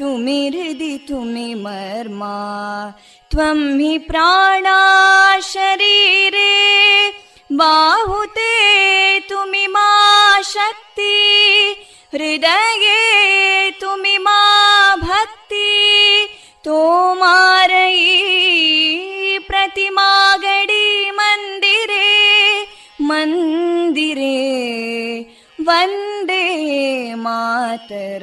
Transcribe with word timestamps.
ತುಮಿ 0.00 0.48
ಹೃದಿ 0.48 0.98
ತುಮಿ 0.98 1.54
ಮರ್ಮ 1.54 2.24
ತ್ವ 3.30 3.40
ಪ್ರಶರೀ 4.08 6.32
ಬಾಹುತ 7.56 8.38
ಶಕ್ತಿ 10.42 11.16
ಹೃದಯ 12.12 12.86
ಮಾ 14.18 14.96
ಭಕ್ತಿ 14.96 15.68
ತೋಮರೀ 16.64 18.18
ಪ್ರತಿಮಡಿ 19.38 21.10
ಮಂದಿರೆ 21.10 22.30
ಮಂದಿರೆ 23.00 24.60
ವಂದೇ 25.62 27.14
ಮಾತರ 27.14 28.22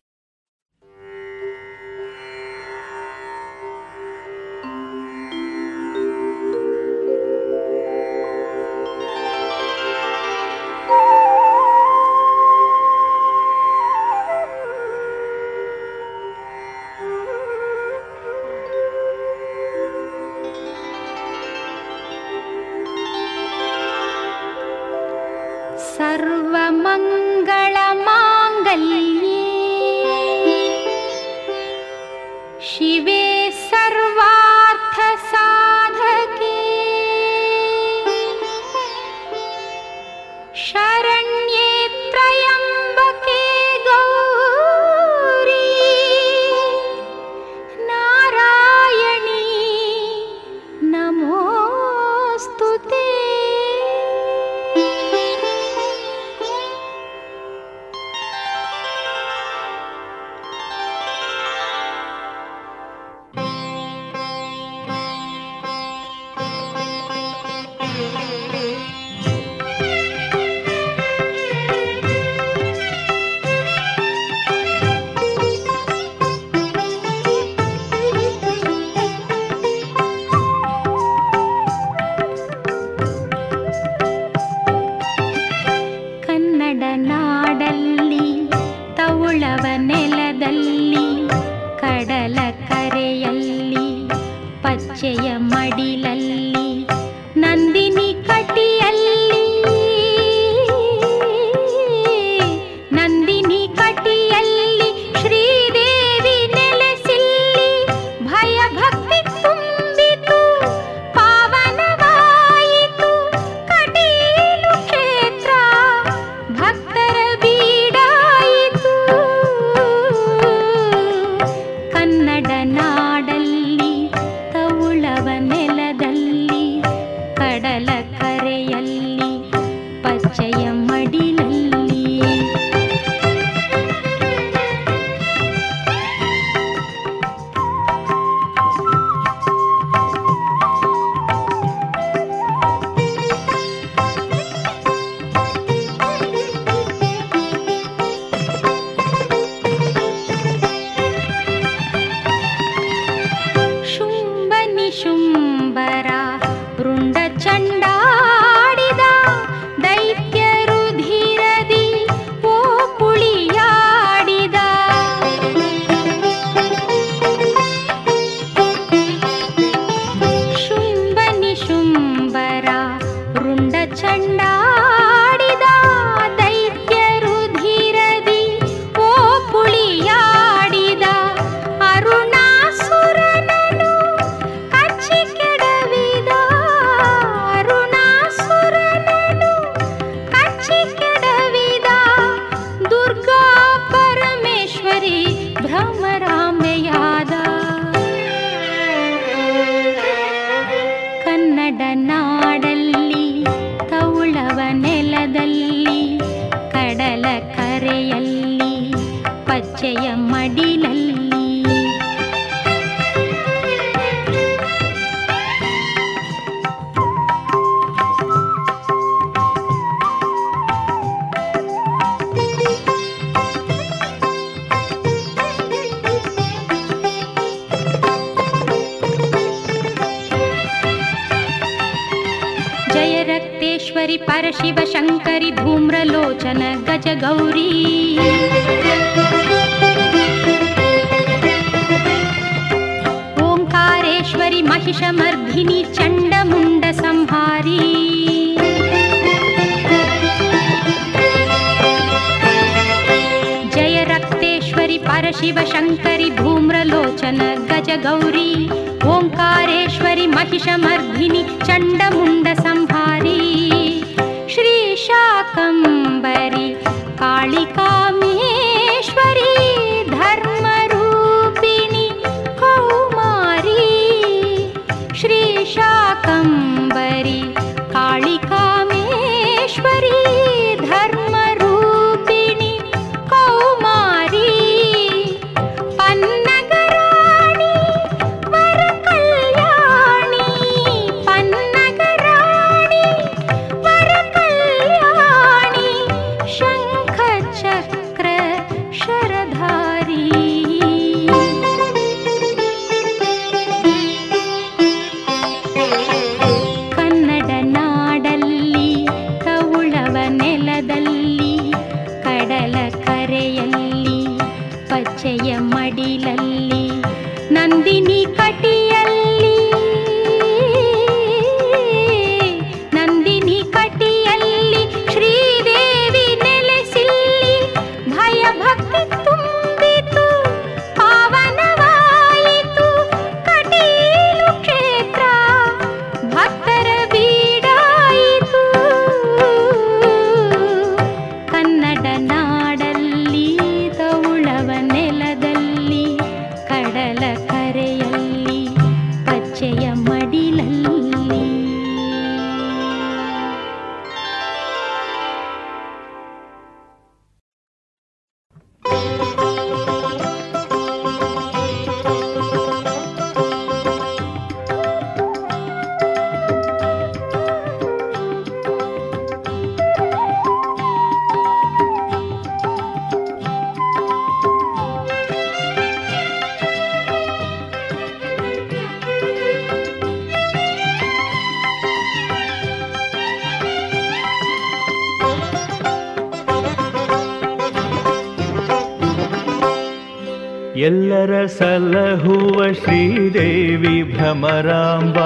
ಭ್ರಮರಾಂಬ 394.41 395.17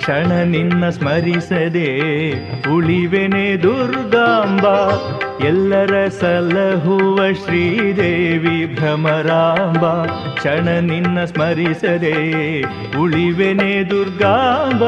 ಕ್ಷಣ 0.00 0.30
ನಿನ್ನ 0.44 0.84
ಸ್ಮರಿಸದೆ 0.90 1.88
ಉಳಿವೆನೆ 2.72 3.44
ದುರ್ಗಾಂಬ 3.62 4.64
ಎಲ್ಲರ 5.44 5.94
ಸಲಹುವ 6.18 7.18
ಶ್ರೀದೇವಿ 7.42 8.56
ಭ್ರಮರಾಂಬ 8.74 9.84
ಕ್ಷಣ 10.34 10.66
ನಿನ್ನ 10.82 11.24
ಸ್ಮರಿಸದೆ 11.24 12.16
ಉಳಿವೆನೆ 12.98 13.72
ದುರ್ಗಾಂಬ 13.90 14.82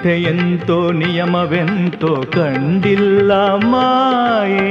ನಿಷ್ಠೆಯೆಂತೋ 0.00 0.76
ನಿಯಮವೆಂತೋ 0.92 2.10
ಕಂಡಿಲ್ಲ 2.34 3.30
ಮಾಯೆ 3.62 4.68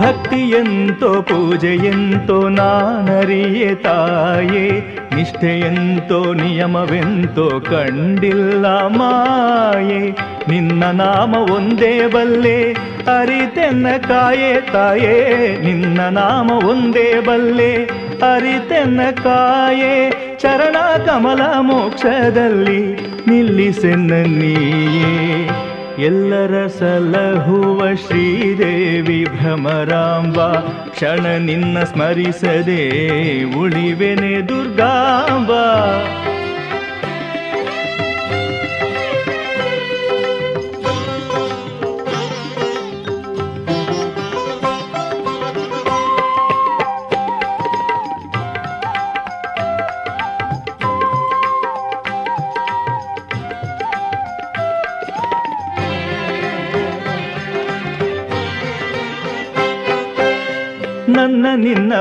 ಭಕ್ತಿಯೆಂತೋ 0.00 1.10
ಪೂಜೆಯೆಂತೋ 1.22 2.38
ನಾನರಿಯೆ 2.48 3.70
ತಾಯೇ 3.84 4.64
ನಿಷ್ಠೆಯೆಂತೋ 5.14 6.20
ನಿಯಮವೆಂತೋ 6.34 7.46
ಕಂಡಿಲ್ಲ 7.68 8.66
ಮಾಯೇ 8.96 10.02
ನಿನ್ನ 10.48 10.90
ನಾಮ 10.96 11.34
ಒಂದೇ 11.50 11.94
ಬಲ್ಲೆ 12.08 12.58
ಅರಿತೆನ್ನ 13.12 13.86
ಕಾಯೇ 14.08 14.52
ತಾಯೇ 14.72 15.16
ನಿನ್ನ 15.64 16.00
ನಾಮ 16.10 16.50
ಒಂದೇ 16.68 17.08
ಬಲ್ಲೆ 17.20 17.72
ಅರಿತೆನ್ನ 18.22 19.00
ಕಾಯೇ 19.22 19.94
ಚರಣ 20.38 20.76
ಕಮಲ 21.06 21.42
ಮೋಕ್ಷದಲ್ಲಿ 21.60 22.80
ನಿಲ್ಲಿಸೆನ್ನ 23.28 24.12
ನೀಯೇ 24.12 25.12
ಎಲ್ಲರ 26.06 26.66
ಸಲಹುವ 26.66 27.94
ಶ್ರೀದೇವಿ 27.94 29.24
ಭ್ರಮರಾಂಬ 29.24 30.38
ಕ್ಷಣ 30.88 31.26
ನಿನ್ನ 31.38 31.78
ಸ್ಮರಿಸದೆ 31.84 32.82
ಉಳಿವೆನೆ 33.58 34.48
ದುರ್ಗಾಂಬ 34.48 35.50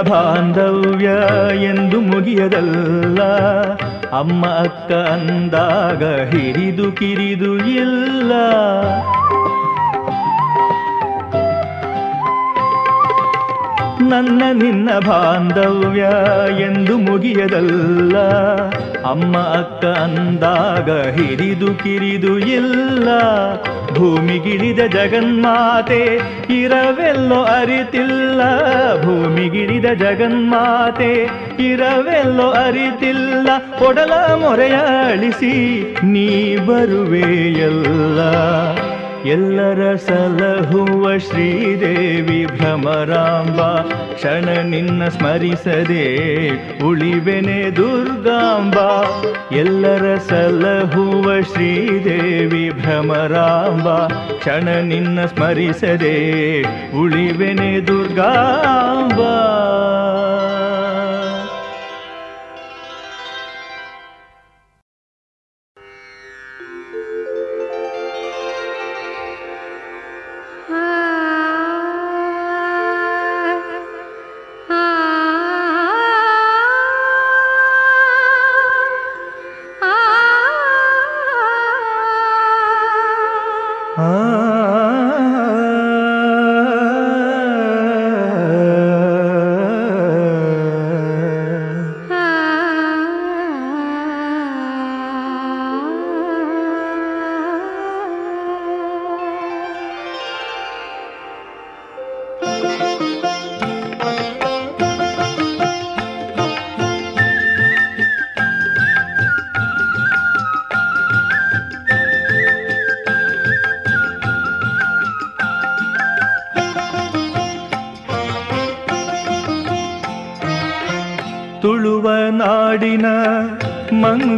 ಬಾಂಧವ್ಯ 0.02 1.10
ಎಂದು 1.64 2.02
ಮುಗಿಯದಲ್ಲ 2.02 3.22
ಅಮ್ಮ 4.12 4.46
ಅಕ್ಕ 4.46 4.92
ಅಂದಾಗ 4.92 6.04
ಹಿರಿದು 6.04 6.92
ಕಿರಿದು 6.92 7.52
ಇಲ್ಲ 7.76 8.32
ನನ್ನ 14.10 14.44
ನಿನ್ನ 14.60 14.90
ಬಾಂಧವ್ಯ 15.08 16.04
ಎಂದು 16.68 16.94
ಮುಗಿಯದಲ್ಲ 17.00 18.16
ಅಮ್ಮ 19.06 19.38
ಅಕ್ಕ 19.54 19.86
ಅಂದಾಗ 20.00 20.90
ಹಿರಿದು 21.18 21.70
ಕಿರಿದು 21.74 22.34
ಇಲ್ಲ 22.50 23.08
ಭೂಮಿಗಿಳಿದ 23.98 24.82
ಜಗನ್ಮಾತೆ 24.96 26.02
ಇರವೆಲ್ಲೋ 26.60 27.40
ಅರಿತಿಲ್ಲ 27.54 28.42
ಭೂಮಿಗಿಳಿದ 29.06 29.88
ಜಗನ್ಮಾತೆ 30.02 31.12
ಇರವೆಲ್ಲೋ 31.70 32.48
ಅರಿತಿಲ್ಲ 32.64 33.48
ಒಡಲ 33.88 34.14
ಮೊರೆಯಾಳಿಸಿ 34.36 35.54
ನೀ 36.06 36.28
ಬರುವೆಯಲ್ಲ 36.66 38.20
ಎಲ್ಲರ 39.26 39.96
ಸಲಹುವ 39.96 41.18
ಶ್ರೀದೇವಿ 41.18 42.46
ಭ್ರಮರಾಂಬ 42.46 43.62
ಕ್ಷಣ 44.14 44.46
ನಿನ್ನ 44.64 45.08
ಸ್ಮರಿಸದೆ 45.08 46.06
ಉಳಿವೆನೆ 46.84 47.72
ದುರ್ಗಾಂಬ 47.76 48.76
ಎಲ್ಲರ 49.52 50.16
ಸಲಹುವ 50.18 51.42
ಶ್ರೀದೇವಿ 51.42 52.70
ಭ್ರಮರಾಂಬ 52.70 54.08
ಕ್ಷಣ 54.40 54.68
ನಿನ್ನ 54.68 55.26
ಸ್ಮರಿಸದೆ 55.26 56.18
ಉಳಿವೆನೆ 56.98 57.88
ದುರ್ಗಾಂಬ 57.88 59.22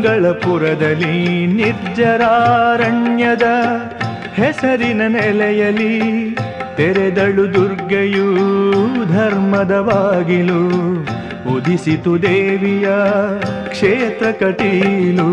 ಮಂಗಳಪುರದಲ್ಲಿ 0.04 1.16
ನಿರ್ಜರಾರಣ್ಯದ 1.58 3.48
ಹೆಸರಿನ 4.34 5.02
ನೆಲೆಯಲಿ 5.08 5.92
ತೆರೆದಳು 6.78 7.46
ದುರ್ಗೆಯೂ 7.54 8.26
ಧರ್ಮದ 9.12 9.74
ಬಾಗಿಲು 9.82 10.62
ಉದಿಸಿತು 11.54 12.14
ದೇವಿಯ 12.24 12.88
ಕ್ಷೇತ್ರ 13.70 14.32
ಕಟೀಲು 14.40 15.30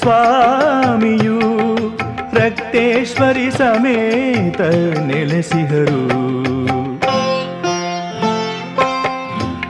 ಸ್ವಾಮಿಯು 0.00 1.38
ರಕ್ತೇಶ್ವರಿ 2.34 3.50
ಸಮೇತ 3.50 4.60
ನೆಲೆಸಿದರು 5.06 6.02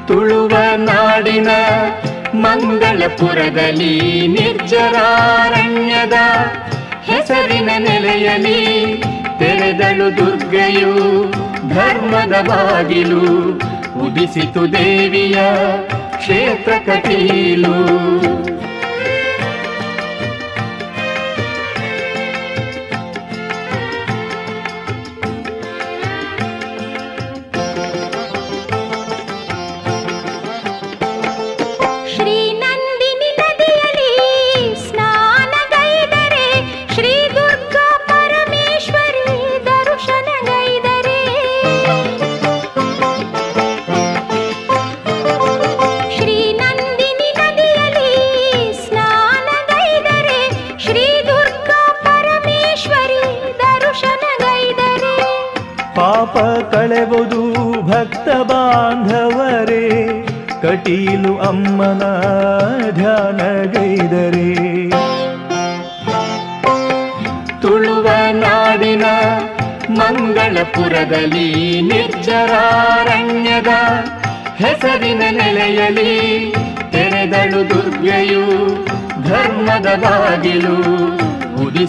ತುಳುವ 0.06 0.54
ನಾಡಿನ 0.84 1.50
ಮಂಗಳಪುರದಲ್ಲಿ 2.34 3.94
ನಿರ್ಜರಾರಣ್ಯದ 4.28 6.16
ಹೆಸರಿನ 7.02 7.70
ನೆಲೆಯಲ್ಲಿ 7.78 8.60
ತೆರೆದಳು 9.38 10.16
ದುರ್ಗೆಯು 10.16 10.94
ಧರ್ಮದ 11.68 12.34
ಬಾಗಿಲು 12.48 13.22
ಉದಿಸಿತು 14.00 14.72
ದೇವಿಯ 14.72 15.38
ಕ್ಷೇತ್ರ 16.16 16.72
ಕಟೀಲು 16.86 17.76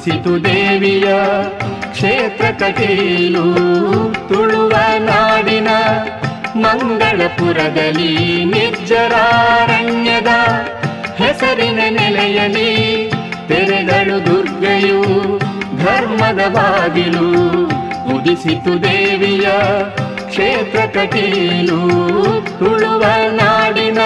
ಸಿತು 0.10 0.34
ದೇವಿಯ 0.44 1.08
ಕ್ಷೇತ್ರ 1.92 2.46
ಕಟೀಲು 2.60 3.44
ತುಳುವ 4.30 4.74
ನಾಡಿನ 5.00 5.70
ಮಂಗಳಪುರದಲ್ಲಿ 6.64 8.12
ನಿರ್ಜರಾರಣ್ಯದ 8.46 10.32
ಹೆಸರಿನ 11.20 11.80
ನೆಲೆಯಲ್ಲಿ 11.90 12.72
ತೆರೆದಳು 13.48 14.18
ದುರ್ಗೆಯು 14.26 15.02
ಧರ್ಮದ 15.84 16.42
ಬಾಗಿಲು 16.50 17.28
ಉದಿಸಿತು 18.16 18.76
ದೇವಿಯ 18.84 19.48
ಕ್ಷೇತ್ರ 20.28 20.80
ಕಟೀಲು 20.96 21.82
ತುಳುವ 22.60 23.04
ನಾಡಿನ 23.36 24.02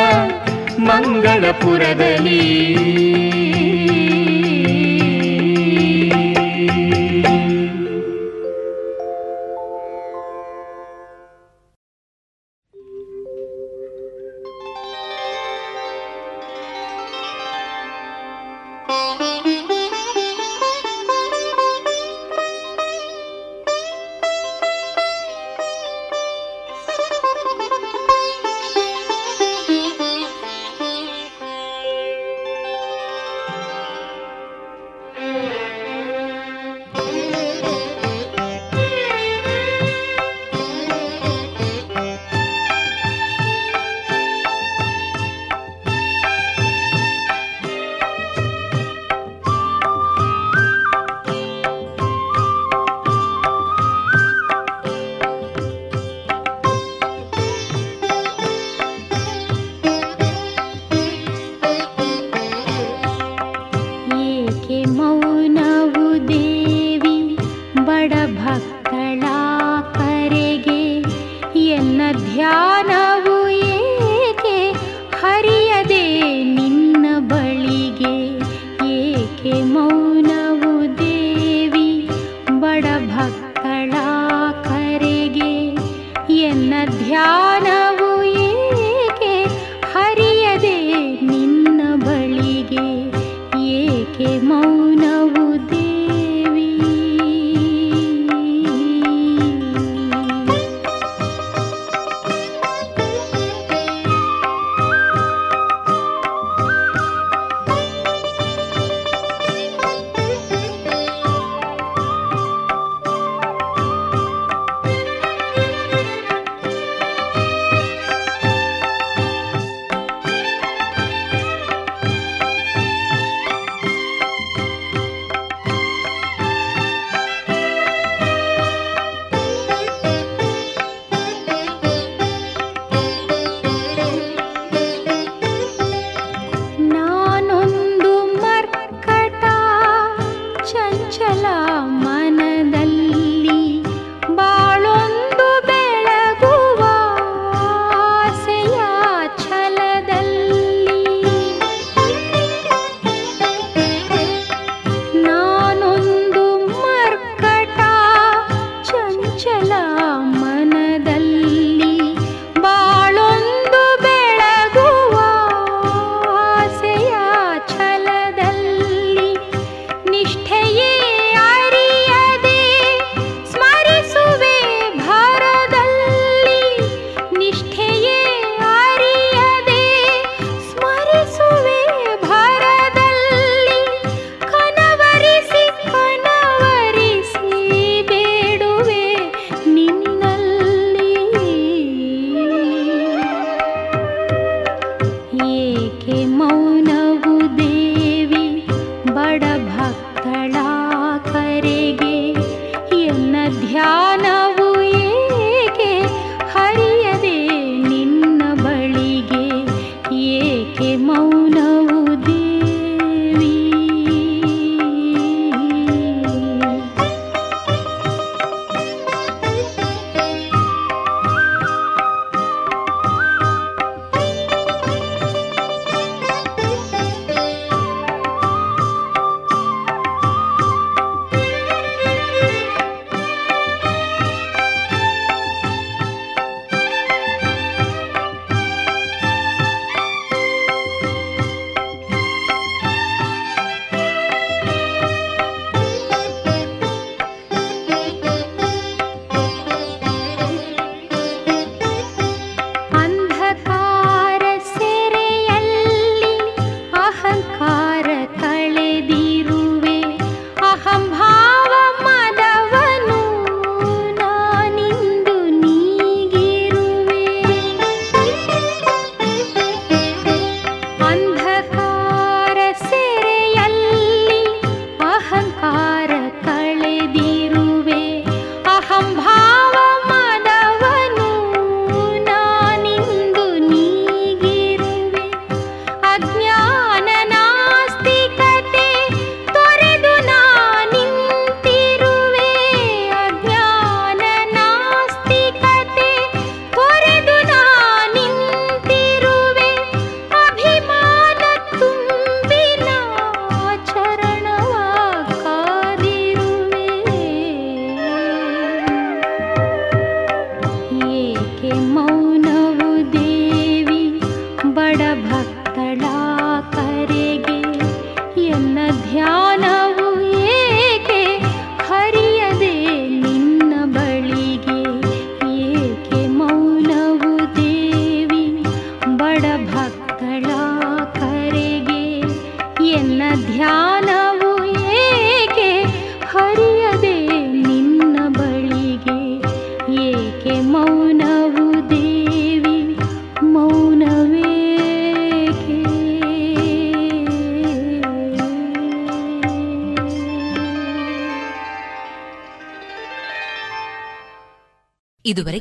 ಮಂಗಳಪುರದಲ್ಲಿ 0.90 2.44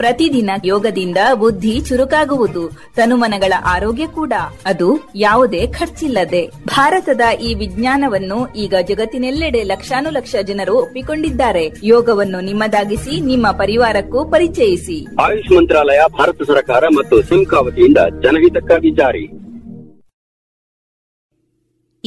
ಪ್ರತಿದಿನ 0.00 0.50
ಯೋಗದಿಂದ 0.64 1.20
ಬುದ್ಧಿ 1.38 1.74
ಚುರುಕಾಗುವುದು 1.88 2.62
ತನುಮನಗಳ 2.96 3.54
ಆರೋಗ್ಯ 3.66 4.06
ಕೂಡ 4.14 4.34
ಅದು 4.66 4.88
ಯಾವುದೇ 5.18 5.62
ಖರ್ಚಿಲ್ಲದೆ 5.78 6.42
ಭಾರತದ 6.68 7.24
ಈ 7.40 7.52
ವಿಜ್ಞಾನವನ್ನು 7.54 8.38
ಈಗ 8.56 8.74
ಜಗತ್ತಿನೆಲ್ಲೆಡೆ 8.88 9.62
ಲಕ್ಷಾನುಲಕ್ಷ 9.64 10.34
ಜನರು 10.48 10.76
ಒಪ್ಪಿಕೊಂಡಿದ್ದಾರೆ 10.78 11.64
ಯೋಗವನ್ನು 11.88 12.40
ನಿಮ್ಮದಾಗಿಸಿ 12.42 13.14
ನಿಮ್ಮ 13.24 13.46
ಪರಿವಾರಕ್ಕೂ 13.58 14.22
ಪರಿಚಯಿಸಿ 14.30 14.98
ಆಯುಷ್ 15.20 15.52
ಮಂತ್ರಾಲಯ 15.52 16.02
ಭಾರತ 16.18 16.48
ಸರ್ಕಾರ 16.48 16.84
ಮತ್ತು 16.98 17.18
ಸಿಂಕಾವತಿಯಿಂದ 17.22 18.00
ಜನಹಿತಕ್ಕಾಗಿ 18.24 18.92
ಜಾರಿ 18.98 19.26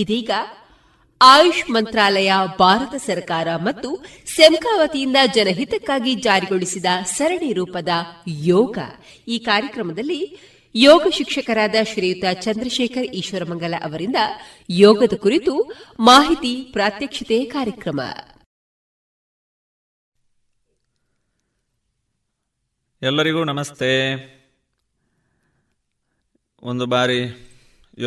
ಇದೀಗ 0.00 0.32
ಆಯುಷ್ 1.28 1.64
ಮಂತ್ರಾಲಯ 1.70 2.32
ಭಾರತ 2.60 2.96
ಸರ್ಕಾರ 3.06 3.48
ಮತ್ತು 3.58 3.90
ಸೆಮ್ಕಾ 4.28 4.74
ಜನಹಿತಕ್ಕಾಗಿ 5.36 6.16
ಜಾರಿಗೊಳಿಸಿದ 6.16 6.86
ಸರಣಿ 7.08 7.54
ರೂಪದ 7.54 7.92
ಯೋಗ 8.46 8.78
ಈ 9.28 9.38
ಕಾರ್ಯಕ್ರಮದಲ್ಲಿ 9.40 10.22
ಯೋಗ 10.76 11.06
ಶಿಕ್ಷಕರಾದ 11.10 11.78
ಶ್ರೀಯುತ 11.84 12.26
ಚಂದ್ರಶೇಖರ್ 12.42 13.08
ಈಶ್ವರಮಂಗಲ 13.14 13.76
ಅವರಿಂದ 13.84 14.20
ಯೋಗದ 14.80 15.16
ಕುರಿತು 15.18 15.54
ಮಾಹಿತಿ 16.00 16.54
ಪ್ರಾತ್ಯಕ್ಷಿತೆ 16.74 17.46
ಕಾರ್ಯಕ್ರಮ 17.46 18.02
ಎಲ್ಲರಿಗೂ 23.02 23.44
ನಮಸ್ತೆ 23.44 23.92
ಒಂದು 26.64 26.86
ಬಾರಿ 26.88 27.22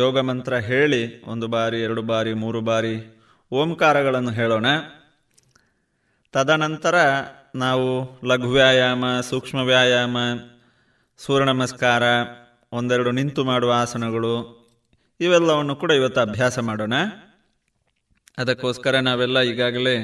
ಯೋಗ 0.00 0.19
ಮಂತ್ರ 0.19 0.53
ಹೇಳಿ 0.59 1.01
ಒಂದು 1.23 1.47
ಬಾರಿ 1.47 1.81
ಎರಡು 1.81 2.01
ಬಾರಿ 2.01 2.33
ಮೂರು 2.33 2.61
ಬಾರಿ 2.61 2.95
ಓಂಕಾರಗಳನ್ನು 3.51 4.31
ಹೇಳೋಣ 4.31 4.67
ತದನಂತರ 6.33 6.95
ನಾವು 7.55 7.89
ಲಘು 8.25 8.49
ವ್ಯಾಯಾಮ 8.49 9.05
ಸೂಕ್ಷ್ಮ 9.21 9.59
ವ್ಯಾಯಾಮ 9.61 10.17
ಸೂರ್ಯ 11.19 11.45
ನಮಸ್ಕಾರ 11.45 12.03
ಒಂದೆರಡು 12.71 13.11
ನಿಂತು 13.11 13.43
ಮಾಡುವ 13.43 13.73
ಆಸನಗಳು 13.73 14.33
ಇವೆಲ್ಲವನ್ನು 15.19 15.75
ಕೂಡ 15.75 15.91
ಇವತ್ತು 15.91 16.21
ಅಭ್ಯಾಸ 16.21 16.59
ಮಾಡೋಣ 16.59 16.95
ಅದಕ್ಕೋಸ್ಕರ 18.37 18.99
ನಾವೆಲ್ಲ 18.99 19.39
ಈಗಾಗಲೇ 19.41 19.95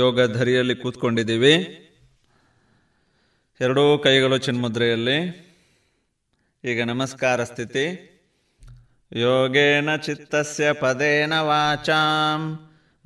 ಯೋಗ 0.00 0.26
ಧರಿಯಲ್ಲಿ 0.32 0.74
ಕೂತ್ಕೊಂಡಿದ್ದೀವಿ 0.74 1.54
ಎರಡೂ 3.60 3.98
ಕೈಗಳು 3.98 4.38
ಚಿನ್ಮುದ್ರೆಯಲ್ಲಿ 4.38 5.18
ಈಗ 6.64 6.82
ನಮಸ್ಕಾರ 6.82 7.44
ಸ್ಥಿತಿ 7.44 7.84
ಯೋಗೇನ 9.12 9.98
चित्तस्य 9.98 10.72
पदेन 10.80 11.32
वाचां 11.48 12.56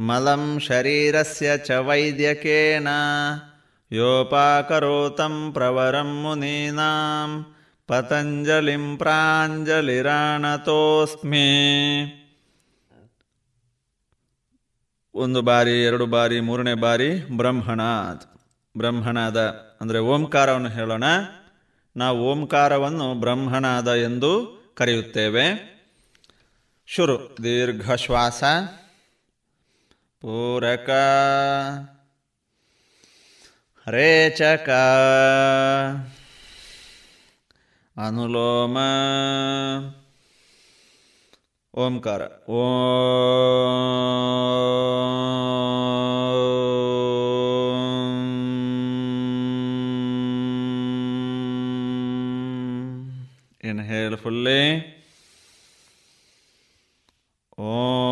ಮಲಂ 0.00 0.59
शरीरस्य 0.67 1.59
च 1.59 1.71
ವೈದ್ಯಕೇನ 1.89 2.89
योपाकरोतं 3.91 5.53
ಪ್ರವರಂ 5.53 6.23
मुनीनां 6.23 7.45
पतञ्जलिं 7.89 8.97
ಪ್ರಾಂಜಲಿರಾಣತೋಸ್ಮಿ 9.01 9.79
ಒಂದು 15.15 15.43
ಬಾರಿ 15.43 15.85
ಎರಡು 15.85 16.07
ಬಾರಿ 16.07 16.41
ಮೂರನೇ 16.41 16.75
ಬಾರಿ 16.83 17.39
ಬ್ರಹ್ಮಣಾತ್ 17.39 18.25
ಬ್ರಹ್ಮಣಾದ 18.75 19.39
ಅಂದರೆ 19.81 19.99
ಓಂಕಾರವನ್ನು 20.13 20.71
ಹೇಳೋಣ 20.71 21.05
ನಾವು 21.97 22.33
ಓಂಕಾರವನ್ನು 22.33 23.21
ಬ್ರಹ್ಮಣಾದ 23.21 24.05
ಎಂದು 24.05 24.63
ಕರೆಯುತ್ತೇವೆ 24.75 25.78
शुरु 26.89 27.15
दीर्घ 27.45 27.83
श्वास 28.03 28.41
पूरक 30.23 30.87
रेचक 33.87 34.71
अनुलोम 37.97 38.79
ओंकार 41.75 42.25
ओ 42.51 42.65
इनहेल 53.65 54.17
फुल्ली 54.23 54.61
哦。 57.59 58.08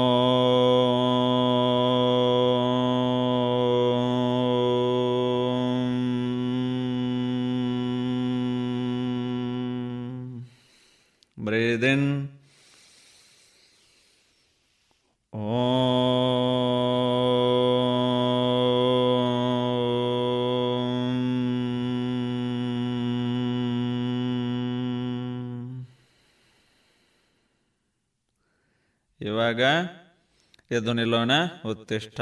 ಎದ್ದು 30.70 30.92
ನಿಲ್ಲೋಣ 30.92 31.32
ಉತ್ತಿಷ್ಠ 31.64 32.20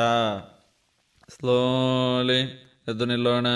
ಸ್ಲೋಲಿ 1.29 2.41
ಎದ್ದು 2.89 3.05
ನಿಲ್ಲೋಣ 3.05 3.49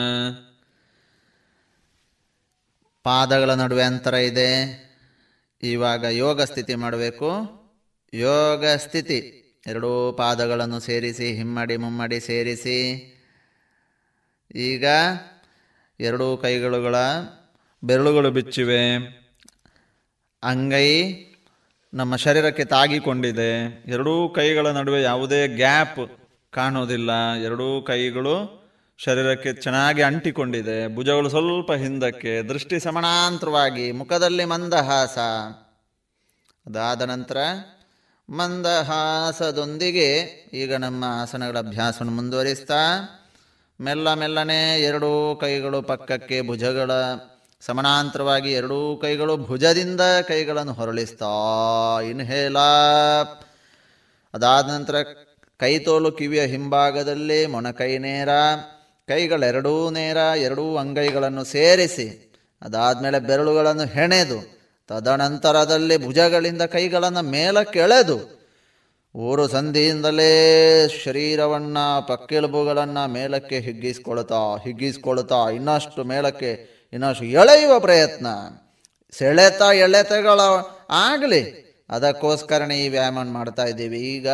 ಪಾದಗಳ 3.04 3.50
ನಡುವೆ 3.54 3.82
ಅಂತರ 3.82 4.14
ಇದೆ 4.30 4.50
ಇವಾಗ 5.62 6.04
ಯೋಗ 6.16 6.40
ಸ್ಥಿತಿ 6.42 6.74
ಮಾಡಬೇಕು 6.74 7.28
ಯೋಗ 8.12 8.64
ಸ್ಥಿತಿ 8.76 9.18
ಎರಡೂ 9.66 9.90
ಪಾದಗಳನ್ನು 10.12 10.80
ಸೇರಿಸಿ 10.80 11.28
ಹಿಮ್ಮಡಿ 11.32 11.76
ಮುಮ್ಮಡಿ 11.76 12.20
ಸೇರಿಸಿ 12.20 12.78
ಈಗ 14.64 14.84
ಎರಡೂ 16.00 16.36
ಕೈಗಳುಗಳ 16.36 16.96
ಬೆರಳುಗಳು 17.82 18.30
ಬಿಚ್ಚಿವೆ 18.30 18.82
ಅಂಗೈ 20.42 20.88
ನಮ್ಮ 21.92 22.16
ಶರೀರಕ್ಕೆ 22.16 22.64
ತಾಗಿಕೊಂಡಿದೆ 22.64 23.50
ಎರಡೂ 23.86 24.28
ಕೈಗಳ 24.28 24.70
ನಡುವೆ 24.70 25.02
ಯಾವುದೇ 25.02 25.48
ಗ್ಯಾಪ್ 25.48 26.00
ಕಾಣೋದಿಲ್ಲ 26.52 27.10
ಎರಡೂ 27.44 27.82
ಕೈಗಳು 27.82 28.34
ಶರೀರಕ್ಕೆ 28.98 29.52
ಚೆನ್ನಾಗಿ 29.52 30.02
ಅಂಟಿಕೊಂಡಿದೆ 30.02 30.94
ಭುಜಗಳು 30.94 31.28
ಸ್ವಲ್ಪ 31.28 31.72
ಹಿಂದಕ್ಕೆ 31.72 32.42
ದೃಷ್ಟಿ 32.42 32.80
ಸಮಾನಾಂತರವಾಗಿ 32.80 33.92
ಮುಖದಲ್ಲಿ 33.92 34.44
ಮಂದಹಾಸ 34.44 35.18
ಅದಾದ 36.66 37.02
ನಂತರ 37.02 37.36
ಮಂದಹಾಸದೊಂದಿಗೆ 38.28 40.08
ಈಗ 40.52 40.74
ನಮ್ಮ 40.74 41.04
ಆಸನಗಳ 41.08 41.58
ಅಭ್ಯಾಸವನ್ನು 41.58 42.14
ಮುಂದುವರಿಸ್ತಾ 42.14 42.80
ಮೆಲ್ಲ 43.80 44.14
ಮೆಲ್ಲನೆ 44.14 44.80
ಎರಡೂ 44.80 45.34
ಕೈಗಳು 45.34 45.82
ಪಕ್ಕಕ್ಕೆ 45.82 46.40
ಭುಜಗಳ 46.42 46.90
ಸಮಾನಾಂತರವಾಗಿ 47.62 48.50
ಎರಡೂ 48.52 48.80
ಕೈಗಳು 48.96 49.34
ಭುಜದಿಂದ 49.46 50.02
ಕೈಗಳನ್ನು 50.28 50.72
ಹೊರಳಿಸ್ತಾ 50.72 51.30
ಇನ್ಹೇಲ 52.02 52.58
ಅದಾದ 54.34 54.66
ನಂತರ 54.68 54.96
ಕೈತೋಲು 55.60 56.10
ಕಿವಿಯ 56.10 56.42
ಹಿಂಭಾಗದಲ್ಲಿ 56.44 57.40
ಮೊಣಕೈ 57.46 57.90
ನೇರ 57.98 58.30
ಕೈಗಳೆರಡೂ 59.08 59.74
ನೇರ 59.90 60.18
ಎರಡೂ 60.42 60.64
ಅಂಗೈಗಳನ್ನು 60.76 61.44
ಸೇರಿಸಿ 61.46 62.08
ಮೇಲೆ 63.02 63.18
ಬೆರಳುಗಳನ್ನು 63.20 63.86
ಹೆಣೆದು 63.88 64.38
ತದನಂತರದಲ್ಲಿ 64.90 65.96
ಭುಜಗಳಿಂದ 66.04 66.64
ಕೈಗಳನ್ನು 66.72 67.22
ಮೇಲ 67.28 67.58
ಕೆಳೆದು 67.70 68.18
ಊರು 69.14 69.44
ಸಂಧಿಯಿಂದಲೇ 69.48 70.32
ಶರೀರವನ್ನು 71.04 71.84
ಪಕ್ಕೆಲುಬುಗಳನ್ನು 72.06 73.04
ಮೇಲಕ್ಕೆ 73.12 73.58
ಹಿಗ್ಗಿಸ್ಕೊಳ್ತಾ 73.60 74.40
ಹಿಗ್ಗಿಸ್ಕೊಳ್ತಾ 74.56 75.38
ಇನ್ನಷ್ಟು 75.50 76.02
ಮೇಲಕ್ಕೆ 76.04 76.50
ಇನ್ನಷ್ಟು 76.92 77.24
ಎಳೆಯುವ 77.24 77.80
ಪ್ರಯತ್ನ 77.80 78.26
ಸೆಳೆತ 79.14 79.62
ಎಳೆತಗಳ 79.62 80.40
ಆಗಲಿ 80.90 81.42
ಅದಕ್ಕೋಸ್ಕರನೇ 81.90 82.76
ಈ 82.84 82.88
ವ್ಯಾಯಾಮ 82.88 83.22
ಮಾಡ್ತಾ 83.32 83.64
ಇದ್ದೀವಿ 83.64 83.98
ಈಗ 83.98 84.28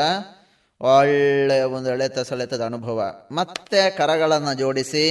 ಒಳ್ಳೆಯ 0.80 1.62
ಒಂದು 1.62 1.90
ಎಳೆತ 1.90 2.18
ಸೆಳೆತದ 2.18 2.60
ಅನುಭವ 2.60 3.00
ಮತ್ತೆ 3.30 3.90
ಕರಗಳನ್ನು 3.90 4.58
ಜೋಡಿಸಿ 4.58 5.06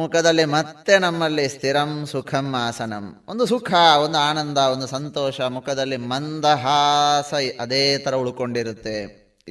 ಮುಖದಲ್ಲಿ 0.00 0.44
ಮತ್ತೆ 0.44 0.98
ನಮ್ಮಲ್ಲಿ 0.98 1.48
ಸ್ಥಿರಂ 1.48 2.06
ಸುಖಂ 2.06 2.56
ಆಸನಂ 2.56 3.22
ಒಂದು 3.28 3.46
ಸುಖ 3.46 3.72
ಒಂದು 3.98 4.18
ಆನಂದ 4.18 4.58
ಒಂದು 4.58 4.86
ಸಂತೋಷ 4.86 5.40
ಮುಖದಲ್ಲಿ 5.40 5.96
ಮಂದಹಾಸ 5.96 7.32
ಅದೇ 7.60 7.96
ಥರ 7.96 8.14
ಉಳ್ಕೊಂಡಿರುತ್ತೆ 8.14 8.96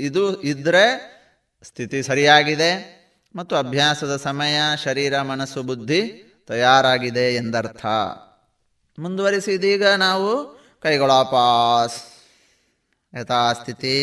ಇದು 0.00 0.41
ಇದ್ರೆ 0.41 0.85
ಸ್ಥಿತಿ 1.63 2.01
ಸರಿಯಾಗಿದೆ 2.03 3.00
ಮತ್ತು 3.35 3.55
ಅಭ್ಯಾಸದ 3.55 4.13
ಸಮಯ 4.17 4.59
ಶರೀರ 4.77 5.21
ಮನಸ್ಸು 5.21 5.61
ಬುದ್ಧಿ 5.63 6.01
ತಯಾರಾಗಿದೆ 6.47 7.35
ಎಂದರ್ಥ 7.35 7.85
ಮುಂದುವರಿಸಿ 8.97 9.51
ಇದೀಗ 9.53 9.85
ನಾವು 9.97 10.31
ಕೈಗಳಾಪಾಸ್ 10.81 11.99
ಯಥಾಸ್ಥಿತಿ 13.13 13.97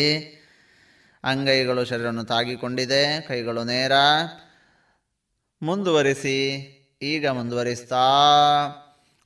ಅಂಗೈಗಳು 1.23 1.85
ಶರೀರವನ್ನು 1.85 2.25
ತಾಗಿಕೊಂಡಿದೆ 2.25 3.03
ಕೈಗಳು 3.27 3.63
ನೇರ 3.63 3.93
ಮುಂದುವರಿಸಿ 5.61 6.37
ಈಗ 7.01 7.27
ಮುಂದುವರಿಸ್ತಾ 7.29 8.03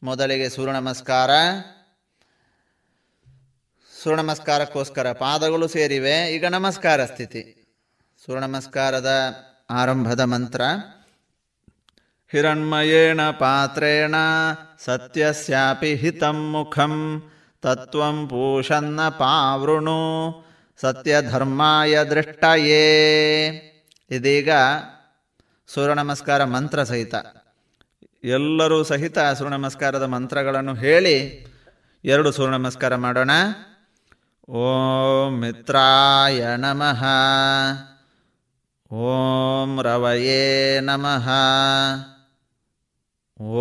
ಮೊದಲಿಗೆ 0.01 0.49
ಸೂರ್ಯ 0.49 0.71
ನಮಸ್ಕಾರ 0.71 1.31
ಸೂರ್ಯ 3.93 4.17
ನಮಸ್ಕಾರಕ್ಕೋಸ್ಕರ 4.23 5.11
ಪಾದಗಳು 5.11 5.67
ಸೇರಿವೆ 5.67 6.15
ಈಗ 6.31 6.45
ನಮಸ್ಕಾರ 6.45 7.05
ಸ್ಥಿತಿ 7.05 7.43
ಸೂರ್ಯ 8.21 8.41
ನಮಸ್ಕಾರದ 8.41 9.11
ಆರಂಭದ 9.69 10.21
ಮಂತ್ರ 10.23 10.61
ಹಿರಣ್ಮಯೇಣ 12.31 13.21
ಪಾತ್ರೇಣ 13.31 14.15
ಸತ್ಯಸ್ಯಾಪಿ 14.79 15.91
ಹಿತಂ 15.95 16.39
ಮುಖಂ 16.51 16.95
ತತ್ವಂ 17.63 18.17
ಪೂಷನ್ನ 18.27 19.01
ಪಾವೃಣು 19.17 19.99
ಸತ್ಯಧರ್ಮಾಯ 20.79 21.95
ದೃಷ್ಟಯೇ 22.05 22.87
ಇದೀಗ 24.11 24.49
ಸೂರ್ಯನಮಸ್ಕಾರ 25.69 26.43
ಮಂತ್ರ 26.45 26.83
ಸಹಿತ 26.83 27.15
ಎಲ್ಲರೂ 28.33 28.77
ಸಹಿತ 28.83 29.19
ಸೂರ್ಯನಮಸ್ಕಾರದ 29.37 30.05
ಮಂತ್ರಗಳನ್ನು 30.07 30.73
ಹೇಳಿ 30.75 31.15
ಎರಡು 32.03 32.29
ಸೂರ್ಯನಮಸ್ಕಾರ 32.31 32.95
ನಮಸ್ಕಾರ 33.05 33.25
ಮಾಡೋಣ 33.29 34.51
ಓಂ 34.61 35.33
ಮಿತ್ರಾಯ 35.39 36.41
ನಮಃ 36.55 37.01
ಓಂ 38.93 39.81
ರವಯೇ 39.81 40.79
ನಮಃ 40.79 41.27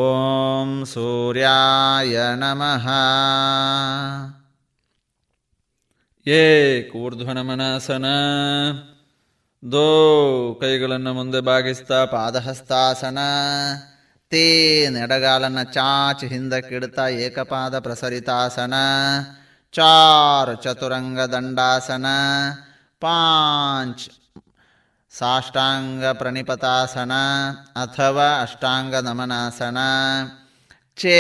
ಓಂ 0.00 0.85
ಸೂರ್ಯಾಯ 0.87 2.17
ನಮಃ 2.35 2.87
ಏ 6.27 6.43
ನಮನಾಸನ 7.33 8.05
ದೋ 9.63 9.89
ಕೈಗಳನ್ನು 10.61 11.15
ಮುಂದೆ 11.15 11.41
ಬಾಗಿಸ್ತಾ 11.41 12.05
ಪಾದಹಸ್ತಾಸನ 12.05 13.19
ತೇ 14.33 14.45
ನೆಡಗಾಲನ್ನು 14.89 15.73
ಚಾಚಿ 15.73 16.27
ಹಿಂದಕ್ಕಿಡ್ತಾ 16.27 17.09
ಏಕಪಾದ 17.09 17.79
ಪ್ರಸರಿತಾಸನ 17.79 18.75
ಚಾರ್ 19.75 20.63
ಚತುರಂಗ 20.63 21.21
ದಂಡಾಸನ 21.21 22.07
ಪಾಂಚ್ 23.01 24.22
साष्टाङ्गप्रणिपतासन 25.19 27.13
अथवा 27.83 28.29
अष्टाङ्गनमनासन 28.43 29.79
चे 31.01 31.19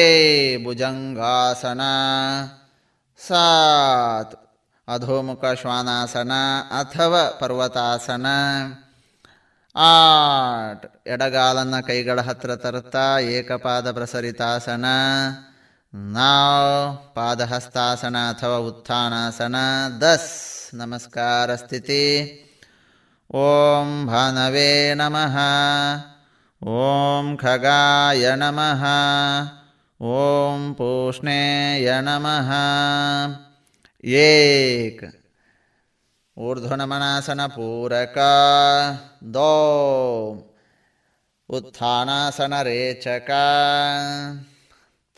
भुजङ्गासन 0.64 1.82
सात् 3.20 4.32
अधोमुखश्वानासन 4.88 6.32
अथवा 6.80 7.22
पर्वतासन 7.40 8.26
आडगालन 9.76 11.74
कैग 11.88 12.09
हत्र 12.28 12.55
तर्ता 12.64 13.05
एकपादप्रसरितासन 13.36 14.86
नाव् 16.16 16.96
पादहस्तासन 17.16 18.16
अथवा 18.22 18.59
उत्थानासन 18.70 19.57
दस् 20.03 20.32
नमस्कारस्थितिः 20.80 22.16
ॐ 23.40 23.92
भनवे 24.07 24.94
नमः 24.94 25.36
ॐ 26.62 27.28
खगाय 27.40 28.24
नमः 28.40 28.82
ॐ 30.00 30.66
पूष्णेय 30.78 31.88
नमः 32.09 32.50
एक 34.22 35.00
ऊर्ध्वनमनासनपूरका 36.36 38.26
दो 39.36 39.46
उत्थानासन 41.48 42.55
तीन् 42.66 43.07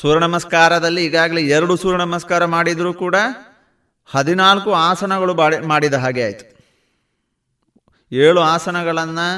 ಸೂರ್ಯ 0.00 0.20
ನಮಸ್ಕಾರದಲ್ಲಿ 0.20 1.04
ಈಗಾಗಲೇ 1.04 1.42
ಎರಡು 1.42 1.76
ಸೂರ್ಯ 1.76 1.98
ನಮಸ್ಕಾರ 1.98 2.44
ಮಾಡಿದರೂ 2.44 2.92
ಕೂಡ 2.92 3.16
ಹದಿನಾಲ್ಕು 4.06 4.72
ಆಸನಗಳು 4.72 5.34
ಮಾಡಿದ 5.66 5.94
ಹಾಗೆ 5.94 6.24
ಆಯಿತು 6.24 6.44
ಏಳು 8.12 8.40
ಆಸನಗಳನ್ನು 8.40 9.37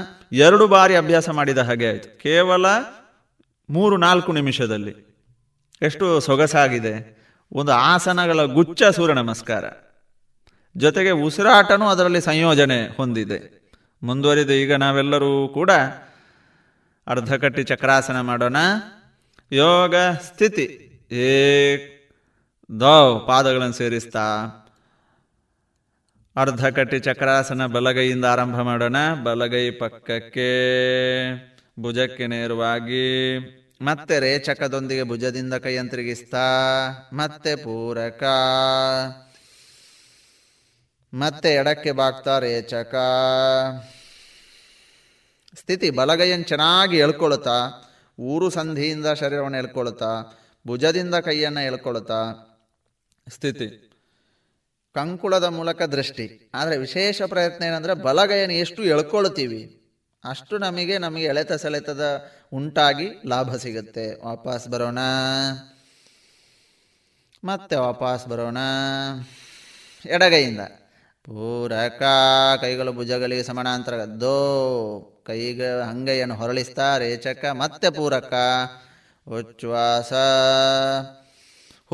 ಎರಡು 0.33 0.67
ಬಾರಿ 0.67 0.97
ಅಭ್ಯಾಸ 0.97 1.29
ಮಾಡಿದ 1.29 1.59
ಹಾಗೆ 1.59 1.89
ಆಯಿತು 1.89 2.19
ಕೇವಲ 2.19 2.67
ಮೂರು 3.71 3.97
ನಾಲ್ಕು 3.97 4.33
ನಿಮಿಷದಲ್ಲಿ 4.33 5.17
ಎಷ್ಟು 5.83 6.21
ಸೊಗಸಾಗಿದೆ 6.21 7.24
ಒಂದು 7.53 7.73
ಆಸನಗಳ 7.87 8.41
ಗುಚ್ಚ 8.53 8.83
ಸೂರ್ಯ 8.91 9.15
ನಮಸ್ಕಾರ 9.15 9.65
ಜೊತೆಗೆ 10.77 11.11
ಉಸಿರಾಟನೂ 11.21 11.87
ಅದರಲ್ಲಿ 11.89 12.21
ಸಂಯೋಜನೆ 12.21 12.79
ಹೊಂದಿದೆ 12.97 13.39
ಮುಂದುವರಿದ 14.03 14.53
ಈಗ 14.55 14.73
ನಾವೆಲ್ಲರೂ 14.75 15.49
ಕೂಡ 15.49 15.71
ಅರ್ಧಕಟ್ಟಿ 17.07 17.63
ಚಕ್ರಾಸನ 17.65 18.19
ಮಾಡೋಣ 18.21 18.59
ಯೋಗ 19.53 19.95
ಸ್ಥಿತಿ 20.23 20.67
ಏಕ್ 21.27 21.87
ದೋ 22.71 22.97
ಪಾದಗಳನ್ನು 23.27 23.73
ಸೇರಿಸ್ತಾ 23.73 24.25
ಅರ್ಧಕಟ್ಟಿ 26.37 26.99
ಚಕ್ರಾಸನ 27.01 27.67
ಬಲಗೈಯಿಂದ 27.67 28.25
ಆರಂಭ 28.25 28.59
ಮಾಡೋಣ 28.61 28.97
ಬಲಗೈ 29.23 29.71
ಪಕ್ಕಕ್ಕೆ 29.71 30.49
ಭುಜಕ್ಕೆ 31.81 32.27
ನೇರವಾಗಿ 32.27 33.05
ಮತ್ತೆ 33.81 34.21
ರೇಚಕದೊಂದಿಗೆ 34.21 35.03
ಭುಜದಿಂದ 35.03 35.55
ಕೈಯಂತ್ರಿಗಿಸ್ತಾ 35.55 36.45
ಮತ್ತೆ 37.13 37.57
ಪೂರಕ 37.57 38.23
ಮತ್ತೆ 41.13 41.55
ಎಡಕ್ಕೆ 41.55 41.93
ಬಾಗ್ತಾ 41.93 42.39
ರೇಚಕ 42.39 42.95
ಸ್ಥಿತಿ 45.59 45.91
ಬಲಗೈಯನ್ 45.91 46.45
ಚೆನ್ನಾಗಿ 46.45 46.97
ಎಳ್ಕೊಳ್ತಾ 46.99 47.57
ಊರು 48.19 48.51
ಸಂಧಿಯಿಂದ 48.51 49.07
ಶರೀರವನ್ನು 49.13 49.59
ಎಳ್ಕೊಳ್ತಾ 49.59 50.11
ಭುಜದಿಂದ 50.67 51.15
ಕೈಯನ್ನು 51.15 51.61
ಎಳ್ಕೊಳ್ತಾ 51.61 52.21
ಸ್ಥಿತಿ 53.27 53.69
ಕಂಕುಳದ 54.95 55.45
ಮೂಲಕ 55.51 55.83
ದೃಷ್ಟಿ 55.83 56.27
ಆದರೆ 56.55 56.77
ವಿಶೇಷ 56.79 57.23
ಪ್ರಯತ್ನ 57.23 57.63
ಏನಂದರೆ 57.65 57.95
ಬಲಗೈಯನ್ನು 58.03 58.57
ಎಷ್ಟು 58.57 58.83
ಎಳ್ಕೊಳ್ತೀವಿ 58.85 59.63
ಅಷ್ಟು 60.25 60.55
ನಮಗೆ 60.59 60.99
ನಮಗೆ 60.99 61.25
ಎಳೆತ 61.25 61.53
ಸೆಳೆತದ 61.55 62.05
ಉಂಟಾಗಿ 62.53 63.09
ಲಾಭ 63.27 63.57
ಸಿಗುತ್ತೆ 63.57 64.07
ವಾಪಸ್ 64.25 64.67
ಬರೋಣ 64.69 65.01
ಮತ್ತೆ 67.43 67.77
ವಾಪಸ್ 67.77 68.25
ಬರೋಣ 68.29 68.59
ಎಡಗೈಯಿಂದ 70.05 70.63
ಪೂರಕ 71.25 72.03
ಕೈಗಳು 72.61 72.93
ಭುಜಗಳಿಗೆ 72.93 73.43
ಸಮಾನಾಂತರ 73.43 73.95
ದೋ 74.21 74.39
ಕೈಗ 75.27 75.63
ಹಂಗೈಯನ್ನು 75.83 76.37
ಹೊರಳಿಸ್ತಾ 76.37 76.89
ರೇಚಕ 76.97 77.45
ಮತ್ತೆ 77.55 77.91
ಪೂರಕ 77.91 78.33
ಉಚ್ಛ್ವಾಸ 79.27 80.13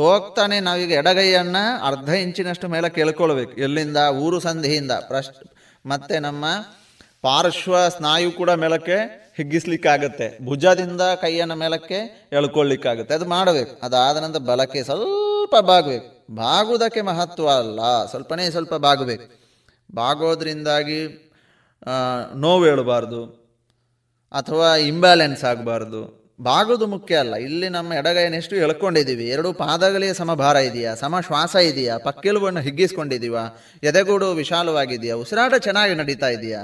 ಹೋಗ್ತಾನೆ 0.00 0.56
ನಾವೀಗ 0.60 0.92
ಎಡಗೈಯನ್ನು 0.92 1.62
ಅರ್ಧ 1.86 2.10
ಇಂಚಿನಷ್ಟು 2.20 2.68
ಮೇಲೆ 2.68 2.88
ಕೇಳ್ಕೊಳ್ಬೇಕು 2.90 3.54
ಎಲ್ಲಿಂದ 3.60 3.96
ಊರು 4.20 4.40
ಸಂಧಿಯಿಂದ 4.40 4.92
ಪ್ರಶ್ 5.08 5.30
ಮತ್ತೆ 5.84 6.18
ನಮ್ಮ 6.18 6.44
ಪಾರ್ಶ್ವ 7.24 7.76
ಸ್ನಾಯು 7.88 8.28
ಕೂಡ 8.30 8.50
ಮೇಲಕ್ಕೆ 8.50 8.96
ಹಿಗ್ಗಿಸ್ಲಿಕ್ಕಾಗತ್ತೆ 9.38 10.26
ಭುಜದಿಂದ 10.44 11.02
ಕೈಯನ್ನು 11.20 11.56
ಮೇಲಕ್ಕೆ 11.56 11.98
ಎಳ್ಕೊಳ್ಳಿಕ್ಕಾಗುತ್ತೆ 12.32 13.14
ಅದು 13.14 13.24
ಮಾಡಬೇಕು 13.24 13.72
ಅದಾದ 13.82 14.16
ನಂತರ 14.16 14.42
ಬಲಕ್ಕೆ 14.42 14.82
ಸ್ವಲ್ಪ 14.82 15.54
ಬಾಗಬೇಕು 15.64 16.08
ಬಾಗುವುದಕ್ಕೆ 16.34 17.00
ಮಹತ್ವ 17.00 17.48
ಅಲ್ಲ 17.54 17.80
ಸ್ವಲ್ಪನೇ 18.06 18.46
ಸ್ವಲ್ಪ 18.50 18.74
ಬಾಗಬೇಕು 18.80 19.26
ಬಾಗೋದ್ರಿಂದಾಗಿ 19.90 21.00
ನೋವು 22.36 22.64
ಹೇಳಬಾರ್ದು 22.64 23.20
ಅಥವಾ 24.32 24.76
ಇಂಬ್ಯಾಲೆನ್ಸ್ 24.86 25.44
ಆಗಬಾರ್ದು 25.44 26.02
ಬಾಗೋದು 26.40 26.86
ಮುಖ್ಯ 26.86 27.14
ಅಲ್ಲ 27.16 27.34
ಇಲ್ಲಿ 27.36 27.68
ನಮ್ಮ 27.68 27.92
ಎಡಗೈನೆಷ್ಟು 27.92 28.54
ಎಳ್ಕೊಂಡಿದ್ದೀವಿ 28.56 29.24
ಎರಡು 29.28 29.48
ಪಾದಗಳಿಗೆ 29.52 30.14
ಸಮಭಾರ 30.14 30.56
ಇದೆಯಾ 30.64 30.94
ಸಮ 30.94 31.20
ಶ್ವಾಸ 31.20 31.56
ಇದೆಯಾ 31.62 31.94
ಪಕ್ಕೆಲುವನ್ನು 31.98 32.60
ಹಿಗ್ಗಿಸ್ಕೊಂಡಿದ್ದೀವಾ 32.60 33.42
ಎದೆಗೂಡು 33.82 34.28
ವಿಶಾಲವಾಗಿದೆಯಾ 34.34 35.16
ಉಸಿರಾಟ 35.16 35.54
ಚೆನ್ನಾಗಿ 35.62 35.94
ನಡೀತಾ 35.94 36.28
ಇದೆಯಾ 36.28 36.62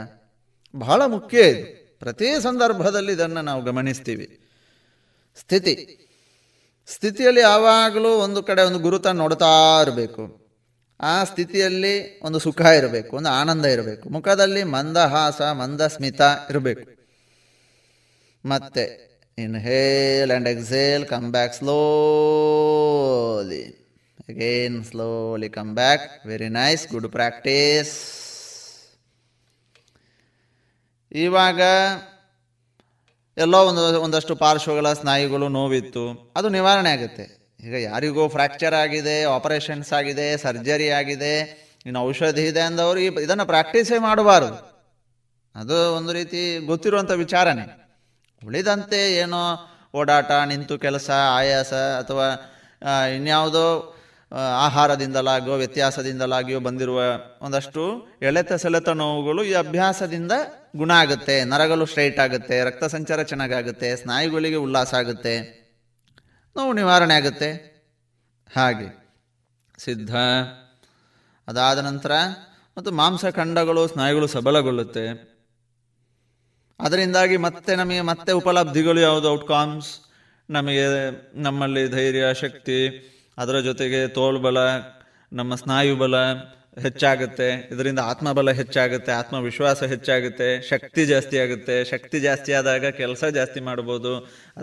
ಬಹಳ 0.74 1.02
ಮುಖ್ಯ 1.06 1.44
ಇದು 1.44 1.66
ಪ್ರತಿ 1.98 2.42
ಸಂದರ್ಭದಲ್ಲಿ 2.42 3.12
ಇದನ್ನು 3.12 3.42
ನಾವು 3.42 3.64
ಗಮನಿಸ್ತೀವಿ 3.64 4.40
ಸ್ಥಿತಿ 5.36 6.02
ಸ್ಥಿತಿಯಲ್ಲಿ 6.88 7.40
ಯಾವಾಗಲೂ 7.40 8.16
ಒಂದು 8.16 8.42
ಕಡೆ 8.42 8.62
ಒಂದು 8.62 8.78
ಗುರುತ 8.78 9.06
ನೋಡ್ತಾ 9.06 9.78
ಇರಬೇಕು 9.82 10.46
ಆ 11.00 11.24
ಸ್ಥಿತಿಯಲ್ಲಿ 11.24 12.22
ಒಂದು 12.22 12.38
ಸುಖ 12.38 12.60
ಇರಬೇಕು 12.60 13.16
ಒಂದು 13.16 13.28
ಆನಂದ 13.28 13.66
ಇರಬೇಕು 13.66 14.08
ಮುಖದಲ್ಲಿ 14.08 14.62
ಮಂದಹಾಸ 14.62 15.40
ಸ್ಮಿತ 15.88 16.20
ಇರಬೇಕು 16.50 16.90
ಮತ್ತೆ 18.44 19.16
inhale 19.38 20.30
and 20.30 20.48
exhale 20.48 21.06
come 21.06 21.32
back 21.32 21.54
slowly 21.54 23.74
again 24.28 24.84
slowly 24.84 25.48
come 25.48 25.74
back 25.74 26.26
very 26.26 26.48
nice 26.48 26.88
good 26.88 27.12
practice 27.12 28.25
ಇವಾಗ 31.16 31.60
ಎಲ್ಲೋ 33.36 33.58
ಒಂದು 33.66 33.82
ಒಂದಷ್ಟು 34.00 34.34
ಪಾರ್ಶ್ವಗಳ 34.36 34.92
ಸ್ನಾಯುಗಳು 34.92 35.46
ನೋವಿತ್ತು 35.48 36.04
ಅದು 36.36 36.48
ನಿವಾರಣೆ 36.48 36.90
ಆಗುತ್ತೆ 36.92 37.24
ಈಗ 37.60 37.74
ಯಾರಿಗೋ 37.82 38.24
ಫ್ರ್ಯಾಕ್ಚರ್ 38.28 38.74
ಆಗಿದೆ 38.74 39.16
ಆಪರೇಷನ್ಸ್ 39.30 39.90
ಆಗಿದೆ 39.92 40.26
ಸರ್ಜರಿ 40.36 40.88
ಆಗಿದೆ 40.90 41.34
ಇನ್ನು 41.86 42.00
ಔಷಧಿ 42.00 42.44
ಇದೆ 42.48 42.60
ಅಂದವರು 42.60 43.00
ಈ 43.00 43.08
ಇದನ್ನು 43.22 43.44
ಪ್ರಾಕ್ಟೀಸೇ 43.46 43.98
ಮಾಡಬಾರದು 43.98 44.58
ಅದು 45.54 45.78
ಒಂದು 45.96 46.12
ರೀತಿ 46.12 46.40
ಗೊತ್ತಿರುವಂಥ 46.66 47.12
ವಿಚಾರನೆ 47.18 47.64
ಉಳಿದಂತೆ 48.42 49.00
ಏನೋ 49.14 49.42
ಓಡಾಟ 49.94 50.30
ನಿಂತು 50.48 50.74
ಕೆಲಸ 50.78 51.08
ಆಯಾಸ 51.32 51.72
ಅಥವಾ 52.00 52.26
ಇನ್ಯಾವುದೋ 53.12 53.66
ಆಹಾರದಿಂದಲಾಗೋ 54.32 55.56
ವ್ಯತ್ಯಾಸದಿಂದಲಾಗಿಯೋ 55.56 56.60
ಬಂದಿರುವ 56.60 57.00
ಒಂದಷ್ಟು 57.40 57.82
ಎಳೆತ 58.22 58.52
ಸೆಳೆತ 58.52 58.88
ನೋವುಗಳು 58.88 59.44
ಈ 59.44 59.52
ಅಭ್ಯಾಸದಿಂದ 59.54 60.32
ಗುಣ 60.76 60.92
ಆಗುತ್ತೆ 60.92 61.44
ನರಗಳು 61.44 61.86
ಸ್ಟ್ರೈಟ್ 61.86 62.18
ಆಗುತ್ತೆ 62.18 62.64
ರಕ್ತ 62.64 62.84
ಸಂಚಾರ 62.84 63.22
ಚೆನ್ನಾಗಾಗುತ್ತೆ 63.22 63.96
ಸ್ನಾಯುಗಳಿಗೆ 63.96 64.56
ಉಲ್ಲಾಸ 64.56 64.94
ಆಗುತ್ತೆ 64.94 65.34
ನೋವು 66.56 66.72
ನಿವಾರಣೆ 66.72 67.14
ಆಗುತ್ತೆ 67.14 67.50
ಹಾಗೆ 68.50 68.88
ಸಿದ್ಧ 69.78 70.14
ಅದಾದ 71.48 71.78
ನಂತರ 71.78 72.12
ಮತ್ತು 72.76 72.90
ಮಾಂಸಖಂಡಗಳು 72.92 73.86
ಸ್ನಾಯುಗಳು 73.86 74.26
ಸಬಲಗೊಳ್ಳುತ್ತೆ 74.26 75.06
ಅದರಿಂದಾಗಿ 76.80 77.36
ಮತ್ತೆ 77.36 77.74
ನಮಗೆ 77.76 78.00
ಮತ್ತೆ 78.00 78.32
ಉಪಲಬ್ಧಿಗಳು 78.32 79.00
ಯಾವುದು 79.00 79.28
ಔಟ್ಕಾಮ್ಸ್ 79.28 79.90
ನಮಗೆ 80.50 80.86
ನಮ್ಮಲ್ಲಿ 81.34 81.84
ಧೈರ್ಯ 81.88 82.34
ಶಕ್ತಿ 82.34 82.78
ಅದರ 83.38 83.56
ಜೊತೆಗೆ 83.60 84.00
ತೋಳ್ಬಲ 84.14 84.58
ನಮ್ಮ 85.32 85.54
ಸ್ನಾಯುಬಲ 85.54 86.16
ಹೆಚ್ಚಾಗುತ್ತೆ 86.84 87.48
ಇದರಿಂದ 87.70 88.00
ಆತ್ಮಬಲ 88.04 88.50
ಹೆಚ್ಚಾಗುತ್ತೆ 88.50 89.12
ಆತ್ಮವಿಶ್ವಾಸ 89.12 89.82
ಹೆಚ್ಚಾಗುತ್ತೆ 89.84 90.48
ಶಕ್ತಿ 90.68 91.02
ಜಾಸ್ತಿ 91.06 91.36
ಆಗುತ್ತೆ 91.38 91.76
ಶಕ್ತಿ 91.84 92.18
ಜಾಸ್ತಿ 92.20 92.52
ಆದಾಗ 92.52 92.90
ಕೆಲಸ 92.90 93.24
ಜಾಸ್ತಿ 93.34 93.60
ಮಾಡ್ಬೋದು 93.60 94.12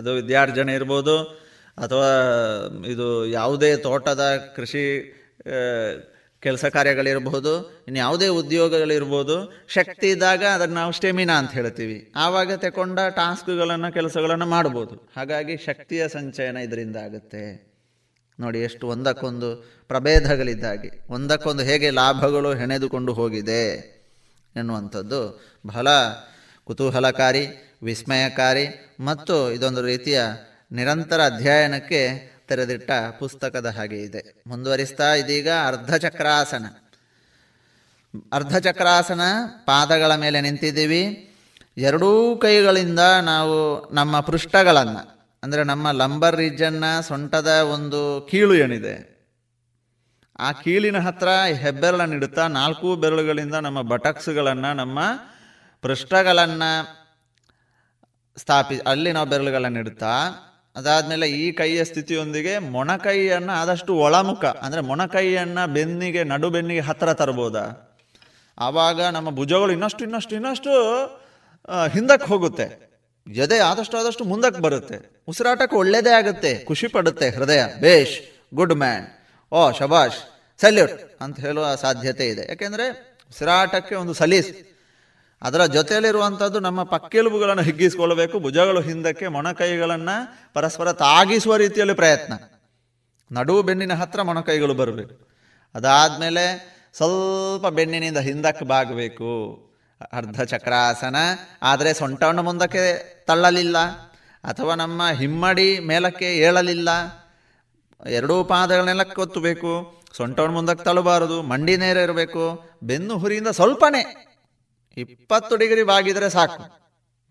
ಅದು 0.00 0.12
ವಿದ್ಯಾರ್ಜನೆ 0.14 0.74
ಇರ್ಬೋದು 0.74 1.16
ಅಥವಾ 1.78 2.10
ಇದು 2.86 3.08
ಯಾವುದೇ 3.32 3.70
ತೋಟದ 3.76 4.24
ಕೃಷಿ 4.56 4.84
ಕೆಲಸ 6.42 6.64
ಕಾರ್ಯಗಳಿರ್ಬೋದು 6.74 7.52
ಇನ್ನು 7.86 7.98
ಯಾವುದೇ 7.98 8.26
ಉದ್ಯೋಗಗಳಿರ್ಬೋದು 8.32 9.36
ಶಕ್ತಿ 9.68 10.08
ಇದ್ದಾಗ 10.08 10.42
ಅದನ್ನು 10.48 10.74
ನಾವು 10.74 10.92
ಸ್ಟೆಮಿನಾ 10.92 11.34
ಅಂತ 11.38 11.52
ಹೇಳ್ತೀವಿ 11.52 11.98
ಆವಾಗ 12.16 12.56
ತಗೊಂಡ 12.56 12.98
ಟಾಸ್ಕ್ಗಳನ್ನು 13.16 13.90
ಕೆಲಸಗಳನ್ನು 13.92 14.46
ಮಾಡ್ಬೋದು 14.46 14.96
ಹಾಗಾಗಿ 15.16 15.56
ಶಕ್ತಿಯ 15.64 16.02
ಸಂಚಯನ 16.08 16.58
ಇದರಿಂದ 16.58 16.96
ಆಗುತ್ತೆ 16.96 17.44
ನೋಡಿ 18.38 18.58
ಎಷ್ಟು 18.60 18.88
ಒಂದಕ್ಕೊಂದು 18.88 19.56
ಪ್ರಭೇದಗಳಿದ್ದಾಗಿ 19.88 20.90
ಒಂದಕ್ಕೊಂದು 21.10 21.62
ಹೇಗೆ 21.62 21.90
ಲಾಭಗಳು 21.90 22.52
ಹೆಣೆದುಕೊಂಡು 22.52 23.12
ಹೋಗಿದೆ 23.12 23.62
ಎನ್ನುವಂಥದ್ದು 24.56 25.50
ಬಹಳ 25.66 25.88
ಕುತೂಹಲಕಾರಿ 26.64 27.48
ವಿಸ್ಮಯಕಾರಿ 27.82 28.96
ಮತ್ತು 29.00 29.52
ಇದೊಂದು 29.52 29.82
ರೀತಿಯ 29.82 30.20
ನಿರಂತರ 30.72 31.20
ಅಧ್ಯಯನಕ್ಕೆ 31.24 32.00
ತೆರೆದಿಟ್ಟ 32.48 32.90
ಪುಸ್ತಕದ 33.18 33.66
ಹಾಗೆ 33.66 33.96
ಇದೆ 33.96 34.42
ಮುಂದುವರಿಸ್ತಾ 34.46 35.14
ಇದೀಗ 35.14 35.48
ಅರ್ಧಚಕ್ರಾಸನ 35.66 36.66
ಅರ್ಧಚಕ್ರಾಸನ 38.32 39.20
ಪಾದಗಳ 39.64 40.14
ಮೇಲೆ 40.14 40.40
ನಿಂತಿದ್ದೀವಿ 40.40 41.30
ಎರಡೂ 41.76 42.36
ಕೈಗಳಿಂದ 42.36 42.98
ನಾವು 43.22 43.56
ನಮ್ಮ 43.94 44.20
ಪೃಷ್ಠಗಳನ್ನು 44.20 45.13
ಅಂದರೆ 45.44 45.64
ನಮ್ಮ 45.64 45.90
ಲಂಬರ್ 45.92 46.36
ರೀಜನ್ನ 46.36 46.86
ಸೊಂಟದ 47.00 47.50
ಒಂದು 47.70 48.00
ಕೀಳು 48.30 48.54
ಏನಿದೆ 48.54 48.94
ಆ 50.38 50.48
ಕೀಳಿನ 50.52 50.98
ಹತ್ರ 50.98 51.28
ಹೆಬ್ಬೆರಳನ್ನು 51.62 52.16
ಇಡುತ್ತಾ 52.16 52.44
ನಾಲ್ಕು 52.48 52.88
ಬೆರಳುಗಳಿಂದ 52.96 53.56
ನಮ್ಮ 53.60 53.80
ಬಟಕ್ಸ್ಗಳನ್ನು 53.82 54.70
ನಮ್ಮ 54.74 54.98
ಪೃಷ್ಠಗಳನ್ನು 55.84 56.70
ಸ್ಥಾಪಿ 58.36 58.76
ಅಲ್ಲಿ 58.86 59.12
ನಾವು 59.12 59.28
ಬೆರಳುಗಳನ್ನು 59.28 59.80
ಇಡುತ್ತಾ 59.80 60.12
ಅದಾದಮೇಲೆ 60.76 61.26
ಈ 61.30 61.44
ಕೈಯ 61.52 61.84
ಸ್ಥಿತಿಯೊಂದಿಗೆ 61.84 62.54
ಮೊಣಕೈಯನ್ನು 62.68 63.52
ಆದಷ್ಟು 63.52 63.92
ಒಳಮುಖ 63.96 64.44
ಅಂದರೆ 64.62 64.80
ಮೊಣಕೈಯನ್ನು 64.80 65.72
ಬೆನ್ನಿಗೆ 65.72 66.24
ನಡು 66.24 66.48
ಬೆನ್ನಿಗೆ 66.50 66.80
ಹತ್ತಿರ 66.80 67.12
ತರ್ಬೋದ 67.12 67.58
ಆವಾಗ 68.58 69.00
ನಮ್ಮ 69.10 69.28
ಭುಜಗಳು 69.30 69.72
ಇನ್ನಷ್ಟು 69.72 70.02
ಇನ್ನಷ್ಟು 70.04 70.34
ಇನ್ನಷ್ಟು 70.36 70.72
ಹಿಂದಕ್ಕೆ 71.86 72.26
ಹೋಗುತ್ತೆ 72.26 72.93
ಜೊತೆ 73.26 73.58
ಆದಷ್ಟು 73.60 73.98
ಆದಷ್ಟು 73.98 74.24
ಮುಂದಕ್ಕೆ 74.24 74.60
ಬರುತ್ತೆ 74.60 74.96
ಉಸಿರಾಟಕ್ಕೆ 75.28 75.76
ಒಳ್ಳೇದೇ 75.76 76.10
ಆಗುತ್ತೆ 76.10 76.64
ಖುಷಿ 76.64 76.88
ಪಡುತ್ತೆ 76.88 77.30
ಹೃದಯ 77.30 77.62
ಬೇಷ್ 77.80 78.16
ಗುಡ್ 78.54 78.74
ಮ್ಯಾನ್ 78.74 79.06
ಓ 79.52 79.72
ಶಬಾಷ್ 79.72 80.18
ಸಲ್ಯೂಟ್ 80.60 81.00
ಅಂತ 81.20 81.40
ಹೇಳುವ 81.40 81.74
ಸಾಧ್ಯತೆ 81.74 82.28
ಇದೆ 82.28 82.44
ಯಾಕೆಂದ್ರೆ 82.48 82.86
ಉಸಿರಾಟಕ್ಕೆ 83.30 83.94
ಒಂದು 83.94 84.14
ಸಲೀಸ್ 84.14 84.50
ಅದರ 85.42 85.62
ಜೊತೆಯಲ್ಲಿರುವಂಥದ್ದು 85.66 86.60
ನಮ್ಮ 86.60 86.82
ಪಕ್ಕೆಲುಬುಗಳನ್ನು 86.82 87.62
ಹಿಗ್ಗಿಸಿಕೊಳ್ಳಬೇಕು 87.62 88.38
ಭುಜಗಳು 88.38 88.80
ಹಿಂದಕ್ಕೆ 88.80 89.28
ಮೊಣಕೈಗಳನ್ನು 89.28 90.16
ಪರಸ್ಪರ 90.52 90.92
ತಾಗಿಸುವ 90.92 91.56
ರೀತಿಯಲ್ಲಿ 91.56 91.94
ಪ್ರಯತ್ನ 91.94 92.34
ನಡು 93.30 93.62
ಬೆನ್ನಿನ 93.62 93.94
ಹತ್ರ 93.94 94.22
ಮೊಣಕೈಗಳು 94.22 94.74
ಬರಬೇಕು 94.74 95.14
ಅದಾದಮೇಲೆ 95.74 96.44
ಸ್ವಲ್ಪ 96.96 97.66
ಬೆನ್ನಿನಿಂದ 97.68 98.18
ಹಿಂದಕ್ಕೆ 98.18 98.64
ಬಾಗಬೇಕು 98.64 99.30
ಅರ್ಧ 100.00 100.42
ಚಕ್ರಾಸನ 100.42 101.16
ಆದರೆ 101.62 101.94
ಸೊಂಟವನ್ನು 101.94 102.42
ಮುಂದಕ್ಕೆ 102.42 103.14
ತಳ್ಳಲಿಲ್ಲ 103.26 103.78
ಅಥವಾ 104.44 104.74
ನಮ್ಮ 104.74 105.10
ಹಿಮ್ಮಡಿ 105.10 105.80
ಮೇಲಕ್ಕೆ 105.80 106.36
ಏಳಲಿಲ್ಲ 106.36 106.88
ಎರಡೂ 108.06 108.44
ಪಾದಗಳನ್ನೆಲ್ಲ 108.44 109.02
ಕೊತ್ತಬೇಕು 109.02 110.02
ಸೊಂಟವನ್ನು 110.16 110.54
ಮುಂದಕ್ಕೆ 110.54 110.84
ತಳ್ಳಬಾರದು 110.84 111.42
ಮಂಡಿ 111.42 111.76
ನೇರ 111.76 111.96
ಇರಬೇಕು 111.96 112.74
ಬೆನ್ನು 112.82 113.16
ಹುರಿಯಿಂದ 113.16 113.48
ಸ್ವಲ್ಪನೇ 113.48 114.30
ಇಪ್ಪತ್ತು 114.96 115.56
ಡಿಗ್ರಿ 115.56 115.82
ಬಾಗಿದರೆ 115.82 116.30
ಸಾಕು 116.30 116.62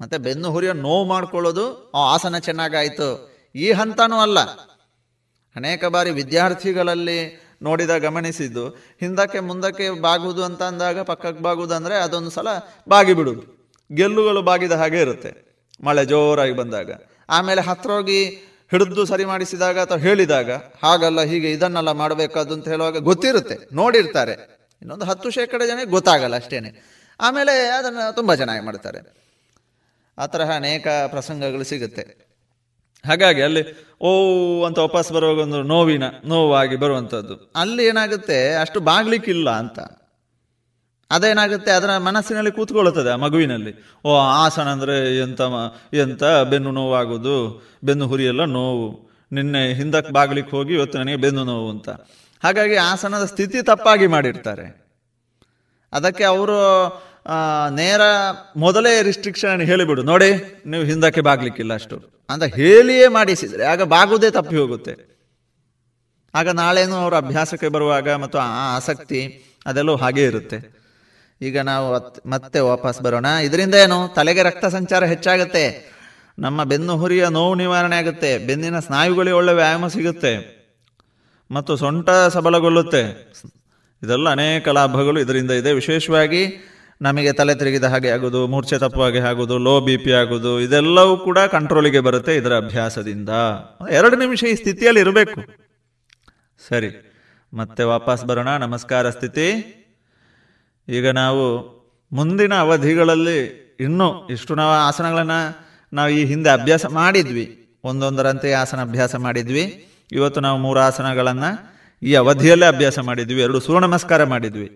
ಮತ್ತೆ 0.01 0.17
ಬೆನ್ನು 0.17 0.51
ಹುರಿಯ 0.51 0.73
ನೋವು 0.73 1.13
ಆ 1.95 2.13
ಆಸನ 2.13 2.37
ಚೆನ್ನಾಗಾಯಿತು 2.37 3.33
ಈ 3.55 3.71
ಹಂತನೂ 3.71 4.19
ಅಲ್ಲ 4.19 4.39
ಅನೇಕ 5.55 5.85
ಬಾರಿ 5.85 6.09
ವಿದ್ಯಾರ್ಥಿಗಳಲ್ಲಿ 6.09 7.42
ನೋಡಿದ 7.63 7.97
ಗಮನಿಸಿದ್ದು 7.97 8.69
ಹಿಂದಕ್ಕೆ 9.01 9.39
ಮುಂದಕ್ಕೆ 9.39 9.89
ಬಾಗುವುದು 9.99 10.43
ಅಂತ 10.43 10.63
ಅಂದಾಗ 10.63 10.99
ಪಕ್ಕಕ್ಕೆ 10.99 11.43
ಬಾಗುವುದು 11.43 11.75
ಅಂದರೆ 11.75 11.95
ಅದೊಂದು 11.95 12.29
ಸಲ 12.29 12.47
ಬಾಗಿ 12.89 13.13
ಬಿಡುದು 13.13 13.43
ಗೆಲ್ಲುಗಳು 13.91 14.41
ಬಾಗಿದ 14.41 14.71
ಹಾಗೆ 14.71 15.01
ಇರುತ್ತೆ 15.01 15.31
ಮಳೆ 15.83 16.05
ಜೋರಾಗಿ 16.05 16.51
ಬಂದಾಗ 16.51 16.91
ಆಮೇಲೆ 17.29 17.61
ಹತ್ರ 17.61 17.91
ಹೋಗಿ 17.91 18.25
ಹಿಡಿದು 18.73 19.05
ಸರಿ 19.05 19.25
ಮಾಡಿಸಿದಾಗ 19.25 19.79
ಅಥವಾ 19.79 19.97
ಹೇಳಿದಾಗ 19.97 20.51
ಹಾಗಲ್ಲ 20.51 21.21
ಹೀಗೆ 21.21 21.51
ಇದನ್ನೆಲ್ಲ 21.51 21.91
ಮಾಡಬೇಕಾದ್ದು 21.91 22.53
ಅಂತ 22.53 22.67
ಹೇಳುವಾಗ 22.67 22.97
ಗೊತ್ತಿರುತ್ತೆ 22.97 23.57
ನೋಡಿರ್ತಾರೆ 23.73 24.31
ಇನ್ನೊಂದು 24.81 25.05
ಹತ್ತು 25.05 25.29
ಶೇಕಡ 25.29 25.61
ಜನ 25.63 25.79
ಗೊತ್ತಾಗಲ್ಲ 25.89 26.35
ಅಷ್ಟೇನೆ 26.35 26.83
ಆಮೇಲೆ 27.19 27.67
ಅದನ್ನು 27.69 28.15
ತುಂಬ 28.15 28.33
ಚೆನ್ನಾಗಿ 28.33 28.65
ಮಾಡ್ತಾರೆ 28.65 28.99
ಆ 30.17 30.25
ತರಹ 30.25 30.51
ಅನೇಕ 30.55 30.87
ಪ್ರಸಂಗಗಳು 31.07 31.63
ಸಿಗುತ್ತೆ 31.63 32.32
ಹಾಗಾಗಿ 33.05 33.41
ಅಲ್ಲಿ 33.41 33.61
ಓ 34.01 34.09
ಅಂತ 34.65 34.77
ವಾಪಸ್ 34.77 35.11
ಬರುವಾಗ 35.11 35.37
ಒಂದು 35.37 35.63
ನೋವಿನ 35.63 36.03
ನೋವಾಗಿ 36.25 36.75
ಬರುವಂಥದ್ದು 36.75 37.51
ಅಲ್ಲಿ 37.55 37.85
ಏನಾಗುತ್ತೆ 37.85 38.53
ಅಷ್ಟು 38.55 38.79
ಬಾಗ್ಲಿಕ್ಕಿಲ್ಲ 38.79 39.49
ಅಂತ 39.49 39.79
ಅದೇನಾಗುತ್ತೆ 41.11 41.71
ಅದರ 41.71 41.97
ಮನಸ್ಸಿನಲ್ಲಿ 41.97 42.51
ಕೂತ್ಕೊಳ್ಳುತ್ತದೆ 42.51 43.09
ಆ 43.09 43.15
ಮಗುವಿನಲ್ಲಿ 43.15 43.71
ಓ 44.05 44.13
ಆಸನ 44.17 44.67
ಅಂದರೆ 44.67 45.17
ಎಂತ 45.17 45.41
ಎಂತ 45.93 46.23
ಬೆನ್ನು 46.23 46.71
ನೋವಾಗೋದು 46.71 47.35
ಬೆನ್ನು 47.83 48.07
ಹುರಿಯೆಲ್ಲ 48.07 48.45
ನೋವು 48.45 48.87
ನಿನ್ನೆ 49.31 49.73
ಹಿಂದಕ್ಕೆ 49.73 50.11
ಬಾಗ್ಲಿಕ್ಕೆ 50.11 50.57
ಹೋಗಿ 50.57 50.73
ಇವತ್ತು 50.73 50.97
ನನಗೆ 50.99 51.15
ಬೆನ್ನು 51.15 51.43
ನೋವು 51.43 51.69
ಅಂತ 51.69 51.89
ಹಾಗಾಗಿ 52.43 52.75
ಆಸನದ 52.75 53.25
ಸ್ಥಿತಿ 53.25 53.61
ತಪ್ಪಾಗಿ 53.61 54.07
ಮಾಡಿರ್ತಾರೆ 54.07 54.65
ಅದಕ್ಕೆ 55.93 56.23
ಅವರು 56.23 56.57
ನೇರ 57.71 58.01
ಮೊದಲೇ 58.57 59.01
ರಿಸ್ಟ್ರಿಕ್ಷನ್ 59.01 59.61
ಹೇಳಿಬಿಡು 59.61 60.01
ನೋಡಿ 60.01 60.29
ನೀವು 60.65 60.83
ಹಿಂದಕ್ಕೆ 60.83 61.21
ಬಾಗ್ಲಿಕ್ಕಿಲ್ಲ 61.21 61.73
ಅಷ್ಟು 61.73 61.97
ಅಂತ 62.29 62.43
ಹೇಳಿಯೇ 62.55 63.07
ಮಾಡಿಸಿದರೆ 63.07 63.63
ಆಗ 63.63 63.83
ಬಾಗುವುದೇ 63.83 64.29
ತಪ್ಪಿ 64.29 64.55
ಹೋಗುತ್ತೆ 64.55 64.93
ಆಗ 66.33 66.49
ನಾಳೇನು 66.49 66.95
ಅವರ 66.95 67.15
ಅಭ್ಯಾಸಕ್ಕೆ 67.15 67.67
ಬರುವಾಗ 67.67 68.09
ಮತ್ತು 68.09 68.37
ಆ 68.39 68.75
ಆಸಕ್ತಿ 68.75 69.21
ಅದೆಲ್ಲೂ 69.65 69.95
ಹಾಗೇ 69.95 70.23
ಇರುತ್ತೆ 70.23 70.57
ಈಗ 71.41 71.57
ನಾವು 71.59 71.87
ಮತ್ತೆ 72.25 72.59
ವಾಪಸ್ 72.59 73.01
ಬರೋಣ 73.01 73.25
ಇದರಿಂದ 73.25 73.75
ಏನು 73.75 74.13
ತಲೆಗೆ 74.15 74.43
ರಕ್ತ 74.43 74.65
ಸಂಚಾರ 74.65 75.05
ಹೆಚ್ಚಾಗುತ್ತೆ 75.05 75.63
ನಮ್ಮ 76.39 76.63
ಬೆನ್ನು 76.63 76.93
ಹುರಿಯ 76.97 77.25
ನೋವು 77.29 77.55
ನಿವಾರಣೆ 77.55 77.97
ಆಗುತ್ತೆ 77.97 78.37
ಬೆನ್ನಿನ 78.37 78.79
ಸ್ನಾಯುಗಳಿಗೆ 78.79 79.35
ಒಳ್ಳೆ 79.35 79.53
ವ್ಯಾಯಾಮ 79.53 79.87
ಸಿಗುತ್ತೆ 79.87 80.33
ಮತ್ತು 81.51 81.77
ಸೊಂಟ 81.77 82.09
ಸಬಲಗೊಳ್ಳುತ್ತೆ 82.33 83.03
ಇದೆಲ್ಲ 84.01 84.29
ಅನೇಕ 84.29 84.67
ಲಾಭಗಳು 84.67 85.19
ಇದರಿಂದ 85.19 85.51
ಇದೆ 85.51 85.73
ವಿಶೇಷವಾಗಿ 85.73 86.43
ನಮಗೆ 87.03 87.31
ತಲೆ 87.31 87.53
ತಿರುಗಿದ 87.55 87.85
ಹಾಗೆ 87.85 88.09
ಆಗೋದು 88.09 88.41
ಮೂರ್ಛೆ 88.47 88.77
ತಪ್ಪು 88.77 89.01
ಹಾಗೆ 89.01 89.21
ಆಗೋದು 89.29 89.55
ಲೋ 89.59 89.73
ಬಿ 89.79 89.95
ಪಿ 89.97 90.11
ಆಗೋದು 90.11 90.51
ಇದೆಲ್ಲವೂ 90.59 91.13
ಕೂಡ 91.17 91.39
ಕಂಟ್ರೋಲಿಗೆ 91.51 91.99
ಬರುತ್ತೆ 91.99 92.33
ಇದರ 92.35 92.53
ಅಭ್ಯಾಸದಿಂದ 92.55 93.31
ಎರಡು 93.91 94.17
ನಿಮಿಷ 94.17 94.43
ಈ 94.43 94.55
ಸ್ಥಿತಿಯಲ್ಲಿ 94.55 95.01
ಇರಬೇಕು 95.01 95.41
ಸರಿ 96.61 96.89
ಮತ್ತೆ 97.53 97.83
ವಾಪಸ್ 97.83 98.23
ಬರೋಣ 98.25 98.51
ನಮಸ್ಕಾರ 98.57 99.09
ಸ್ಥಿತಿ 99.09 99.47
ಈಗ 100.87 101.07
ನಾವು 101.13 101.43
ಮುಂದಿನ 102.11 102.53
ಅವಧಿಗಳಲ್ಲಿ 102.57 103.39
ಇನ್ನೂ 103.79 104.07
ಇಷ್ಟು 104.29 104.53
ನಾವು 104.55 104.73
ಆಸನಗಳನ್ನು 104.79 105.39
ನಾವು 105.93 106.09
ಈ 106.09 106.23
ಹಿಂದೆ 106.25 106.49
ಅಭ್ಯಾಸ 106.49 106.85
ಮಾಡಿದ್ವಿ 106.93 107.45
ಒಂದೊಂದರಂತೆ 107.83 108.49
ಆಸನ 108.53 108.79
ಅಭ್ಯಾಸ 108.81 109.15
ಮಾಡಿದ್ವಿ 109.17 109.65
ಇವತ್ತು 110.11 110.39
ನಾವು 110.41 110.57
ಮೂರು 110.57 110.79
ಆಸನಗಳನ್ನು 110.79 111.51
ಈ 112.01 112.13
ಅವಧಿಯಲ್ಲೇ 112.15 112.67
ಅಭ್ಯಾಸ 112.67 112.99
ಮಾಡಿದ್ವಿ 112.99 113.41
ಎರಡು 113.41 113.59
ಸೂರ್ಯ 113.59 113.81
ನಮಸ್ಕಾರ 113.87 114.23
ಮಾಡಿದ್ವಿ 114.25 114.67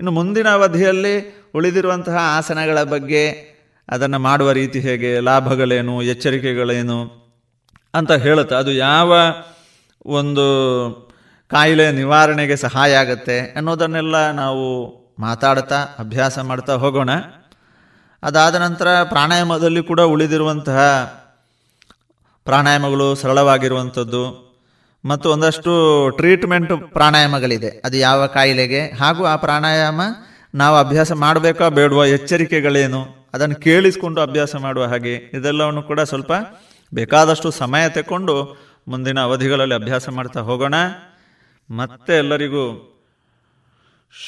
ಇನ್ನು 0.00 0.12
ಮುಂದಿನ 0.12 0.48
ಅವಧಿಯಲ್ಲಿ 0.48 1.46
ಉಳಿದಿರುವಂತಹ 1.54 2.16
ಆಸನಗಳ 2.38 2.82
ಬಗ್ಗೆ 2.82 3.24
ಅದನ್ನು 3.88 4.18
ಮಾಡುವ 4.18 4.50
ರೀತಿ 4.50 4.80
ಹೇಗೆ 4.80 5.20
ಲಾಭಗಳೇನು 5.20 6.02
ಎಚ್ಚರಿಕೆಗಳೇನು 6.02 7.24
ಅಂತ 7.94 8.12
ಹೇಳುತ್ತೆ 8.12 8.54
ಅದು 8.54 8.72
ಯಾವ 8.72 9.12
ಒಂದು 10.06 10.44
ಕಾಯಿಲೆ 11.48 11.92
ನಿವಾರಣೆಗೆ 11.92 12.56
ಸಹಾಯ 12.56 12.94
ಆಗುತ್ತೆ 12.94 13.40
ಅನ್ನೋದನ್ನೆಲ್ಲ 13.40 14.30
ನಾವು 14.30 14.64
ಮಾತಾಡ್ತಾ 15.18 15.76
ಅಭ್ಯಾಸ 15.98 16.38
ಮಾಡ್ತಾ 16.38 16.74
ಹೋಗೋಣ 16.74 17.10
ಅದಾದ 18.22 18.54
ನಂತರ 18.54 19.02
ಪ್ರಾಣಾಯಾಮದಲ್ಲಿ 19.02 19.82
ಕೂಡ 19.82 20.00
ಉಳಿದಿರುವಂತಹ 20.00 20.78
ಪ್ರಾಣಾಯಾಮಗಳು 22.44 23.14
ಸರಳವಾಗಿರುವಂಥದ್ದು 23.14 24.43
ಮತ್ತು 25.04 25.30
ಒಂದಷ್ಟು 25.30 25.72
ಟ್ರೀಟ್ಮೆಂಟ್ 26.16 26.72
ಪ್ರಾಣಾಯಾಮಗಳಿದೆ 26.92 27.70
ಅದು 27.84 27.96
ಯಾವ 27.96 28.26
ಕಾಯಿಲೆಗೆ 28.26 28.90
ಹಾಗೂ 29.00 29.24
ಆ 29.24 29.36
ಪ್ರಾಣಾಯಾಮ 29.36 30.00
ನಾವು 30.54 30.76
ಅಭ್ಯಾಸ 30.76 31.12
ಮಾಡಬೇಕಾ 31.12 31.68
ಬೇಡುವ 31.68 32.04
ಎಚ್ಚರಿಕೆಗಳೇನು 32.06 33.28
ಅದನ್ನು 33.32 33.54
ಕೇಳಿಸಿಕೊಂಡು 33.54 34.20
ಅಭ್ಯಾಸ 34.20 34.56
ಮಾಡುವ 34.56 34.84
ಹಾಗೆ 34.84 35.14
ಇದೆಲ್ಲವನ್ನು 35.32 35.82
ಕೂಡ 35.82 36.00
ಸ್ವಲ್ಪ 36.00 36.32
ಬೇಕಾದಷ್ಟು 36.92 37.50
ಸಮಯ 37.50 37.88
ತಗೊಂಡು 37.88 38.36
ಮುಂದಿನ 38.88 39.20
ಅವಧಿಗಳಲ್ಲಿ 39.20 39.74
ಅಭ್ಯಾಸ 39.74 40.08
ಮಾಡ್ತಾ 40.08 40.40
ಹೋಗೋಣ 40.40 40.74
ಮತ್ತೆ 41.70 42.12
ಎಲ್ಲರಿಗೂ 42.16 42.64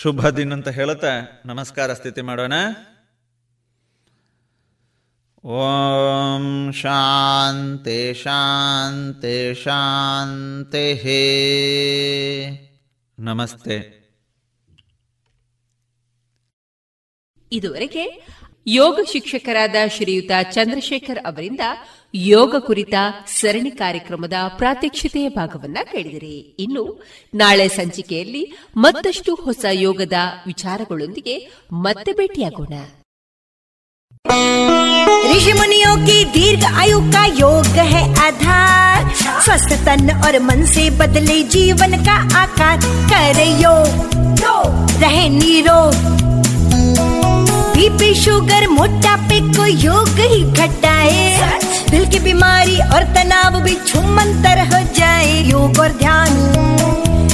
ಶುಭ 0.02 0.28
ದಿನ 0.28 0.52
ಅಂತ 0.52 0.68
ಹೇಳುತ್ತಾ 0.68 1.42
ನಮಸ್ಕಾರ 1.46 1.92
ಸ್ಥಿತಿ 1.92 2.20
ಮಾಡೋಣ 2.20 2.52
ಓಂ 5.46 6.44
शान्ते 6.72 8.14
शान्ते 8.14 9.34
शान्तेः 9.54 11.04
ನಮಸ್ತೆ 13.18 13.76
ಇದುವರೆಗೆ 17.52 18.04
ಯೋಗ 18.66 18.98
ಶಿಕ್ಷಕರಾದ 19.12 19.76
ಶ್ರೀಯುತ 19.88 20.32
ಚಂದ್ರಶೇಖರ್ 20.52 21.22
ಅವರಿಂದ 21.26 21.61
ಯೋಗ 22.14 22.54
ಕುರಿತ 22.59 22.94
ಸರಣಿ 23.26 23.70
ಕಾರ್ಯಕ್ರಮದ 23.70 24.36
ಪ್ರಾತ್ಯಕ್ಷತೆಯ 24.57 25.28
ಭಾಗವನ್ನ 25.28 25.78
ಕೇಳಿದಿರಿ 25.92 26.36
ಇನ್ನು 26.59 26.84
ನಾಳೆ 27.34 27.68
ಸಂಚಿಕೆಯಲ್ಲಿ 27.68 28.44
ಮತ್ತಷ್ಟು 28.76 29.34
ಹೊಸ 29.34 29.64
ಯೋಗದ 29.78 30.18
ವಿಚಾರಗಳೊಂದಿಗೆ 30.46 31.36
ಮತ್ತೆ 31.72 32.12
ಭೇಟಿಯಾಗೋಣ 32.12 32.74
ऋषि 34.32 35.52
मुनियों 35.59 35.96
की 36.07 36.24
दीर्घ 36.34 36.64
आयु 36.64 37.00
का 37.12 37.24
योग 37.40 37.66
है 37.92 38.02
आधार 38.26 39.11
स्वस्थ 39.44 39.72
तन 39.86 40.11
और 40.26 40.38
मन 40.42 40.64
से 40.74 40.88
बदले 41.00 41.42
जीवन 41.54 41.96
का 42.04 42.16
आकार 42.42 42.78
करे 43.12 43.44
योग 43.62 44.04
रहे 45.02 45.28
निरोग 45.28 45.94
बीपी 47.76 48.14
शुगर 48.22 48.66
मोटापे 48.68 49.40
को 49.57 49.66
योग 49.66 50.09
ही 50.20 50.42
घटाए 50.52 51.24
दिल 51.90 52.07
की 52.11 52.18
बीमारी 52.20 52.78
और 52.94 53.04
तनाव 53.14 53.61
भी 53.62 53.74
छुमंतर 53.86 54.59
हो 54.72 54.82
जाए 54.98 55.40
योग 55.50 55.78
और 55.80 55.92
ध्यान 55.98 56.32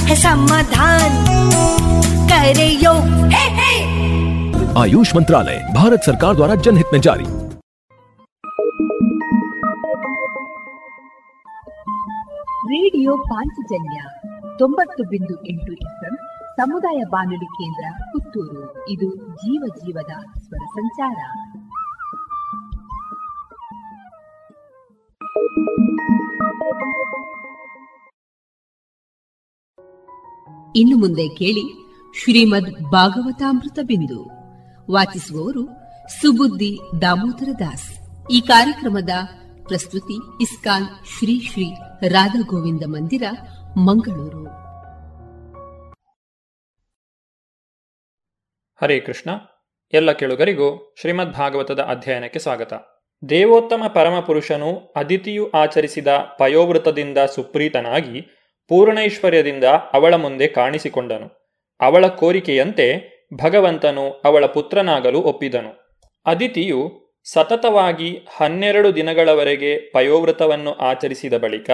है 0.09 0.17
समाधान 0.23 1.25
करे 2.33 2.69
योग 2.85 3.31
आयुष 4.75 5.15
मंत्रालय 5.17 5.59
भारत 5.75 6.05
सरकार 6.05 6.35
द्वारा 6.35 6.55
जनहित 6.67 6.93
में 6.93 7.01
जारी 7.01 7.27
ರೇಡಿಯೋ 12.73 13.13
ಪಾಂಚಜನ್ಯ 13.31 13.99
ತೊಂಬತ್ತು 14.59 15.03
ಬಿಂದು 15.05 15.35
ಎಂಟು 15.47 15.73
ಎಫ್ಎಂ 15.73 16.15
ಸಮುದಾಯ 16.57 17.01
ಬಾನುಲಿ 17.11 17.49
ಕೇಂದ್ರ 17.57 17.85
ಪುತ್ತೂರು 18.13 18.63
ಇದು 18.89 19.09
ಜೀವ 19.37 19.63
ಜೀವದ 19.77 20.13
ಸ್ವರ 20.41 20.65
ಸಂಚಾರ 20.77 21.19
ಇನ್ನು 30.75 30.97
ಮುಂದೆ 30.97 31.27
ಕೇಳಿ 31.39 31.67
ಶ್ರೀಮದ್ 32.15 32.71
ಭಾಗವತಾಮೃತ 32.93 33.79
ಬಿಂದು 33.83 34.21
ವಾಚಿಸುವವರು 34.89 35.63
ಸುಬುದ್ದಿ 36.21 36.73
ದಾಮೋದರ 37.03 37.51
ದಾಸ್ 37.61 37.87
ಈ 38.33 38.41
ಕಾರ್ಯಕ್ರಮದ 38.41 39.13
ಪ್ರಸ್ತುತಿ 39.63 40.17
ಇಸ್ಕಾನ್ 40.43 40.89
ಶ್ರೀ 41.13 41.41
ಶ್ರೀ 41.41 41.67
ಗೋವಿಂದ 42.43 42.85
ಮಂದಿರ 42.87 43.25
ಮಂಗಳೂರು 43.89 44.43
ಹರೇ 48.81 49.01
ಕೃಷ್ಣ 49.01 49.31
ಎಲ್ಲ 49.93 50.13
ಕೆಳುಗರಿಗೂ 50.13 50.69
ಶ್ರೀಮದ್ 51.01 51.33
ಭಾಗವತದ 51.33 51.81
ಅಧ್ಯಯನಕ್ಕೆ 51.89 52.39
ಸ್ವಾಗತ 52.39 52.73
ದೇವೋತ್ತಮ 53.23 53.83
ಪರಮಪುರುಷನು 53.87 54.71
ಅದಿತಿಯು 54.97 55.51
ಆಚರಿಸಿದ 55.55 56.09
ಪಯೋವೃತದಿಂದ 56.39 57.19
ಸುಪ್ರೀತನಾಗಿ 57.27 58.21
ಪೂರ್ಣೈಶ್ವರ್ಯದಿಂದ 58.71 59.65
ಅವಳ 59.93 60.17
ಮುಂದೆ 60.17 60.49
ಕಾಣಿಸಿಕೊಂಡನು 60.49 61.29
ಅವಳ 61.81 62.07
ಕೋರಿಕೆಯಂತೆ 62.07 62.87
ಭಗವಂತನು 63.33 64.05
ಅವಳ 64.25 64.45
ಪುತ್ರನಾಗಲು 64.47 65.21
ಒಪ್ಪಿದನು 65.23 65.73
ಅದಿತಿಯು 66.27 66.81
ಸತತವಾಗಿ 67.27 68.11
ಹನ್ನೆರಡು 68.29 68.89
ದಿನಗಳವರೆಗೆ 68.97 69.73
ಪಯೋವ್ರತವನ್ನು 69.93 70.73
ಆಚರಿಸಿದ 70.81 71.35
ಬಳಿಕ 71.39 71.71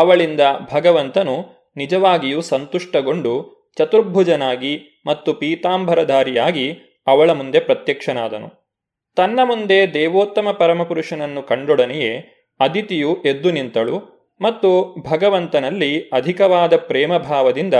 ಅವಳಿಂದ 0.00 0.40
ಭಗವಂತನು 0.74 1.36
ನಿಜವಾಗಿಯೂ 1.76 2.40
ಸಂತುಷ್ಟಗೊಂಡು 2.40 3.32
ಚತುರ್ಭುಜನಾಗಿ 3.78 4.74
ಮತ್ತು 5.06 5.32
ಪೀತಾಂಬರಧಾರಿಯಾಗಿ 5.32 6.66
ಅವಳ 7.06 7.30
ಮುಂದೆ 7.32 7.60
ಪ್ರತ್ಯಕ್ಷನಾದನು 7.60 8.48
ತನ್ನ 9.16 9.40
ಮುಂದೆ 9.44 9.78
ದೇವೋತ್ತಮ 9.94 10.50
ಪರಮಪುರುಷನನ್ನು 10.58 11.42
ಕಂಡೊಡನೆಯೇ 11.42 12.12
ಅದಿತಿಯು 12.60 13.10
ಎದ್ದು 13.22 13.50
ನಿಂತಳು 13.50 13.96
ಮತ್ತು 14.40 14.70
ಭಗವಂತನಲ್ಲಿ 15.10 15.92
ಅಧಿಕವಾದ 16.12 16.74
ಪ್ರೇಮಭಾವದಿಂದ 16.76 17.74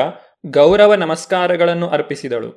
ಗೌರವ 0.50 0.94
ನಮಸ್ಕಾರಗಳನ್ನು 0.94 1.88
ಅರ್ಪಿಸಿದಳು 1.88 2.57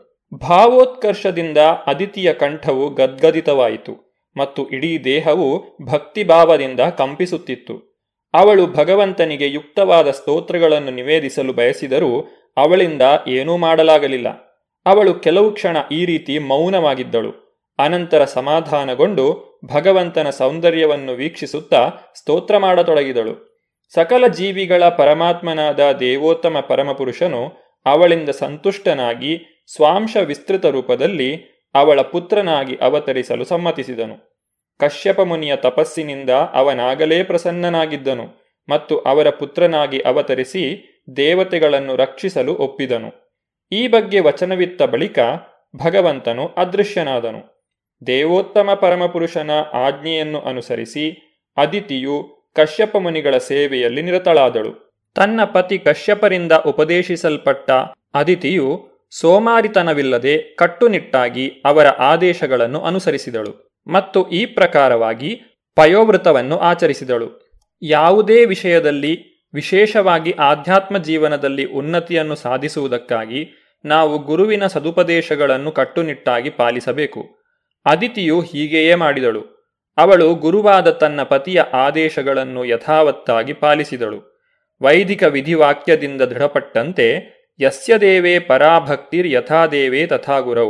ಭಾವೋತ್ಕರ್ಷದಿಂದ 0.44 1.60
ಅದಿತಿಯ 1.88 2.30
ಕಂಠವು 2.34 2.86
ಗದ್ಗದಿತವಾಯಿತು 2.94 3.94
ಮತ್ತು 4.36 4.62
ಇಡೀ 4.70 4.92
ದೇಹವು 5.04 5.48
ಭಕ್ತಿಭಾವದಿಂದ 5.86 6.82
ಕಂಪಿಸುತ್ತಿತ್ತು 6.98 7.76
ಅವಳು 8.34 8.64
ಭಗವಂತನಿಗೆ 8.74 9.48
ಯುಕ್ತವಾದ 9.50 10.10
ಸ್ತೋತ್ರಗಳನ್ನು 10.12 10.92
ನಿವೇದಿಸಲು 10.92 11.54
ಬಯಸಿದರೂ 11.54 12.12
ಅವಳಿಂದ 12.58 13.04
ಏನೂ 13.28 13.54
ಮಾಡಲಾಗಲಿಲ್ಲ 13.58 14.30
ಅವಳು 14.86 15.14
ಕೆಲವು 15.20 15.50
ಕ್ಷಣ 15.52 15.78
ಈ 15.92 16.02
ರೀತಿ 16.06 16.40
ಮೌನವಾಗಿದ್ದಳು 16.46 17.32
ಅನಂತರ 17.80 18.24
ಸಮಾಧಾನಗೊಂಡು 18.34 19.26
ಭಗವಂತನ 19.66 20.30
ಸೌಂದರ್ಯವನ್ನು 20.30 21.14
ವೀಕ್ಷಿಸುತ್ತಾ 21.16 21.82
ಸ್ತೋತ್ರ 22.16 22.58
ಮಾಡತೊಡಗಿದಳು 22.58 23.34
ಸಕಲ 23.94 24.24
ಜೀವಿಗಳ 24.34 24.84
ಪರಮಾತ್ಮನಾದ 24.90 25.82
ದೇವೋತ್ತಮ 26.00 26.58
ಪರಮಪುರುಷನು 26.70 27.42
ಅವಳಿಂದ 27.86 28.30
ಸಂತುಷ್ಟನಾಗಿ 28.30 29.34
ಸ್ವಾಂಶ 29.70 30.16
ವಿಸ್ತೃತ 30.26 30.66
ರೂಪದಲ್ಲಿ 30.66 31.30
ಅವಳ 31.76 32.00
ಪುತ್ರನಾಗಿ 32.02 32.76
ಅವತರಿಸಲು 32.82 33.46
ಸಮ್ಮತಿಸಿದನು 33.46 34.16
ಕಶ್ಯಪ 34.80 35.22
ಮುನಿಯ 35.22 35.54
ತಪಸ್ಸಿನಿಂದ 35.56 36.32
ಅವನಾಗಲೇ 36.54 37.24
ಪ್ರಸನ್ನನಾಗಿದ್ದನು 37.24 38.26
ಮತ್ತು 38.70 39.00
ಅವರ 39.00 39.30
ಪುತ್ರನಾಗಿ 39.30 40.00
ಅವತರಿಸಿ 40.02 40.64
ದೇವತೆಗಳನ್ನು 41.16 41.96
ರಕ್ಷಿಸಲು 41.96 42.54
ಒಪ್ಪಿದನು 42.56 43.10
ಈ 43.72 43.82
ಬಗ್ಗೆ 43.88 44.20
ವಚನವಿತ್ತ 44.20 44.82
ಬಳಿಕ 44.84 45.20
ಭಗವಂತನು 45.76 46.46
ಅದೃಶ್ಯನಾದನು 46.58 47.42
ದೇವೋತ್ತಮ 48.02 48.70
ಪರಮಪುರುಷನ 48.74 49.52
ಆಜ್ಞೆಯನ್ನು 49.74 50.40
ಅನುಸರಿಸಿ 50.42 51.06
ಅದಿತಿಯು 51.58 52.18
ಕಶ್ಯಪ 52.56 52.98
ಮುನಿಗಳ 52.98 53.36
ಸೇವೆಯಲ್ಲಿ 53.42 54.02
ನಿರತಳಾದಳು 54.02 54.72
ತನ್ನ 55.16 55.44
ಪತಿ 55.46 55.78
ಕಶ್ಯಪರಿಂದ 55.80 56.54
ಉಪದೇಶಿಸಲ್ಪಟ್ಟ 56.66 57.72
ಅದಿತಿಯು 58.14 58.93
ಸೋಮಾರಿತನವಿಲ್ಲದೆ 59.14 60.36
ಕಟ್ಟುನಿಟ್ಟಾಗಿ 60.60 61.46
ಅವರ 61.66 61.88
ಆದೇಶಗಳನ್ನು 62.12 62.80
ಅನುಸರಿಸಿದಳು 62.82 63.54
ಮತ್ತು 63.88 64.20
ಈ 64.30 64.42
ಪ್ರಕಾರವಾಗಿ 64.54 65.32
ಪಯೋವೃತವನ್ನು 65.78 66.58
ಆಚರಿಸಿದಳು 66.70 67.28
ಯಾವುದೇ 67.82 68.46
ವಿಷಯದಲ್ಲಿ 68.46 69.14
ವಿಶೇಷವಾಗಿ 69.54 70.32
ಆಧ್ಯಾತ್ಮ 70.42 70.98
ಜೀವನದಲ್ಲಿ 71.04 71.66
ಉನ್ನತಿಯನ್ನು 71.72 72.36
ಸಾಧಿಸುವುದಕ್ಕಾಗಿ 72.36 73.42
ನಾವು 73.86 74.14
ಗುರುವಿನ 74.20 74.68
ಸದುಪದೇಶಗಳನ್ನು 74.68 75.72
ಕಟ್ಟುನಿಟ್ಟಾಗಿ 75.72 76.50
ಪಾಲಿಸಬೇಕು 76.50 77.22
ಅದಿತಿಯು 77.86 78.38
ಹೀಗೆಯೇ 78.42 78.96
ಮಾಡಿದಳು 78.96 79.42
ಅವಳು 79.98 80.36
ಗುರುವಾದ 80.36 80.90
ತನ್ನ 80.94 81.24
ಪತಿಯ 81.24 81.62
ಆದೇಶಗಳನ್ನು 81.78 82.62
ಯಥಾವತ್ತಾಗಿ 82.66 83.54
ಪಾಲಿಸಿದಳು 83.54 84.20
ವೈದಿಕ 84.82 85.24
ವಿಧಿವಾಕ್ಯದಿಂದ 85.30 86.22
ದೃಢಪಟ್ಟಂತೆ 86.22 87.08
ಯಸ್ಯ 87.60 87.98
ದೇವೇ 87.98 88.40
ಪರಾಭಕ್ತಿರ್ 88.40 89.28
ಯಥಾ 89.28 89.66
ದೇವೇ 89.68 90.06
ತಥಾ 90.06 90.38
ಗುರೌ 90.40 90.70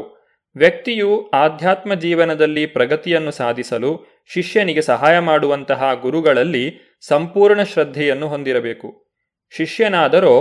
ವ್ಯಕ್ತಿಯು 0.55 1.11
ಆಧ್ಯಾತ್ಮ 1.34 1.93
ಜೀವನದಲ್ಲಿ 1.93 2.65
ಪ್ರಗತಿಯನ್ನು 2.65 3.32
ಸಾಧಿಸಲು 3.32 3.91
ಶಿಷ್ಯನಿಗೆ 4.28 4.82
ಸಹಾಯ 4.82 5.19
ಮಾಡುವಂತಹ 5.19 5.93
ಗುರುಗಳಲ್ಲಿ 6.01 6.65
ಸಂಪೂರ್ಣ 7.07 7.63
ಶ್ರದ್ಧೆಯನ್ನು 7.63 8.28
ಹೊಂದಿರಬೇಕು 8.28 8.89
ಶಿಷ್ಯನಾದರೋ 9.53 10.36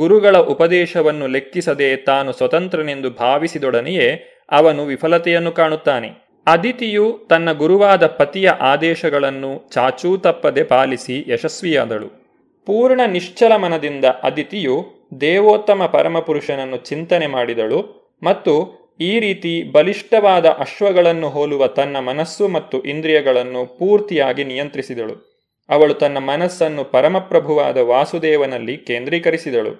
ಗುರುಗಳ 0.00 0.36
ಉಪದೇಶವನ್ನು 0.36 1.26
ಲೆಕ್ಕಿಸದೆ 1.26 1.96
ತಾನು 1.96 2.32
ಸ್ವತಂತ್ರನೆಂದು 2.32 3.10
ಭಾವಿಸಿದೊಡನೆಯೇ 3.10 4.08
ಅವನು 4.50 4.84
ವಿಫಲತೆಯನ್ನು 4.84 5.52
ಕಾಣುತ್ತಾನೆ 5.52 6.10
ಅದಿತಿಯು 6.46 7.06
ತನ್ನ 7.30 7.52
ಗುರುವಾದ 7.52 8.06
ಪತಿಯ 8.06 8.48
ಆದೇಶಗಳನ್ನು 8.62 9.68
ಚಾಚೂ 9.72 10.10
ತಪ್ಪದೆ 10.16 10.64
ಪಾಲಿಸಿ 10.64 11.24
ಯಶಸ್ವಿಯಾದಳು 11.28 12.08
ಪೂರ್ಣ 12.66 13.00
ನಿಶ್ಚಲ 13.06 13.56
ಮನದಿಂದ 13.56 14.04
ಅದಿತಿಯು 14.22 14.76
ದೇವೋತ್ತಮ 15.20 15.86
ಪರಮಪುರುಷನನ್ನು 15.86 16.78
ಚಿಂತನೆ 16.84 17.26
ಮಾಡಿದಳು 17.26 17.78
ಮತ್ತು 18.22 18.52
ಈ 19.00 19.12
ರೀತಿ 19.18 19.52
ಬಲಿಷ್ಠವಾದ 19.72 20.46
ಅಶ್ವಗಳನ್ನು 20.58 21.28
ಹೋಲುವ 21.28 21.66
ತನ್ನ 21.76 21.96
ಮನಸ್ಸು 22.00 22.44
ಮತ್ತು 22.48 22.76
ಇಂದ್ರಿಯಗಳನ್ನು 22.82 23.62
ಪೂರ್ತಿಯಾಗಿ 23.78 24.44
ನಿಯಂತ್ರಿಸಿದಳು 24.44 25.16
ಅವಳು 25.68 25.94
ತನ್ನ 25.94 26.18
ಮನಸ್ಸನ್ನು 26.24 26.82
ಪರಮಪ್ರಭುವಾದ 26.84 27.78
ವಾಸುದೇವನಲ್ಲಿ 27.88 28.76
ಕೇಂದ್ರೀಕರಿಸಿದಳು 28.86 29.72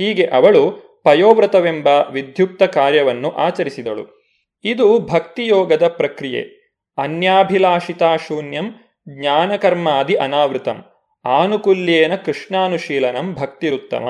ಹೀಗೆ 0.00 0.26
ಅವಳು 0.30 0.62
ಪಯೋವ್ರತವೆಂಬ 1.04 1.88
ವಿಧ್ಯುಕ್ತ 2.10 2.62
ಕಾರ್ಯವನ್ನು 2.74 3.30
ಆಚರಿಸಿದಳು 3.38 4.04
ಇದು 4.64 4.86
ಭಕ್ತಿಯೋಗದ 5.08 5.86
ಪ್ರಕ್ರಿಯೆ 5.96 6.42
ಅನ್ಯಾಭಿಲಾಷಿತಾ 6.98 8.10
ಶೂನ್ಯಂ 8.16 8.66
ಜ್ಞಾನಕರ್ಮಾದಿ 9.06 10.16
ಅನಾವೃತಂ 10.16 10.78
ಆನುಕೂಲ್ಯೇನ 11.24 12.14
ಕೃಷ್ಣಾನುಶೀಲನಂ 12.16 13.26
ಭಕ್ತಿರುತ್ತಮ 13.34 14.06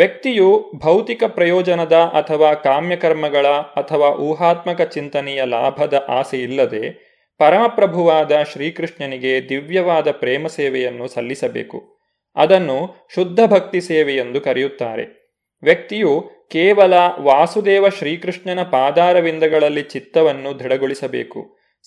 ವ್ಯಕ್ತಿಯು 0.00 0.48
ಭೌತಿಕ 0.76 1.24
ಪ್ರಯೋಜನದ 1.24 1.96
ಅಥವಾ 2.14 2.54
ಕಾಮ್ಯಕರ್ಮಗಳ 2.54 3.46
ಅಥವಾ 3.76 4.08
ಊಹಾತ್ಮಕ 4.20 4.80
ಚಿಂತನೆಯ 4.80 5.44
ಲಾಭದ 5.44 6.06
ಆಸೆಯಿಲ್ಲದೆ 6.08 6.82
ಪರಮಪ್ರಭುವಾದ 7.40 8.32
ಶ್ರೀಕೃಷ್ಣನಿಗೆ 8.52 9.48
ದಿವ್ಯವಾದ 9.48 10.08
ಪ್ರೇಮ 10.10 10.46
ಸೇವೆಯನ್ನು 10.46 11.06
ಸಲ್ಲಿಸಬೇಕು 11.06 11.78
ಅದನ್ನು 12.36 12.78
ಶುದ್ಧ 13.14 13.40
ಭಕ್ತಿ 13.46 13.80
ಸೇವೆಯೆಂದು 13.80 14.40
ಕರೆಯುತ್ತಾರೆ 14.40 15.04
ವ್ಯಕ್ತಿಯು 15.62 16.12
ಕೇವಲ 16.52 16.94
ವಾಸುದೇವ 17.20 17.88
ಶ್ರೀಕೃಷ್ಣನ 17.88 18.62
ಪಾದಾರವಿಂದಗಳಲ್ಲಿ 18.62 19.82
ಚಿತ್ತವನ್ನು 19.82 20.58
ದೃಢಗೊಳಿಸಬೇಕು 20.58 21.40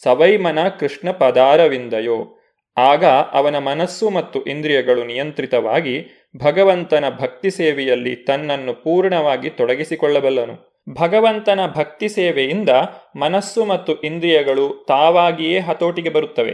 ಸವೈಮನ 0.03 0.59
ಕೃಷ್ಣ 0.79 1.11
ಪದಾರವಿಂದಯೋ 1.11 2.19
ಆಗ 2.77 3.05
ಅವನ 3.33 3.57
ಮನಸ್ಸು 3.59 4.09
ಮತ್ತು 4.09 4.43
ಇಂದ್ರಿಯಗಳು 4.43 5.03
ನಿಯಂತ್ರಿತವಾಗಿ 5.03 5.95
ಭಗವಂತನ 6.35 7.05
ಭಕ್ತಿ 7.19 7.49
ಸೇವೆಯಲ್ಲಿ 7.51 8.15
ತನ್ನನ್ನು 8.27 8.73
ಪೂರ್ಣವಾಗಿ 8.73 9.49
ತೊಡಗಿಸಿಕೊಳ್ಳಬಲ್ಲನು 9.49 10.55
ಭಗವಂತನ 10.93 11.61
ಭಕ್ತಿ 11.75 12.09
ಸೇವೆಯಿಂದ 12.09 12.71
ಮನಸ್ಸು 13.15 13.65
ಮತ್ತು 13.65 14.01
ಇಂದ್ರಿಯಗಳು 14.01 14.65
ತಾವಾಗಿಯೇ 14.87 15.59
ಹತೋಟಿಗೆ 15.59 16.09
ಬರುತ್ತವೆ 16.09 16.53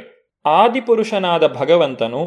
ಆದಿಪುರುಷನಾದ 0.45 1.45
ಭಗವಂತನು 1.55 2.21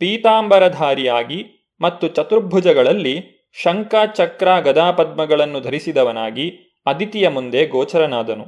ಪೀತಾಂಬರಧಾರಿಯಾಗಿ 0.00 1.40
ಮತ್ತು 1.80 2.08
ಚತುರ್ಭುಜಗಳಲ್ಲಿ 2.08 3.14
ಶಂಕ 3.56 3.94
ಚಕ್ರ 4.14 4.48
ಗದಾಪದ್ಮಗಳನ್ನು 4.60 5.60
ಧರಿಸಿದವನಾಗಿ 5.60 6.46
ಅದಿತಿಯ 6.86 7.28
ಮುಂದೆ 7.28 7.66
ಗೋಚರನಾದನು 7.66 8.46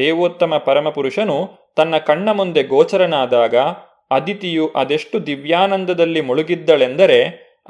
ದೇವೋತ್ತಮ 0.00 0.56
ಪರಮಪುರುಷನು 0.56 1.36
ತನ್ನ 1.76 1.94
ಕಣ್ಣ 1.98 2.32
ಮುಂದೆ 2.32 2.62
ಗೋಚರನಾದಾಗ 2.62 3.56
ಅದಿತಿಯು 4.10 4.66
ಅದೆಷ್ಟು 4.76 5.26
ದಿವ್ಯಾನಂದದಲ್ಲಿ 5.26 6.20
ಮುಳುಗಿದ್ದಳೆಂದರೆ 6.20 7.18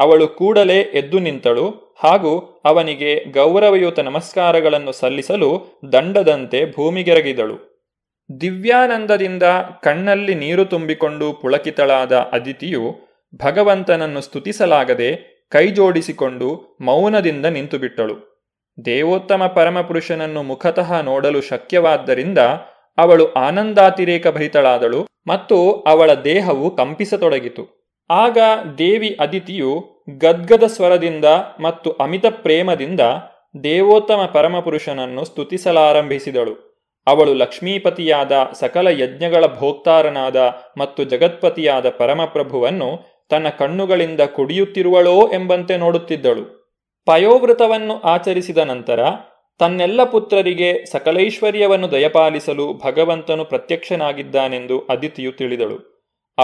ಅವಳು 0.00 0.26
ಕೂಡಲೇ 0.34 0.78
ಎದ್ದು 0.94 1.18
ನಿಂತಳು 1.18 1.66
ಹಾಗೂ 1.98 2.32
ಅವನಿಗೆ 2.64 3.10
ಗೌರವಯುತ 3.30 4.00
ನಮಸ್ಕಾರಗಳನ್ನು 4.00 4.92
ಸಲ್ಲಿಸಲು 4.92 5.50
ದಂಡದಂತೆ 5.92 6.60
ಭೂಮಿಗೆರಗಿದಳು 6.70 7.56
ದಿವ್ಯಾನಂದದಿಂದ 8.30 9.44
ಕಣ್ಣಲ್ಲಿ 9.84 10.34
ನೀರು 10.34 10.64
ತುಂಬಿಕೊಂಡು 10.64 11.32
ಪುಳಕಿತಳಾದ 11.32 12.16
ಅದಿತಿಯು 12.32 12.84
ಭಗವಂತನನ್ನು 13.40 14.20
ಸ್ತುತಿಸಲಾಗದೆ 14.20 15.10
ಕೈಜೋಡಿಸಿಕೊಂಡು 15.52 16.48
ಮೌನದಿಂದ 16.80 17.46
ನಿಂತುಬಿಟ್ಟಳು 17.46 18.16
ದೇವೋತ್ತಮ 18.78 19.42
ಪರಮಪುರುಷನನ್ನು 19.46 20.42
ಮುಖತಃ 20.42 20.90
ನೋಡಲು 21.00 21.40
ಶಕ್ಯವಾದ್ದರಿಂದ 21.42 22.40
ಅವಳು 22.98 23.24
ಆನಂದಾತಿರೇಕ 23.38 24.26
ಭರಿತಳಾದಳು 24.28 25.00
ಮತ್ತು 25.28 25.56
ಅವಳ 25.86 26.10
ದೇಹವು 26.24 26.66
ಕಂಪಿಸತೊಡಗಿತು 26.76 27.62
ಆಗ 28.10 28.38
ದೇವಿ 28.78 29.10
ಅದಿತಿಯು 29.20 29.72
ಗದ್ಗದ 30.22 30.64
ಸ್ವರದಿಂದ 30.66 31.26
ಮತ್ತು 31.60 31.88
ಅಮಿತ 32.00 32.26
ಪ್ರೇಮದಿಂದ 32.42 33.02
ದೇವೋತ್ತಮ 33.62 34.20
ಪರಮಪುರುಷನನ್ನು 34.34 35.24
ಸ್ತುತಿಸಲಾರಂಭಿಸಿದಳು 35.24 36.54
ಅವಳು 37.06 37.32
ಲಕ್ಷ್ಮೀಪತಿಯಾದ 37.34 38.32
ಸಕಲ 38.52 38.88
ಯಜ್ಞಗಳ 39.00 39.44
ಭೋಕ್ತಾರನಾದ 39.58 40.38
ಮತ್ತು 40.78 41.04
ಜಗತ್ಪತಿಯಾದ 41.04 41.86
ಪರಮಪ್ರಭುವನ್ನು 41.98 42.88
ತನ್ನ 43.30 43.48
ಕಣ್ಣುಗಳಿಂದ 43.58 44.22
ಕುಡಿಯುತ್ತಿರುವಳೋ 44.34 45.16
ಎಂಬಂತೆ 45.32 45.74
ನೋಡುತ್ತಿದ್ದಳು 45.76 46.44
ಪಯೋವ್ರತವನ್ನು 47.06 47.94
ಆಚರಿಸಿದ 48.04 48.58
ನಂತರ 48.64 49.00
ತನ್ನೆಲ್ಲ 49.60 50.04
ಪುತ್ರರಿಗೆ 50.04 50.84
ಸಕಲೈಶ್ವರ್ಯವನ್ನು 50.84 51.88
ದಯಪಾಲಿಸಲು 51.92 52.66
ಭಗವಂತನು 52.84 53.44
ಪ್ರತ್ಯಕ್ಷನಾಗಿದ್ದಾನೆಂದು 53.44 54.78
ಅದಿತಿಯು 54.90 55.32
ತಿಳಿದಳು 55.32 55.78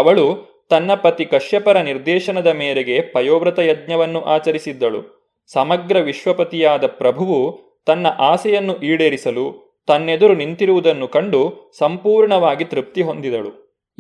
ಅವಳು 0.00 0.27
ತನ್ನ 0.71 0.95
ಪತಿ 0.95 1.25
ಕಶ್ಯಪರ 1.25 1.83
ನಿರ್ದೇಶನದ 1.83 2.53
ಮೇರೆಗೆ 2.53 3.11
ಪಯೋವ್ರತ 3.15 3.59
ಯಜ್ಞವನ್ನು 3.59 4.27
ಆಚರಿಸಿದ್ದಳು 4.27 5.03
ಸಮಗ್ರ 5.51 6.01
ವಿಶ್ವಪತಿಯಾದ 6.01 6.85
ಪ್ರಭುವು 6.99 7.59
ತನ್ನ 7.87 8.07
ಆಸೆಯನ್ನು 8.19 8.83
ಈಡೇರಿಸಲು 8.83 9.75
ತನ್ನೆದುರು 9.89 10.35
ನಿಂತಿರುವುದನ್ನು 10.35 11.09
ಕಂಡು 11.09 11.73
ಸಂಪೂರ್ಣವಾಗಿ 11.79 12.65
ತೃಪ್ತಿ 12.65 13.03
ಹೊಂದಿದಳು 13.03 13.67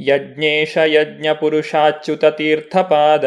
ಯಜ್ಞೇಶ 0.00 0.78
ಯಜ್ಞ 0.88 1.26
ಪುರುಷಾಚ್ಯುತ 1.40 2.30
ತೀರ್ಥಪಾದ 2.30 3.24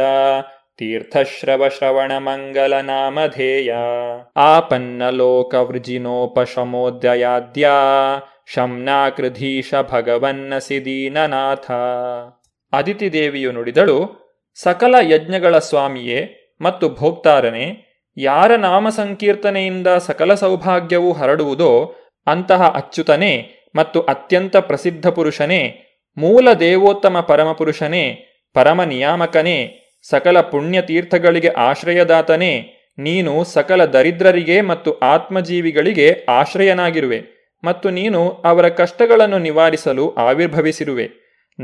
ತೀರ್ಥಶ್ರವ 0.80 1.70
ಶ್ರವಣ 1.70 2.18
ಮಂಗಲ 2.18 2.82
ನಾಮಧೇಯ 2.82 3.74
ಆಪನ್ನ 4.36 5.10
ಲೋಕ 5.10 5.54
ವೃಜಿನೋಪಶಮೋದಯಾದ್ಯ 5.54 7.68
ಶಮ್ನಾಕೃಧೀಶ 8.54 9.74
ಭಗವನ್ನ 9.92 10.58
ಸಿದೀನನಾಥ 10.58 11.72
ಅದಿತಿ 12.74 13.08
ದೇವಿಯು 13.14 13.52
ನುಡಿದಳು 13.52 13.98
ಸಕಲ 14.58 14.96
ಯಜ್ಞಗಳ 15.12 15.56
ಸ್ವಾಮಿಯೇ 15.60 16.20
ಮತ್ತು 16.62 16.86
ಭೋಕ್ತಾರನೇ 16.90 17.66
ಯಾರ 18.18 18.52
ನಾಮ 18.62 18.86
ಸಂಕೀರ್ತನೆಯಿಂದ 18.98 19.90
ಸಕಲ 20.08 20.32
ಸೌಭಾಗ್ಯವು 20.34 21.12
ಹರಡುವುದೋ 21.12 21.72
ಅಂತಹ 22.28 22.64
ಅಚ್ಯುತನೇ 22.76 23.34
ಮತ್ತು 23.76 24.00
ಅತ್ಯಂತ 24.06 24.58
ಪ್ರಸಿದ್ಧ 24.70 25.08
ಪುರುಷನೇ 25.10 25.62
ಮೂಲ 26.18 26.54
ದೇವೋತ್ತಮ 26.60 27.20
ಪರಮಪುರುಷನೇ 27.30 28.04
ಪರಮ 28.56 28.84
ನಿಯಾಮಕನೇ 28.84 29.58
ಸಕಲ 30.06 30.38
ಪುಣ್ಯತೀರ್ಥಗಳಿಗೆ 30.50 31.50
ಆಶ್ರಯದಾತನೇ 31.60 32.54
ನೀನು 32.98 33.34
ಸಕಲ 33.46 33.82
ದರಿದ್ರರಿಗೆ 33.86 34.58
ಮತ್ತು 34.62 34.92
ಆತ್ಮಜೀವಿಗಳಿಗೆ 35.06 36.08
ಆಶ್ರಯನಾಗಿರುವೆ 36.30 37.20
ಮತ್ತು 37.64 37.88
ನೀನು 37.90 38.22
ಅವರ 38.46 38.66
ಕಷ್ಟಗಳನ್ನು 38.76 39.40
ನಿವಾರಿಸಲು 39.40 40.06
ಆವಿರ್ಭವಿಸಿರುವೆ 40.20 41.06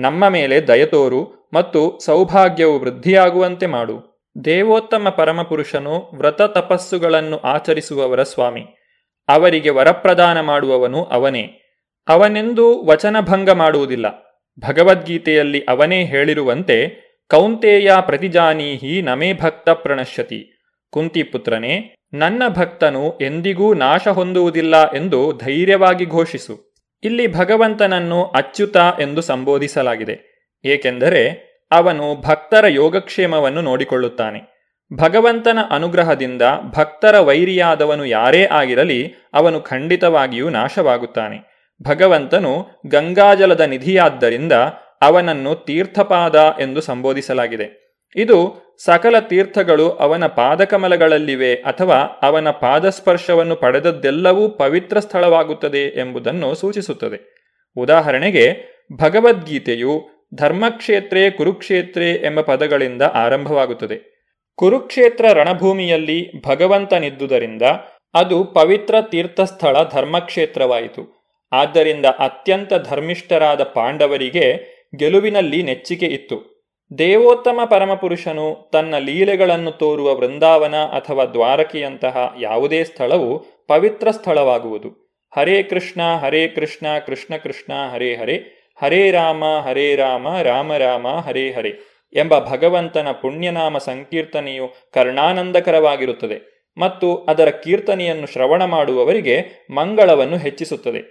ನಮ್ಮ 0.00 0.29
ಮೇಲೆ 0.29 0.61
ದಯತೋರು 0.61 1.49
ಮತ್ತು 1.53 1.99
ಸೌಭಾಗ್ಯವು 2.05 2.79
ವೃದ್ಧಿಯಾಗುವಂತೆ 2.79 3.65
ಮಾಡು 3.65 4.15
ದೇವೋತ್ತಮ 4.45 5.09
ಪರಮಪುರುಷನು 5.09 6.09
ವ್ರತ 6.13 6.41
ತಪಸ್ಸುಗಳನ್ನು 6.41 7.37
ಆಚರಿಸುವವರ 7.37 8.23
ಸ್ವಾಮಿ 8.23 8.61
ಅವರಿಗೆ 9.29 9.69
ವರಪ್ರದಾನ 9.69 10.41
ಮಾಡುವವನು 10.41 11.03
ಅವನೇ 11.03 11.59
ಅವನೆಂದೂ 12.07 12.83
ವಚನಭಂಗ 12.83 13.49
ಮಾಡುವುದಿಲ್ಲ 13.49 14.05
ಭಗವದ್ಗೀತೆಯಲ್ಲಿ 14.59 15.63
ಅವನೇ 15.63 16.05
ಹೇಳಿರುವಂತೆ 16.05 16.77
ಕೌಂತೆಯ 17.29 17.91
ಪ್ರತಿಜಾನೀಹಿ 18.01 19.01
ನಮೇ 19.01 19.33
ಭಕ್ತ 19.33 19.69
ಪ್ರಣಶ್ಯತಿ 19.69 20.51
ಕುಂತಿಪುತ್ರನೇ 20.91 22.03
ನನ್ನ 22.13 22.43
ಭಕ್ತನು 22.47 23.17
ಎಂದಿಗೂ 23.21 23.73
ನಾಶ 23.73 24.07
ಹೊಂದುವುದಿಲ್ಲ 24.07 24.91
ಎಂದು 24.91 25.37
ಧೈರ್ಯವಾಗಿ 25.37 26.05
ಘೋಷಿಸು 26.05 26.64
ಇಲ್ಲಿ 27.05 27.25
ಭಗವಂತನನ್ನು 27.33 28.19
ಅಚ್ಯುತ 28.35 28.77
ಎಂದು 28.99 29.21
ಸಂಬೋಧಿಸಲಾಗಿದೆ 29.21 30.15
ಏಕೆಂದರೆ 30.65 31.23
ಅವನು 31.71 32.05
ಭಕ್ತರ 32.23 32.65
ಯೋಗಕ್ಷೇಮವನ್ನು 32.73 33.61
ನೋಡಿಕೊಳ್ಳುತ್ತಾನೆ 33.61 34.39
ಭಗವಂತನ 34.91 35.59
ಅನುಗ್ರಹದಿಂದ 35.71 36.43
ಭಕ್ತರ 36.75 37.15
ವೈರಿಯಾದವನು 37.19 38.03
ಯಾರೇ 38.07 38.43
ಆಗಿರಲಿ 38.51 38.99
ಅವನು 39.33 39.59
ಖಂಡಿತವಾಗಿಯೂ 39.61 40.49
ನಾಶವಾಗುತ್ತಾನೆ 40.49 41.37
ಭಗವಂತನು 41.81 42.51
ಗಂಗಾಜಲದ 42.87 43.63
ನಿಧಿಯಾದ್ದರಿಂದ 43.65 44.55
ಅವನನ್ನು 45.01 45.51
ತೀರ್ಥಪಾದ 45.65 46.37
ಎಂದು 46.59 46.81
ಸಂಬೋಧಿಸಲಾಗಿದೆ 46.81 47.67
ಇದು 48.15 48.37
ಸಕಲ 48.79 49.19
ತೀರ್ಥಗಳು 49.19 49.89
ಅವನ 49.89 50.27
ಪಾದಕಮಲಗಳಲ್ಲಿವೆ 50.27 51.55
ಅಥವಾ 51.55 51.95
ಅವನ 52.21 52.49
ಪಾದಸ್ಪರ್ಶವನ್ನು 52.51 53.55
ಪಡೆದದ್ದೆಲ್ಲವೂ 53.55 54.49
ಪವಿತ್ರ 54.49 54.99
ಸ್ಥಳವಾಗುತ್ತದೆ 54.99 55.83
ಎಂಬುದನ್ನು 55.99 56.55
ಸೂಚಿಸುತ್ತದೆ 56.55 57.19
ಉದಾಹರಣೆಗೆ 57.77 58.45
ಭಗವದ್ಗೀತೆಯು 59.01 59.93
ಧರ್ಮಕ್ಷೇತ್ರೇ 60.33 61.29
ಕುರುಕ್ಷೇತ್ರೇ 61.29 62.11
ಎಂಬ 62.11 62.41
ಪದಗಳಿಂದ 62.41 63.01
ಆರಂಭವಾಗುತ್ತದೆ 63.01 63.97
ಕುರುಕ್ಷೇತ್ರ 64.57 65.25
ರಣಭೂಮಿಯಲ್ಲಿ 65.33 66.41
ಭಗವಂತನಿದ್ದುದರಿಂದ 66.45 67.61
ಅದು 68.13 68.43
ಪವಿತ್ರ 68.43 68.95
ತೀರ್ಥಸ್ಥಳ 69.01 69.83
ಧರ್ಮಕ್ಷೇತ್ರವಾಯಿತು 69.93 71.03
ಆದ್ದರಿಂದ 71.51 72.05
ಅತ್ಯಂತ 72.19 72.73
ಧರ್ಮಿಷ್ಠರಾದ 72.73 73.63
ಪಾಂಡವರಿಗೆ 73.75 74.45
ಗೆಲುವಿನಲ್ಲಿ 74.95 75.63
ನೆಚ್ಚಿಕೆ 75.63 76.05
ಇತ್ತು 76.07 76.54
ದೇವೋತ್ತಮ 76.95 77.59
ಪರಮಪುರುಷನು 77.71 78.47
ತನ್ನ 78.73 78.95
ಲೀಲೆಗಳನ್ನು 78.99 79.71
ತೋರುವ 79.71 80.09
ವೃಂದಾವನ 80.15 80.77
ಅಥವಾ 80.95 81.23
ದ್ವಾರಕೆಯಂತಹ 81.25 82.15
ಯಾವುದೇ 82.39 82.81
ಸ್ಥಳವು 82.83 83.29
ಪವಿತ್ರ 83.67 84.07
ಸ್ಥಳವಾಗುವುದು 84.11 84.89
ಹರೇ 85.33 85.57
ಕೃಷ್ಣ 85.63 86.01
ಹರೇ 86.17 86.41
ಕೃಷ್ಣ 86.47 86.85
ಕೃಷ್ಣ 87.05 87.37
ಕೃಷ್ಣ 87.37 87.73
ಹರೇ 87.93 88.11
ಹರೇ 88.15 88.35
ಹರೇ 88.79 89.01
ರಾಮ 89.11 89.43
ಹರೇ 89.65 89.87
ರಾಮ 89.95 90.27
ರಾಮ 90.41 90.77
ರಾಮ 90.77 91.07
ಹರೇ 91.19 91.45
ಹರೇ 91.51 91.71
ಎಂಬ 92.15 92.33
ಭಗವಂತನ 92.51 93.07
ಪುಣ್ಯನಾಮ 93.21 93.77
ಸಂಕೀರ್ತನೆಯು 93.77 94.67
ಕರ್ಣಾನಂದಕರವಾಗಿರುತ್ತದೆ 94.93 96.37
ಮತ್ತು 96.77 97.09
ಅದರ 97.25 97.49
ಕೀರ್ತನೆಯನ್ನು 97.63 98.27
ಶ್ರವಣ 98.27 98.61
ಮಾಡುವವರಿಗೆ 98.65 99.35
ಮಂಗಳವನ್ನು 99.69 100.37
ಹೆಚ್ಚಿಸುತ್ತದೆ 100.37 101.01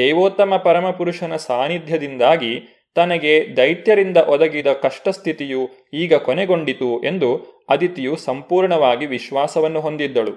ದೇವೋತ್ತಮ 0.00 0.56
ಪರಮಪುರುಷನ 0.64 1.34
ಸಾನ್ನಿಧ್ಯದಿಂದಾಗಿ 1.46 2.52
ತನಗೆ 2.98 3.34
ದೈತ್ಯರಿಂದ 3.56 4.18
ಒದಗಿದ 4.28 4.70
ಕಷ್ಟಸ್ಥಿತಿಯು 4.82 5.62
ಈಗ 5.94 6.14
ಕೊನೆಗೊಂಡಿತು 6.24 6.90
ಎಂದು 7.04 7.30
ಅದಿತಿಯು 7.68 8.14
ಸಂಪೂರ್ಣವಾಗಿ 8.24 9.06
ವಿಶ್ವಾಸವನ್ನು 9.06 9.80
ಹೊಂದಿದ್ದಳು 9.80 10.34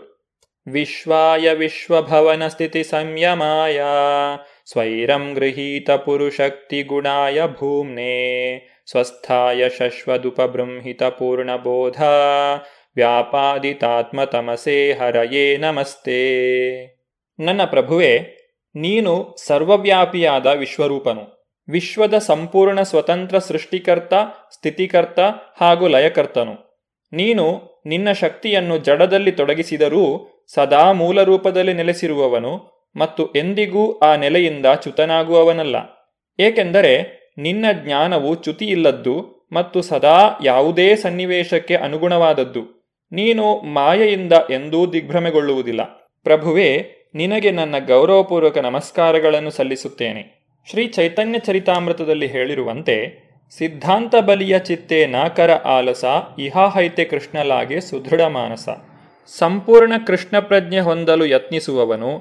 ವಿಶ್ವಾಯ 0.68 1.46
ವಿಶ್ವಭವನ 1.54 2.44
ಸ್ಥಿತಿ 2.48 2.82
ಸಂಯಮಾಯ 2.84 3.80
ಸ್ವೈರಂ 4.68 5.24
ಗೃಹೀತ 5.34 5.90
ಪುರುಷಕ್ತಿ 6.06 6.82
ಗುಣಾಯ 6.84 7.48
ಭೂಮ್ನೆ 7.54 8.14
ಸ್ವಸ್ಥಾಯ 8.88 9.70
ಶಶ್ವದುಪಬೃಂಹಿತ 9.70 11.04
ಪೂರ್ಣಬೋಧ 11.18 11.98
ವ್ಯಾಪಾದಿತಾತ್ಮತಮಸೇ 12.98 14.80
ಹರಯೇ 14.92 15.46
ನಮಸ್ತೆ 15.58 16.22
ನನ್ನ 17.40 17.62
ಪ್ರಭುವೆ 17.66 18.14
ನೀನು 18.76 19.14
ಸರ್ವವ್ಯಾಪಿಯಾದ 19.38 20.48
ವಿಶ್ವರೂಪನು 20.56 21.24
ವಿಶ್ವದ 21.72 22.16
ಸಂಪೂರ್ಣ 22.18 22.80
ಸ್ವತಂತ್ರ 22.82 23.40
ಸೃಷ್ಟಿಕರ್ತ 23.40 24.14
ಸ್ಥಿತಿಕರ್ತ 24.52 25.20
ಹಾಗೂ 25.56 25.88
ಲಯಕರ್ತನು 25.88 26.56
ನೀನು 27.14 27.46
ನಿನ್ನ 27.86 28.10
ಶಕ್ತಿಯನ್ನು 28.12 28.78
ಜಡದಲ್ಲಿ 28.78 29.32
ತೊಡಗಿಸಿದರೂ 29.32 30.04
ಸದಾ 30.54 30.84
ಮೂಲ 30.92 31.24
ರೂಪದಲ್ಲಿ 31.24 31.74
ನೆಲೆಸಿರುವವನು 31.74 32.54
ಮತ್ತು 32.96 33.24
ಎಂದಿಗೂ 33.34 33.84
ಆ 34.00 34.12
ನೆಲೆಯಿಂದ 34.16 34.66
ಚ್ಯುತನಾಗುವವನಲ್ಲ 34.76 35.78
ಏಕೆಂದರೆ 36.40 36.94
ನಿನ್ನ 37.38 37.66
ಜ್ಞಾನವು 37.84 38.42
ಚ್ಯುತಿಯಿಲ್ಲದ್ದು 38.42 39.16
ಮತ್ತು 39.52 39.82
ಸದಾ 39.82 40.18
ಯಾವುದೇ 40.44 40.96
ಸನ್ನಿವೇಶಕ್ಕೆ 40.96 41.76
ಅನುಗುಣವಾದದ್ದು 41.76 42.64
ನೀನು 43.12 43.46
ಮಾಯೆಯಿಂದ 43.74 44.34
ಎಂದೂ 44.50 44.82
ದಿಗ್ಭ್ರಮೆಗೊಳ್ಳುವುದಿಲ್ಲ 44.94 45.82
ಪ್ರಭುವೇ 46.26 46.70
ನಿನಗೆ 47.16 47.52
ನನ್ನ 47.52 47.76
ಗೌರವಪೂರ್ವಕ 47.88 48.58
ನಮಸ್ಕಾರಗಳನ್ನು 48.58 49.52
ಸಲ್ಲಿಸುತ್ತೇನೆ 49.52 50.41
ಶ್ರೀ 50.68 50.84
ಚೈತನ್ಯ 50.88 51.38
ಚರಿತಾಮೃತದಲ್ಲಿ 51.40 52.28
ಹೇಳಿರುವಂತೆ 52.28 52.96
ಸಿದ್ಧಾಂತ 53.54 54.16
ಬಲಿಯ 54.16 54.56
ಚಿತ್ತೆ 54.60 55.00
ನಾಕರ 55.06 55.52
ಆಲಸ 55.68 56.04
ಇಹಾಹೈತೆ 56.40 57.06
ಕೃಷ್ಣಲಾಗೆ 57.06 57.78
ಸುದೃಢ 57.82 58.22
ಮಾನಸ 58.22 58.66
ಸಂಪೂರ್ಣ 59.34 59.94
ಕೃಷ್ಣ 60.08 60.40
ಪ್ರಜ್ಞೆ 60.40 60.80
ಹೊಂದಲು 60.80 61.26
ಯತ್ನಿಸುವವನು 61.26 62.12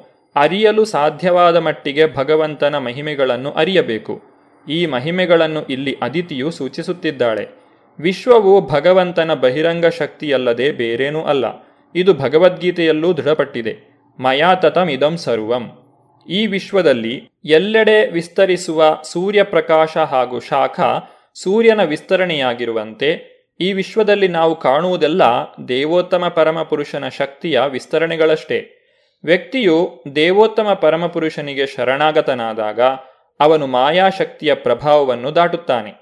ಅರಿಯಲು 0.36 0.84
ಸಾಧ್ಯವಾದ 0.84 1.56
ಮಟ್ಟಿಗೆ 1.56 2.06
ಭಗವಂತನ 2.14 2.78
ಮಹಿಮೆಗಳನ್ನು 2.78 3.52
ಅರಿಯಬೇಕು 3.52 4.14
ಈ 4.66 4.80
ಮಹಿಮೆಗಳನ್ನು 4.86 5.62
ಇಲ್ಲಿ 5.66 5.94
ಅದಿತಿಯು 6.02 6.50
ಸೂಚಿಸುತ್ತಿದ್ದಾಳೆ 6.50 7.44
ವಿಶ್ವವು 7.98 8.54
ಭಗವಂತನ 8.70 9.34
ಬಹಿರಂಗ 9.34 9.86
ಶಕ್ತಿಯಲ್ಲದೆ 9.98 10.68
ಬೇರೇನೂ 10.72 11.22
ಅಲ್ಲ 11.24 11.46
ಇದು 11.94 12.14
ಭಗವದ್ಗೀತೆಯಲ್ಲೂ 12.14 13.10
ದೃಢಪಟ್ಟಿದೆ 13.12 13.74
ಮಯಾತತಂ 14.18 14.88
ಇದಂ 14.90 15.14
ಸರ್ವಂ 15.18 15.64
ಈ 16.30 16.40
ವಿಶ್ವದಲ್ಲಿ 16.46 17.14
ಎಲ್ಲೆಡೆ 17.50 17.98
ವಿಸ್ತರಿಸುವ 18.10 18.80
ಸೂರ್ಯಪ್ರಕಾಶ 19.04 19.96
ಹಾಗೂ 20.10 20.38
ಶಾಖ 20.40 20.78
ಸೂರ್ಯನ 21.36 21.82
ವಿಸ್ತರಣೆಯಾಗಿರುವಂತೆ 21.84 23.10
ಈ 23.60 23.72
ವಿಶ್ವದಲ್ಲಿ 23.72 24.28
ನಾವು 24.28 24.54
ಕಾಣುವುದೆಲ್ಲ 24.56 25.22
ದೇವೋತ್ತಮ 25.68 26.28
ಪರಮಪುರುಷನ 26.28 27.08
ಶಕ್ತಿಯ 27.08 27.60
ವಿಸ್ತರಣೆಗಳಷ್ಟೇ 27.72 28.58
ವ್ಯಕ್ತಿಯು 29.24 29.76
ದೇವೋತ್ತಮ 30.14 30.68
ಪರಮಪುರುಷನಿಗೆ 30.74 31.66
ಶರಣಾಗತನಾದಾಗ 31.66 32.80
ಅವನು 33.40 33.66
ಮಾಯಾಶಕ್ತಿಯ 33.66 34.54
ಪ್ರಭಾವವನ್ನು 34.54 35.34
ದಾಟುತ್ತಾನೆ 35.34 35.92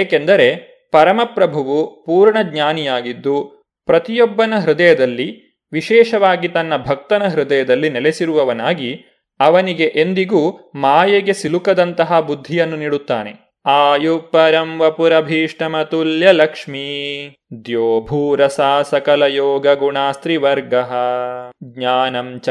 ಏಕೆಂದರೆ 0.00 0.48
ಪರಮಪ್ರಭುವು 0.92 1.78
ಪೂರ್ಣ 2.04 2.38
ಜ್ಞಾನಿಯಾಗಿದ್ದು 2.42 3.36
ಪ್ರತಿಯೊಬ್ಬನ 3.88 4.54
ಹೃದಯದಲ್ಲಿ 4.58 5.28
ವಿಶೇಷವಾಗಿ 5.72 6.48
ತನ್ನ 6.48 6.76
ಭಕ್ತನ 6.86 7.24
ಹೃದಯದಲ್ಲಿ 7.28 7.90
ನೆಲೆಸಿರುವವನಾಗಿ 7.90 8.90
ಅವನಿಗೆ 9.40 9.86
ಎಂದಿಗೂ 9.96 10.42
ಮಾಯೆಗೆ 10.74 11.32
ಸಿಲುಕದಂತಹ 11.32 12.20
ಬುದ್ಧಿಯನ್ನು 12.20 12.76
ನೀಡುತ್ತಾನೆ 12.76 13.32
ಆಯು 13.66 14.14
ಪರಂ 14.32 14.68
ವಪುರಭೀಷ್ಟಮತುಲ್ಯ 14.78 16.32
ಲಕ್ಷ್ಮೀ 16.32 16.86
ದ್ಯೋ 17.66 17.86
ಸಾ 18.50 18.68
ಸಕಲ 18.82 19.22
ಯೋಗ 19.30 19.66
ಗುಣಾಸ್ತ್ರಿವರ್ಗ 19.74 20.74
ಜ್ಞಾನಂ 21.72 22.28
ಚ 22.40 22.50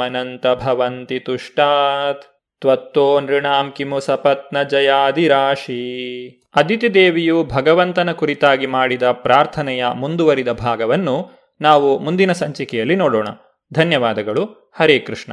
ಮನಂತ 0.00 0.46
ಭವಂತಿ 0.62 1.18
ತುಷ್ಟಾತ್ 1.18 2.24
ತ್ವತ್ತೋ 2.62 3.06
ನೃಣಾಂ 3.20 3.68
ಕಿಮು 3.76 4.00
ಸಪತ್ನ 4.00 4.62
ಜಯಾದಿರಾಶಿ 4.62 5.82
ಅದಿತಿ 6.56 6.88
ದೇವಿಯು 6.94 7.36
ಭಗವಂತನ 7.44 8.12
ಕುರಿತಾಗಿ 8.12 8.66
ಮಾಡಿದ 8.66 9.06
ಪ್ರಾರ್ಥನೆಯ 9.20 9.84
ಮುಂದುವರಿದ 9.96 10.52
ಭಾಗವನ್ನು 10.58 11.16
ನಾವು 11.60 11.98
ಮುಂದಿನ 11.98 12.32
ಸಂಚಿಕೆಯಲ್ಲಿ 12.32 12.96
ನೋಡೋಣ 12.96 13.28
ಧನ್ಯವಾದಗಳು 13.72 14.44
ಹರೇ 14.78 14.98
ಕೃಷ್ಣ 14.98 15.32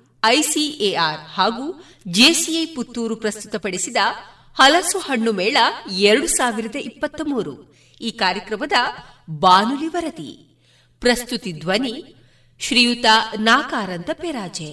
ಐಸಿಎಆರ್ 0.23 1.19
ಹಾಗೂ 1.33 1.65
ಜೆಸಿಐ 2.07 2.65
ಪುತ್ತೂರು 2.65 3.15
ಪ್ರಸ್ತುತಪಡಿಸಿದ 3.15 3.97
ಹಲಸು 4.57 4.99
ಹಣ್ಣು 4.99 5.31
ಮೇಳ 5.31 5.57
ಎರಡು 5.89 6.27
ಸಾವಿರದ 6.27 6.75
ಇಪ್ಪತ್ತ 6.75 7.21
ಮೂರು 7.23 7.53
ಈ 8.01 8.11
ಕಾರ್ಯಕ್ರಮದ 8.11 8.77
ಬಾನುಲಿ 9.39 9.87
ವರದಿ 9.87 10.31
ಪ್ರಸ್ತುತಿ 11.01 11.53
ಧ್ವನಿ 11.53 11.95
ಶ್ರೀಯುತ 12.59 13.05
ನಾಕಾರಂತ 13.39 14.09
ಪೆರಾಜೆ 14.13 14.71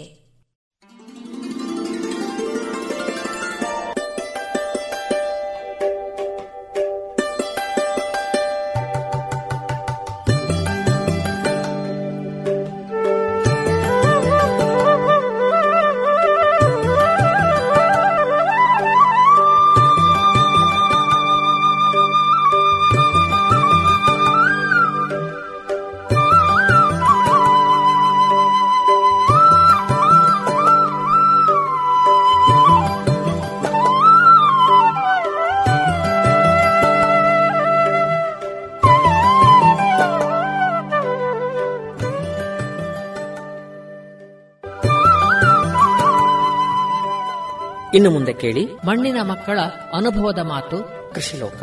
ಇನ್ನು 47.98 48.10
ಮುಂದೆ 48.10 48.32
ಕೇಳಿ 48.34 48.62
ಮಣ್ಣಿನ 48.86 49.18
ಮಕ್ಕಳ 49.22 49.58
ಅನುಭವದ 49.92 50.40
ಮಾತು 50.50 50.78
ಕೃಷಿ 51.14 51.36
ಲೋಕ 51.38 51.60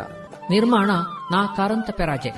ನಿರ್ಮಾಣ 0.50 0.90
ನಾ 1.32 1.40
ಕಾರಂತ 1.56 1.90
ಪೆರಾಜೆ 1.98 2.32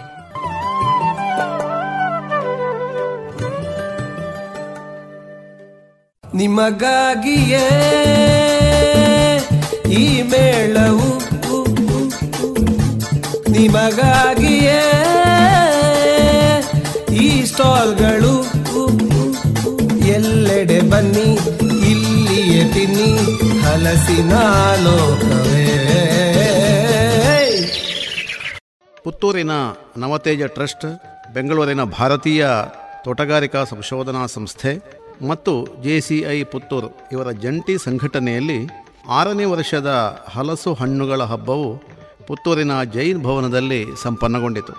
ನಿಮಗಾಗಿಯೇ 6.25 7.67
ಈ 9.95 10.05
ಮೇಳವು 10.23 11.09
ನಿಮಗಾಗಿಯೇ 13.51 14.81
ಈ 17.21 17.29
ಸ್ಟಾಲ್ಗಳು 17.45 18.35
ಎಲ್ಲೆಡೆ 20.17 20.79
ಬನ್ನಿ 20.91 21.29
ಇಲ್ಲಿಯೇ 21.91 22.63
ತಿನ್ನಿ 22.73 23.11
ಹಲಸಿನ 23.69 24.35
ಪುತ್ತೂರಿನ 29.05 29.53
ನವತೇಜ 29.97 30.43
ಟ್ರಸ್ಟ್ 30.55 30.87
ಬೆಂಗಳೂರಿನ 31.35 31.83
ಭಾರತೀಯ 31.93 32.43
ತೋಟಗಾರಿಕಾ 33.05 33.61
ಸಂಶೋಧನಾ 33.65 34.23
ಸಂಸ್ಥೆ 34.35 34.73
ಮತ್ತು 35.29 35.53
ಜೆ 35.85 35.97
ಸಿ 36.01 36.19
ಐ 36.31 36.39
ಪುತ್ತೂರು 36.45 36.89
ಇವರ 37.13 37.31
ಜಂಟಿ 37.45 37.75
ಸಂಘಟನೆಯಲ್ಲಿ 37.85 38.59
ಆರನೇ 39.13 39.47
ವರ್ಷದ 39.47 39.91
ಹಲಸು 40.29 40.73
ಹಣ್ಣುಗಳ 40.75 41.23
ಹಬ್ಬವು 41.25 41.69
ಪುತ್ತೂರಿನ 42.27 42.77
ಜೈನ್ 42.93 43.21
ಭವನದಲ್ಲಿ 43.23 43.83
ಸಂಪನ್ನಗೊಂಡಿತು 44.03 44.75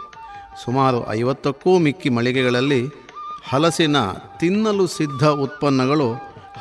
ಸುಮಾರು 0.63 1.01
ಐವತ್ತಕ್ಕೂ 1.15 1.73
ಮಿಕ್ಕಿ 1.79 2.09
ಮಳಿಗೆಗಳಲ್ಲಿ 2.09 2.81
ಹಲಸಿನ 3.49 3.97
ತಿನ್ನಲು 4.39 4.87
ಸಿದ್ಧ 4.95 5.25
ಉತ್ಪನ್ನಗಳು 5.43 6.09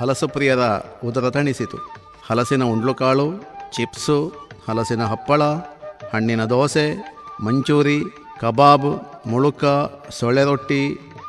ಹಲಸು 0.00 0.29
ಪ್ರಿಯರ 0.29 0.65
ಉದರ 1.05 1.29
ತಣಿಸಿತು 1.31 1.79
ಹಲಸಿನ 2.29 2.63
ಉಂಡ್ಲುಕಾಳು 2.73 3.27
ಚಿಪ್ಸು 3.73 4.17
ಹಲಸಿನ 4.67 5.03
ಹಪ್ಪಳ 5.05 5.43
ಹಣ್ಣಿನ 6.13 6.43
ದೋಸೆ 6.45 6.87
ಮಂಚೂರಿ 7.43 7.99
ಕಬಾಬ್ 8.41 8.89
ಮುಳುಕ 9.27 9.65
ಸೊಳೆ 10.11 10.43
ರೊಟ್ಟಿ 10.45 10.83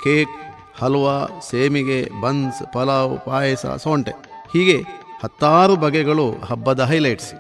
ಕೇಕ್ 0.03 0.36
ಹಲ್ವಾ 0.80 1.15
ಸೇಮಿಗೆ 1.47 1.99
ಬನ್ಸ್ 2.22 2.59
ಪಲಾವ್ 2.74 3.13
ಪಾಯಸ 3.26 3.65
ಸೊಂಟೆ 3.78 4.13
ಹೀಗೆ 4.53 4.78
ಹತ್ತಾರು 5.24 5.74
ಬಗೆಗಳು 5.76 6.28
ಹಬ್ಬದ 6.49 6.82
ಹೈಲೈಟ್ಸ್ 6.84 7.32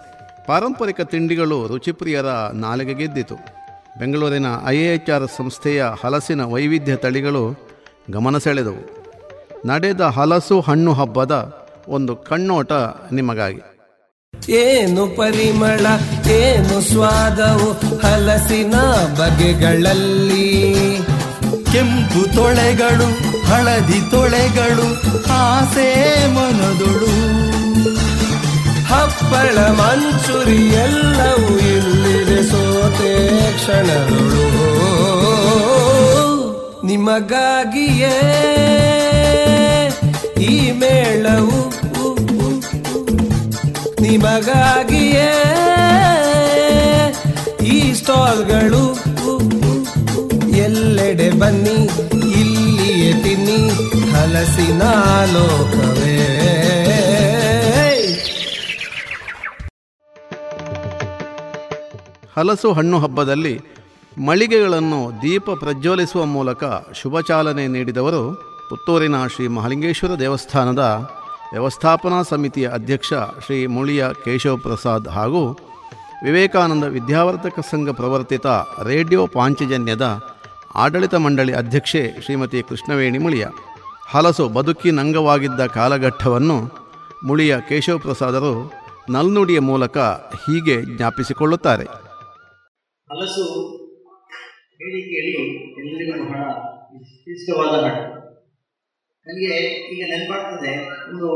ಪಾರಂಪರಿಕ 0.47 1.01
ತಿಂಡಿಗಳು 1.11 1.57
ರುಚಿಪ್ರಿಯರ 1.67 2.29
ನಾಲಿಗೆ 2.55 2.93
ಗೆದ್ದಿತು 2.93 3.37
ಬೆಂಗಳೂರಿನ 3.99 4.49
ಐ 4.65 4.75
ಎ 4.77 4.89
ಎಚ್ 4.93 5.09
ಆರ್ 5.09 5.27
ಸಂಸ್ಥೆಯ 5.37 5.83
ಹಲಸಿನ 6.01 6.41
ವೈವಿಧ್ಯ 6.45 6.93
ತಳಿಗಳು 6.95 7.43
ಗಮನ 8.09 8.37
ಸೆಳೆದವು 8.37 8.83
ನಡೆದ 9.65 10.03
ಹಲಸು 10.17 10.57
ಹಣ್ಣು 10.59 10.91
ಹಬ್ಬದ 10.91 11.33
ಒಂದು 11.89 12.13
ಕಣ್ಣೋಟ 12.29 12.71
ನಿಮಗಾಗಿ 13.11 13.61
ಏನು 14.59 15.03
ಪರಿಮಳ 15.17 15.85
ಏನು 16.37 16.77
ಸ್ವಾದವು 16.89 17.69
ಹಲಸಿನ 18.03 18.75
ಬಗೆಗಳಲ್ಲಿ 19.19 20.47
ಕೆಂಪು 21.71 22.21
ತೊಳೆಗಳು 22.35 23.07
ಹಳದಿ 23.49 23.99
ತೊಳೆಗಳು 24.11 24.87
ಆಸೆ 25.39 25.89
ಮನದೊಳು 26.35 27.11
ಹಪ್ಪಳ 28.89 29.57
ಮಂಚುರಿ 29.79 30.59
ಎಲ್ಲವೂ 30.83 31.51
ಇಲ್ಲಿದೆ 31.73 32.39
ಸೋತೆ 32.43 33.11
ಕ್ಷಣಗಳು 33.57 34.45
ನಿಮಗಾಗಿಯೇ 36.89 38.15
ಈ 40.47 40.55
ಮೇಳವು 40.73 41.59
ನಿಮಗಾಗಿಯೇ 44.09 45.29
ಈ 47.69 47.77
ಸ್ಟಾಲ್ಗಳು 47.93 48.83
ಎಲ್ಲೆಡೆ 50.65 51.29
ಬನ್ನಿ 51.41 51.77
ಇಲ್ಲಿಯೇ 52.39 53.11
ತಿನ್ನಿ 53.23 53.59
ಹಲಸಿನ 54.13 54.83
ಲೋಕವೇ 55.33 56.15
ಹಲಸು 62.33 62.69
ಹಣ್ಣು 62.71 62.97
ಹಬ್ಬದಲ್ಲಿ 62.99 63.55
ಮಳಿಗೆಗಳನ್ನು 64.17 64.99
ದೀಪ 65.21 65.49
ಪ್ರಜ್ವಲಿಸುವ 65.59 66.23
ಮೂಲಕ 66.29 66.63
ಶುಭ 66.93 67.19
ಚಾಲನೆ 67.21 67.65
ನೀಡಿದವರು 67.67 68.21
ಪುತ್ತೂರಿನ 68.69 69.17
ಶ್ರೀ 69.27 69.45
ಮಹಾಲಿಂಗೇಶ್ವರ 69.47 70.13
ದೇವಸ್ಥಾನದ 70.19 70.83
ವ್ಯವಸ್ಥಾಪನಾ 71.51 72.23
ಸಮಿತಿಯ 72.23 72.67
ಅಧ್ಯಕ್ಷ 72.69 73.11
ಶ್ರೀ 73.45 73.57
ಮುಳಿಯ 73.67 74.05
ಕೇಶವ 74.25 74.55
ಪ್ರಸಾದ್ 74.57 75.07
ಹಾಗೂ 75.07 75.41
ವಿವೇಕಾನಂದ 76.23 76.83
ವಿದ್ಯಾವರ್ತಕ 76.83 77.59
ಸಂಘ 77.59 77.89
ಪ್ರವರ್ತಿತ 77.89 78.47
ರೇಡಿಯೋ 78.83 79.27
ಪಾಂಚಜನ್ಯದ 79.27 80.05
ಆಡಳಿತ 80.75 81.15
ಮಂಡಳಿ 81.15 81.53
ಅಧ್ಯಕ್ಷೆ 81.53 82.01
ಶ್ರೀಮತಿ 82.25 82.59
ಕೃಷ್ಣವೇಣಿ 82.69 83.17
ಮುಳಿಯ 83.17 83.45
ಹಲಸು 84.09 84.49
ಬದುಕಿನಂಗವಾಗಿದ್ದ 84.49 85.61
ಕಾಲಘಟ್ಟವನ್ನು 85.65 86.57
ಮುಳಿಯ 87.25 87.55
ಕೇಶವಪ್ರಸಾದರು 87.69 88.53
ನಲ್ನುಡಿಯ 89.09 89.59
ಮೂಲಕ 89.59 89.97
ಹೀಗೆ 90.45 90.77
ಜ್ಞಾಪಿಸಿಕೊಳ್ಳುತ್ತಾರೆ 90.95 91.87
ಹಲಸು 93.09 93.45
ಬಹಳ 96.21 96.43
ವಿಶಿಷ್ಟವಾದ 96.93 97.75
ಘಟ್ಟ 97.87 98.18
ನನಗೆ 99.29 99.55
ಈಗ 99.89 100.01
ನೆನಪಾಗ್ತದೆ 100.11 100.71
ಒಂದು 101.09 101.27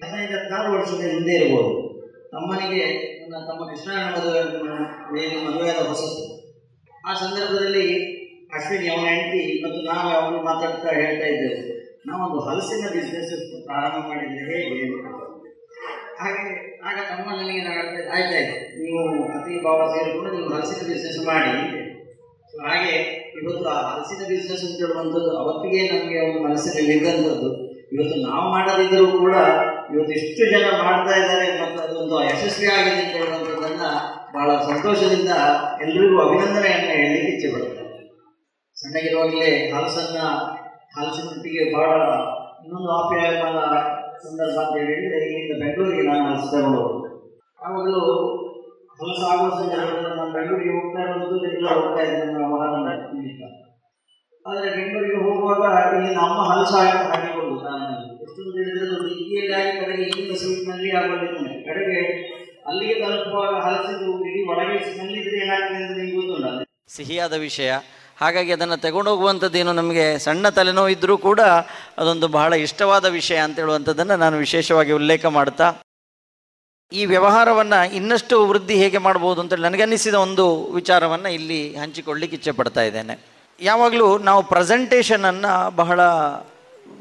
ಹದಿನೈದು 0.02 0.34
ಹದಿನಾರು 0.34 0.68
ವರ್ಷದ 0.72 1.02
ಹಿಂದೆ 1.08 1.34
ಇರ್ಬೋದು 1.36 1.72
ತಮ್ಮನಿಗೆ 2.32 2.84
ನನ್ನ 3.20 3.40
ತಮ್ಮ 3.46 3.62
ಕೃಷ್ಣ 3.68 3.92
ಮದುವೆ 4.08 5.24
ಮದುವೆಯಾದ 5.40 5.82
ಹೊಸತು 5.88 6.22
ಆ 7.04 7.12
ಸಂದರ್ಭದಲ್ಲಿ 7.14 7.86
ಅಶ್ವಿನಿ 8.52 8.86
ಅವನ 8.88 9.06
ಹೆಂಡತಿ 9.10 9.42
ಮತ್ತು 9.62 9.80
ನಾವು 9.84 10.08
ಅವರು 10.16 10.38
ಮಾತಾಡ್ತಾ 10.42 10.90
ಹೇಳ್ತಾ 10.98 11.26
ಇದ್ದೇವೆ 11.26 11.60
ನಾವೊಂದು 12.06 12.38
ಹಲಸಿನ 12.40 12.86
ಬಿಸ್ನೆಸ್ 12.92 13.32
ಪ್ರಾರಂಭ 13.66 13.98
ಮಾಡಿದ್ದೇವೆ 14.08 14.58
ಹೇಗೆ 14.62 14.86
ಹಾಗೆ 16.18 16.44
ಆಗ 16.84 16.96
ತಮ್ಮ 17.10 17.26
ನನಗೆ 17.36 17.60
ನಾನು 17.60 17.82
ಆಯ್ತಾಯ್ತು 18.12 18.56
ನೀವು 18.78 19.00
ಅತಿ 19.32 19.54
ಭಾವ 19.64 19.86
ಸೇರಿಕೊಂಡು 19.94 20.30
ನೀವು 20.36 20.50
ಹಲಸಿನ 20.50 20.86
ಬಿಸ್ನೆಸ್ 20.88 21.20
ಮಾಡಿ 21.26 21.54
ಹಾಗೆ 22.62 22.94
ಇವತ್ತು 23.36 23.66
ಆ 23.68 23.76
ಹಲಸಿನ 23.86 24.22
ಬಿಸ್ನೆಸ್ 24.28 24.64
ಅಂತ 24.64 24.76
ಹೇಳುವಂಥದ್ದು 24.80 25.30
ಅವತ್ತಿಗೆ 25.36 25.82
ನಮಗೆ 25.88 26.18
ಅವ್ರ 26.20 26.40
ಮನಸ್ಸಿನಲ್ಲಿ 26.44 26.92
ಇದ್ದಂಥದ್ದು 26.92 27.50
ಇವತ್ತು 27.92 28.16
ನಾವು 28.26 28.44
ಮಾಡದಿದ್ದರೂ 28.50 29.06
ಕೂಡ 29.18 29.36
ಇವತ್ತು 29.92 30.12
ಎಷ್ಟು 30.12 30.44
ಜನ 30.52 30.66
ಮಾಡ್ತಾ 30.82 31.14
ಇದ್ದಾರೆ 31.16 31.46
ಮತ್ತು 31.62 31.78
ಅದೊಂದು 31.82 32.18
ಯಶಸ್ವಿ 32.24 32.68
ಆಗಿದೆ 32.68 32.96
ಅಂತ 32.96 33.14
ಹೇಳುವಂಥದ್ದನ್ನು 33.16 33.90
ಬಹಳ 34.32 34.50
ಸಂತೋಷದಿಂದ 34.62 35.32
ಎಲ್ರಿಗೂ 35.82 36.18
ಅಭಿನಂದನೆಯನ್ನು 36.20 36.92
ಹೇಳಲಿಕ್ಕೆ 36.92 37.50
ಬರ್ತಾರೆ 37.54 37.90
ಸಣ್ಣಗಿರುವಾಗಲೇ 38.76 39.50
ಹಲಸನ್ನು 39.72 40.26
ಹಲಸಿನೊಟ್ಟಿಗೆ 40.94 41.64
ಬಹಳ 41.74 42.00
ಇನ್ನೊಂದು 42.62 42.90
ಆಪ್ಯಾಯಮಾನ 42.92 43.58
ಸಂದರ್ಭ 44.22 44.58
ಅಂತ 44.60 44.74
ಹೇಳಿದರೆ 44.80 45.18
ಇಲ್ಲಿಂದ 45.26 45.54
ಬೆಂಗಳೂರಿಗೆ 45.62 46.04
ನಾನು 46.08 46.24
ಹಲಸು 46.28 46.56
ಆ 46.56 46.82
ಆವಾಗಲೂ 47.60 48.02
ನಾನು 49.02 50.32
ಬೆಂಗಳೂರಿಗೆ 50.32 50.72
ಹೋಗ್ತಾ 50.72 51.00
ಇರೋದು 51.04 51.36
ಎಲ್ಲ 51.48 51.66
ಹೋಗ್ತಾ 51.72 52.02
ಇದ್ದೆ 52.04 52.24
ನನ್ನ 52.24 52.46
ಮಗನ 52.52 52.76
ನಿಮಿತ್ತ 53.12 53.42
ಆದರೆ 54.44 54.68
ಬೆಂಗಳೂರಿಗೆ 54.76 55.18
ಹೋಗುವಾಗ 55.22 55.64
ಇಲ್ಲಿ 55.96 56.10
ನಮ್ಮ 56.14 56.38
ಹಲಸು 56.50 56.76
ಆಗಿ 56.78 56.92
ಹಾಕಿಕೊಂಡು 57.10 57.56
ನಾನು 57.64 57.88
ಎಷ್ಟೊಂದು 58.24 58.56
ಹೇಳಿದ್ರೆ 58.58 58.86
ಅದು 58.86 58.96
ಡಿಕ್ಕಿಯಲ್ಲಿ 59.08 59.54
ಆಗಿ 59.54 59.72
ಕಡೆಗೆ 59.80 60.04
ಇಲ್ಲಿಂದ 60.04 60.36
ಸೀಟ್ನಲ್ಲಿ 60.36 60.90
ಆಗೋದಿದ್ದಾನೆ 60.96 61.54
ಕಡೆಗೆ 61.62 62.00
ಅಲ್ಲಿಗೆ 62.66 62.94
ತಲುಪುವಾಗ 63.00 63.54
ಹಲಸಿದ್ದು 63.64 64.12
ಇಡೀ 64.24 64.42
ಒಳಗೆ 64.50 64.78
ಸ್ಮೆಲ್ಲಿದ್ರೆ 64.88 65.38
ಏನಾಗ್ತದೆ 65.38 65.82
ಅಂತ 65.82 65.96
ನಿಮ್ಗೆ 65.98 66.14
ಗೊತ್ತಿಲ್ಲ 66.20 66.50
ಸಿಹಿಯಾದ 66.90 67.34
ವಿಷಯ 67.40 67.70
ಹಾಗಾಗಿ 68.16 68.50
ಅದನ್ನು 68.52 68.76
ತಗೊಂಡೋಗುವಂಥದ್ದೇನು 68.78 69.72
ನಮಗೆ 69.72 70.04
ಸಣ್ಣ 70.18 70.48
ತಲೆನೋವು 70.48 70.90
ಇದ್ದರೂ 70.90 71.14
ಕೂಡ 71.20 71.40
ಅದೊಂದು 71.98 72.26
ಬಹಳ 72.28 72.52
ಇಷ್ಟವಾದ 72.62 73.06
ವಿಷಯ 73.12 73.38
ಅಂತ 73.38 73.56
ಹೇಳುವಂಥದ್ದನ್ನು 73.58 74.16
ನಾನು 74.16 74.36
ವಿಶೇಷವಾಗಿ 74.36 74.92
ಉಲ್ಲೇಖ 74.92 75.24
ಮಾಡ್ತಾ 75.30 75.68
ಈ 76.92 77.02
ವ್ಯವಹಾರವನ್ನು 77.04 77.78
ಇನ್ನಷ್ಟು 77.94 78.36
ವೃದ್ಧಿ 78.46 78.74
ಹೇಗೆ 78.74 78.98
ಮಾಡ್ಬೋದು 78.98 79.40
ಅಂತೇಳಿ 79.40 79.62
ನನಗನ್ನಿಸಿದ 79.62 80.16
ಒಂದು 80.24 80.44
ವಿಚಾರವನ್ನು 80.72 81.30
ಇಲ್ಲಿ 81.30 81.60
ಹಂಚಿಕೊಳ್ಳಿಕ್ಕೆ 81.76 82.36
ಇಚ್ಛೆ 82.36 82.52
ಪಡ್ತಾ 82.52 82.82
ಇದ್ದೇನೆ 82.82 83.14
ಯಾವಾಗಲೂ 83.60 84.08
ನಾವು 84.18 84.40
ಪ್ರೆಸೆಂಟೇಷನನ್ನು 84.44 85.52
ಬಹಳ 85.76 86.00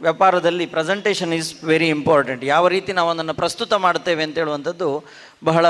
ವ್ಯಾಪಾರದಲ್ಲಿ 0.01 0.65
ಪ್ರೆಸೆಂಟೇಷನ್ 0.65 1.33
ಈಸ್ 1.33 1.49
ವೆರಿ 1.63 1.87
ಇಂಪಾರ್ಟೆಂಟ್ 1.87 2.43
ಯಾವ 2.45 2.67
ರೀತಿ 2.67 2.91
ನಾವು 2.93 3.09
ಅದನ್ನು 3.09 3.33
ಪ್ರಸ್ತುತ 3.33 3.73
ಮಾಡ್ತೇವೆ 3.77 4.23
ಅಂತ 4.23 4.37
ಹೇಳುವಂಥದ್ದು 4.37 4.89
ಬಹಳ 5.43 5.65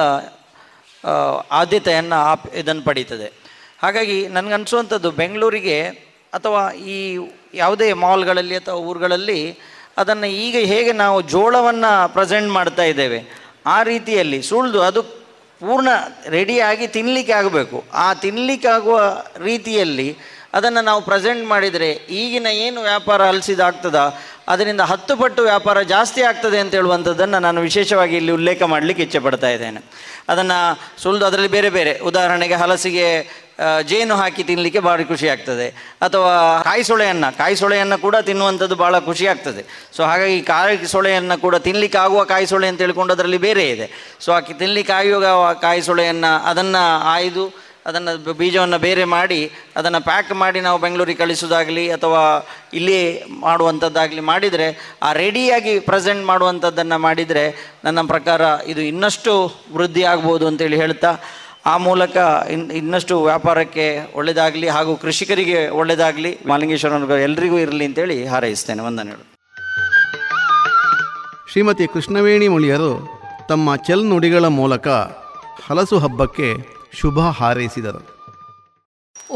ಆದ್ಯತೆಯನ್ನು 1.52 2.18
ಆಪ್ 2.32 2.48
ಇದನ್ನು 2.56 2.84
ಪಡೀತದೆ 2.84 3.28
ಹಾಗಾಗಿ 3.82 4.18
ನನಗನ್ಸುವಂಥದ್ದು 4.28 5.10
ಬೆಂಗಳೂರಿಗೆ 5.12 5.78
ಅಥವಾ 6.34 6.62
ಈ 6.90 6.98
ಯಾವುದೇ 7.54 7.88
ಮಾಲ್ಗಳಲ್ಲಿ 8.02 8.56
ಅಥವಾ 8.56 8.80
ಊರುಗಳಲ್ಲಿ 8.90 9.40
ಅದನ್ನು 9.98 10.28
ಈಗ 10.44 10.58
ಹೇಗೆ 10.66 10.92
ನಾವು 10.96 11.18
ಜೋಳವನ್ನು 11.30 11.92
ಪ್ರೆಸೆಂಟ್ 12.14 12.50
ಮಾಡ್ತಾ 12.50 12.84
ಇದ್ದೇವೆ 12.84 13.20
ಆ 13.66 13.84
ರೀತಿಯಲ್ಲಿ 13.84 14.40
ಸುಳ್ದು 14.42 14.82
ಅದು 14.82 15.02
ಪೂರ್ಣ 15.62 15.90
ರೆಡಿಯಾಗಿ 16.28 16.88
ತಿನ್ನಲಿಕ್ಕೆ 16.88 17.34
ಆಗಬೇಕು 17.34 17.84
ಆ 17.94 18.14
ತಿನ್ನಲಿಕ್ಕಾಗುವ 18.14 19.00
ರೀತಿಯಲ್ಲಿ 19.44 20.08
ಅದನ್ನು 20.54 20.82
ನಾವು 20.82 21.02
ಪ್ರೆಸೆಂಟ್ 21.02 21.44
ಮಾಡಿದರೆ 21.46 21.90
ಈಗಿನ 22.12 22.48
ಏನು 22.62 22.82
ವ್ಯಾಪಾರ 22.82 23.22
ಅಲಸಿದಾಗ್ತದ 23.24 24.00
ಅದರಿಂದ 24.48 24.82
ಹತ್ತು 24.82 25.18
ಪಟ್ಟು 25.18 25.42
ವ್ಯಾಪಾರ 25.42 25.82
ಜಾಸ್ತಿ 25.82 26.22
ಆಗ್ತದೆ 26.22 26.60
ಅಂತ 26.60 26.74
ಹೇಳುವಂಥದ್ದನ್ನು 26.74 27.40
ನಾನು 27.40 27.62
ವಿಶೇಷವಾಗಿ 27.62 28.16
ಇಲ್ಲಿ 28.18 28.32
ಉಲ್ಲೇಖ 28.32 28.62
ಮಾಡಲಿಕ್ಕೆ 28.64 29.04
ಇಚ್ಛೆ 29.04 29.20
ಪಡ್ತಾ 29.20 29.50
ಇದ್ದೇನೆ 29.50 29.82
ಅದನ್ನು 30.30 30.58
ಸುಳ್ದು 31.02 31.26
ಅದರಲ್ಲಿ 31.26 31.52
ಬೇರೆ 31.52 31.70
ಬೇರೆ 31.70 31.94
ಉದಾಹರಣೆಗೆ 32.00 32.56
ಹಲಸಿಗೆ 32.56 33.08
ಜೇನು 33.84 34.16
ಹಾಕಿ 34.16 34.44
ತಿನ್ನಲಿಕ್ಕೆ 34.44 34.82
ಭಾರಿ 34.82 35.06
ಖುಷಿ 35.06 35.28
ಆಗ್ತದೆ 35.28 35.68
ಅಥವಾ 36.02 36.34
ಕಾಯಿ 36.64 36.84
ಸೊಳೆಯನ್ನು 36.84 37.30
ಕಾಯಿ 37.38 37.56
ಸೊಳೆಯನ್ನು 37.56 37.98
ಕೂಡ 37.98 38.16
ತಿನ್ನುವಂಥದ್ದು 38.26 38.76
ಭಾಳ 38.76 39.00
ಖುಷಿ 39.06 39.26
ಆಗ್ತದೆ 39.28 39.64
ಸೊ 39.96 40.04
ಹಾಗಾಗಿ 40.04 40.40
ಕಾಯಿ 40.44 40.88
ಸೊಳೆಯನ್ನು 40.88 41.38
ಕೂಡ 41.42 41.56
ತಿನ್ನಲಿಕ್ಕೆ 41.62 41.98
ಆಗುವ 41.98 42.22
ಕಾಯಿ 42.26 42.46
ಸೊಳೆ 42.46 42.70
ಅಂತ 42.72 42.82
ಹೇಳ್ಕೊಂಡು 42.82 43.14
ಅದರಲ್ಲಿ 43.14 43.40
ಬೇರೆ 43.40 43.66
ಇದೆ 43.70 43.88
ಸೊ 44.20 44.32
ಆಕೆ 44.32 44.56
ತಿನ್ನಲಿಕ್ಕೆ 44.60 44.94
ಆಯುವ 44.94 45.52
ಕಾಯಿ 45.62 45.82
ಸೊಳೆಯನ್ನು 45.82 46.32
ಅದನ್ನು 46.46 46.86
ಆಯ್ದು 47.08 47.46
ಅದನ್ನು 47.86 48.12
ಬೀಜವನ್ನು 48.34 48.78
ಬೇರೆ 48.78 49.04
ಮಾಡಿ 49.12 49.40
ಅದನ್ನು 49.76 50.00
ಪ್ಯಾಕ್ 50.02 50.32
ಮಾಡಿ 50.34 50.60
ನಾವು 50.62 50.78
ಬೆಂಗಳೂರಿಗೆ 50.78 51.20
ಕಳಿಸೋದಾಗಲಿ 51.20 51.86
ಅಥವಾ 51.92 52.22
ಇಲ್ಲಿ 52.74 52.98
ಮಾಡುವಂಥದ್ದಾಗಲಿ 53.42 54.24
ಮಾಡಿದರೆ 54.24 54.68
ಆ 55.04 55.12
ರೆಡಿಯಾಗಿ 55.14 55.74
ಪ್ರೆಸೆಂಟ್ 55.80 56.24
ಮಾಡುವಂಥದ್ದನ್ನು 56.26 56.98
ಮಾಡಿದರೆ 56.98 57.46
ನನ್ನ 57.86 58.02
ಪ್ರಕಾರ 58.08 58.42
ಇದು 58.66 58.84
ಇನ್ನಷ್ಟು 58.92 59.34
ವೃದ್ಧಿ 59.74 60.04
ಆಗ್ಬೋದು 60.04 60.46
ಅಂತೇಳಿ 60.48 60.80
ಹೇಳ್ತಾ 60.80 61.14
ಆ 61.66 61.78
ಮೂಲಕ 61.78 62.18
ಇನ್ 62.50 62.64
ಇನ್ನಷ್ಟು 62.72 63.16
ವ್ಯಾಪಾರಕ್ಕೆ 63.24 63.86
ಒಳ್ಳೆಯದಾಗಲಿ 64.14 64.68
ಹಾಗೂ 64.68 64.96
ಕೃಷಿಕರಿಗೆ 64.96 65.60
ಒಳ್ಳೆಯದಾಗಲಿ 65.72 66.32
ಮಾಲಿಂಗೇಶ್ವರನ 66.46 67.18
ಎಲ್ಲರಿಗೂ 67.22 67.58
ಇರಲಿ 67.60 67.86
ಅಂತೇಳಿ 67.86 68.18
ಹಾರೈಸ್ತೇನೆ 68.26 68.84
ವಂದನೆಗಳು 68.84 69.26
ಶ್ರೀಮತಿ 71.52 71.86
ಕೃಷ್ಣವೇಣಿ 71.88 72.48
ಮುಳಿಯರು 72.48 72.92
ತಮ್ಮ 73.50 73.76
ಚೆಲ್ 73.86 74.06
ನುಡಿಗಳ 74.10 74.46
ಮೂಲಕ 74.54 74.88
ಹಲಸು 75.66 75.98
ಹಬ್ಬಕ್ಕೆ 75.98 76.50
ಶುಭ 77.00 77.20
ಹಾರೈಸಿದರು 77.40 78.02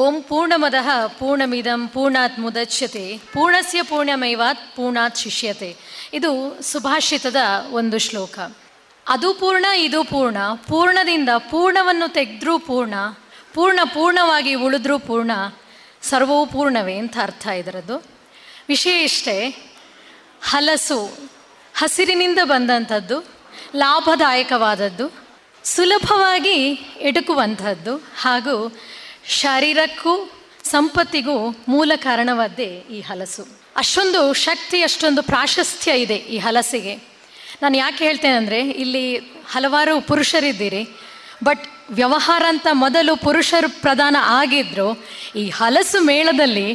ಓಂ 0.00 0.16
ಪೂರ್ಣಮದ 0.22 0.78
ಪೂರ್ಣಮಿದಂ 1.20 1.82
ಪೂರ್ಣಾತ್ 1.94 2.40
ಮುದಚ್ಯತೆ 2.40 3.04
ಪೂರ್ಣಸ್ಯ 3.34 3.82
ಪೂರ್ಣಮೈವಾತ್ 3.84 4.64
ಪೂರ್ಣಾತ್ 4.76 5.18
ಶಿಷ್ಯತೆ 5.18 5.70
ಇದು 6.14 6.32
ಸುಭಾಷಿತದ 6.62 7.42
ಒಂದು 7.72 7.98
ಶ್ಲೋಕ 8.00 8.38
ಅದು 9.08 9.30
ಪೂರ್ಣ 9.34 9.66
ಇದು 9.78 10.04
ಪೂರ್ಣ 10.04 10.38
ಪೂರ್ಣದಿಂದ 10.70 11.30
ಪೂರ್ಣವನ್ನು 11.52 12.08
ತೆಗೆದ್ರೂ 12.14 12.58
ಪೂರ್ಣ 12.60 12.96
ಪೂರ್ಣ 13.54 13.80
ಪೂರ್ಣವಾಗಿ 13.94 14.54
ಉಳಿದ್ರೂ 14.56 14.98
ಪೂರ್ಣ 15.00 15.32
ಸರ್ವವು 16.02 16.46
ಪೂರ್ಣವೇ 16.46 16.96
ಅಂತ 16.98 17.18
ಅರ್ಥ 17.24 17.46
ಇದರದ್ದು 17.58 17.98
ವಿಷಯ 18.70 18.96
ಇಷ್ಟೇ 19.02 19.36
ಹಲಸು 20.42 21.00
ಹಸಿರಿನಿಂದ 21.74 22.40
ಬಂದಂಥದ್ದು 22.44 23.18
ಲಾಭದಾಯಕವಾದದ್ದು 23.76 25.06
ಸುಲಭವಾಗಿ 25.64 26.58
ಎಟುಕುವಂಥದ್ದು 27.02 27.94
ಹಾಗೂ 28.18 28.56
ಶರೀರಕ್ಕೂ 29.42 30.14
ಸಂಪತ್ತಿಗೂ 30.64 31.36
ಮೂಲ 31.70 31.92
ಕಾರಣವಾದ್ದೇ 32.04 32.70
ಈ 32.90 33.00
ಹಲಸು 33.02 33.44
ಅಷ್ಟೊಂದು 33.76 34.22
ಶಕ್ತಿ 34.44 34.84
ಅಷ್ಟೊಂದು 34.84 35.22
ಪ್ರಾಶಸ್ತ್ಯ 35.24 35.94
ಇದೆ 36.00 36.18
ಈ 36.30 36.38
ಹಲಸಿಗೆ 36.38 36.94
ನಾನು 37.62 37.76
ಯಾಕೆ 37.78 38.02
ಹೇಳ್ತೇನೆ 38.06 38.38
ಅಂದರೆ 38.38 38.60
ಇಲ್ಲಿ 38.84 39.04
ಹಲವಾರು 39.46 39.94
ಪುರುಷರಿದ್ದೀರಿ 40.02 40.84
ಬಟ್ 41.44 41.64
ವ್ಯವಹಾರ 41.92 42.44
ಅಂತ 42.48 42.68
ಮೊದಲು 42.76 43.14
ಪುರುಷರು 43.18 43.70
ಪ್ರಧಾನ 43.82 44.16
ಆಗಿದ್ರು 44.38 44.88
ಈ 45.36 45.44
ಹಲಸು 45.50 46.00
ಮೇಳದಲ್ಲಿ 46.06 46.68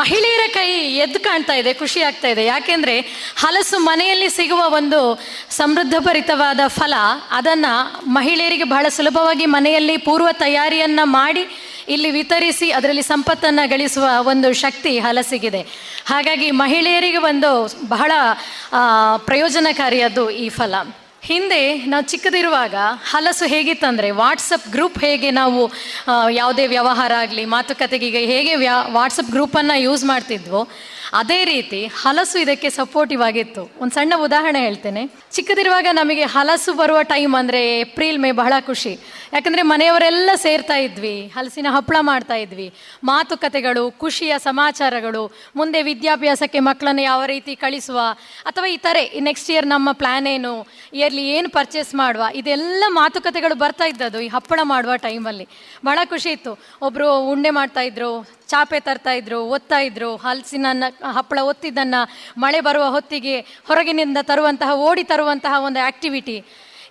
ಮಹಿಳೆಯರ 0.00 0.44
ಕೈ 0.54 0.66
ಎದ್ದು 1.04 1.18
ಕಾಣ್ತಾ 1.18 1.54
ಇದೆ 1.54 1.72
ಖುಷಿ 1.74 2.00
ಆಗ್ತಾ 2.02 2.28
ಇದೆ 2.28 2.42
ಯಾಕೆಂದರೆ 2.44 2.94
ಹಲಸು 3.36 3.78
ಮನೆಯಲ್ಲಿ 3.80 4.28
ಸಿಗುವ 4.30 4.62
ಒಂದು 4.74 5.00
ಸಮೃದ್ಧಭರಿತವಾದ 5.50 6.60
ಫಲ 6.74 6.94
ಅದನ್ನು 7.30 7.72
ಮಹಿಳೆಯರಿಗೆ 8.10 8.66
ಬಹಳ 8.74 8.86
ಸುಲಭವಾಗಿ 8.88 9.46
ಮನೆಯಲ್ಲಿ 9.48 9.96
ಪೂರ್ವ 10.04 10.30
ತಯಾರಿಯನ್ನು 10.38 11.06
ಮಾಡಿ 11.12 11.44
ಇಲ್ಲಿ 11.88 12.10
ವಿತರಿಸಿ 12.10 12.66
ಅದರಲ್ಲಿ 12.70 13.04
ಸಂಪತ್ತನ್ನು 13.04 13.64
ಗಳಿಸುವ 13.70 14.06
ಒಂದು 14.26 14.48
ಶಕ್ತಿ 14.54 14.92
ಹಲಸಿಗಿದೆ 14.98 15.62
ಹಾಗಾಗಿ 16.06 16.48
ಮಹಿಳೆಯರಿಗೆ 16.58 17.20
ಒಂದು 17.28 17.52
ಬಹಳ 17.88 18.12
ಪ್ರಯೋಜನಕಾರಿಯಾದ್ದು 19.24 20.24
ಈ 20.38 20.48
ಫಲ 20.50 20.74
ಹಿಂದೆ 21.28 21.62
ನಾವು 21.84 22.04
ಚಿಕ್ಕದಿರುವಾಗ 22.04 22.74
ಹಲಸು 23.10 23.46
ಹೇಗಿತ್ತಂದರೆ 23.46 24.08
ವಾಟ್ಸಪ್ 24.18 24.68
ಗ್ರೂಪ್ 24.68 24.98
ಹೇಗೆ 24.98 25.30
ನಾವು 25.30 25.62
ಯಾವುದೇ 26.30 26.64
ವ್ಯವಹಾರ 26.66 27.12
ಆಗಲಿ 27.18 27.44
ಮಾತುಕತೆಗೆ 27.54 28.08
ಹೇಗೆ 28.26 28.52
ವ್ಯಾ 28.56 28.76
ವಾಟ್ಸಪ್ 28.90 29.30
ಗ್ರೂಪನ್ನು 29.30 29.76
ಯೂಸ್ 29.82 30.04
ಮಾಡ್ತಿದ್ವೋ 30.04 30.62
ಅದೇ 31.14 31.38
ರೀತಿ 31.44 31.78
ಹಲಸು 31.98 32.36
ಇದಕ್ಕೆ 32.38 32.68
ಸಪೋರ್ಟಿವ್ 32.70 33.22
ಆಗಿತ್ತು 33.22 33.62
ಒಂದು 33.80 33.92
ಸಣ್ಣ 33.94 34.14
ಉದಾಹರಣೆ 34.20 34.60
ಹೇಳ್ತೇನೆ 34.60 35.02
ಚಿಕ್ಕದಿರುವಾಗ 35.32 35.88
ನಮಗೆ 35.92 36.24
ಹಲಸು 36.34 36.72
ಬರುವ 36.72 36.98
ಟೈಮ್ 37.10 37.34
ಅಂದರೆ 37.34 37.60
ಏಪ್ರಿಲ್ 37.76 38.18
ಮೇ 38.18 38.30
ಬಹಳ 38.32 38.54
ಖುಷಿ 38.66 38.92
ಯಾಕಂದರೆ 39.34 39.62
ಮನೆಯವರೆಲ್ಲ 39.62 40.30
ಸೇರ್ತಾ 40.42 40.76
ಇದ್ವಿ 40.78 41.14
ಹಲಸಿನ 41.36 41.70
ಹಪ್ಪಳ 41.70 41.98
ಮಾಡ್ತಾ 42.02 42.36
ಇದ್ವಿ 42.36 42.68
ಮಾತುಕತೆಗಳು 43.04 43.84
ಖುಷಿಯ 44.00 44.34
ಸಮಾಚಾರಗಳು 44.40 45.24
ಮುಂದೆ 45.56 45.82
ವಿದ್ಯಾಭ್ಯಾಸಕ್ಕೆ 45.82 46.60
ಮಕ್ಕಳನ್ನು 46.60 47.02
ಯಾವ 47.02 47.22
ರೀತಿ 47.26 47.54
ಕಳಿಸುವ 47.56 47.98
ಅಥವಾ 48.46 48.68
ಈ 48.68 48.78
ಥರ 48.78 48.96
ನೆಕ್ಸ್ಟ್ 49.22 49.50
ಇಯರ್ 49.50 49.68
ನಮ್ಮ 49.68 49.88
ಪ್ಲ್ಯಾನ್ 49.92 50.28
ಏನು 50.28 50.54
ಇಯರ್ಲಿ 50.92 51.26
ಏನು 51.30 51.50
ಪರ್ಚೇಸ್ 51.50 51.92
ಮಾಡುವ 51.94 52.24
ಇದೆಲ್ಲ 52.34 52.84
ಮಾತುಕತೆಗಳು 52.94 53.56
ಬರ್ತಾ 53.56 53.86
ಇದ್ದದ್ದು 53.86 54.20
ಈ 54.20 54.28
ಹಪ್ಪಳ 54.28 54.60
ಮಾಡುವ 54.64 54.96
ಟೈಮಲ್ಲಿ 55.02 55.46
ಬಹಳ 55.84 55.98
ಖುಷಿ 56.10 56.32
ಇತ್ತು 56.32 56.54
ಒಬ್ಬರು 56.82 57.08
ಉಂಡೆ 57.30 57.52
ಮಾಡ್ತಾ 57.52 57.84
ಇದ್ರು 57.84 58.12
ಚಾಪೆ 58.48 58.78
ತರ್ತಾ 58.80 59.12
ಇದ್ರು 59.12 59.40
ಒತ್ತಾ 59.48 59.80
ಇದ್ರು 59.80 60.10
ಹಲಸಿನ 60.16 60.66
ಹಪ್ಪಳ 61.18 61.40
ಒತ್ತಿದ್ದನ್ನು 61.48 62.00
ಮಳೆ 62.36 62.60
ಬರುವ 62.60 62.86
ಹೊತ್ತಿಗೆ 62.90 63.36
ಹೊರಗಿನಿಂದ 63.66 64.22
ತರುವಂತಹ 64.22 64.72
ಓಡಿ 64.84 65.04
ತರುವಂತಹ 65.04 65.54
ಒಂದು 65.64 65.80
ಆಕ್ಟಿವಿಟಿ 65.86 66.38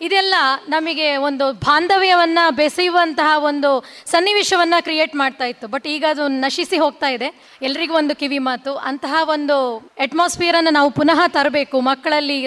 ಇದೆಲ್ಲ 0.01 0.36
ನಮಗೆ 0.68 1.07
ಒಂದು 1.20 1.45
ಬಾಂಧವ್ಯವನ್ನು 1.61 2.43
ಬೆಸೆಯುವಂತಹ 2.57 3.30
ಒಂದು 3.43 3.70
ಸನ್ನಿವೇಶವನ್ನು 4.05 4.78
ಕ್ರಿಯೇಟ್ 4.84 5.13
ಮಾಡ್ತಾ 5.15 5.45
ಇತ್ತು 5.45 5.68
ಬಟ್ 5.68 5.88
ಈಗ 5.88 6.03
ಅದು 6.09 6.26
ನಶಿಸಿ 6.38 6.78
ಹೋಗ್ತಾ 6.78 7.09
ಇದೆ 7.09 7.30
ಎಲ್ರಿಗೂ 7.61 7.95
ಒಂದು 7.95 8.15
ಕಿವಿ 8.15 8.39
ಮಾತು 8.47 8.74
ಅಂತಹ 8.89 9.24
ಒಂದು 9.28 9.57
ಅಟ್ಮಾಸ್ಫಿಯರನ್ನು 9.99 10.74
ನಾವು 10.74 10.91
ಪುನಃ 10.91 11.22
ತರಬೇಕು 11.34 11.80
ಮಕ್ಕಳಲ್ಲಿ 11.82 12.38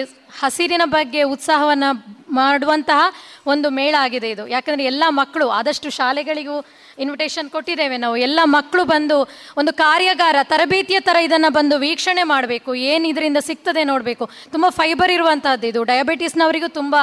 ಹಸಿರಿನ 0.41 0.85
ಬಗ್ಗೆ 0.87 1.23
ಉತ್ಸಾಹವನ್ನು 1.31 1.91
ಮಾಡುವಂತಹ 2.33 3.01
ಒಂದು 3.45 3.67
ಮೇಳ 3.71 3.95
ಆಗಿದೆ 4.01 4.29
ಇದು 4.29 4.43
ಯಾಕಂದರೆ 4.47 4.85
ಎಲ್ಲ 4.85 5.03
ಮಕ್ಕಳು 5.17 5.45
ಆದಷ್ಟು 5.51 5.89
ಶಾಲೆಗಳಿಗೂ 5.97 6.57
ಇನ್ವಿಟೇಷನ್ 6.97 7.49
ಕೊಟ್ಟಿದ್ದೇವೆ 7.49 7.97
ನಾವು 7.97 8.15
ಎಲ್ಲ 8.19 8.39
ಮಕ್ಕಳು 8.53 8.83
ಬಂದು 8.85 9.17
ಒಂದು 9.57 9.71
ಕಾರ್ಯಾಗಾರ 9.73 10.37
ತರಬೇತಿಯ 10.49 10.99
ಥರ 10.99 11.17
ಇದನ್ನು 11.23 11.49
ಬಂದು 11.53 11.75
ವೀಕ್ಷಣೆ 11.77 12.23
ಮಾಡಬೇಕು 12.25 12.73
ಏನು 12.85 13.07
ಇದರಿಂದ 13.07 13.41
ಸಿಗ್ತದೆ 13.47 13.83
ನೋಡಬೇಕು 13.83 14.25
ತುಂಬ 14.51 14.65
ಫೈಬರ್ 14.77 15.11
ಇರುವಂತಹದ್ದು 15.11 15.67
ಇದು 15.67 15.83
ಡಯಾಬಿಟೀಸ್ನವರಿಗೂ 15.83 16.69
ತುಂಬ 16.73 16.95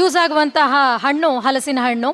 ಯೂಸ್ 0.00 0.16
ಆಗುವಂತಹ 0.16 0.74
ಹಣ್ಣು 1.04 1.30
ಹಲಸಿನ 1.40 1.80
ಹಣ್ಣು 1.84 2.10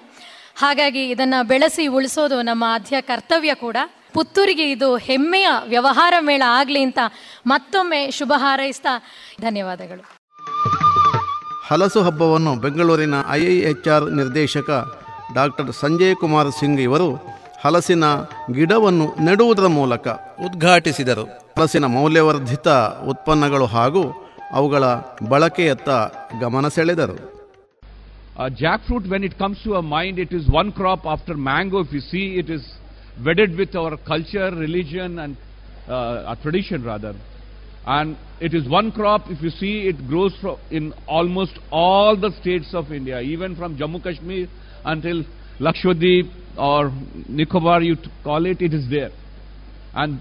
ಹಾಗಾಗಿ 0.57 1.03
ಇದನ್ನು 1.11 1.41
ಬೆಳೆಸಿ 1.49 1.85
ಉಳಿಸೋದು 1.89 2.39
ನಮ್ಮ 2.43 2.65
ಆದ್ಯ 2.71 3.01
ಕರ್ತವ್ಯ 3.03 3.53
ಕೂಡ 3.57 3.77
ಪುತ್ತೂರಿಗೆ 4.15 4.67
ಇದು 4.71 4.89
ಹೆಮ್ಮೆಯ 5.07 5.49
ವ್ಯವಹಾರ 5.67 6.15
ಮೇಳ 6.21 6.43
ಆಗಲಿ 6.55 6.81
ಅಂತ 6.83 7.01
ಮತ್ತೊಮ್ಮೆ 7.47 8.01
ಶುಭ 8.11 8.33
ಹಾರೈಸ್ತಾ 8.39 8.95
ಧನ್ಯವಾದಗಳು 9.41 10.20
ಹಲಸು 11.71 12.01
ಹಬ್ಬವನ್ನು 12.07 12.53
ಬೆಂಗಳೂರಿನ 12.63 13.17
ಐಐಎಚ್ಆರ್ 13.35 14.07
ನಿರ್ದೇಶಕ 14.19 14.69
ಡಾಕ್ಟರ್ 15.35 15.69
ಸಂಜಯ್ 15.81 16.17
ಕುಮಾರ್ 16.23 16.51
ಸಿಂಗ್ 16.57 16.81
ಇವರು 16.87 17.09
ಹಲಸಿನ 17.65 18.07
ಗಿಡವನ್ನು 18.57 19.07
ನೆಡುವುದರ 19.27 19.69
ಮೂಲಕ 19.77 20.07
ಉದ್ಘಾಟಿಸಿದರು 20.47 21.25
ಹಲಸಿನ 21.55 21.87
ಮೌಲ್ಯವರ್ಧಿತ 21.97 22.69
ಉತ್ಪನ್ನಗಳು 23.13 23.67
ಹಾಗೂ 23.75 24.03
ಅವುಗಳ 24.53 24.85
ಬಳಕೆಯತ್ತ 25.33 25.91
ಗಮನ 26.41 26.69
ಸೆಳೆದರು 26.77 27.19
Jack 28.59 28.85
fruit 28.87 29.09
when 29.13 29.25
it 29.29 29.37
comes 29.39 29.63
to 29.65 29.73
a 29.77 29.85
mind 29.95 30.19
it 30.25 30.35
is 30.39 30.47
one 30.61 30.71
crop 30.73 31.07
after 31.15 31.39
mango 31.49 31.81
if 31.87 31.93
you 31.97 32.03
see 32.11 32.23
it 32.41 32.51
is 32.57 32.69
wedded 33.25 33.55
with 33.55 33.77
our 33.77 33.97
culture 34.07 34.55
religion 34.61 35.17
and 35.25 35.37
tradition 36.43 36.85
rather 36.85 37.19
And 37.87 38.17
it 38.41 38.55
is 38.55 38.69
one 38.69 38.93
crop, 38.93 39.23
if 39.29 39.43
you 39.43 39.51
see, 39.51 39.89
it 39.89 40.07
grows 40.07 40.35
in 40.71 40.93
almost 41.07 41.59
all 41.71 42.17
the 42.17 42.31
states 42.41 42.75
of 42.75 42.93
India, 42.93 43.21
even 43.21 43.57
from 43.57 43.77
Jammu 43.77 44.03
Kashmir 44.03 44.49
until 44.85 45.25
Lakshadweep 45.61 46.31
or 46.59 46.93
Nicobar, 47.29 47.83
you 47.83 47.97
call 48.23 48.47
it, 48.47 48.61
it 48.61 48.75
is 48.75 48.89
there. 48.91 49.11
And 49.95 50.21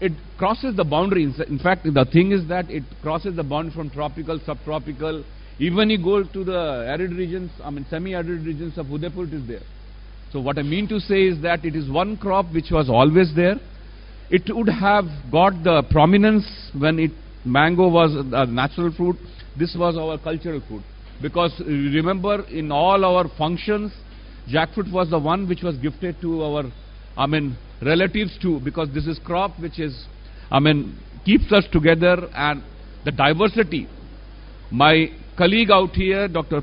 it 0.00 0.12
crosses 0.38 0.76
the 0.76 0.84
boundary. 0.84 1.24
In 1.24 1.58
fact, 1.58 1.84
the 1.84 2.06
thing 2.12 2.32
is 2.32 2.48
that 2.48 2.70
it 2.70 2.82
crosses 3.02 3.36
the 3.36 3.44
boundary 3.44 3.74
from 3.74 3.90
tropical, 3.90 4.40
subtropical. 4.44 5.24
Even 5.58 5.88
you 5.88 6.02
go 6.02 6.24
to 6.24 6.44
the 6.44 6.84
arid 6.88 7.12
regions, 7.12 7.50
I 7.62 7.70
mean 7.70 7.86
semi-arid 7.88 8.44
regions 8.44 8.76
of 8.76 8.90
Udaipur, 8.90 9.24
it 9.24 9.32
is 9.32 9.46
there. 9.46 9.62
So 10.32 10.40
what 10.40 10.58
I 10.58 10.62
mean 10.62 10.88
to 10.88 10.98
say 10.98 11.22
is 11.22 11.40
that 11.42 11.64
it 11.64 11.76
is 11.76 11.88
one 11.88 12.16
crop 12.16 12.52
which 12.52 12.70
was 12.70 12.90
always 12.90 13.34
there, 13.36 13.56
it 14.30 14.42
would 14.54 14.68
have 14.68 15.04
got 15.30 15.52
the 15.62 15.82
prominence 15.90 16.46
when 16.78 16.98
it 16.98 17.10
mango 17.44 17.88
was 17.88 18.14
a 18.14 18.46
natural 18.46 18.92
fruit 18.96 19.16
this 19.58 19.76
was 19.78 19.96
our 19.96 20.18
cultural 20.18 20.62
fruit 20.66 20.82
because 21.20 21.52
uh, 21.60 21.64
remember 21.64 22.42
in 22.48 22.72
all 22.72 23.04
our 23.04 23.26
functions 23.36 23.92
jackfruit 24.48 24.90
was 24.92 25.10
the 25.10 25.18
one 25.18 25.46
which 25.48 25.62
was 25.62 25.76
gifted 25.78 26.16
to 26.20 26.42
our 26.42 26.64
i 27.16 27.26
mean 27.26 27.56
relatives 27.82 28.36
too 28.40 28.60
because 28.64 28.88
this 28.94 29.06
is 29.06 29.18
crop 29.24 29.58
which 29.60 29.78
is 29.78 30.06
i 30.50 30.58
mean 30.58 30.98
keeps 31.24 31.52
us 31.52 31.64
together 31.70 32.16
and 32.34 32.62
the 33.04 33.12
diversity 33.12 33.86
my 34.70 35.06
colleague 35.36 35.70
out 35.70 35.90
here 35.90 36.28
dr 36.28 36.62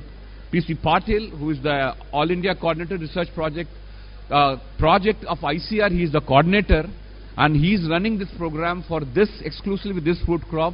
pc 0.52 0.76
patil 0.84 1.30
who 1.38 1.52
is 1.52 1.62
the 1.62 1.94
all 2.12 2.32
india 2.32 2.56
coordinator 2.56 2.98
research 2.98 3.28
project 3.36 3.70
uh, 4.32 4.58
project 4.80 5.24
of 5.26 5.38
icr 5.40 5.92
he 5.92 6.04
is 6.04 6.12
the 6.12 6.22
coordinator 6.22 6.86
and 7.38 7.56
he's 7.56 7.88
running 7.90 8.18
this 8.18 8.30
program 8.38 8.84
for 8.88 9.02
this 9.16 9.30
exclusively 9.44 10.02
this 10.02 10.22
food 10.26 10.42
crop 10.50 10.74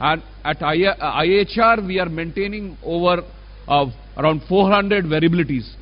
and 0.00 0.22
at 0.44 0.58
IHR 0.60 1.78
uh, 1.78 1.86
we 1.86 1.98
are 1.98 2.08
maintaining 2.08 2.76
over 2.82 3.22
uh, 3.68 3.86
around 4.16 4.42
400 4.48 5.04
variabilities 5.04 5.74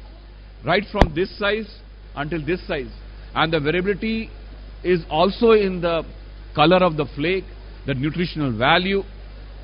right 0.64 0.82
from 0.90 1.14
this 1.14 1.36
size 1.39 1.80
until 2.16 2.44
this 2.44 2.66
size 2.66 2.90
and 3.35 3.52
the 3.52 3.60
variability 3.60 4.30
is 4.82 5.01
also 5.10 5.52
in 5.52 5.80
the 5.80 6.02
color 6.55 6.78
of 6.78 6.97
the 6.97 7.06
flake 7.14 7.44
the 7.86 7.94
nutritional 7.94 8.56
value 8.56 9.02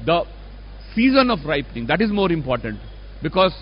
the 0.06 0.22
season 0.94 1.30
of 1.30 1.40
ripening 1.44 1.86
that 1.86 2.00
is 2.00 2.10
more 2.10 2.30
important 2.30 2.78
because 3.22 3.52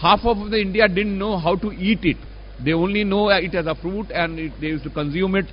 half 0.00 0.20
of 0.24 0.50
the 0.50 0.60
India 0.60 0.88
didn't 0.88 1.18
know 1.18 1.38
how 1.38 1.54
to 1.54 1.70
eat 1.72 2.00
it 2.02 2.16
they 2.64 2.72
only 2.72 3.04
know 3.04 3.30
uh, 3.30 3.38
it 3.38 3.54
as 3.54 3.66
a 3.66 3.74
fruit 3.76 4.10
and 4.10 4.38
it, 4.38 4.52
they 4.60 4.68
used 4.68 4.84
to 4.84 4.90
consume 4.90 5.36
it 5.36 5.46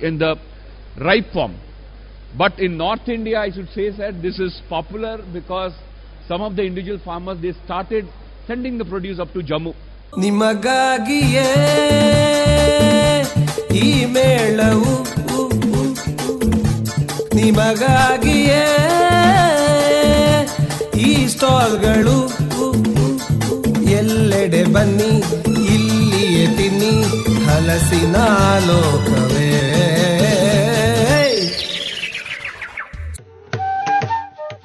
in 0.00 0.18
the 0.18 0.36
ripe 1.00 1.32
form. 1.32 1.56
But 2.36 2.58
in 2.58 2.76
North 2.76 3.08
India, 3.08 3.38
I 3.40 3.50
should 3.50 3.68
say 3.70 3.90
that 3.90 4.20
this 4.20 4.38
is 4.38 4.60
popular 4.68 5.18
because 5.32 5.72
some 6.26 6.42
of 6.42 6.56
the 6.56 6.62
individual 6.62 6.98
farmers, 7.04 7.40
they 7.40 7.52
started 7.64 8.06
sending 8.46 8.78
the 8.78 8.84
produce 8.84 9.18
up 9.18 9.32
to 9.32 9.40
Jammu. 9.40 9.74
ಎಲ್ಲೆಡೆ 23.98 24.62
ಬನ್ನಿ 24.74 25.12
ಇಲ್ಲಿಯೇ 25.74 26.44
ತಿನ್ನಿ 26.58 26.94
ಹಲಸಿನ 27.46 28.16
ಲೋಕವೇ 28.68 29.63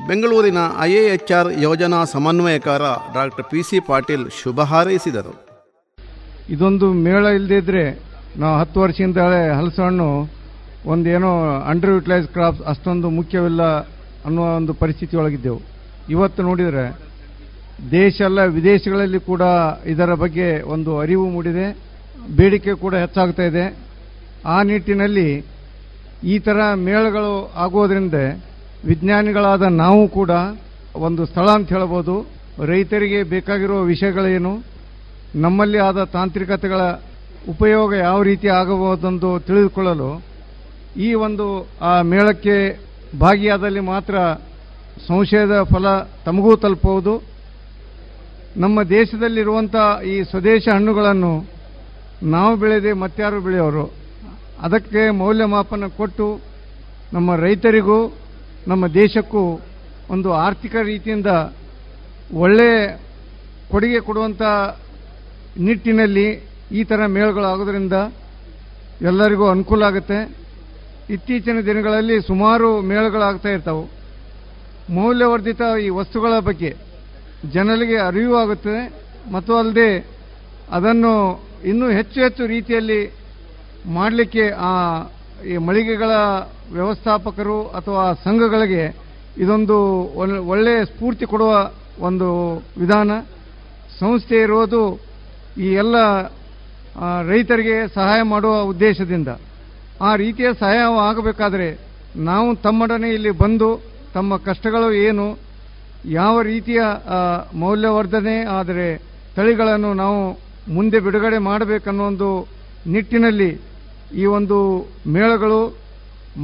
ಬೆಂಗಳೂರಿನ 0.10 0.60
IIHR 0.82 1.50
ಯೋಜನಾ 1.62 2.00
ಸಮನ್ವಯಕಾರ 2.12 2.84
doctor 3.14 3.46
P 3.52 3.62
C 3.64 3.80
Patil 3.88 4.24
ಶುಭ 4.38 4.62
ಹಾರೈಸಿದರು 4.64 5.34
ಇದೊಂದು 6.50 6.88
ಮೇಳ 7.06 7.24
ಇಲ್ಲದಿದ್ದರೆ 7.38 7.84
ನಾವು 8.40 8.56
ಹತ್ತು 8.60 8.80
ವರ್ಷದಿಂದ 8.80 9.20
ಹಣ್ಣು 9.58 10.08
ಒಂದೇನೋ 10.86 11.32
ಅಂಡರ್ 11.66 11.94
ಯುಟಿಲೈಸ್ 11.94 12.28
ಕ್ರಾಪ್ಸ್ 12.28 12.64
ಅಷ್ಟೊಂದು 12.68 13.08
ಮುಖ್ಯವಿಲ್ಲ 13.10 13.64
ಅನ್ನೋ 14.26 14.44
ಒಂದು 14.56 14.74
ಪರಿಸ್ಥಿತಿ 14.74 15.16
ಒಳಗಿದ್ದೆವು 15.18 15.60
ಇವತ್ತು 16.10 16.42
ನೋಡಿದರೆ 16.44 16.86
ದೇಶ 17.92 18.22
ಅಲ್ಲ 18.22 18.40
ವಿದೇಶಗಳಲ್ಲಿ 18.56 19.20
ಕೂಡ 19.28 19.44
ಇದರ 19.86 20.14
ಬಗ್ಗೆ 20.16 20.48
ಒಂದು 20.74 20.92
ಅರಿವು 21.00 21.26
ಮೂಡಿದೆ 21.30 21.68
ಬೇಡಿಕೆ 22.36 22.74
ಕೂಡ 22.76 22.94
ಹೆಚ್ಚಾಗ್ತಾ 22.96 23.44
ಇದೆ 23.44 23.66
ಆ 24.46 24.58
ನಿಟ್ಟಿನಲ್ಲಿ 24.64 25.30
ಈ 26.26 26.38
ಥರ 26.40 26.60
ಮೇಳಗಳು 26.84 27.34
ಆಗೋದ್ರಿಂದ 27.58 28.18
ವಿಜ್ಞಾನಿಗಳಾದ 28.84 29.66
ನಾವು 29.80 30.04
ಕೂಡ 30.10 30.32
ಒಂದು 31.00 31.24
ಸ್ಥಳ 31.26 31.48
ಅಂತ 31.52 31.70
ಹೇಳ್ಬೋದು 31.70 32.16
ರೈತರಿಗೆ 32.70 33.20
ಬೇಕಾಗಿರುವ 33.32 33.80
ವಿಷಯಗಳೇನು 33.84 34.54
ನಮ್ಮಲ್ಲಿ 35.36 35.80
ಆದ 35.80 36.04
ತಾಂತ್ರಿಕತೆಗಳ 36.14 36.82
ಉಪಯೋಗ 37.50 37.90
ಯಾವ 38.00 38.20
ರೀತಿ 38.22 38.48
ಆಗಬಹುದೆಂದು 38.52 39.30
ತಿಳಿದುಕೊಳ್ಳಲು 39.40 40.10
ಈ 41.00 41.10
ಒಂದು 41.20 41.46
ಆ 41.82 41.94
ಮೇಳಕ್ಕೆ 42.12 42.56
ಭಾಗಿಯಾದಲ್ಲಿ 43.20 43.82
ಮಾತ್ರ 43.90 44.16
ಸಂಶಯದ 45.08 45.58
ಫಲ 45.64 45.88
ತಮಗೂ 46.26 46.54
ತಲುಪುವುದು 46.56 47.14
ನಮ್ಮ 48.56 48.82
ದೇಶದಲ್ಲಿರುವಂಥ 48.90 49.76
ಈ 50.06 50.16
ಸ್ವದೇಶ 50.24 50.64
ಹಣ್ಣುಗಳನ್ನು 50.76 51.34
ನಾವು 52.28 52.54
ಬೆಳೆದೆ 52.56 52.92
ಮತ್ತಾರು 52.94 53.38
ಬೆಳೆಯೋರು 53.42 53.86
ಅದಕ್ಕೆ 54.62 55.04
ಮೌಲ್ಯಮಾಪನ 55.20 55.88
ಕೊಟ್ಟು 55.98 56.28
ನಮ್ಮ 57.14 57.36
ರೈತರಿಗೂ 57.42 58.00
ನಮ್ಮ 58.68 58.86
ದೇಶಕ್ಕೂ 58.94 59.42
ಒಂದು 60.10 60.30
ಆರ್ಥಿಕ 60.38 60.76
ರೀತಿಯಿಂದ 60.84 61.32
ಒಳ್ಳೆಯ 62.36 62.76
ಕೊಡುಗೆ 63.72 64.00
ಕೊಡುವಂಥ 64.00 64.42
ನಿಟ್ಟಿನಲ್ಲಿ 65.60 66.28
ಈ 66.72 66.84
ಥರ 66.84 67.06
ಮೇಳಗಳಾಗೋದ್ರಿಂದ 67.08 67.98
ಎಲ್ಲರಿಗೂ 69.02 69.46
ಅನುಕೂಲ 69.50 69.84
ಆಗುತ್ತೆ 69.84 70.20
ಇತ್ತೀಚಿನ 71.10 71.60
ದಿನಗಳಲ್ಲಿ 71.62 72.18
ಸುಮಾರು 72.22 72.70
ಮೇಳಗಳಾಗ್ತಾ 72.82 73.50
ಇರ್ತಾವೆ 73.50 73.86
ಮೌಲ್ಯವರ್ಧಿತ 74.90 75.62
ಈ 75.86 75.90
ವಸ್ತುಗಳ 75.90 76.34
ಬಗ್ಗೆ 76.40 76.72
ಜನರಿಗೆ 77.52 77.98
ಅರಿವು 78.00 78.36
ಆಗುತ್ತದೆ 78.38 78.82
ಮತ್ತು 79.32 79.54
ಅಲ್ಲದೆ 79.58 79.90
ಅದನ್ನು 80.72 81.14
ಇನ್ನೂ 81.64 81.88
ಹೆಚ್ಚು 81.90 82.18
ಹೆಚ್ಚು 82.22 82.44
ರೀತಿಯಲ್ಲಿ 82.48 83.02
ಮಾಡಲಿಕ್ಕೆ 83.92 84.44
ಆ 84.64 84.72
ಈ 85.48 85.58
ಮಳಿಗೆಗಳ 85.58 86.12
ವ್ಯವಸ್ಥಾಪಕರು 86.72 87.58
ಅಥವಾ 87.64 88.04
ಸಂಘಗಳಿಗೆ 88.24 88.84
ಇದೊಂದು 89.38 89.78
ಒಳ್ಳೆಯ 90.48 90.80
ಸ್ಫೂರ್ತಿ 90.86 91.26
ಕೊಡುವ 91.26 91.52
ಒಂದು 92.02 92.28
ವಿಧಾನ 92.78 93.12
ಸಂಸ್ಥೆ 94.00 94.38
ಇರುವುದು 94.42 94.82
ಈ 95.58 95.70
ಎಲ್ಲ 95.74 95.96
ರೈತರಿಗೆ 97.30 97.76
ಸಹಾಯ 97.96 98.22
ಮಾಡುವ 98.24 98.54
ಉದ್ದೇಶದಿಂದ 98.64 99.30
ಆ 100.02 100.12
ರೀತಿಯ 100.16 100.50
ಸಹಾಯ 100.60 100.82
ಆಗಬೇಕಾದರೆ 101.02 101.70
ನಾವು 102.24 102.50
ತಮ್ಮೊಡನೆ 102.56 103.10
ಇಲ್ಲಿ 103.10 103.32
ಬಂದು 103.38 103.70
ತಮ್ಮ 104.14 104.38
ಕಷ್ಟಗಳು 104.38 104.88
ಏನು 105.00 105.26
ಯಾವ 106.12 106.36
ರೀತಿಯ 106.42 106.82
ಮೌಲ್ಯವರ್ಧನೆ 107.54 108.44
ಆದರೆ 108.44 108.88
ತಳಿಗಳನ್ನು 109.36 109.94
ನಾವು 109.94 110.20
ಮುಂದೆ 110.74 111.00
ಬಿಡುಗಡೆ 111.00 111.38
ಮಾಡಬೇಕನ್ನೋ 111.38 112.04
ಒಂದು 112.06 112.30
ನಿಟ್ಟಿನಲ್ಲಿ 112.86 113.50
ಈ 114.18 114.26
ಒಂದು 114.38 114.58
ಮೇಳಗಳು 115.08 115.60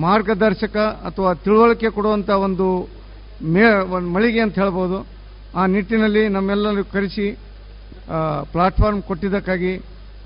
ಮಾರ್ಗದರ್ಶಕ 0.03 0.77
ಅಥವಾ 1.07 1.31
ತಿಳುವಳಿಕೆ 1.43 1.89
ಕೊಡುವಂಥ 1.89 2.29
ಒಂದು 2.47 2.67
ಮೇ 3.53 3.63
ಮಳಿಗೆ 4.15 4.41
ಅಂತ 4.41 4.55
ಹೇಳ್ಬೋದು 4.59 4.97
ಆ 5.55 5.65
ನಿಟ್ಟಿನಲ್ಲಿ 5.65 6.23
ನಮ್ಮೆಲ್ಲರೂ 6.27 6.83
ಕರೆಸಿ 6.93 7.27
ಪ್ಲಾಟ್ಫಾರ್ಮ್ 8.51 9.01
ಕೊಟ್ಟಿದ್ದಕ್ಕಾಗಿ 9.01 9.73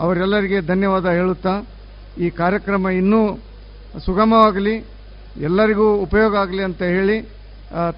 ಅವರೆಲ್ಲರಿಗೆ 0.00 0.59
ಧನ್ಯವಾದ 0.67 1.07
ಹೇಳುತ್ತಾ 1.11 1.53
ಈ 2.17 2.29
ಕಾರ್ಯಕ್ರಮ 2.39 2.89
ಇನ್ನೂ 2.99 3.21
ಸುಗಮವಾಗಲಿ 4.05 4.75
ಎಲ್ಲರಿಗೂ 5.41 5.87
ಉಪಯೋಗ 6.01 6.33
ಆಗಲಿ 6.37 6.63
ಅಂತ 6.63 6.81
ಹೇಳಿ 6.95 7.17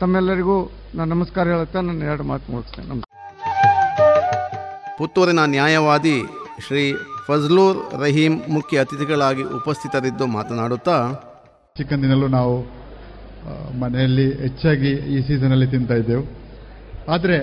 ತಮ್ಮೆಲ್ಲರಿಗೂ 0.00 0.57
ನಾನು 0.95 1.09
ನಮಸ್ಕಾರ 1.15 1.45
ಹೇಳುತ್ತಾ 1.47 1.81
ನಾನು 1.81 2.03
ಎರಡು 2.05 2.23
ಮಾತು 2.23 2.51
ಮುಗಿಸ್ತೇನೆ 2.51 2.87
ನಮಸ್ಕಾರ 2.87 3.09
ಪುತ್ತೂರಿನ 4.97 5.43
ನ್ಯಾಯವಾದಿ 5.51 6.17
ಶ್ರೀ 6.65 6.83
ಫಜ್ಲೂರ್ 7.27 7.79
ರಹೀಂ 8.01 8.33
ಮುಖ್ಯ 8.47 8.83
ಅತಿಥಿಗಳಾಗಿ 8.83 9.43
ಉಪಸ್ಥಿತರಿದ್ದು 9.57 10.25
ಮಾತನಾಡುತ್ತಾ 10.27 10.95
ಚಿಕ್ಕಂದಿನಲ್ಲೂ 11.75 12.27
ನಾವು 12.27 12.55
ಮನೆಯಲ್ಲಿ 13.79 14.25
ಹೆಚ್ಚಾಗಿ 14.41 14.91
ಈ 15.13 15.19
ಸೀಸನಲ್ಲಿ 15.21 15.67
ತಿಂತಾ 15.67 15.95
ಇದ್ದೆವು 15.95 16.23
ಆದರೆ 17.09 17.37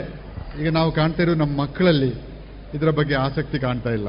ಈಗ 0.60 0.68
ನಾವು 0.68 0.90
ಕಾಣ್ತಾ 0.90 1.22
ಇರೋ 1.22 1.34
ನಮ್ಮ 1.34 1.52
ಮಕ್ಕಳಲ್ಲಿ 1.62 2.10
ಇದರ 2.74 2.90
ಬಗ್ಗೆ 2.90 3.14
ಆಸಕ್ತಿ 3.16 3.58
ಕಾಣ್ತಾ 3.58 3.90
ಇಲ್ಲ 3.90 4.08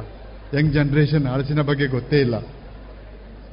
ಯಂಗ್ 0.54 0.74
ಜನ್ರೇಷನ್ 0.74 1.26
ಹಳಸಿನ 1.26 1.62
ಬಗ್ಗೆ 1.62 1.88
ಗೊತ್ತೇ 1.88 2.20
ಇಲ್ಲ 2.22 2.36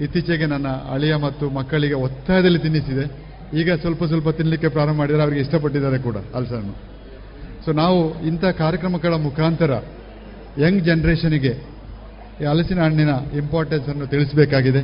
ಇತ್ತೀಚೆಗೆ 0.00 0.46
ನನ್ನ 0.46 0.68
ಅಳಿಯ 0.90 1.14
ಮತ್ತು 1.16 1.44
ಮಕ್ಕಳಿಗೆ 1.50 1.96
ಒತ್ತಾಯದಲ್ಲಿ 2.00 2.58
ತಿನ್ನಿಸಿದೆ 2.58 3.04
ಈಗ 3.52 3.70
ಸ್ವಲ್ಪ 3.74 4.04
ಸ್ವಲ್ಪ 4.04 4.28
ತಿನ್ನಲಿಕ್ಕೆ 4.30 4.68
ಪ್ರಾರಂಭ 4.68 4.96
ಮಾಡಿದರೆ 4.96 5.22
ಅವರಿಗೆ 5.22 5.40
ಇಷ್ಟಪಟ್ಟಿದ್ದಾರೆ 5.40 5.98
ಕೂಡ 5.98 6.18
ಅಲ್ಸನ್ನು 6.34 6.74
ಸೊ 7.64 7.72
ನಾವು 7.72 7.98
ಇಂಥ 8.20 8.44
ಕಾರ್ಯಕ್ರಮಗಳ 8.58 9.14
ಮುಖಾಂತರ 9.18 9.72
ಯಂಗ್ 10.58 10.82
ಜನ್ರೇಷನಿಗೆ 10.84 11.52
ಈ 12.40 12.44
ಹಲಸಿನ 12.44 12.80
ಹಣ್ಣಿನ 12.80 13.12
ಇಂಪಾರ್ಟೆನ್ಸ್ 13.38 13.88
ಅನ್ನು 13.88 14.06
ತಿಳಿಸಬೇಕಾಗಿದೆ 14.06 14.82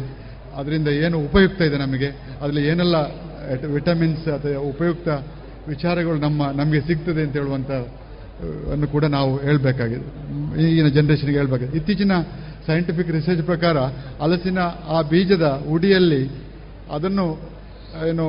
ಅದರಿಂದ 0.57 0.89
ಏನು 1.05 1.17
ಉಪಯುಕ್ತ 1.19 1.61
ಇದೆ 1.63 1.79
ನಮಗೆ 1.79 2.09
ಅದರಲ್ಲಿ 2.41 2.65
ಏನೆಲ್ಲ 2.69 2.97
ವಿಟಮಿನ್ಸ್ 3.75 4.27
ಅಥವಾ 4.29 4.63
ಉಪಯುಕ್ತ 4.71 5.09
ವಿಚಾರಗಳು 5.69 6.17
ನಮ್ಮ 6.19 6.51
ನಮಗೆ 6.53 6.81
ಸಿಗ್ತದೆ 6.81 7.23
ಅಂತ 7.23 7.35
ಹೇಳುವಂಥ 7.37 7.73
ಅನ್ನು 8.73 8.87
ಕೂಡ 8.87 9.05
ನಾವು 9.17 9.33
ಹೇಳಬೇಕಾಗಿದೆ 9.39 10.07
ಈಗಿನ 10.63 10.89
ಜನರೇಷನ್ಗೆ 10.89 11.39
ಹೇಳಬೇಕಾಗಿದೆ 11.39 11.77
ಇತ್ತೀಚಿನ 11.77 12.13
ಸೈಂಟಿಫಿಕ್ 12.67 13.11
ರಿಸರ್ಚ್ 13.11 13.43
ಪ್ರಕಾರ 13.43 13.79
ಹಲಸಿನ 14.21 14.61
ಆ 14.89 14.99
ಬೀಜದ 15.03 15.47
ಉಡಿಯಲ್ಲಿ 15.69 16.23
ಅದನ್ನು 16.93 17.27
ಏನು 18.09 18.27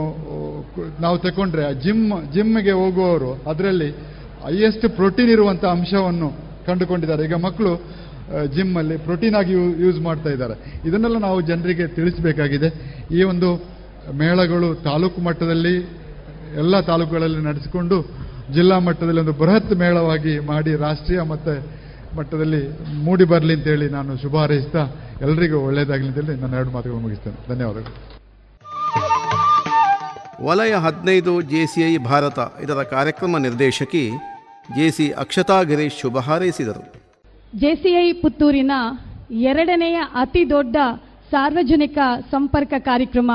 ನಾವು 1.00 1.18
ತಗೊಂಡ್ರೆ 1.18 1.66
ಜಿಮ್ 1.84 2.06
ಜಿಮ್ಗೆ 2.34 2.74
ಹೋಗುವವರು 2.74 3.32
ಅದರಲ್ಲಿ 3.50 3.90
ಹೈಯೆಸ್ಟ್ 4.46 4.86
ಪ್ರೋಟೀನ್ 4.96 5.30
ಇರುವಂಥ 5.30 5.64
ಅಂಶವನ್ನು 5.66 6.30
ಕಂಡುಕೊಂಡಿದ್ದಾರೆ 6.66 7.24
ಈಗ 7.26 7.38
ಮಕ್ಕಳು 7.38 7.72
ಜಿಮ್ಮಲ್ಲಿ 8.56 8.96
ಪ್ರೋಟೀನ್ 9.06 9.36
ಆಗಿ 9.36 9.54
ಯೂಸ್ 9.84 10.00
ಮಾಡ್ತಾ 10.00 10.30
ಇದ್ದಾರೆ 10.36 10.56
ಇದನ್ನೆಲ್ಲ 10.88 11.18
ನಾವು 11.20 11.40
ಜನರಿಗೆ 11.50 11.86
ತಿಳಿಸಬೇಕಾಗಿದೆ 11.96 12.70
ಈ 13.12 13.22
ಒಂದು 13.24 13.50
ಮೇಳಗಳು 14.22 14.70
ತಾಲೂಕು 14.84 15.20
ಮಟ್ಟದಲ್ಲಿ 15.22 15.76
ಎಲ್ಲ 16.56 16.80
ತಾಲೂಕುಗಳಲ್ಲಿ 16.82 17.42
ನಡೆಸಿಕೊಂಡು 17.46 17.98
ಜಿಲ್ಲಾ 18.54 18.78
ಮಟ್ಟದಲ್ಲಿ 18.80 19.22
ಒಂದು 19.22 19.36
ಬೃಹತ್ 19.40 19.74
ಮೇಳವಾಗಿ 19.76 20.34
ಮಾಡಿ 20.46 20.72
ರಾಷ್ಟ್ರೀಯ 20.78 21.22
ಮತ್ತು 21.30 21.54
ಮಟ್ಟದಲ್ಲಿ 22.16 22.62
ಮೂಡಿ 23.04 23.26
ಬರಲಿ 23.26 23.54
ಅಂತೇಳಿ 23.54 23.88
ನಾನು 23.90 24.18
ಶುಭ 24.18 24.36
ಹಾರೈಸ್ತಾ 24.38 24.82
ಎಲ್ಲರಿಗೂ 25.22 25.60
ಒಳ್ಳೆಯದಾಗಲಿ 25.60 26.10
ಅಂತೇಳಿ 26.10 26.36
ನನ್ನ 26.42 26.54
ಎರಡು 26.54 26.72
ಮಾತುಗಳು 26.72 27.00
ಮುಗಿಸ್ತೇನೆ 27.00 27.38
ಧನ್ಯವಾದಗಳು 27.48 27.94
ವಲಯ 30.46 30.74
ಹದಿನೈದು 30.86 31.34
ಜೆಸಿಐ 31.52 31.92
ಭಾರತ 32.08 32.40
ಇದರ 32.64 32.80
ಕಾರ್ಯಕ್ರಮ 32.92 33.38
ನಿರ್ದೇಶಕಿ 33.38 34.04
ಜೆಸಿ 34.70 35.08
ಅಕ್ಷತಾ 35.18 35.58
ಗಿರೀಶ್ 35.64 36.02
ಶುಭ 36.02 36.18
ಹಾರೈಸಿದರು 36.20 36.84
ಜೆಸಿಐ 37.54 38.06
ಪುತ್ತೂರಿನ 38.22 38.74
ಎರಡನೆಯ 39.50 39.98
ಅತಿ 40.16 40.50
ದೊಡ್ಡ 40.50 40.78
ಸಾರ್ವಜನಿಕ 41.32 41.98
ಸಂಪರ್ಕ 42.32 42.74
ಕಾರ್ಯಕ್ರಮ 42.86 43.32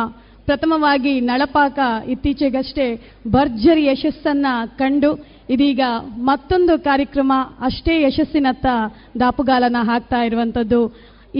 ಪ್ರಥಮವಾಗಿ 0.46 1.12
ನಳಪಾಕ 1.20 1.78
ಇತ್ತೀಚೆಗಷ್ಟೇ 2.08 2.86
ಭರ್ಜರಿ 3.26 3.84
ಯಶಸ್ಸನ್ನ 3.86 4.46
ಕಂಡು 4.78 5.10
ಇದೀಗ 5.50 5.82
ಮತ್ತೊಂದು 6.22 6.74
ಕಾರ್ಯಕ್ರಮ 6.84 7.32
ಅಷ್ಟೇ 7.60 7.94
ಯಶಸ್ಸಿನತ್ತ 8.00 8.66
ದಾಪುಗಾಲನ 9.20 9.80
ಹಾಕ್ತಾ 9.82 10.20
ಇರುವಂಥದ್ದು 10.22 10.80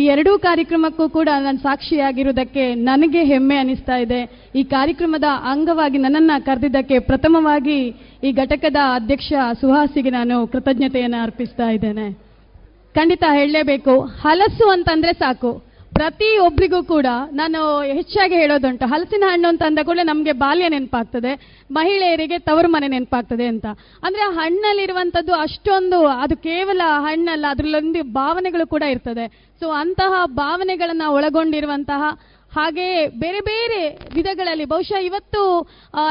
ಈ 0.00 0.03
ಎರಡೂ 0.05 0.33
ಕಾರ್ಯಕ್ರಮಕ್ಕೂ 0.39 1.05
ಕೂಡ 1.09 1.29
ನಾನು 1.39 1.59
ಸಾಕ್ಷಿಯಾಗಿರುವುದಕ್ಕೆ 1.59 2.65
ನನಗೆ 2.83 3.23
ಹೆಮ್ಮೆ 3.25 3.57
ಅನಿಸ್ತಾ 3.57 3.97
ಇದೆ 3.97 4.21
ಈ 4.55 4.65
ಕಾರ್ಯಕ್ರಮದ 4.73 5.29
ಅಂಗವಾಗಿ 5.53 5.99
ನನ್ನನ್ನು 5.99 6.45
ಕರೆದಿದ್ದಕ್ಕೆ 6.47 6.99
ಪ್ರಥಮವಾಗಿ 7.09 7.79
ಈ 8.25 8.33
ಘಟಕದ 8.37 8.81
ಅಧ್ಯಕ್ಷ 8.95 9.31
ಸುಹಾಸಿಗೆ 9.61 10.11
ನಾನು 10.11 10.39
ಕೃತಜ್ಞತೆಯನ್ನು 10.47 11.21
ಅರ್ಪಿಸ್ತಾ 11.23 11.69
ಇದ್ದೇನೆ 11.71 12.09
ಖಂಡಿತ 12.95 13.25
ಹೇಳಲೇಬೇಕು 13.33 13.95
ಹಲಸು 14.23 14.67
ಅಂತಂದ್ರೆ 14.71 15.13
ಸಾಕು 15.15 15.51
ಪ್ರತಿ 15.93 16.29
ಒಬ್ಬರಿಗೂ 16.39 16.81
ಕೂಡ 16.85 17.09
ನಾನು 17.33 17.61
ಹೆಚ್ಚಾಗಿ 17.91 18.35
ಹೇಳೋದುಂಟು 18.35 18.87
ಹಲಸಿನ 18.87 19.25
ಹಣ್ಣು 19.29 19.49
ಅಂತ 19.49 19.63
ಅಂದ 19.63 19.81
ಕೂಡಲೇ 19.83 20.03
ನಮಗೆ 20.03 20.33
ಬಾಲ್ಯ 20.33 20.67
ನೆನಪಾಗ್ತದೆ 20.69 21.33
ಮಹಿಳೆಯರಿಗೆ 21.71 22.39
ತವರು 22.39 22.69
ಮನೆ 22.69 22.89
ನೆನಪಾಗ್ತದೆ 22.89 23.47
ಅಂತ 23.47 23.67
ಅಂದರೆ 24.03 24.27
ಹಣ್ಣಲ್ಲಿರುವಂಥದ್ದು 24.35 25.35
ಅಷ್ಟೊಂದು 25.41 25.99
ಅದು 26.17 26.37
ಕೇವಲ 26.43 26.83
ಹಣ್ಣಲ್ಲ 27.07 27.47
ಅದರಲ್ಲೊಂದು 27.51 28.03
ಭಾವನೆಗಳು 28.13 28.67
ಕೂಡ 28.67 28.85
ಇರ್ತದೆ 28.91 29.27
ಸೊ 29.63 29.69
ಅಂತಹ 29.75 30.13
ಭಾವನೆಗಳನ್ನು 30.35 31.09
ಒಳಗೊಂಡಿರುವಂತಹ 31.13 32.03
ಹಾಗೆಯೇ 32.59 33.01
ಬೇರೆ 33.17 33.41
ಬೇರೆ 33.49 33.81
ವಿಧಗಳಲ್ಲಿ 34.15 34.65
ಬಹುಶಃ 34.65 35.01
ಇವತ್ತು 35.01 35.43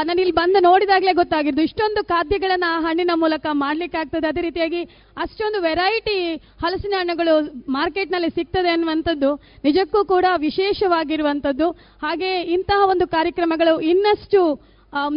ನಾನು 0.06 0.18
ಇಲ್ಲಿ 0.20 0.34
ಬಂದು 0.34 0.58
ನೋಡಿದಾಗಲೇ 0.60 1.12
ಗೊತ್ತಾಗಿದ್ದು 1.12 1.62
ಇಷ್ಟೊಂದು 1.62 2.00
ಖಾದ್ಯಗಳನ್ನು 2.08 2.68
ಆ 2.68 2.78
ಹಣ್ಣಿನ 2.80 3.14
ಮೂಲಕ 3.16 3.46
ಮಾಡಲಿಕ್ಕಾಗ್ತದೆ 3.60 4.28
ಅದೇ 4.28 4.42
ರೀತಿಯಾಗಿ 4.42 4.82
ಅಷ್ಟೊಂದು 5.16 5.60
ವೆರೈಟಿ 5.60 6.16
ಹಲಸಿನ 6.62 6.94
ಹಣ್ಣುಗಳು 6.98 7.34
ಮಾರ್ಕೆಟ್ನಲ್ಲಿ 7.70 8.30
ಸಿಗ್ತದೆ 8.30 8.70
ಅನ್ನುವಂಥದ್ದು 8.70 9.30
ನಿಜಕ್ಕೂ 9.64 10.02
ಕೂಡ 10.04 10.26
ವಿಶೇಷವಾಗಿರುವಂಥದ್ದು 10.38 11.68
ಹಾಗೆಯೇ 12.02 12.40
ಇಂತಹ 12.56 12.88
ಒಂದು 12.88 13.06
ಕಾರ್ಯಕ್ರಮಗಳು 13.08 13.74
ಇನ್ನಷ್ಟು 13.88 14.42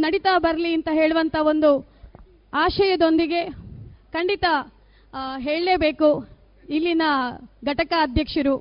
ನಡೀತಾ 0.00 0.33
ಬರಲಿ 0.39 0.71
ಅಂತ 0.73 0.89
ಹೇಳುವಂಥ 0.93 1.35
ಒಂದು 1.45 1.69
ಆಶಯದೊಂದಿಗೆ 2.53 3.41
ಖಂಡಿತ 4.13 4.45
ಹೇಳಲೇಬೇಕು 5.39 6.09
ಇಲ್ಲಿನ 6.69 7.05
ಘಟಕ 7.65 7.93
ಅಧ್ಯಕ್ಷರು 8.01 8.55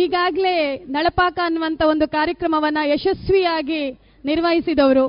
ಈಗಾಗಲೇ 0.00 0.54
ನಳಪಾಕ 0.88 1.38
ಅನ್ನುವಂಥ 1.44 1.82
ಒಂದು 1.84 2.06
ಕಾರ್ಯಕ್ರಮವನ್ನ 2.08 2.80
ಯಶಸ್ವಿಯಾಗಿ 2.84 3.82
ನಿರ್ವಹಿಸಿದವರು 4.24 5.04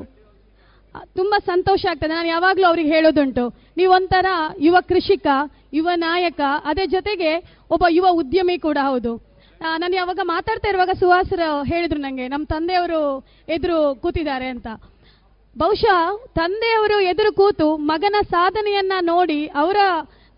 ತುಂಬಾ 1.15 1.37
ಸಂತೋಷ 1.45 1.83
ಆಗ್ತದೆ 1.89 2.13
ನಾನು 2.13 2.27
ಯಾವಾಗಲೂ 2.27 2.65
ಅವ್ರಿಗೆ 2.67 2.89
ಹೇಳೋದುಂಟು 2.89 3.43
ನೀವೊಂಥರ 3.77 4.27
ಯುವ 4.59 4.77
ಕೃಷಿಕ 4.89 5.27
ಯುವ 5.73 5.89
ನಾಯಕ 5.97 6.41
ಅದೇ 6.65 6.85
ಜೊತೆಗೆ 6.87 7.31
ಒಬ್ಬ 7.71 7.85
ಯುವ 7.89 8.07
ಉದ್ಯಮಿ 8.13 8.57
ಕೂಡ 8.57 8.79
ಹೌದು 8.81 9.13
ನಾನು 9.61 9.95
ಯಾವಾಗ 9.95 10.21
ಮಾತಾಡ್ತಾ 10.25 10.67
ಇರುವಾಗ 10.69 10.93
ಸುಹಾಸರ 10.99 11.43
ಹೇಳಿದ್ರು 11.65 11.99
ನನಗೆ 11.99 12.25
ನಮ್ಮ 12.27 12.45
ತಂದೆಯವರು 12.45 13.01
ಎದುರು 13.47 13.77
ಕೂತಿದ್ದಾರೆ 13.95 14.47
ಅಂತ 14.47 14.67
ಬಹುಶಃ 15.55 15.97
ತಂದೆಯವರು 16.35 16.97
ಎದುರು 17.03 17.31
ಕೂತು 17.31 17.67
ಮಗನ 17.85 18.19
ಸಾಧನೆಯನ್ನ 18.29 18.93
ನೋಡಿ 19.05 19.39
ಅವರ 19.55 19.77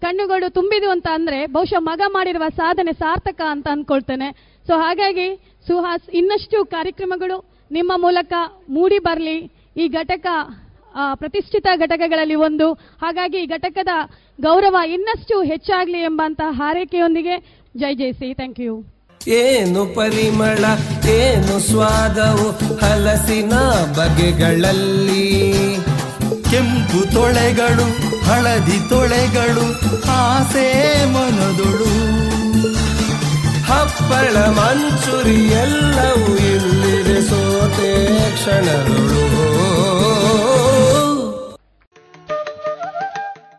ಕಣ್ಣುಗಳು 0.02 0.48
ತುಂಬಿದು 0.56 0.88
ಅಂತ 0.92 1.08
ಅಂದ್ರೆ 1.16 1.40
ಬಹುಶಃ 1.54 1.82
ಮಗ 1.88 2.02
ಮಾಡಿರುವ 2.10 2.46
ಸಾಧನೆ 2.58 2.94
ಸಾರ್ಥಕ 3.02 3.42
ಅಂತ 3.54 3.68
ಅನ್ಕೊಳ್ತೇನೆ 3.72 4.30
ಸೊ 4.66 4.76
ಹಾಗಾಗಿ 4.80 5.28
ಸುಹಾಸ್ 5.68 6.08
ಇನ್ನಷ್ಟು 6.20 6.60
ಕಾರ್ಯಕ್ರಮಗಳು 6.72 7.38
ನಿಮ್ಮ 7.72 7.92
ಮೂಲಕ 7.98 8.34
ಮೂಡಿ 8.70 9.00
ಬರಲಿ 9.06 9.38
ಈ 9.76 9.88
ಘಟಕ 9.94 10.26
ಪ್ರತಿಷ್ಠಿತ 11.16 11.68
ಘಟಕಗಳಲ್ಲಿ 11.80 12.38
ಒಂದು 12.42 12.68
ಹಾಗಾಗಿ 13.02 13.38
ಈ 13.38 13.48
ಘಟಕದ 13.50 13.94
ಗೌರವ 14.40 14.78
ಇನ್ನಷ್ಟು 14.90 15.38
ಹೆಚ್ಚಾಗಲಿ 15.52 16.02
ಎಂಬಂತ 16.10 16.42
ಹಾರೈಕೆಯೊಂದಿಗೆ 16.60 17.36
ಜೈ 17.76 17.94
ಜೈ 17.96 18.12
ಸಿ 18.14 18.30
ಥ್ಯಾಂಕ್ 18.34 18.62
ಯು 18.66 18.76
ಏನು 19.38 19.82
ಪರಿಮಳ 19.96 20.64
ಏನು 21.16 21.56
ಸ್ವಾದವು 21.68 22.48
ಹಲಸಿನ 22.82 23.54
ಬಗೆಗಳಲ್ಲಿ 24.00 25.26
ಕೆಂಪು 26.56 27.00
ತೊಳೆಗಳು 27.14 27.86
ಹಳದಿ 28.26 28.76
ತೊಳೆಗಳು 28.90 29.64
ಆಸೆ 30.14 30.68
ಮನದೊಳು 31.14 31.90
ಹಪ್ಪಳ 33.70 34.36
ಮಂಚುರಿ 34.58 35.36
ಎಲ್ಲವೂ 35.58 36.30
ಇಲ್ಲಿದೆ 36.52 37.18
ಸೋತೆ 37.22 37.90
ಕ್ಷಣಗಳು 38.36 39.24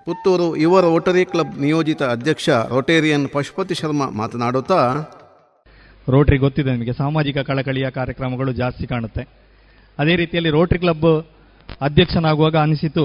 ಪುತ್ತೂರು 0.06 0.48
ಯುವ 0.56 0.80
ರೋಟರಿ 0.80 1.26
ಕ್ಲಬ್ 1.26 1.54
ನಿಯೋಜಿತ 1.58 2.02
ಅಧ್ಯಕ್ಷ 2.10 2.48
ರೋಟೇರಿಯನ್ 2.70 3.28
ಪಶುಪತಿ 3.28 3.74
ಶರ್ಮಾ 3.74 4.08
ಮಾತನಾಡುತ್ತಾ 4.16 4.80
ರೋಟರಿ 6.06 6.38
ಗೊತ್ತಿದೆ 6.38 6.70
ನಿಮಗೆ 6.70 6.96
ಸಾಮಾಜಿಕ 6.96 7.38
ಕಳಕಳಿಯ 7.46 7.88
ಕಾರ್ಯಕ್ರಮಗಳು 7.92 8.52
ಜಾಸ್ತಿ 8.56 8.86
ಕಾಣುತ್ತೆ 8.86 9.24
ಅದೇ 9.98 10.16
ರೀತಿಯಲ್ಲಿ 10.16 10.50
ರೋಟರಿ 10.50 10.78
ಕ್ಲಬ್ 10.78 11.08
ಅಧ್ಯಕ್ಷನಾಗುವಾಗ 11.80 12.56
ಅನಿಸಿತು 12.56 13.04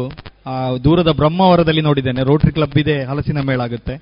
ದೂರದ 0.84 1.12
ಬ್ರಹ್ಮವರದಲ್ಲಿ 1.12 1.82
ನೋಡಿದ್ದೇನೆ 1.82 2.24
ರೋಟರಿ 2.24 2.52
ಕ್ಲಬ್ 2.52 2.78
ಇದೆ 2.78 3.04
ಹಲಸಿನ 3.04 3.42
ಮೇಳ 3.42 3.62
ಆಗುತ್ತೆ 3.62 3.96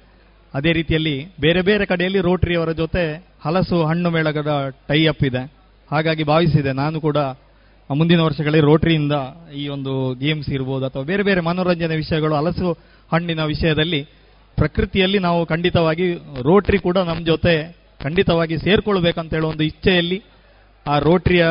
ಅದೇ 0.54 0.74
ರೀತಿಯಲ್ಲಿ 0.74 1.26
ಬೇರೆ 1.40 1.62
ಬೇರೆ 1.62 1.86
ಕಡೆಯಲ್ಲಿ 1.86 2.20
ಅವರ 2.56 2.72
ಜೊತೆ 2.72 3.04
ಹಲಸು 3.42 3.86
ಹಣ್ಣು 3.86 4.10
ಮೇಳಗಳ 4.10 4.48
ಟೈ 4.88 5.08
ಅಪ್ 5.08 5.24
ಇದೆ 5.24 5.44
ಹಾಗಾಗಿ 5.92 6.24
ಭಾವಿಸಿದೆ 6.24 6.72
ನಾನು 6.72 7.02
ಕೂಡ 7.02 7.18
ಮುಂದಿನ 7.90 8.22
ವರ್ಷಗಳಲ್ಲಿ 8.22 8.60
ರೋಟರಿಯಿಂದ 8.60 9.12
ಈ 9.54 9.68
ಒಂದು 9.68 10.14
ಗೇಮ್ಸ್ 10.14 10.50
ಇರ್ಬೋದು 10.50 10.86
ಅಥವಾ 10.86 11.04
ಬೇರೆ 11.04 11.24
ಬೇರೆ 11.24 11.42
ಮನೋರಂಜನೆ 11.42 11.96
ವಿಷಯಗಳು 11.96 12.36
ಹಲಸು 12.36 12.74
ಹಣ್ಣಿನ 13.14 13.44
ವಿಷಯದಲ್ಲಿ 13.44 14.02
ಪ್ರಕೃತಿಯಲ್ಲಿ 14.58 15.20
ನಾವು 15.20 15.46
ಖಂಡಿತವಾಗಿ 15.46 16.14
ರೋಟರಿ 16.42 16.78
ಕೂಡ 16.78 16.98
ನಮ್ಮ 16.98 17.26
ಜೊತೆ 17.26 17.76
ಖಂಡಿತವಾಗಿ 18.04 18.58
ಸೇರ್ಕೊಳ್ಬೇಕಂತ 18.58 19.34
ಹೇಳೋ 19.34 19.48
ಒಂದು 19.48 19.64
ಇಚ್ಛೆಯಲ್ಲಿ 19.64 20.18
ಆ 20.86 20.96
ರೋಟ್ರಿಯ 21.00 21.46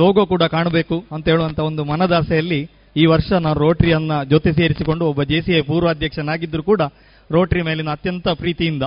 ಲೋಗೋ 0.00 0.22
ಕೂಡ 0.26 0.42
ಕಾಣಬೇಕು 0.52 0.96
ಅಂತ 1.12 1.24
ಹೇಳುವಂತ 1.28 1.60
ಒಂದು 1.60 1.82
ಮನದಾಸೆಯಲ್ಲಿ 1.84 2.60
ಈ 2.96 3.04
ವರ್ಷ 3.06 3.30
ನಾನು 3.38 3.58
ರೋಟರಿಯನ್ನ 3.58 4.14
ಜೊತೆ 4.30 4.50
ಸೇರಿಸಿಕೊಂಡು 4.52 5.04
ಒಬ್ಬ 5.06 5.22
ಜೆಸಿಐ 5.22 5.60
ಪೂರ್ವಾಧ್ಯಕ್ಷನಾಗಿದ್ದರೂ 5.62 6.62
ಕೂಡ 6.62 6.82
ರೋಟರಿ 7.30 7.62
ಮೇಲಿನ 7.62 7.90
ಅತ್ಯಂತ 7.90 8.28
ಪ್ರೀತಿಯಿಂದ 8.40 8.84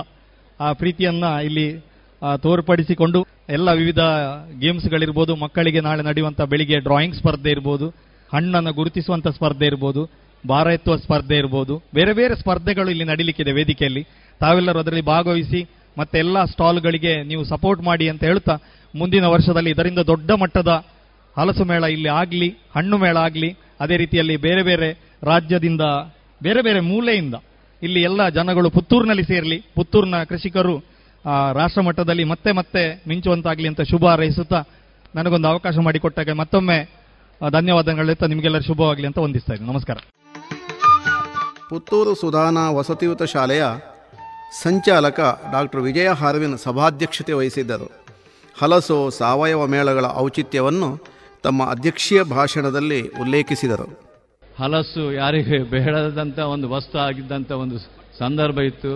ಆ 0.60 0.70
ಪ್ರೀತಿಯನ್ನ 0.72 1.26
ಇಲ್ಲಿ 1.44 1.66
ತೋರ್ಪಡಿಸಿಕೊಂಡು 2.42 3.20
ಎಲ್ಲ 3.50 3.70
ವಿವಿಧ 3.72 4.02
ಗೇಮ್ಸ್ಗಳಿರ್ಬೋದು 4.60 5.32
ಮಕ್ಕಳಿಗೆ 5.36 5.80
ನಾಳೆ 5.80 6.02
ನಡೆಯುವಂಥ 6.02 6.42
ಬೆಳಿಗ್ಗೆ 6.52 6.78
ಡ್ರಾಯಿಂಗ್ 6.78 7.16
ಸ್ಪರ್ಧೆ 7.16 7.50
ಇರ್ಬೋದು 7.50 7.86
ಹಣ್ಣನ್ನು 8.30 8.72
ಗುರುತಿಸುವಂಥ 8.72 9.28
ಸ್ಪರ್ಧೆ 9.28 9.66
ಇರ್ಬೋದು 9.66 10.02
ಭಾರ 10.44 10.68
ಎತ್ತುವ 10.68 10.94
ಸ್ಪರ್ಧೆ 10.96 11.36
ಇರ್ಬೋದು 11.38 11.74
ಬೇರೆ 11.94 12.12
ಬೇರೆ 12.12 12.34
ಸ್ಪರ್ಧೆಗಳು 12.34 12.88
ಇಲ್ಲಿ 12.90 13.04
ನಡೀಲಿಕ್ಕಿದೆ 13.04 13.52
ವೇದಿಕೆಯಲ್ಲಿ 13.52 14.02
ತಾವೆಲ್ಲರೂ 14.40 14.78
ಅದರಲ್ಲಿ 14.78 15.04
ಭಾಗವಹಿಸಿ 15.06 15.60
ಮತ್ತೆ 15.96 16.16
ಎಲ್ಲ 16.18 16.38
ಸ್ಟಾಲ್ಗಳಿಗೆ 16.44 17.12
ನೀವು 17.22 17.42
ಸಪೋರ್ಟ್ 17.44 17.82
ಮಾಡಿ 17.82 18.06
ಅಂತ 18.08 18.22
ಹೇಳ್ತಾ 18.24 18.54
ಮುಂದಿನ 18.94 19.26
ವರ್ಷದಲ್ಲಿ 19.26 19.70
ಇದರಿಂದ 19.70 19.98
ದೊಡ್ಡ 19.98 20.30
ಮಟ್ಟದ 20.30 20.72
ಹಲಸು 21.36 21.64
ಮೇಳ 21.64 21.84
ಇಲ್ಲಿ 21.84 22.08
ಆಗಲಿ 22.08 22.48
ಹಣ್ಣು 22.76 22.96
ಮೇಳ 22.98 23.16
ಆಗಲಿ 23.16 23.50
ಅದೇ 23.80 23.96
ರೀತಿಯಲ್ಲಿ 23.96 24.36
ಬೇರೆ 24.36 24.62
ಬೇರೆ 24.62 24.88
ರಾಜ್ಯದಿಂದ 25.22 25.84
ಬೇರೆ 26.40 26.62
ಬೇರೆ 26.62 26.80
ಮೂಲೆಯಿಂದ 26.80 27.36
ಇಲ್ಲಿ 27.82 28.02
ಎಲ್ಲ 28.02 28.28
ಜನಗಳು 28.28 28.70
ಪುತ್ತೂರಿನಲ್ಲಿ 28.70 29.24
ಸೇರಲಿ 29.24 29.58
ಪುತ್ತೂರಿನ 29.74 30.22
ಕೃಷಿಕರು 30.22 30.74
ರಾಷ್ಟ್ರ 31.52 31.82
ಮಟ್ಟದಲ್ಲಿ 31.82 32.24
ಮತ್ತೆ 32.24 32.52
ಮತ್ತೆ 32.52 33.02
ಮಿಂಚುವಂತಾಗಲಿ 33.08 33.68
ಅಂತ 33.68 33.80
ಶುಭ 33.80 34.04
ಹಾರೈಸುತ್ತಾ 34.06 34.60
ನನಗೊಂದು 35.14 35.48
ಅವಕಾಶ 35.48 35.76
ಮಾಡಿಕೊಟ್ಟಾಗ 35.78 36.30
ಮತ್ತೊಮ್ಮೆ 36.32 36.78
ಧನ್ಯವಾದಗಳಿರ್ತಾ 37.40 38.26
ನಿಮಗೆಲ್ಲರೂ 38.26 38.62
ಶುಭವಾಗಲಿ 38.62 39.06
ಅಂತ 39.06 39.18
ವಂದಿಸ್ತಾ 39.18 39.54
ಇದ್ದೀನಿ 39.54 39.70
ನಮಸ್ಕಾರ 39.70 39.98
ಪುತ್ತೂರು 41.68 42.14
ಸುಧಾನ 42.14 42.58
ವಸತಿಯುತ 42.68 43.22
ಶಾಲೆಯ 43.22 43.64
ಸಂಚಾಲಕ 44.62 45.20
ಡಾಕ್ಟರ್ 45.52 45.80
ವಿಜಯ 45.80 46.08
ಹಾರ್ವಿನ್ 46.12 46.58
ಸಭಾಧ್ಯಕ್ಷತೆ 46.58 47.32
ವಹಿಸಿದ್ದರು 47.32 48.03
ಹಲಸು 48.56 48.96
ಸಾವಯವ 49.10 49.62
ಮೇಳಗಳ 49.66 50.06
ಔಚಿತ್ಯವನ್ನು 50.16 50.88
ತಮ್ಮ 51.44 51.62
ಅಧ್ಯಕ್ಷೀಯ 51.70 52.20
ಭಾಷಣದಲ್ಲಿ 52.30 53.00
ಉಲ್ಲೇಖಿಸಿದರು 53.20 53.86
ಹಲಸು 54.58 55.12
ಯಾರಿಗೆ 55.12 55.58
ಬೇಡದಂಥ 55.70 56.38
ಒಂದು 56.48 56.66
ವಸ್ತು 56.68 56.98
ಆಗಿದ್ದಂಥ 56.98 57.50
ಒಂದು 57.56 57.78
ಸಂದರ್ಭ 58.18 58.58
ಇತ್ತು 58.60 58.92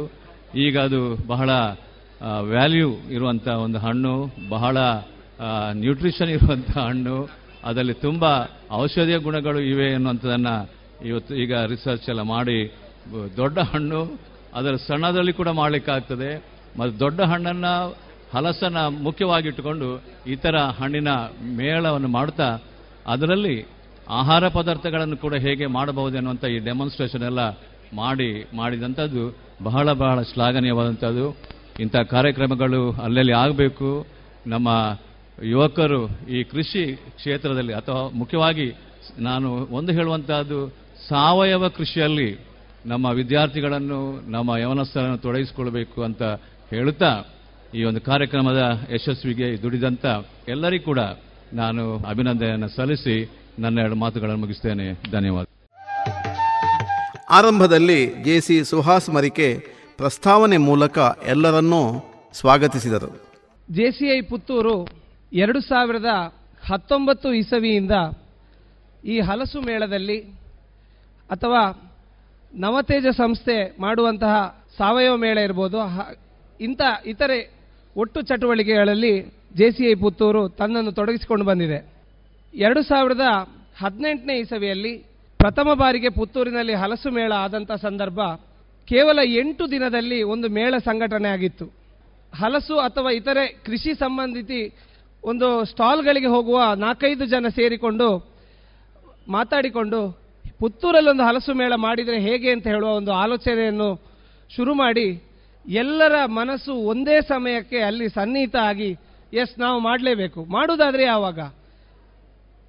ಈಗ 0.57 0.79
ಅದು 0.79 1.01
ಬಹಳ 1.27 1.51
ವ್ಯಾಲ್ಯೂ 2.43 2.89
ಇರುವಂಥ 3.11 3.49
ಒಂದು 3.59 3.79
ಹಣ್ಣು 3.79 4.13
ಬಹಳ 4.49 4.77
ನ್ಯೂಟ್ರಿಷನ್ 5.73 6.31
ಇರುವಂಥ 6.31 6.71
ಹಣ್ಣು 6.79 7.17
ಅದರಲ್ಲಿ 7.65 7.97
ತುಂಬ 8.01 8.25
ಔಷಧೀಯ 8.73 9.19
ಗುಣಗಳು 9.19 9.61
ಇವೆ 9.65 9.87
ಎನ್ನುವಂಥದ್ದನ್ನು 9.93 10.55
ಇವತ್ತು 11.09 11.33
ಈಗ 11.35 11.55
ರಿಸರ್ಚ್ 11.65 12.07
ಎಲ್ಲ 12.09 12.23
ಮಾಡಿ 12.31 12.59
ದೊಡ್ಡ 13.37 13.59
ಹಣ್ಣು 13.73 14.01
ಅದರ 14.55 14.75
ಸಣ್ಣದಲ್ಲಿ 14.89 15.33
ಕೂಡ 15.33 15.49
ಮಾಡಲಿಕ್ಕಾಗ್ತದೆ 15.55 16.31
ಮತ್ತು 16.79 16.95
ದೊಡ್ಡ 17.01 17.21
ಹಣ್ಣನ್ನು 17.23 17.75
ಹಲಸನ್ನು 18.33 18.91
ಮುಖ್ಯವಾಗಿಟ್ಟುಕೊಂಡು 19.03 19.89
ಇತರ 20.27 20.57
ಹಣ್ಣಿನ 20.79 21.11
ಮೇಳವನ್ನು 21.57 22.09
ಮಾಡುತ್ತಾ 22.09 22.49
ಅದರಲ್ಲಿ 23.07 23.57
ಆಹಾರ 24.11 24.49
ಪದಾರ್ಥಗಳನ್ನು 24.49 25.17
ಕೂಡ 25.17 25.35
ಹೇಗೆ 25.37 25.67
ಮಾಡಬಹುದು 25.67 26.17
ಅನ್ನುವಂಥ 26.17 26.45
ಈ 26.45 26.59
ಡೆಮಾನ್ಸ್ಟ್ರೇಷನ್ 26.59 27.23
ಎಲ್ಲ 27.23 27.43
ಮಾಡಿ 27.95 28.29
ಮಾಡಿದಂಥದ್ದು 28.55 29.25
ಬಹಳ 29.63 29.93
ಬಹಳ 29.93 30.23
ಶ್ಲಾಘನೀಯವಾದಂಥದ್ದು 30.23 31.27
ಇಂಥ 31.81 31.97
ಕಾರ್ಯಕ್ರಮಗಳು 32.11 32.91
ಅಲ್ಲಲ್ಲಿ 33.03 33.33
ಆಗಬೇಕು 33.33 33.89
ನಮ್ಮ 34.47 34.69
ಯುವಕರು 35.45 36.01
ಈ 36.29 36.43
ಕೃಷಿ 36.45 36.85
ಕ್ಷೇತ್ರದಲ್ಲಿ 37.17 37.73
ಅಥವಾ 37.73 38.09
ಮುಖ್ಯವಾಗಿ 38.15 38.67
ನಾನು 39.21 39.49
ಒಂದು 39.71 39.93
ಹೇಳುವಂತಹದ್ದು 39.93 40.61
ಸಾವಯವ 41.09 41.69
ಕೃಷಿಯಲ್ಲಿ 41.69 42.31
ನಮ್ಮ 42.87 43.07
ವಿದ್ಯಾರ್ಥಿಗಳನ್ನು 43.07 43.99
ನಮ್ಮ 44.31 44.57
ಯವನಸ್ಥರನ್ನು 44.57 45.19
ತೊಡಗಿಸಿಕೊಳ್ಬೇಕು 45.19 46.03
ಅಂತ 46.03 46.23
ಹೇಳುತ್ತಾ 46.71 47.13
ಈ 47.73 47.83
ಒಂದು 47.85 48.01
ಕಾರ್ಯಕ್ರಮದ 48.01 48.61
ಯಶಸ್ವಿಗೆ 48.93 49.49
ದುಡಿದಂತ 49.63 50.05
ಎಲ್ಲರಿಗೂ 50.49 50.85
ಕೂಡ 50.85 51.01
ನಾನು 51.53 51.83
ಅಭಿನಂದನೆಯನ್ನು 52.09 52.69
ಸಲ್ಲಿಸಿ 52.69 53.17
ನನ್ನ 53.59 53.77
ಎರಡು 53.79 53.97
ಮಾತುಗಳನ್ನು 53.97 54.43
ಮುಗಿಸ್ತೇನೆ 54.43 54.87
ಧನ್ಯವಾದ 55.11 55.47
ಆರಂಭದಲ್ಲಿ 57.31 58.01
ಜೆಸಿ 58.25 58.57
ಸುಹಾಸ್ 58.65 59.09
ಮರಿಕೆ 59.11 59.49
ಪ್ರಸ್ತಾವನೆ 59.99 60.59
ಮೂಲಕ 60.69 60.99
ಎಲ್ಲರನ್ನೂ 61.27 61.83
ಸ್ವಾಗತಿಸಿದರು 62.35 63.11
ಜೆಸಿಐ 63.69 64.19
ಪುತ್ತೂರು 64.31 64.75
ಎರಡು 65.33 65.61
ಸಾವಿರದ 65.61 66.11
ಹತ್ತೊಂಬತ್ತು 66.63 67.29
ಇಸವಿಯಿಂದ 67.35 67.95
ಈ 69.05 69.17
ಹಲಸು 69.21 69.59
ಮೇಳದಲ್ಲಿ 69.61 70.19
ಅಥವಾ 71.31 71.63
ನವತೇಜ 72.53 73.07
ಸಂಸ್ಥೆ 73.17 73.57
ಮಾಡುವಂತಹ 73.81 74.35
ಸಾವಯವ 74.79 75.17
ಮೇಳ 75.17 75.39
ಇರ್ಬೋದು 75.39 75.79
ಇಂಥ 76.61 76.83
ಇತರೆ 77.05 77.39
ಒಟ್ಟು 77.99 78.19
ಚಟುವಟಿಕೆಗಳಲ್ಲಿ 78.23 79.13
ಜೆಸಿಐ 79.57 79.95
ಪುತ್ತೂರು 79.95 80.49
ತನ್ನನ್ನು 80.49 80.93
ತೊಡಗಿಸಿಕೊಂಡು 80.93 81.45
ಬಂದಿದೆ 81.45 81.79
ಎರಡು 82.55 82.83
ಸಾವಿರದ 82.83 83.25
ಹದಿನೆಂಟನೇ 83.79 84.35
ಇಸವಿಯಲ್ಲಿ 84.39 84.93
ಪ್ರಥಮ 85.41 85.69
ಬಾರಿಗೆ 85.75 86.09
ಪುತ್ತೂರಿನಲ್ಲಿ 86.09 86.75
ಹಲಸು 86.75 87.11
ಮೇಳ 87.11 87.33
ಆದಂಥ 87.37 87.73
ಸಂದರ್ಭ 87.83 88.21
ಕೇವಲ 88.89 89.19
ಎಂಟು 89.41 89.71
ದಿನದಲ್ಲಿ 89.71 90.23
ಒಂದು 90.23 90.49
ಮೇಳ 90.49 90.75
ಸಂಘಟನೆ 90.79 91.29
ಆಗಿತ್ತು 91.29 91.67
ಹಲಸು 92.33 92.77
ಅಥವಾ 92.79 93.11
ಇತರೆ 93.11 93.45
ಕೃಷಿ 93.67 93.95
ಸಂಬಂಧಿತಿ 93.95 94.61
ಒಂದು 95.25 95.49
ಸ್ಟಾಲ್ಗಳಿಗೆ 95.65 96.27
ಹೋಗುವ 96.27 96.59
ನಾಲ್ಕೈದು 96.77 97.27
ಜನ 97.27 97.47
ಸೇರಿಕೊಂಡು 97.49 98.09
ಮಾತಾಡಿಕೊಂಡು 99.29 100.01
ಪುತ್ತೂರಲ್ಲೊಂದು 100.59 101.25
ಹಲಸು 101.25 101.55
ಮೇಳ 101.55 101.73
ಮಾಡಿದರೆ 101.77 102.19
ಹೇಗೆ 102.21 102.51
ಅಂತ 102.53 102.67
ಹೇಳುವ 102.67 102.91
ಒಂದು 102.95 103.13
ಆಲೋಚನೆಯನ್ನು 103.13 103.89
ಶುರು 104.51 104.75
ಮಾಡಿ 104.75 105.07
ಎಲ್ಲರ 105.69 106.27
ಮನಸ್ಸು 106.33 106.73
ಒಂದೇ 106.87 107.21
ಸಮಯಕ್ಕೆ 107.29 107.79
ಅಲ್ಲಿ 107.83 108.09
ಸನ್ನಿಹಿತ 108.09 108.57
ಆಗಿ 108.63 108.91
ಎಸ್ 109.33 109.59
ನಾವು 109.59 109.81
ಮಾಡಲೇಬೇಕು 109.81 110.45
ಮಾಡುವುದಾದರೆ 110.45 111.03
ಯಾವಾಗ 111.05 111.41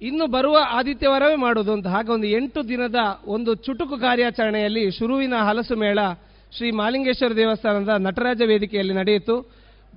ಇನ್ನು 0.00 0.26
ಬರುವ 0.26 0.56
ಆದಿತ್ಯವಾರವೇ 0.70 1.34
ಮಾಡೋದು 1.36 1.72
ಅಂತ 1.72 1.86
ಹಾಗೆ 1.86 2.12
ಒಂದು 2.12 2.26
ಎಂಟು 2.26 2.68
ದಿನದ 2.68 3.00
ಒಂದು 3.26 3.54
ಚುಟುಕು 3.54 3.96
ಕಾರ್ಯಾಚರಣೆಯಲ್ಲಿ 3.96 4.90
ಶುರುವಿನ 4.90 5.34
ಹಲಸು 5.40 5.76
ಮೇಳ 5.76 5.98
ಶ್ರೀ 6.52 6.70
ಮಾಲಿಂಗೇಶ್ವರ 6.70 7.36
ದೇವಸ್ಥಾನದ 7.36 7.94
ನಟರಾಜ 7.98 8.42
ವೇದಿಕೆಯಲ್ಲಿ 8.42 8.94
ನಡೆಯಿತು 8.94 9.34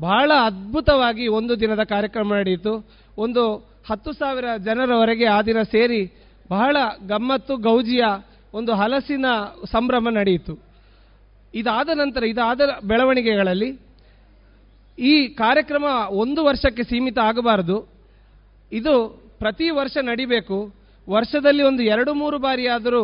ಬಹಳ 0.00 0.32
ಅದ್ಭುತವಾಗಿ 0.46 1.28
ಒಂದು 1.28 1.60
ದಿನದ 1.60 1.84
ಕಾರ್ಯಕ್ರಮ 1.84 2.34
ನಡೆಯಿತು 2.34 2.74
ಒಂದು 3.18 3.44
ಹತ್ತು 3.88 4.14
ಸಾವಿರ 4.14 4.46
ಜನರವರೆಗೆ 4.58 5.26
ಆ 5.26 5.42
ದಿನ 5.42 5.62
ಸೇರಿ 5.62 6.02
ಬಹಳ 6.50 6.78
ಗಮ್ಮತ್ತು 7.08 7.58
ಗೌಜಿಯ 7.58 8.06
ಒಂದು 8.54 8.74
ಹಲಸಿನ 8.74 9.28
ಸಂಭ್ರಮ 9.72 10.08
ನಡೆಯಿತು 10.10 10.54
ಇದಾದ 11.54 11.90
ನಂತರ 11.96 12.24
ಇದಾದ 12.26 12.62
ಬೆಳವಣಿಗೆಗಳಲ್ಲಿ 12.84 13.70
ಈ 14.98 15.14
ಕಾರ್ಯಕ್ರಮ 15.38 15.86
ಒಂದು 16.24 16.42
ವರ್ಷಕ್ಕೆ 16.44 16.84
ಸೀಮಿತ 16.84 17.20
ಆಗಬಾರದು 17.24 17.78
ಇದು 18.72 18.94
ಪ್ರತಿ 19.38 19.68
ವರ್ಷ 19.72 19.96
ನಡಿಬೇಕು 20.04 20.58
ವರ್ಷದಲ್ಲಿ 21.08 21.64
ಒಂದು 21.64 21.84
ಎರಡು 21.84 22.12
ಮೂರು 22.14 22.38
ಬಾರಿಯಾದರೂ 22.38 23.02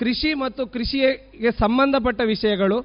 ಕೃಷಿ 0.00 0.30
ಮತ್ತು 0.34 0.62
ಕೃಷಿಗೆ 0.66 1.50
ಸಂಬಂಧಪಟ್ಟ 1.58 2.20
ವಿಷಯಗಳು 2.26 2.78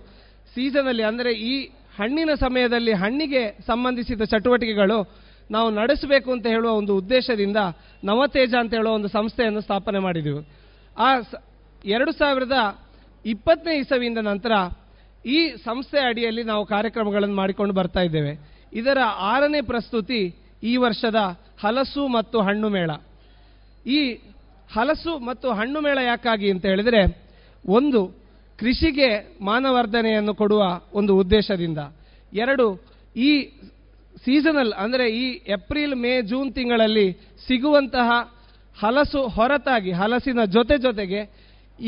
ಸೀಸನಲ್ಲಿ 0.56 1.04
ಅಂದರೆ 1.04 1.32
ಈ 1.50 1.54
ಹಣ್ಣಿನ 1.98 2.32
ಸಮಯದಲ್ಲಿ 2.40 2.94
ಹಣ್ಣಿಗೆ 2.94 3.44
ಸಂಬಂಧಿಸಿದ 3.68 4.24
ಚಟುವಟಿಕೆಗಳು 4.24 4.98
ನಾವು 5.50 5.68
ನಡೆಸಬೇಕು 5.72 6.30
ಅಂತ 6.32 6.46
ಹೇಳುವ 6.48 6.72
ಒಂದು 6.74 6.94
ಉದ್ದೇಶದಿಂದ 6.98 7.60
ನವತೇಜ 8.04 8.54
ಅಂತ 8.60 8.74
ಹೇಳುವ 8.74 8.94
ಒಂದು 8.94 9.10
ಸಂಸ್ಥೆಯನ್ನು 9.10 9.62
ಸ್ಥಾಪನೆ 9.62 10.00
ಮಾಡಿದೆವು 10.00 10.42
ಆ 10.98 11.10
ಎರಡು 11.86 12.12
ಸಾವಿರದ 12.12 12.58
ಇಪ್ಪತ್ತನೇ 13.26 13.76
ಇಸವಿಯಿಂದ 13.76 14.22
ನಂತರ 14.28 14.54
ಈ 15.28 15.40
ಸಂಸ್ಥೆ 15.66 16.00
ಅಡಿಯಲ್ಲಿ 16.00 16.44
ನಾವು 16.44 16.64
ಕಾರ್ಯಕ್ರಮಗಳನ್ನು 16.66 17.36
ಮಾಡಿಕೊಂಡು 17.36 17.74
ಬರ್ತಾ 17.74 18.02
ಇದ್ದೇವೆ 18.02 18.34
ಇದರ 18.74 19.00
ಆರನೇ 19.28 19.62
ಪ್ರಸ್ತುತಿ 19.62 20.20
ಈ 20.64 20.74
ವರ್ಷದ 20.78 21.20
ಹಲಸು 21.60 22.04
ಮತ್ತು 22.08 22.38
ಹಣ್ಣು 22.42 22.70
ಮೇಳ 22.70 22.92
ಈ 23.86 24.00
ಹಲಸು 24.70 25.14
ಮತ್ತು 25.20 25.48
ಹಣ್ಣು 25.52 25.80
ಮೇಳ 25.82 25.98
ಯಾಕಾಗಿ 26.04 26.48
ಅಂತ 26.52 26.66
ಹೇಳಿದರೆ 26.66 27.02
ಒಂದು 27.66 28.00
ಕೃಷಿಗೆ 28.60 29.10
ಮಾನವರ್ಧನೆಯನ್ನು 29.42 30.34
ಕೊಡುವ 30.34 30.64
ಒಂದು 30.94 31.14
ಉದ್ದೇಶದಿಂದ 31.18 31.82
ಎರಡು 32.34 32.66
ಈ 33.16 33.32
ಸೀಸನಲ್ 34.26 34.74
ಅಂದರೆ 34.74 35.06
ಈ 35.16 35.26
ಏಪ್ರಿಲ್ 35.48 35.96
ಮೇ 35.96 36.14
ಜೂನ್ 36.22 36.50
ತಿಂಗಳಲ್ಲಿ 36.54 37.08
ಸಿಗುವಂತಹ 37.48 38.10
ಹಲಸು 38.78 39.22
ಹೊರತಾಗಿ 39.28 39.92
ಹಲಸಿನ 39.92 40.44
ಜೊತೆ 40.50 40.78
ಜೊತೆಗೆ 40.78 41.22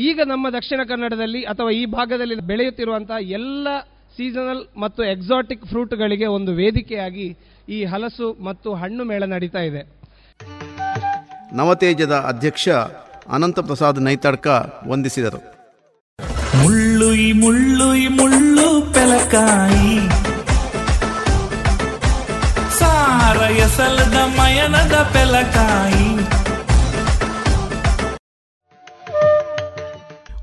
ಈಗ 0.00 0.20
ನಮ್ಮ 0.24 0.46
ದಕ್ಷಿಣ 0.50 0.80
ಕನ್ನಡದಲ್ಲಿ 0.84 1.40
ಅಥವಾ 1.44 1.70
ಈ 1.70 1.84
ಭಾಗದಲ್ಲಿ 1.94 2.36
ಬೆಳೆಯುತ್ತಿರುವಂತಹ 2.46 3.18
ಎಲ್ಲ 3.30 3.68
ಸೀಸನಲ್ 4.16 4.62
ಮತ್ತು 4.76 5.02
ಎಕ್ಸಾಟಿಕ್ 5.04 5.64
ಫ್ರೂಟ್ಗಳಿಗೆ 5.66 6.26
ಒಂದು 6.28 6.52
ವೇದಿಕೆಯಾಗಿ 6.52 7.26
ಈ 7.68 7.84
ಹಲಸು 7.84 8.28
ಮತ್ತು 8.40 8.68
ಹಣ್ಣು 8.74 9.04
ಮೇಳ 9.04 9.24
ನಡೀತಾ 9.26 9.60
ಇದೆ 9.60 9.82
ನವತೇಜದ 11.52 12.16
ಅಧ್ಯಕ್ಷ 12.26 12.66
ಅನಂತ 13.28 13.58
ಪ್ರಸಾದ್ 13.60 13.98
ನೈತಡ್ಕ 14.00 14.46
ವಂದಿಸಿದರು 14.86 15.40
ಮುಳ್ಳುಯ್ 16.54 17.28
ಮುಳ್ಳುಯ್ 17.34 18.08
ಮುಳ್ಳು 18.10 18.66
ಪೆಲಕಾಯಿ 18.94 19.94
ಸಾರ 22.78 23.40
ಎಸಲದ 23.58 24.18
ಮಯನದ 24.38 24.96
ಪೆಲಕಾಯಿ 25.12 26.08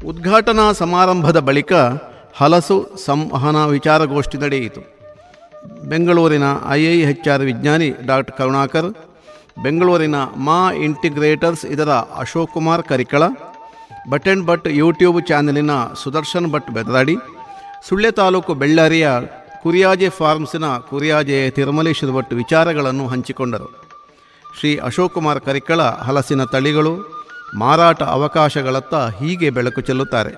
ಉದ್ಘಾಟನಾ 0.01 0.65
ಸಮಾರಂಭದ 0.73 1.39
ಬಳಿಕ 1.39 1.73
ಹಲಸು 2.35 2.75
ಸಂವಹನ 3.05 3.59
ವಿಚಾರಗೋಷ್ಠಿ 3.67 4.37
ನಡೆಯಿತು 4.37 4.81
ಬೆಂಗಳೂರಿನ 5.83 6.47
ಐ 6.71 6.81
ಐ 6.87 6.97
ಎಚ್ 7.05 7.27
ಆರ್ 7.27 7.43
ವಿಜ್ಞಾನಿ 7.43 7.87
ಡಾಕ್ಟರ್ 8.05 8.35
ಕರುಣಾಕರ್ 8.37 8.89
ಬೆಂಗಳೂರಿನ 9.63 10.17
ಮಾ 10.47 10.57
ಇಂಟಿಗ್ರೇಟರ್ಸ್ 10.87 11.65
ಇದರ 11.65 11.91
ಅಶೋಕ್ 12.15 12.53
ಕುಮಾರ್ 12.53 12.83
ಕರಿಕಳ 12.83 13.23
ಬಟ್ 14.09 14.27
ಅಂಡ್ 14.27 14.45
ಬಟ್ 14.45 14.67
ಯೂಟ್ಯೂಬ್ 14.73 15.19
ಚಾನೆಲಿನ 15.29 15.71
ಸುದರ್ಶನ್ 16.03 16.47
ಭಟ್ 16.51 16.69
ಬೆದರಾಡಿ 16.71 17.15
ಸುಳ್ಯ 17.87 18.11
ತಾಲೂಕು 18.11 18.53
ಬೆಳ್ಳಾರಿಯ 18.53 19.07
ಕುರಿಯಾಜೆ 19.63 20.09
ಫಾರ್ಮ್ಸಿನ 20.17 20.65
ಕುರಿಯಾಜೆ 20.89 21.39
ತಿರುಮಲೇಶ್ವರ 21.49 22.11
ಭಟ್ 22.17 22.33
ವಿಚಾರಗಳನ್ನು 22.33 23.05
ಹಂಚಿಕೊಂಡರು 23.07 23.69
ಶ್ರೀ 24.53 24.71
ಅಶೋಕ್ 24.85 25.13
ಕುಮಾರ್ 25.13 25.41
ಕರಿಕಳ 25.41 25.81
ಹಲಸಿನ 26.05 26.43
ತಳಿಗಳು 26.53 26.93
ಮಾರಾಟ 27.47 28.03
ಅವಕಾಶಗಳತ್ತ 28.03 28.95
ಹೀಗೆ 28.95 29.49
ಬೆಳಕು 29.49 29.81
ಚೆಲ್ಲುತ್ತಾರೆ 29.81 30.31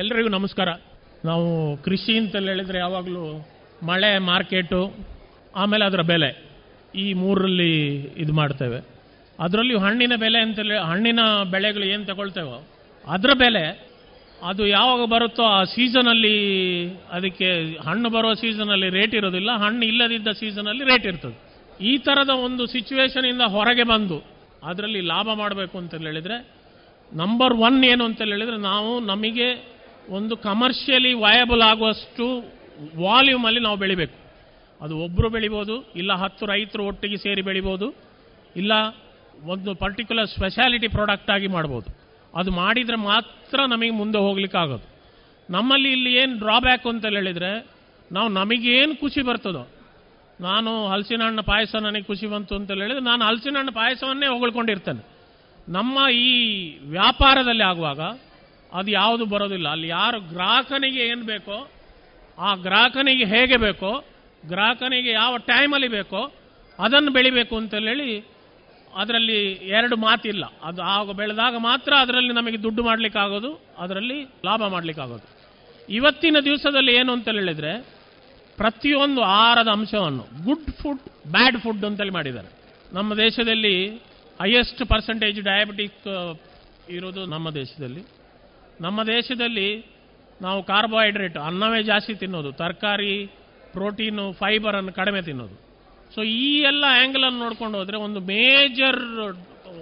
ಎಲ್ಲರಿಗೂ 0.00 0.28
ನಮಸ್ಕಾರ 0.28 0.68
ನಾವು 1.24 1.76
ಕೃಷಿ 1.76 2.18
ಅಂತಲ್ಲಿ 2.18 2.48
ಹೇಳಿದ್ರೆ 2.48 2.78
ಯಾವಾಗಲೂ 2.78 3.44
ಮಳೆ 3.86 4.18
ಮಾರ್ಕೆಟು 4.18 4.80
ಆಮೇಲೆ 5.56 5.84
ಅದರ 5.84 6.02
ಬೆಲೆ 6.02 6.30
ಈ 6.94 7.12
ಮೂರರಲ್ಲಿ 7.12 7.72
ಇದು 8.16 8.32
ಮಾಡ್ತೇವೆ 8.32 8.78
ಅದರಲ್ಲಿ 9.40 9.74
ಹಣ್ಣಿನ 9.74 10.12
ಬೆಲೆ 10.16 10.38
ಅಂತೇಳಿ 10.38 10.76
ಹಣ್ಣಿನ 10.84 11.20
ಬೆಳೆಗಳು 11.44 11.84
ಏನು 11.84 12.04
ತಗೊಳ್ತೇವೋ 12.04 12.62
ಅದರ 13.04 13.30
ಬೆಲೆ 13.34 13.64
ಅದು 14.42 14.66
ಯಾವಾಗ 14.66 15.10
ಬರುತ್ತೋ 15.10 15.42
ಆ 15.42 15.64
ಸೀಸನಲ್ಲಿ 15.64 16.36
ಅದಕ್ಕೆ 17.12 17.76
ಹಣ್ಣು 17.86 18.10
ಬರೋ 18.10 18.34
ಸೀಸನಲ್ಲಿ 18.34 18.88
ರೇಟ್ 18.88 19.14
ಇರೋದಿಲ್ಲ 19.14 19.56
ಹಣ್ಣು 19.56 19.86
ಇಲ್ಲದಿದ್ದ 19.86 20.28
ಸೀಸನಲ್ಲಿ 20.28 20.84
ರೇಟ್ 20.84 21.06
ಇರ್ತದೆ 21.06 21.36
ಈ 21.80 21.98
ಥರದ 21.98 22.30
ಒಂದು 22.30 22.66
ಸಿಚುವೇಶನಿಂದ 22.66 23.40
ಹೊರಗೆ 23.40 23.82
ಬಂದು 23.82 24.35
ಅದರಲ್ಲಿ 24.66 25.00
ಲಾಭ 25.06 25.28
ಮಾಡಬೇಕು 25.34 25.76
ಅಂತ 25.78 25.94
ಹೇಳಿದರೆ 26.02 26.36
ನಂಬರ್ 27.12 27.54
ಒನ್ 27.60 27.78
ಏನು 27.84 28.04
ಅಂತ 28.04 28.20
ಹೇಳಿದರೆ 28.24 28.58
ನಾವು 28.62 28.92
ನಮಗೆ 29.04 29.48
ಒಂದು 30.08 30.34
ಕಮರ್ಷಿಯಲಿ 30.42 31.12
ವಯಬಲ್ 31.22 31.62
ಆಗುವಷ್ಟು 31.62 32.26
ವಾಲ್ಯೂಮಲ್ಲಿ 33.02 33.60
ನಾವು 33.60 33.76
ಬೆಳಿಬೇಕು 33.76 34.16
ಅದು 34.80 34.94
ಒಬ್ಬರು 35.04 35.28
ಬೆಳಿಬೋದು 35.28 35.74
ಇಲ್ಲ 35.94 36.12
ಹತ್ತು 36.14 36.46
ರೈತರು 36.46 36.82
ಒಟ್ಟಿಗೆ 36.86 37.16
ಸೇರಿ 37.16 37.42
ಬೆಳಿಬೋದು 37.42 37.86
ಇಲ್ಲ 38.56 38.72
ಒಂದು 39.44 39.70
ಪರ್ಟಿಕ್ಯುಲರ್ 39.74 40.28
ಸ್ಪೆಷಾಲಿಟಿ 40.28 40.88
ಪ್ರಾಡಕ್ಟ್ 40.88 41.30
ಆಗಿ 41.30 41.48
ಮಾಡ್ಬೋದು 41.48 41.88
ಅದು 42.34 42.50
ಮಾಡಿದರೆ 42.52 42.98
ಮಾತ್ರ 43.06 43.58
ನಮಗೆ 43.66 43.92
ಮುಂದೆ 43.92 44.18
ಆಗೋದು 44.56 44.86
ನಮ್ಮಲ್ಲಿ 45.48 45.88
ಇಲ್ಲಿ 45.92 46.12
ಏನು 46.14 46.34
ಡ್ರಾಬ್ಯಾಕ್ 46.38 46.86
ಅಂತ 46.86 47.04
ಹೇಳಿದರೆ 47.12 47.50
ನಾವು 48.10 48.28
ನಮಗೇನು 48.30 48.94
ಖುಷಿ 48.96 49.22
ಬರ್ತದೋ 49.22 49.62
ನಾನು 50.40 50.88
ಹಲಸಿನ 50.88 51.22
ಹಣ್ಣು 51.22 51.42
ಪಾಯಸ 51.42 51.74
ನನಗೆ 51.76 52.02
ಖುಷಿ 52.02 52.26
ಬಂತು 52.26 52.54
ಅಂತ 52.54 52.70
ಹೇಳಿದ್ರೆ 52.70 53.00
ನಾನು 53.00 53.24
ಹಲಸಿನ 53.24 53.56
ಹಣ್ಣು 53.56 53.72
ಪಾಯಸವನ್ನೇ 53.72 54.26
ಹೊಗಳ್ಕೊಂಡಿರ್ತೇನೆ 54.26 55.02
ನಮ್ಮ 55.68 55.98
ಈ 56.08 56.32
ವ್ಯಾಪಾರದಲ್ಲಿ 56.86 57.62
ಆಗುವಾಗ 57.62 58.00
ಅದು 58.72 58.90
ಯಾವುದು 58.90 59.24
ಬರೋದಿಲ್ಲ 59.24 59.68
ಅಲ್ಲಿ 59.68 59.88
ಯಾರು 59.88 60.20
ಗ್ರಾಹಕನಿಗೆ 60.20 61.02
ಏನು 61.06 61.24
ಬೇಕೋ 61.24 61.68
ಆ 62.38 62.54
ಗ್ರಾಹಕನಿಗೆ 62.54 63.24
ಹೇಗೆ 63.24 63.56
ಬೇಕೋ 63.56 63.92
ಗ್ರಾಹಕನಿಗೆ 64.46 65.12
ಯಾವ 65.12 65.36
ಟೈಮಲ್ಲಿ 65.36 65.88
ಬೇಕೋ 65.88 66.22
ಅದನ್ನು 66.78 67.12
ಬೆಳಿಬೇಕು 67.12 67.56
ಅಂತ 67.56 67.74
ಹೇಳಿ 67.74 68.08
ಅದರಲ್ಲಿ 68.96 69.38
ಎರಡು 69.52 69.96
ಮಾತಿಲ್ಲ 69.96 70.44
ಅದು 70.62 70.82
ಆಗ 70.82 71.10
ಬೆಳೆದಾಗ 71.10 71.54
ಮಾತ್ರ 71.58 71.92
ಅದರಲ್ಲಿ 71.96 72.32
ನಮಗೆ 72.32 72.62
ದುಡ್ಡು 72.62 72.82
ಮಾಡಲಿಕ್ಕಾಗೋದು 72.82 73.50
ಅದರಲ್ಲಿ 73.78 74.18
ಲಾಭ 74.44 74.62
ಮಾಡಲಿಕ್ಕಾಗೋದು 74.66 75.26
ಇವತ್ತಿನ 75.88 76.36
ದಿವಸದಲ್ಲಿ 76.44 76.92
ಏನು 76.94 77.12
ಅಂತ 77.12 77.28
ಹೇಳಿದ್ರೆ 77.28 77.72
ಪ್ರತಿಯೊಂದು 78.58 79.22
ಆಹಾರದ 79.22 79.68
ಅಂಶವನ್ನು 79.68 80.24
ಗುಡ್ 80.44 80.70
ಫುಡ್ 80.76 81.02
ಬ್ಯಾಡ್ 81.30 81.58
ಫುಡ್ 81.62 81.84
ಅಂತೇಳಿ 81.84 82.10
ಮಾಡಿದ್ದಾರೆ 82.10 82.50
ನಮ್ಮ 82.92 83.14
ದೇಶದಲ್ಲಿ 83.14 83.74
ಹೈಯೆಸ್ಟ್ 84.40 84.82
ಪರ್ಸೆಂಟೇಜ್ 84.88 85.40
ಡಯಾಬಿಟಿಕ್ 85.40 86.00
ಇರೋದು 86.88 87.26
ನಮ್ಮ 87.26 87.50
ದೇಶದಲ್ಲಿ 87.50 88.02
ನಮ್ಮ 88.80 89.02
ದೇಶದಲ್ಲಿ 89.06 89.68
ನಾವು 90.42 90.62
ಕಾರ್ಬೋಹೈಡ್ರೇಟ್ 90.62 91.36
ಅನ್ನವೇ 91.38 91.82
ಜಾಸ್ತಿ 91.82 92.14
ತಿನ್ನೋದು 92.14 92.52
ತರಕಾರಿ 92.52 93.14
ಪ್ರೋಟೀನು 93.72 94.32
ಫೈಬರನ್ನು 94.32 94.92
ಕಡಿಮೆ 94.92 95.22
ತಿನ್ನೋದು 95.22 95.56
ಸೊ 96.14 96.22
ಈ 96.22 96.50
ಎಲ್ಲ 96.62 96.84
ಆ್ಯಂಗಲನ್ನು 96.88 97.38
ನೋಡ್ಕೊಂಡು 97.38 97.78
ಹೋದರೆ 97.78 97.96
ಒಂದು 97.96 98.20
ಮೇಜರ್ 98.20 99.00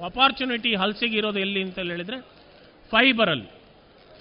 ಅಪಾರ್ಚುನಿಟಿ 0.04 0.74
ಹಲ್ಸಿಗೆ 0.74 1.18
ಇರೋದು 1.18 1.38
ಎಲ್ಲಿ 1.38 1.62
ಅಂತ 1.62 1.78
ಹೇಳಿದರೆ 1.78 2.18
ಫೈಬರಲ್ಲಿ 2.90 3.48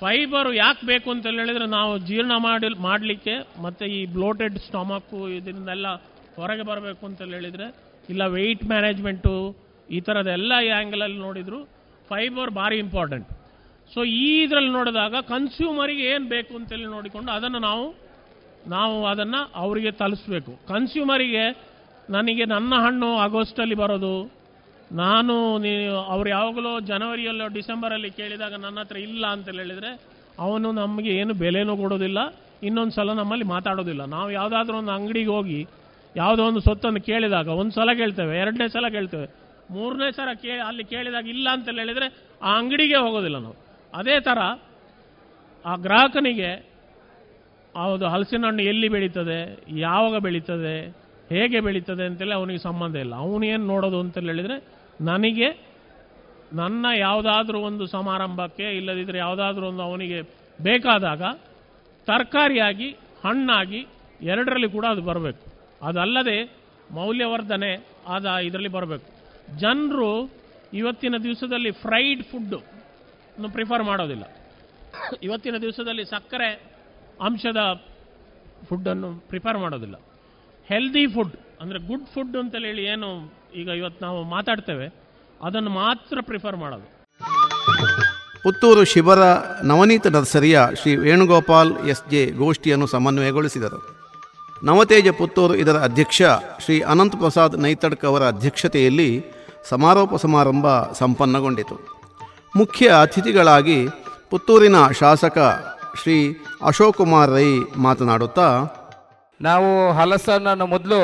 ಫೈಬರ್ 0.02 0.50
ಯಾಕೆ 0.56 0.84
ಬೇಕು 0.86 1.08
ಅಂತ 1.12 1.26
ಹೇಳಿದ್ರೆ 1.32 1.66
ನಾವು 1.76 1.92
ಜೀರ್ಣ 2.08 2.34
ಮಾಡಿ 2.46 2.70
ಮಾಡಲಿಕ್ಕೆ 2.82 3.36
ಮತ್ತೆ 3.62 3.86
ಈ 3.98 4.00
ಬ್ಲೋಟೆಡ್ 4.16 4.58
ಸ್ಟಮಕ್ಕು 4.60 5.20
ಇದರಿಂದೆಲ್ಲ 5.30 5.88
ಹೊರಗೆ 6.38 6.64
ಬರಬೇಕು 6.64 7.04
ಅಂತ 7.06 7.22
ಹೇಳಿದರೆ 7.34 7.68
ಇಲ್ಲ 8.10 8.24
ವೆಯ್ಟ್ 8.30 8.64
ಮ್ಯಾನೇಜ್ಮೆಂಟು 8.64 9.34
ಈ 9.90 10.00
ಥರದ್ದೆಲ್ಲ 10.00 10.54
ಈ 10.60 10.70
ಆ್ಯಂಗಲಲ್ಲಿ 10.70 11.20
ನೋಡಿದ್ರು 11.20 11.60
ಫೈಬರ್ 12.10 12.52
ಭಾರಿ 12.52 12.78
ಇಂಪಾರ್ಟೆಂಟ್ 12.78 13.30
ಸೊ 13.92 14.02
ಈ 14.20 14.28
ಇದರಲ್ಲಿ 14.44 14.72
ನೋಡಿದಾಗ 14.72 15.16
ಕನ್ಸ್ಯೂಮರಿಗೆ 15.28 16.04
ಏನು 16.04 16.26
ಬೇಕು 16.28 16.54
ಅಂತೇಳಿ 16.58 16.88
ನೋಡಿಕೊಂಡು 16.96 17.30
ಅದನ್ನು 17.32 17.60
ನಾವು 17.60 17.86
ನಾವು 18.68 18.98
ಅದನ್ನು 19.06 19.40
ಅವರಿಗೆ 19.56 19.92
ತಲಿಸ್ಬೇಕು 20.02 20.52
ಕನ್ಸ್ಯೂಮರಿಗೆ 20.68 21.44
ನನಗೆ 22.10 22.46
ನನ್ನ 22.46 22.74
ಹಣ್ಣು 22.86 23.10
ಆಗಸ್ಟಲ್ಲಿ 23.18 23.76
ಬರೋದು 23.76 24.14
ನಾನು 24.94 25.36
ನೀ 25.58 25.72
ಅವ್ರು 26.08 26.28
ಯಾವಾಗಲೂ 26.30 26.72
ಜನವರಿಯಲ್ಲೋ 26.88 27.46
ಡಿಸೆಂಬರಲ್ಲಿ 27.54 28.10
ಕೇಳಿದಾಗ 28.12 28.56
ನನ್ನ 28.64 28.80
ಹತ್ರ 28.80 28.98
ಇಲ್ಲ 29.00 29.24
ಅಂತ 29.28 29.48
ಹೇಳಿದರೆ 29.54 29.92
ಅವನು 30.40 30.68
ನಮಗೆ 30.72 31.12
ಏನು 31.16 31.34
ಬೆಲೆನೂ 31.34 31.74
ಕೊಡೋದಿಲ್ಲ 31.78 32.20
ಇನ್ನೊಂದು 32.64 32.94
ಸಲ 32.96 33.14
ನಮ್ಮಲ್ಲಿ 33.14 33.46
ಮಾತಾಡೋದಿಲ್ಲ 33.46 34.04
ನಾವು 34.08 34.30
ಯಾವುದಾದ್ರೂ 34.32 34.76
ಒಂದು 34.78 34.92
ಅಂಗಡಿಗೆ 34.92 35.32
ಹೋಗಿ 35.32 35.60
ಯಾವುದೋ 36.16 36.42
ಒಂದು 36.48 36.60
ಸೊತ್ತನ್ನು 36.60 37.02
ಕೇಳಿದಾಗ 37.02 37.48
ಒಂದು 37.62 37.74
ಸಲ 37.74 37.90
ಕೇಳ್ತೇವೆ 37.94 38.36
ಎರಡನೇ 38.38 38.68
ಸಲ 38.68 38.88
ಕೇಳ್ತೇವೆ 38.90 39.28
ಮೂರನೇ 39.70 40.08
ಸಲ 40.12 40.30
ಕೇ 40.42 40.56
ಅಲ್ಲಿ 40.60 40.84
ಕೇಳಿದಾಗ 40.84 41.28
ಇಲ್ಲ 41.28 41.48
ಅಂತ 41.50 41.68
ಹೇಳಿದರೆ 41.76 42.08
ಆ 42.42 42.52
ಅಂಗಡಿಗೆ 42.58 42.98
ಹೋಗೋದಿಲ್ಲ 42.98 43.38
ನಾವು 43.38 43.56
ಅದೇ 43.94 44.16
ಥರ 44.20 44.40
ಆ 45.66 45.74
ಗ್ರಾಹಕನಿಗೆ 45.76 46.52
ಅದು 47.76 48.08
ಹಲಸಿನ 48.08 48.46
ಹಣ್ಣು 48.46 48.64
ಎಲ್ಲಿ 48.64 48.88
ಬೆಳೀತದೆ 48.88 49.38
ಯಾವಾಗ 49.78 50.16
ಬೆಳೀತದೆ 50.18 50.76
ಹೇಗೆ 51.30 51.60
ಬೆಳೀತದೆ 51.60 52.06
ಅಂತೇಳಿ 52.06 52.34
ಅವನಿಗೆ 52.34 52.62
ಸಂಬಂಧ 52.64 52.96
ಇಲ್ಲ 52.96 53.16
ಅವನೇನು 53.26 53.66
ನೋಡೋದು 53.66 54.00
ಅಂತೇಳಿ 54.00 54.28
ಹೇಳಿದರೆ 54.28 54.58
ನನಗೆ 55.04 55.50
ನನ್ನ 56.54 56.86
ಯಾವುದಾದ್ರೂ 56.98 57.60
ಒಂದು 57.60 57.88
ಸಮಾರಂಭಕ್ಕೆ 57.88 58.64
ಇಲ್ಲದಿದ್ದರೆ 58.64 59.18
ಯಾವುದಾದ್ರೂ 59.18 59.68
ಒಂದು 59.68 59.82
ಅವನಿಗೆ 59.82 60.22
ಬೇಕಾದಾಗ 60.64 61.22
ತರಕಾರಿಯಾಗಿ 62.08 62.90
ಹಣ್ಣಾಗಿ 63.24 63.82
ಎರಡರಲ್ಲಿ 64.22 64.70
ಕೂಡ 64.70 64.86
ಅದು 64.90 65.02
ಬರಬೇಕು 65.02 65.54
ಅದಲ್ಲದೆ 65.82 66.44
ಮೌಲ್ಯವರ್ಧನೆ 66.92 67.86
ಆದ 68.08 68.26
ಇದರಲ್ಲಿ 68.26 68.70
ಬರಬೇಕು 68.70 69.08
ಜನರು 69.58 70.32
ಇವತ್ತಿನ 70.74 71.16
ದಿವಸದಲ್ಲಿ 71.24 71.72
ಫ್ರೈಡ್ 71.72 72.24
ಫುಡ್ 72.24 72.56
ಪ್ರಿಫರ್ 73.52 73.84
ಮಾಡೋದಿಲ್ಲ 73.84 74.24
ಇವತ್ತಿನ 75.24 75.58
ದಿವಸದಲ್ಲಿ 75.62 76.06
ಸಕ್ಕರೆ 76.06 76.50
ಅಂಶದ 77.22 77.62
ಫುಡ್ಡನ್ನು 78.70 79.20
ಪ್ರಿಫರ್ 79.28 79.58
ಮಾಡೋದಿಲ್ಲ 79.58 79.96
ಹೆಲ್ದಿ 80.68 81.08
ಫುಡ್ 81.08 81.36
ಅಂದರೆ 81.62 81.80
ಗುಡ್ 81.80 82.06
ಫುಡ್ 82.06 82.38
ಹೇಳಿ 82.66 82.86
ಏನು 82.86 83.34
ಈಗ 83.54 83.70
ಇವತ್ತು 83.80 84.00
ನಾವು 84.06 84.20
ಮಾತಾಡ್ತೇವೆ 84.34 84.88
ಅದನ್ನು 85.42 85.72
ಮಾತ್ರ 85.80 86.18
ಪ್ರಿಫರ್ 86.22 86.58
ಮಾಡೋದು 86.58 86.88
ಪುತ್ತೂರು 88.44 88.82
ಶಿಬರ 88.84 89.22
ನವನೀತ 89.64 90.08
ನರ್ಸರಿಯ 90.08 90.58
ಶ್ರೀ 90.80 90.92
ವೇಣುಗೋಪಾಲ್ 90.96 91.72
ಎಸ್ 91.88 92.04
ಜೆ 92.12 92.22
ಗೋಷ್ಠಿಯನ್ನು 92.40 92.88
ಸಮನ್ವಯಗೊಳಿಸಿದರು 92.88 93.80
ನವತೇಜ 94.64 95.08
ಪುತ್ತೂರು 95.12 95.54
ಇದರ 95.56 95.78
ಅಧ್ಯಕ್ಷ 95.80 96.20
ಶ್ರೀ 96.60 96.76
ಅನಂತ 96.84 97.16
ಪ್ರಸಾದ್ 97.16 97.56
ನೈತಡ್ಕ 97.62 98.04
ಅವರ 98.06 98.24
ಅಧ್ಯಕ್ಷತೆಯಲ್ಲಿ 98.28 99.10
ಸಮಾರೋಪ 99.70 100.16
ಸಮಾರಂಭ 100.16 100.68
ಸಂಪನ್ನಗೊಂಡಿತು 100.94 101.76
ಮುಖ್ಯ 102.56 102.88
ಅತಿಥಿಗಳಾಗಿ 103.02 103.80
ಪುತ್ತೂರಿನ 104.30 104.78
ಶಾಸಕ 105.00 105.38
ಶ್ರೀ 106.02 106.18
ಅಶೋಕ್ 106.64 106.98
ಕುಮಾರ್ 106.98 107.32
ರೈ 107.32 107.50
ಮಾತನಾಡುತ್ತಾ 107.78 108.48
ನಾವು 109.40 109.70
ಹಲಸನ್ನು 109.92 110.66
ಮೊದಲು 110.66 111.02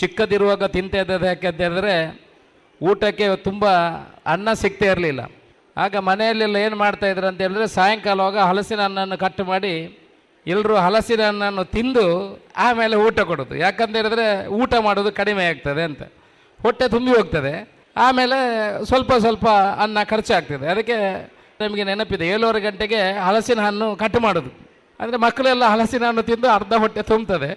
ಚಿಕ್ಕದಿರುವಾಗ 0.00 0.64
ತಿಂತಾ 0.66 1.00
ಇದ್ದದ್ದು 1.00 1.26
ಹೇಳಿದ್ರೆ 1.62 1.96
ಊಟಕ್ಕೆ 2.80 3.26
ತುಂಬ 3.42 3.64
ಅನ್ನ 4.26 4.48
ಸಿಗ್ತಾ 4.54 4.86
ಇರಲಿಲ್ಲ 4.86 5.22
ಆಗ 5.76 5.96
ಮನೆಯಲ್ಲೆಲ್ಲ 6.02 6.56
ಏನು 6.56 6.76
ಮಾಡ್ತಾಯಿದ್ರು 6.76 7.26
ಅಂತ 7.26 7.40
ಹೇಳಿದ್ರೆ 7.40 7.66
ಸಾಯಂಕಾಲವಾಗ 7.68 8.38
ಹಲಸಿನ 8.40 8.80
ಹಣ್ಣನ್ನು 8.80 9.16
ಕಟ್ 9.18 9.40
ಮಾಡಿ 9.40 9.72
ಎಲ್ಲರೂ 10.46 10.74
ಹಲಸಿನ 10.76 11.22
ಹಣ್ಣನ್ನು 11.22 11.64
ತಿಂದು 11.64 12.04
ಆಮೇಲೆ 12.56 12.96
ಊಟ 12.96 13.20
ಕೊಡೋದು 13.20 13.54
ಯಾಕಂತ 13.56 13.94
ಹೇಳಿದ್ರೆ 13.96 14.26
ಊಟ 14.50 14.74
ಮಾಡೋದು 14.80 15.10
ಕಡಿಮೆ 15.12 15.44
ಆಗ್ತದೆ 15.48 15.82
ಅಂತ 15.82 16.02
ಹೊಟ್ಟೆ 16.60 16.86
ತುಂಬಿ 16.88 17.12
ಹೋಗ್ತದೆ 17.16 17.54
ಆಮೇಲೆ 17.96 18.36
ಸ್ವಲ್ಪ 18.84 19.12
ಸ್ವಲ್ಪ 19.14 19.46
ಅನ್ನ 19.78 19.98
ಖರ್ಚಾಗ್ತದೆ 20.04 20.66
ಅದಕ್ಕೆ 20.66 20.96
ನಮಗೆ 21.60 21.84
ನೆನಪಿದೆ 21.84 22.24
ಏಳುವರೆ 22.26 22.60
ಗಂಟೆಗೆ 22.60 23.00
ಹಲಸಿನ 23.18 23.60
ಹಣ್ಣು 23.60 23.86
ಕಟ್ 23.96 24.18
ಮಾಡೋದು 24.20 24.50
ಅಂದರೆ 25.00 25.16
ಮಕ್ಕಳೆಲ್ಲ 25.16 25.64
ಹಲಸಿನ 25.64 26.04
ಹಣ್ಣು 26.04 26.22
ತಿಂದು 26.22 26.48
ಅರ್ಧ 26.48 26.74
ಹೊಟ್ಟೆ 26.74 27.02
ತುಂಬುತ್ತದೆ 27.02 27.50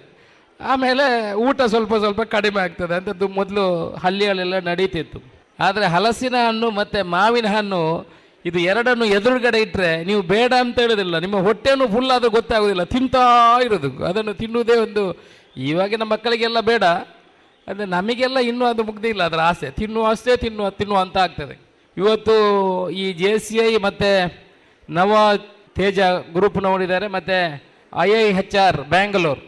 ಆಮೇಲೆ 0.66 1.04
ಊಟ 1.38 1.60
ಸ್ವಲ್ಪ 1.64 1.94
ಸ್ವಲ್ಪ 1.94 2.22
ಕಡಿಮೆ 2.36 2.60
ಆಗ್ತದೆ 2.60 2.94
ಅಂತದ್ದು 2.94 3.26
ಮೊದಲು 3.38 3.64
ಹಳ್ಳಿಗಳೆಲ್ಲ 3.96 4.56
ನಡೀತಿತ್ತು 4.64 5.18
ಆದರೆ 5.58 5.86
ಹಲಸಿನ 5.86 6.36
ಹಣ್ಣು 6.46 6.68
ಮತ್ತು 6.70 7.00
ಮಾವಿನ 7.06 7.48
ಹಣ್ಣು 7.48 7.80
ಇದು 8.44 8.58
ಎರಡನ್ನು 8.70 9.06
ಎದುರುಗಡೆ 9.14 9.58
ಇಟ್ಟರೆ 9.60 9.90
ನೀವು 10.04 10.20
ಬೇಡ 10.24 10.52
ಅಂತ 10.60 10.76
ಹೇಳೋದಿಲ್ಲ 10.80 11.16
ನಿಮ್ಮ 11.18 11.38
ಹೊಟ್ಟೆಯನ್ನು 11.38 11.86
ಫುಲ್ 11.86 12.10
ಆದರೂ 12.10 12.30
ಗೊತ್ತಾಗೋದಿಲ್ಲ 12.30 12.84
ತಿಂತಾ 12.84 13.24
ಇರೋದು 13.66 13.90
ಅದನ್ನು 14.04 14.34
ತಿನ್ನುವುದೇ 14.34 14.76
ಒಂದು 14.76 15.02
ಇವಾಗಿನ 15.64 16.04
ಮಕ್ಕಳಿಗೆಲ್ಲ 16.04 16.60
ಬೇಡ 16.60 16.84
ಅಂದರೆ 17.68 17.86
ನಮಗೆಲ್ಲ 17.86 18.38
ಇನ್ನೂ 18.40 18.64
ಅದು 18.66 18.82
ಮುಗ್ದಿಲ್ಲ 18.84 19.22
ಅದರ 19.22 19.40
ಆಸೆ 19.40 19.68
ತಿನ್ನುವ 19.70 20.06
ಅಷ್ಟೇ 20.06 20.36
ತಿನ್ನುವ 20.36 20.68
ತಿನ್ನುವ 20.70 21.00
ಅಂತ 21.00 21.18
ಆಗ್ತದೆ 21.18 21.56
ಇವತ್ತು 21.96 22.34
ಈ 22.96 23.04
ಜೆ 23.12 23.32
ಸಿ 23.38 23.56
ಐ 23.58 23.70
ಮತ್ತು 23.78 24.10
ನವ 24.88 25.12
ತೇಜ 25.76 26.00
ಗ್ರೂಪ್ 26.32 26.58
ನೋಡಿದ್ದಾರೆ 26.62 27.06
ಮತ್ತು 27.08 27.38
I 27.92 28.08
I 28.16 28.24
H 28.34 28.56
R 28.56 28.78
Bangalore 28.86 29.40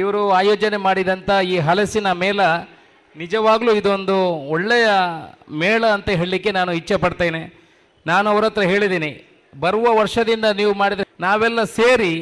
ಇವರು 0.00 0.22
ಆಯೋಜನೆ 0.38 0.78
ಮಾಡಿದಂಥ 0.86 1.30
ಈ 1.50 1.56
ಹಲಸಿನ 1.66 2.08
ಮೇಳ 2.22 2.40
ನಿಜವಾಗಲೂ 3.16 3.72
ಇದೊಂದು 3.80 4.16
ಒಳ್ಳೆಯ 4.54 4.88
ಮೇಳ 5.60 5.82
ಅಂತ 5.96 6.08
ಹೇಳಲಿಕ್ಕೆ 6.20 6.50
ನಾನು 6.52 6.72
ಇಚ್ಛೆ 6.80 6.96
ಪಡ್ತೇನೆ 7.04 7.42
ನಾನು 8.06 8.26
ಅವ್ರ 8.32 8.44
ಹತ್ರ 8.44 8.64
ಹೇಳಿದ್ದೀನಿ 8.64 9.12
ಬರುವ 9.52 9.86
ವರ್ಷದಿಂದ 9.98 10.46
ನೀವು 10.58 10.72
ಮಾಡಿದ 10.74 11.04
ನಾವೆಲ್ಲ 11.20 11.60
ಸೇರಿ 11.76 12.12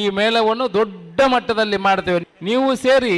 ಈ 0.00 0.02
ಮೇಳವನ್ನು 0.18 0.66
ದೊಡ್ಡ 0.76 1.20
ಮಟ್ಟದಲ್ಲಿ 1.32 1.78
ಮಾಡ್ತೇವೆ 1.86 2.20
ನೀವು 2.42 2.68
ಸೇರಿ 2.84 3.16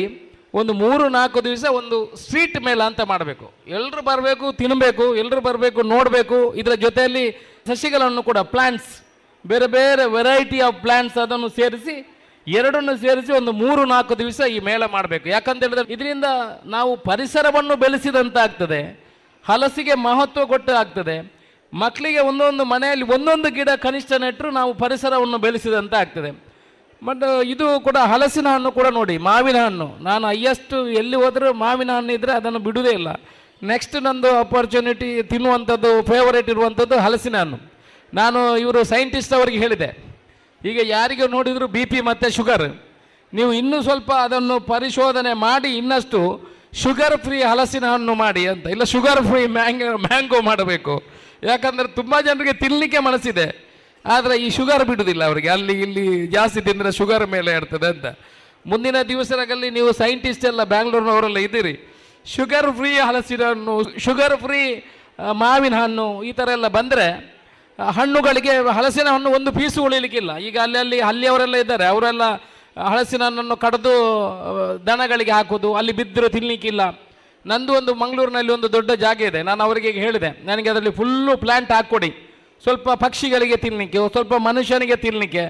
ಒಂದು 0.54 0.72
ಮೂರು 0.80 1.04
ನಾಲ್ಕು 1.10 1.38
ದಿವಸ 1.44 1.64
ಒಂದು 1.78 1.96
ಸ್ವೀಟ್ 2.22 2.58
ಮೇಳ 2.66 2.80
ಅಂತ 2.82 3.02
ಮಾಡಬೇಕು 3.04 3.46
ಎಲ್ಲರೂ 3.70 4.02
ಬರಬೇಕು 4.10 4.46
ತಿನ್ನಬೇಕು 4.60 5.06
ಎಲ್ಲರೂ 5.16 5.40
ಬರಬೇಕು 5.40 5.80
ನೋಡಬೇಕು 5.92 6.38
ಇದರ 6.60 6.74
ಜೊತೆಯಲ್ಲಿ 6.84 7.24
ಸಸಿಗಳನ್ನು 7.68 8.22
ಕೂಡ 8.22 8.38
ಪ್ಲ್ಯಾಂಟ್ಸ್ 8.52 8.90
ಬೇರೆ 9.44 9.68
ಬೇರೆ 9.72 10.04
ವೆರೈಟಿ 10.12 10.58
ಆಫ್ 10.60 10.78
ಪ್ಲ್ಯಾಂಟ್ಸ್ 10.82 11.18
ಅದನ್ನು 11.18 11.48
ಸೇರಿಸಿ 11.56 11.96
ಎರಡನ್ನು 12.46 12.94
ಸೇರಿಸಿ 12.96 13.32
ಒಂದು 13.32 13.52
ಮೂರು 13.54 13.82
ನಾಲ್ಕು 13.84 14.14
ದಿವಸ 14.18 14.40
ಈ 14.48 14.58
ಮೇಳ 14.60 14.82
ಮಾಡಬೇಕು 14.92 15.26
ಯಾಕಂತ 15.28 15.60
ಹೇಳಿದ್ರೆ 15.64 15.86
ಇದರಿಂದ 15.88 16.28
ನಾವು 16.66 16.90
ಪರಿಸರವನ್ನು 17.06 17.76
ಬೆಳೆಸಿದಂತಾಗ್ತದೆ 17.76 18.80
ಹಲಸಿಗೆ 19.44 19.94
ಮಹತ್ವ 20.04 20.44
ಕೊಟ್ಟು 20.46 20.72
ಆಗ್ತದೆ 20.74 21.16
ಮಕ್ಕಳಿಗೆ 21.72 22.20
ಒಂದೊಂದು 22.20 22.64
ಮನೆಯಲ್ಲಿ 22.64 23.06
ಒಂದೊಂದು 23.14 23.48
ಗಿಡ 23.50 23.70
ಕನಿಷ್ಠ 23.80 24.12
ನೆಟ್ಟರು 24.20 24.50
ನಾವು 24.50 24.72
ಪರಿಸರವನ್ನು 24.74 25.38
ಬೆಳೆಸಿದಂತ 25.38 25.94
ಆಗ್ತದೆ 25.94 26.30
ಬಟ್ 27.02 27.24
ಇದು 27.44 27.66
ಕೂಡ 27.80 27.98
ಹಲಸಿನ 28.12 28.48
ಹಣ್ಣು 28.48 28.70
ಕೂಡ 28.70 28.88
ನೋಡಿ 28.94 29.14
ಮಾವಿನ 29.24 29.58
ಹಣ್ಣು 29.64 29.88
ನಾನು 30.00 30.24
ಅಯ್ಯಷ್ಟು 30.26 30.76
ಎಲ್ಲಿ 31.00 31.16
ಹೋದರೂ 31.16 31.48
ಮಾವಿನ 31.62 31.90
ಹಣ್ಣು 31.90 32.12
ಇದ್ದರೆ 32.12 32.32
ಅದನ್ನು 32.32 32.60
ಬಿಡುವುದೇ 32.60 32.92
ಇಲ್ಲ 32.92 33.10
ನೆಕ್ಸ್ಟ್ 33.62 33.96
ನಂದು 34.02 34.30
ಅಪರ್ಚುನಿಟಿ 34.38 35.08
ತಿನ್ನುವಂಥದ್ದು 35.22 35.90
ಫೇವರೇಟ್ 36.02 36.48
ಇರುವಂಥದ್ದು 36.48 36.96
ಹಲಸಿನ 36.98 37.36
ಹಣ್ಣು 37.38 37.58
ನಾನು 38.12 38.40
ಇವರು 38.56 38.80
ಸೈಂಟಿಸ್ಟ್ 38.84 39.34
ಅವರಿಗೆ 39.34 39.58
ಹೇಳಿದೆ 39.58 39.88
ಈಗ 40.64 40.78
ಯಾರಿಗೆ 40.88 41.26
ನೋಡಿದರೂ 41.26 41.66
ಬಿ 41.68 41.82
ಪಿ 41.84 41.98
ಮತ್ತು 42.00 42.28
ಶುಗರ್ 42.36 42.66
ನೀವು 43.32 43.50
ಇನ್ನೂ 43.52 43.78
ಸ್ವಲ್ಪ 43.82 44.10
ಅದನ್ನು 44.24 44.56
ಪರಿಶೋಧನೆ 44.66 45.32
ಮಾಡಿ 45.40 45.70
ಇನ್ನಷ್ಟು 45.76 46.20
ಶುಗರ್ 46.82 47.16
ಫ್ರೀ 47.24 47.38
ಹಲಸಿನ 47.42 47.86
ಹಣ್ಣು 47.92 48.14
ಮಾಡಿ 48.14 48.42
ಅಂತ 48.46 48.66
ಇಲ್ಲ 48.66 48.84
ಶುಗರ್ 48.84 49.20
ಫ್ರೀ 49.28 49.42
ಮ್ಯಾಂಗೋ 49.56 49.90
ಮ್ಯಾಂಗೋ 49.98 50.38
ಮಾಡಬೇಕು 50.42 50.94
ಯಾಕಂದರೆ 51.42 51.88
ತುಂಬ 51.94 52.14
ಜನರಿಗೆ 52.20 52.54
ತಿನ್ನಲಿಕ್ಕೆ 52.60 53.00
ಮನಸ್ಸಿದೆ 53.00 53.46
ಆದರೆ 54.04 54.34
ಈ 54.36 54.48
ಶುಗರ್ 54.50 54.84
ಬಿಡುವುದಿಲ್ಲ 54.84 55.22
ಅವರಿಗೆ 55.24 55.48
ಅಲ್ಲಿ 55.48 55.74
ಇಲ್ಲಿ 55.80 56.04
ಜಾಸ್ತಿ 56.28 56.60
ತಿಂದರೆ 56.60 56.90
ಶುಗರ್ 56.92 57.24
ಮೇಲೆ 57.26 57.52
ಇರ್ತದೆ 57.56 57.88
ಅಂತ 57.88 58.06
ಮುಂದಿನ 58.66 58.96
ದಿವಸಗಳಲ್ಲಿ 59.08 59.68
ನೀವು 59.70 59.90
ಸೈಂಟಿಸ್ಟ್ 59.92 60.44
ಎಲ್ಲ 60.44 60.62
ಬ್ಯಾಂಗ್ಳೂರಿನವರೆಲ್ಲ 60.64 61.38
ಇದ್ದೀರಿ 61.38 61.74
ಶುಗರ್ 62.26 62.68
ಫ್ರೀ 62.76 62.90
ಹಲಸಿನ 62.98 63.42
ಹಣ್ಣು 63.42 63.72
ಶುಗರ್ 63.98 64.36
ಫ್ರೀ 64.38 64.60
ಮಾವಿನ 65.36 65.74
ಹಣ್ಣು 65.74 66.06
ಈ 66.22 66.32
ಥರ 66.32 66.48
ಎಲ್ಲ 66.52 66.68
ಬಂದರೆ 66.68 67.06
ಹಣ್ಣುಗಳಿಗೆ 67.78 68.52
ಹಲಸಿನ 68.68 69.08
ಹಣ್ಣು 69.08 69.30
ಒಂದು 69.30 69.50
ಪೀಸು 69.52 69.78
ಉಳಿಲಿಕ್ಕಿಲ್ಲ 69.82 70.32
ಈಗ 70.38 70.56
ಅಲ್ಲಿ 70.58 70.78
ಅಲ್ಲಿ 70.78 70.98
ಅಲ್ಲಿಯವರೆಲ್ಲ 71.00 71.56
ಇದ್ದಾರೆ 71.56 71.86
ಅವರೆಲ್ಲ 71.86 72.24
ಹಲಸಿನ 72.84 73.22
ಹಣ್ಣನ್ನು 73.22 73.56
ಕಡಿದು 73.56 73.94
ದನಗಳಿಗೆ 74.86 75.32
ಹಾಕೋದು 75.32 75.70
ಅಲ್ಲಿ 75.74 75.92
ಬಿದ್ದರೂ 75.92 76.28
ತಿನ್ನಲಿಕ್ಕಿಲ್ಲ 76.28 76.82
ನಂದು 77.44 77.72
ಒಂದು 77.72 77.92
ಮಂಗಳೂರಿನಲ್ಲಿ 77.94 78.52
ಒಂದು 78.52 78.68
ದೊಡ್ಡ 78.72 78.90
ಜಾಗ 78.96 79.20
ಇದೆ 79.20 79.40
ನಾನು 79.42 79.60
ಅವರಿಗೆ 79.64 79.90
ಹೇಳಿದೆ 79.98 80.30
ನನಗೆ 80.44 80.68
ಅದರಲ್ಲಿ 80.70 80.90
ಫುಲ್ಲು 80.90 81.32
ಪ್ಲ್ಯಾಂಟ್ 81.36 81.72
ಹಾಕ್ಕೊಡಿ 81.72 82.10
ಸ್ವಲ್ಪ 82.64 82.88
ಪಕ್ಷಿಗಳಿಗೆ 83.00 83.56
ತಿನ್ನಲಿಕ್ಕೆ 83.56 83.98
ಸ್ವಲ್ಪ 84.12 84.34
ಮನುಷ್ಯನಿಗೆ 84.40 84.96
ತಿನ್ನಲಿಕ್ಕೆ 84.96 85.44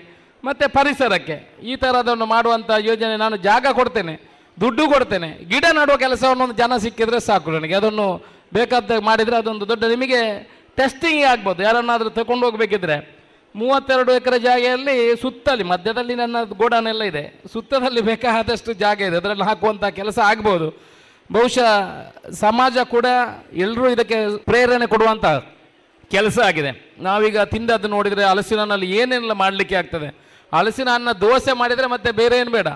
ಮತ್ತು 0.45 0.66
ಪರಿಸರಕ್ಕೆ 0.69 1.37
ಈ 1.62 1.75
ಅದನ್ನು 1.95 2.27
ಮಾಡುವಂಥ 2.27 2.71
ಯೋಜನೆ 2.85 3.16
ನಾನು 3.16 3.37
ಜಾಗ 3.43 3.66
ಕೊಡ್ತೇನೆ 3.73 4.15
ದುಡ್ಡು 4.57 4.83
ಕೊಡ್ತೇನೆ 4.93 5.29
ಗಿಡ 5.51 5.66
ನೆಡುವ 5.73 5.97
ಕೆಲಸವನ್ನು 5.97 6.43
ಒಂದು 6.45 6.57
ಜನ 6.57 6.77
ಸಿಕ್ಕಿದರೆ 6.77 7.21
ಸಾಕು 7.21 7.51
ನನಗೆ 7.51 7.75
ಅದನ್ನು 7.75 8.07
ಬೇಕಾದ 8.55 8.99
ಮಾಡಿದರೆ 9.01 9.37
ಅದೊಂದು 9.37 9.65
ದೊಡ್ಡ 9.69 9.85
ನಿಮಗೆ 9.85 10.21
ಟೆಸ್ಟಿಂಗ್ 10.79 11.25
ಆಗ್ಬೋದು 11.25 11.62
ಯಾರನ್ನಾದರೂ 11.62 12.11
ತಗೊಂಡು 12.11 12.45
ಹೋಗಬೇಕಿದ್ರೆ 12.47 12.97
ಮೂವತ್ತೆರಡು 13.55 14.12
ಎಕರೆ 14.12 14.39
ಜಾಗೆಯಲ್ಲಿ 14.39 14.95
ಸುತ್ತಲ್ಲಿ 15.21 15.65
ಮಧ್ಯದಲ್ಲಿ 15.65 16.15
ನನ್ನ 16.15 16.37
ಗೋಡಾನೆಲ್ಲ 16.59 17.03
ಇದೆ 17.03 17.23
ಸುತ್ತದಲ್ಲಿ 17.53 18.01
ಬೇಕಾದಷ್ಟು 18.03 18.73
ಜಾಗ 18.75 19.01
ಇದೆ 19.01 19.16
ಅದರಲ್ಲಿ 19.16 19.45
ಹಾಕುವಂಥ 19.45 19.85
ಕೆಲಸ 19.95 20.19
ಆಗ್ಬೋದು 20.25 20.69
ಬಹುಶಃ 21.31 21.69
ಸಮಾಜ 22.41 22.79
ಕೂಡ 22.91 23.07
ಎಲ್ಲರೂ 23.57 23.85
ಇದಕ್ಕೆ 23.91 24.19
ಪ್ರೇರಣೆ 24.45 24.87
ಕೊಡುವಂಥ 24.87 25.27
ಕೆಲಸ 26.11 26.39
ಆಗಿದೆ 26.45 26.71
ನಾವೀಗ 26.99 27.43
ತಿಂದದ್ದು 27.45 27.89
ನೋಡಿದರೆ 27.89 28.25
ಹಲಸಿನಲ್ಲಿ 28.25 28.89
ಏನೆಲ್ಲ 28.97 29.33
ಮಾಡಲಿಕ್ಕೆ 29.35 29.75
ಆಗ್ತದೆ 29.75 30.09
ಹಲಸಿನ 30.53 30.91
ಅನ್ನ 30.95 31.12
ದೋಸೆ 31.21 31.53
ಮಾಡಿದರೆ 31.53 31.87
ಮತ್ತೆ 31.87 32.11
ಬೇರೆ 32.12 32.37
ಏನು 32.39 32.51
ಬೇಡ 32.51 32.69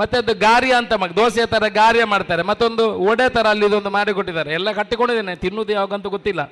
ಮತ್ತೆ 0.00 0.16
ಅದು 0.18 0.34
ಗಾರಿಯ 0.38 0.74
ಅಂತ 0.74 0.92
ಮಗ 0.92 1.12
ದೋಸೆ 1.16 1.46
ಥರ 1.46 1.64
ಗಾರಿಯ 1.74 2.04
ಮಾಡ್ತಾರೆ 2.04 2.42
ಮತ್ತೊಂದು 2.42 2.84
ಒಡೆ 3.00 3.28
ಥರ 3.28 3.46
ಅಲ್ಲಿ 3.46 3.66
ಇದೊಂದು 3.66 3.90
ಮಾಡಿಕೊಟ್ಟಿದ್ದಾರೆ 3.90 4.54
ಎಲ್ಲ 4.54 4.72
ಕಟ್ಟಿಕೊಂಡಿದ್ದೇನೆ 4.72 5.34
ತಿನ್ನೋದು 5.36 5.72
ಯಾವಾಗಂತೂ 5.72 6.10
ಗೊತ್ತಿಲ್ಲ 6.10 6.42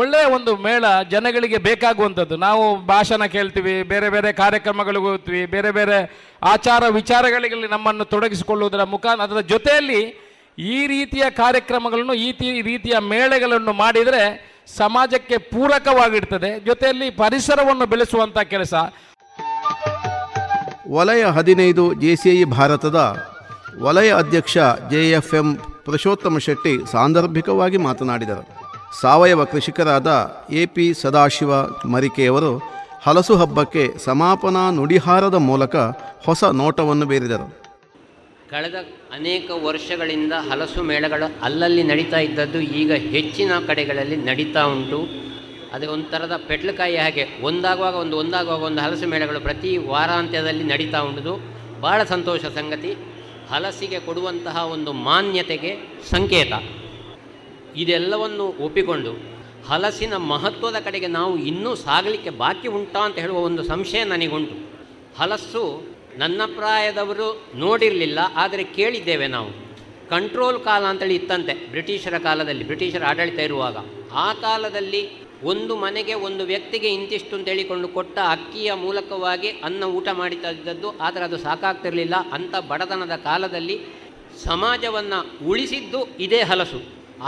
ಒಳ್ಳೆಯ 0.00 0.24
ಒಂದು 0.28 0.52
ಮೇಳ 0.56 0.84
ಜನಗಳಿಗೆ 1.10 1.58
ಬೇಕಾಗುವಂಥದ್ದು 1.66 2.36
ನಾವು 2.38 2.64
ಭಾಷಣ 2.86 3.26
ಕೇಳ್ತೀವಿ 3.26 3.74
ಬೇರೆ 3.82 4.08
ಬೇರೆ 4.10 4.30
ಕಾರ್ಯಕ್ರಮಗಳಿಗೆ 4.32 5.06
ಹೋಗ್ತೀವಿ 5.06 5.42
ಬೇರೆ 5.46 5.70
ಬೇರೆ 5.70 5.98
ಆಚಾರ 6.46 6.82
ವಿಚಾರಗಳಿಗೆ 6.88 7.68
ನಮ್ಮನ್ನು 7.68 8.04
ತೊಡಗಿಸಿಕೊಳ್ಳುವುದರ 8.04 8.84
ಮುಖಾಂತರ 8.86 9.24
ಅದರ 9.24 9.42
ಜೊತೆಯಲ್ಲಿ 9.48 10.00
ಈ 10.72 10.80
ರೀತಿಯ 10.86 11.24
ಕಾರ್ಯಕ್ರಮಗಳನ್ನು 11.36 12.14
ಈ 12.22 12.60
ರೀತಿಯ 12.62 12.96
ಮೇಳಗಳನ್ನು 13.04 13.72
ಮಾಡಿದರೆ 13.74 14.24
ಸಮಾಜಕ್ಕೆ 14.74 15.36
ಪೂರಕವಾಗಿರ್ತದೆ 15.50 16.50
ಜೊತೆಯಲ್ಲಿ 16.60 17.08
ಪರಿಸರವನ್ನು 17.10 17.86
ಬೆಳೆಸುವಂಥ 17.86 18.38
ಕೆಲಸ 18.50 18.74
ವಲಯ 20.90 21.24
ಹದಿನೈದು 21.30 21.84
ಜೆಸಿಐ 21.94 22.44
ಭಾರತದ 22.50 22.98
ವಲಯ 23.82 24.10
ಅಧ್ಯಕ್ಷ 24.14 24.56
ಜೆಎಫ್ಎಂ 24.90 25.48
ಪುರುಷೋತ್ತಮ 25.84 26.38
ಶೆಟ್ಟಿ 26.38 26.74
ಸಾಂದರ್ಭಿಕವಾಗಿ 26.86 27.76
ಮಾತನಾಡಿದರು 27.76 28.63
ಸಾವಯವ 28.94 29.42
ಕೃಷಿಕರಾದ 29.44 30.10
ಎ 30.52 30.62
ಪಿ 30.66 30.86
ಸದಾಶಿವ 30.94 31.52
ಮರಿಕೆಯವರು 31.86 32.50
ಹಲಸು 33.02 33.34
ಹಬ್ಬಕ್ಕೆ 33.34 33.84
ಸಮಾಪನಾ 34.04 34.62
ನುಡಿಹಾರದ 34.70 35.38
ಮೂಲಕ 35.46 35.76
ಹೊಸ 36.26 36.44
ನೋಟವನ್ನು 36.54 37.06
ಬೀರಿದರು 37.06 37.46
ಕಳೆದ 38.50 38.78
ಅನೇಕ 39.14 39.50
ವರ್ಷಗಳಿಂದ 39.64 40.34
ಹಲಸು 40.48 40.80
ಮೇಳಗಳು 40.82 41.26
ಅಲ್ಲಲ್ಲಿ 41.44 41.82
ನಡೀತಾ 41.82 42.18
ಇದ್ದದ್ದು 42.18 42.60
ಈಗ 42.74 42.92
ಹೆಚ್ಚಿನ 43.08 43.52
ಕಡೆಗಳಲ್ಲಿ 43.66 44.18
ನಡೀತಾ 44.26 44.62
ಉಂಟು 44.66 45.00
ಅದೇ 45.72 45.86
ಒಂಥರದ 45.86 46.34
ಪೆಟ್ಲಕಾಯಿ 46.48 46.96
ಹಾಗೆ 46.96 47.24
ಒಂದಾಗುವಾಗ 47.42 47.94
ಒಂದು 47.94 48.16
ಒಂದಾಗುವಾಗ 48.16 48.62
ಒಂದು 48.62 48.80
ಹಲಸು 48.80 49.06
ಮೇಳಗಳು 49.06 49.40
ಪ್ರತಿ 49.40 49.72
ವಾರಾಂತ್ಯದಲ್ಲಿ 49.88 50.64
ನಡೀತಾ 50.64 51.00
ಉಂಟು 51.00 51.34
ಭಾಳ 51.82 52.00
ಸಂತೋಷ 52.10 52.44
ಸಂಗತಿ 52.56 52.92
ಹಲಸಿಗೆ 53.50 53.98
ಕೊಡುವಂತಹ 53.98 54.58
ಒಂದು 54.66 54.92
ಮಾನ್ಯತೆಗೆ 55.06 55.72
ಸಂಕೇತ 56.10 56.52
ಇದೆಲ್ಲವನ್ನು 57.76 58.44
ಒಪ್ಪಿಕೊಂಡು 58.60 59.12
ಹಲಸಿನ 59.68 60.14
ಮಹತ್ವದ 60.16 60.78
ಕಡೆಗೆ 60.84 61.06
ನಾವು 61.06 61.38
ಇನ್ನೂ 61.38 61.74
ಸಾಗಲಿಕ್ಕೆ 61.74 62.30
ಬಾಕಿ 62.30 62.68
ಉಂಟಾ 62.68 63.00
ಅಂತ 63.04 63.18
ಹೇಳುವ 63.18 63.40
ಒಂದು 63.40 63.62
ಸಂಶಯ 63.62 64.04
ನನಗುಂಟು 64.04 64.56
ಹಲಸ್ಸು 65.18 65.62
ನನ್ನ 66.18 66.42
ಪ್ರಾಯದವರು 66.56 67.28
ನೋಡಿರಲಿಲ್ಲ 67.54 68.18
ಆದರೆ 68.34 68.64
ಕೇಳಿದ್ದೇವೆ 68.64 69.26
ನಾವು 69.26 69.50
ಕಂಟ್ರೋಲ್ 70.08 70.64
ಕಾಲ 70.64 70.84
ಅಂತೇಳಿ 70.84 71.14
ಇತ್ತಂತೆ 71.14 71.54
ಬ್ರಿಟಿಷರ 71.70 72.18
ಕಾಲದಲ್ಲಿ 72.18 72.64
ಬ್ರಿಟಿಷರ 72.64 73.04
ಆಡಳಿತ 73.04 73.38
ಇರುವಾಗ 73.38 73.76
ಆ 74.12 74.32
ಕಾಲದಲ್ಲಿ 74.32 75.02
ಒಂದು 75.42 75.76
ಮನೆಗೆ 75.76 76.14
ಒಂದು 76.14 76.44
ವ್ಯಕ್ತಿಗೆ 76.44 76.88
ಇಂತಿಷ್ಟು 76.88 77.36
ಅಂತ 77.36 77.48
ಹೇಳಿಕೊಂಡು 77.48 77.88
ಕೊಟ್ಟ 77.88 78.18
ಅಕ್ಕಿಯ 78.30 78.72
ಮೂಲಕವಾಗಿ 78.74 79.50
ಅನ್ನ 79.64 79.84
ಊಟ 79.84 80.08
ಮಾಡುತ್ತಿದ್ದದ್ದು 80.12 80.98
ಆದರೆ 81.00 81.24
ಅದು 81.24 81.38
ಸಾಕಾಗ್ತಿರಲಿಲ್ಲ 81.38 82.14
ಅಂಥ 82.32 82.54
ಬಡತನದ 82.68 83.16
ಕಾಲದಲ್ಲಿ 83.16 83.76
ಸಮಾಜವನ್ನು 84.44 85.48
ಉಳಿಸಿದ್ದು 85.48 86.06
ಇದೇ 86.18 86.42
ಹಲಸು 86.42 87.03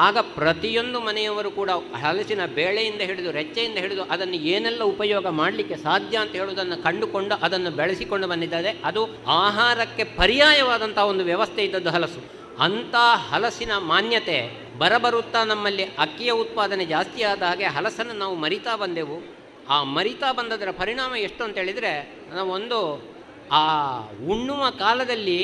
ಆಗ 0.00 0.19
ಪ್ರತಿಯೊಂದು 0.19 1.01
ಮನೆಯವರು 1.01 1.51
ಕೂಡ 1.51 1.70
ಹಲಸಿನ 1.95 2.45
ಬೇಳೆಯಿಂದ 2.47 3.01
ಹಿಡಿದು 3.01 3.31
ರೆಚ್ಚೆಯಿಂದ 3.31 3.77
ಹಿಡಿದು 3.77 4.03
ಅದನ್ನು 4.03 4.35
ಏನೆಲ್ಲ 4.35 4.83
ಉಪಯೋಗ 4.83 5.27
ಮಾಡಲಿಕ್ಕೆ 5.27 5.77
ಸಾಧ್ಯ 5.77 6.19
ಅಂತ 6.19 6.33
ಹೇಳುವುದನ್ನು 6.33 6.83
ಕಂಡುಕೊಂಡು 6.83 7.35
ಅದನ್ನು 7.35 7.70
ಬೆಳೆಸಿಕೊಂಡು 7.70 8.27
ಬಂದಿದ್ದಾರೆ 8.27 8.81
ಅದು 8.85 9.07
ಆಹಾರಕ್ಕೆ 9.27 10.05
ಪರ್ಯಾಯವಾದಂಥ 10.05 10.99
ಒಂದು 10.99 11.24
ವ್ಯವಸ್ಥೆ 11.24 11.65
ಇದ್ದದ್ದು 11.65 11.91
ಹಲಸು 11.91 12.20
ಅಂಥ 12.61 12.95
ಹಲಸಿನ 13.31 13.70
ಮಾನ್ಯತೆ 13.78 14.69
ಬರಬರುತ್ತಾ 14.78 15.45
ನಮ್ಮಲ್ಲಿ 15.45 15.85
ಅಕ್ಕಿಯ 15.85 16.33
ಉತ್ಪಾದನೆ 16.33 16.87
ಜಾಸ್ತಿ 16.87 17.23
ಆದ 17.23 17.43
ಹಾಗೆ 17.43 17.65
ಹಲಸನ್ನು 17.65 18.12
ನಾವು 18.12 18.35
ಮರಿತಾ 18.35 18.77
ಬಂದೆವು 18.77 19.37
ಆ 19.70 19.83
ಮರಿತಾ 19.83 20.33
ಬಂದದರ 20.33 20.70
ಪರಿಣಾಮ 20.70 21.16
ಎಷ್ಟು 21.16 21.45
ಅಂತ 21.45 21.59
ನಾವು 22.35 22.51
ಒಂದು 22.51 23.07
ಆ 23.53 23.99
ಉಣ್ಣುವ 24.28 24.70
ಕಾಲದಲ್ಲಿ 24.70 25.44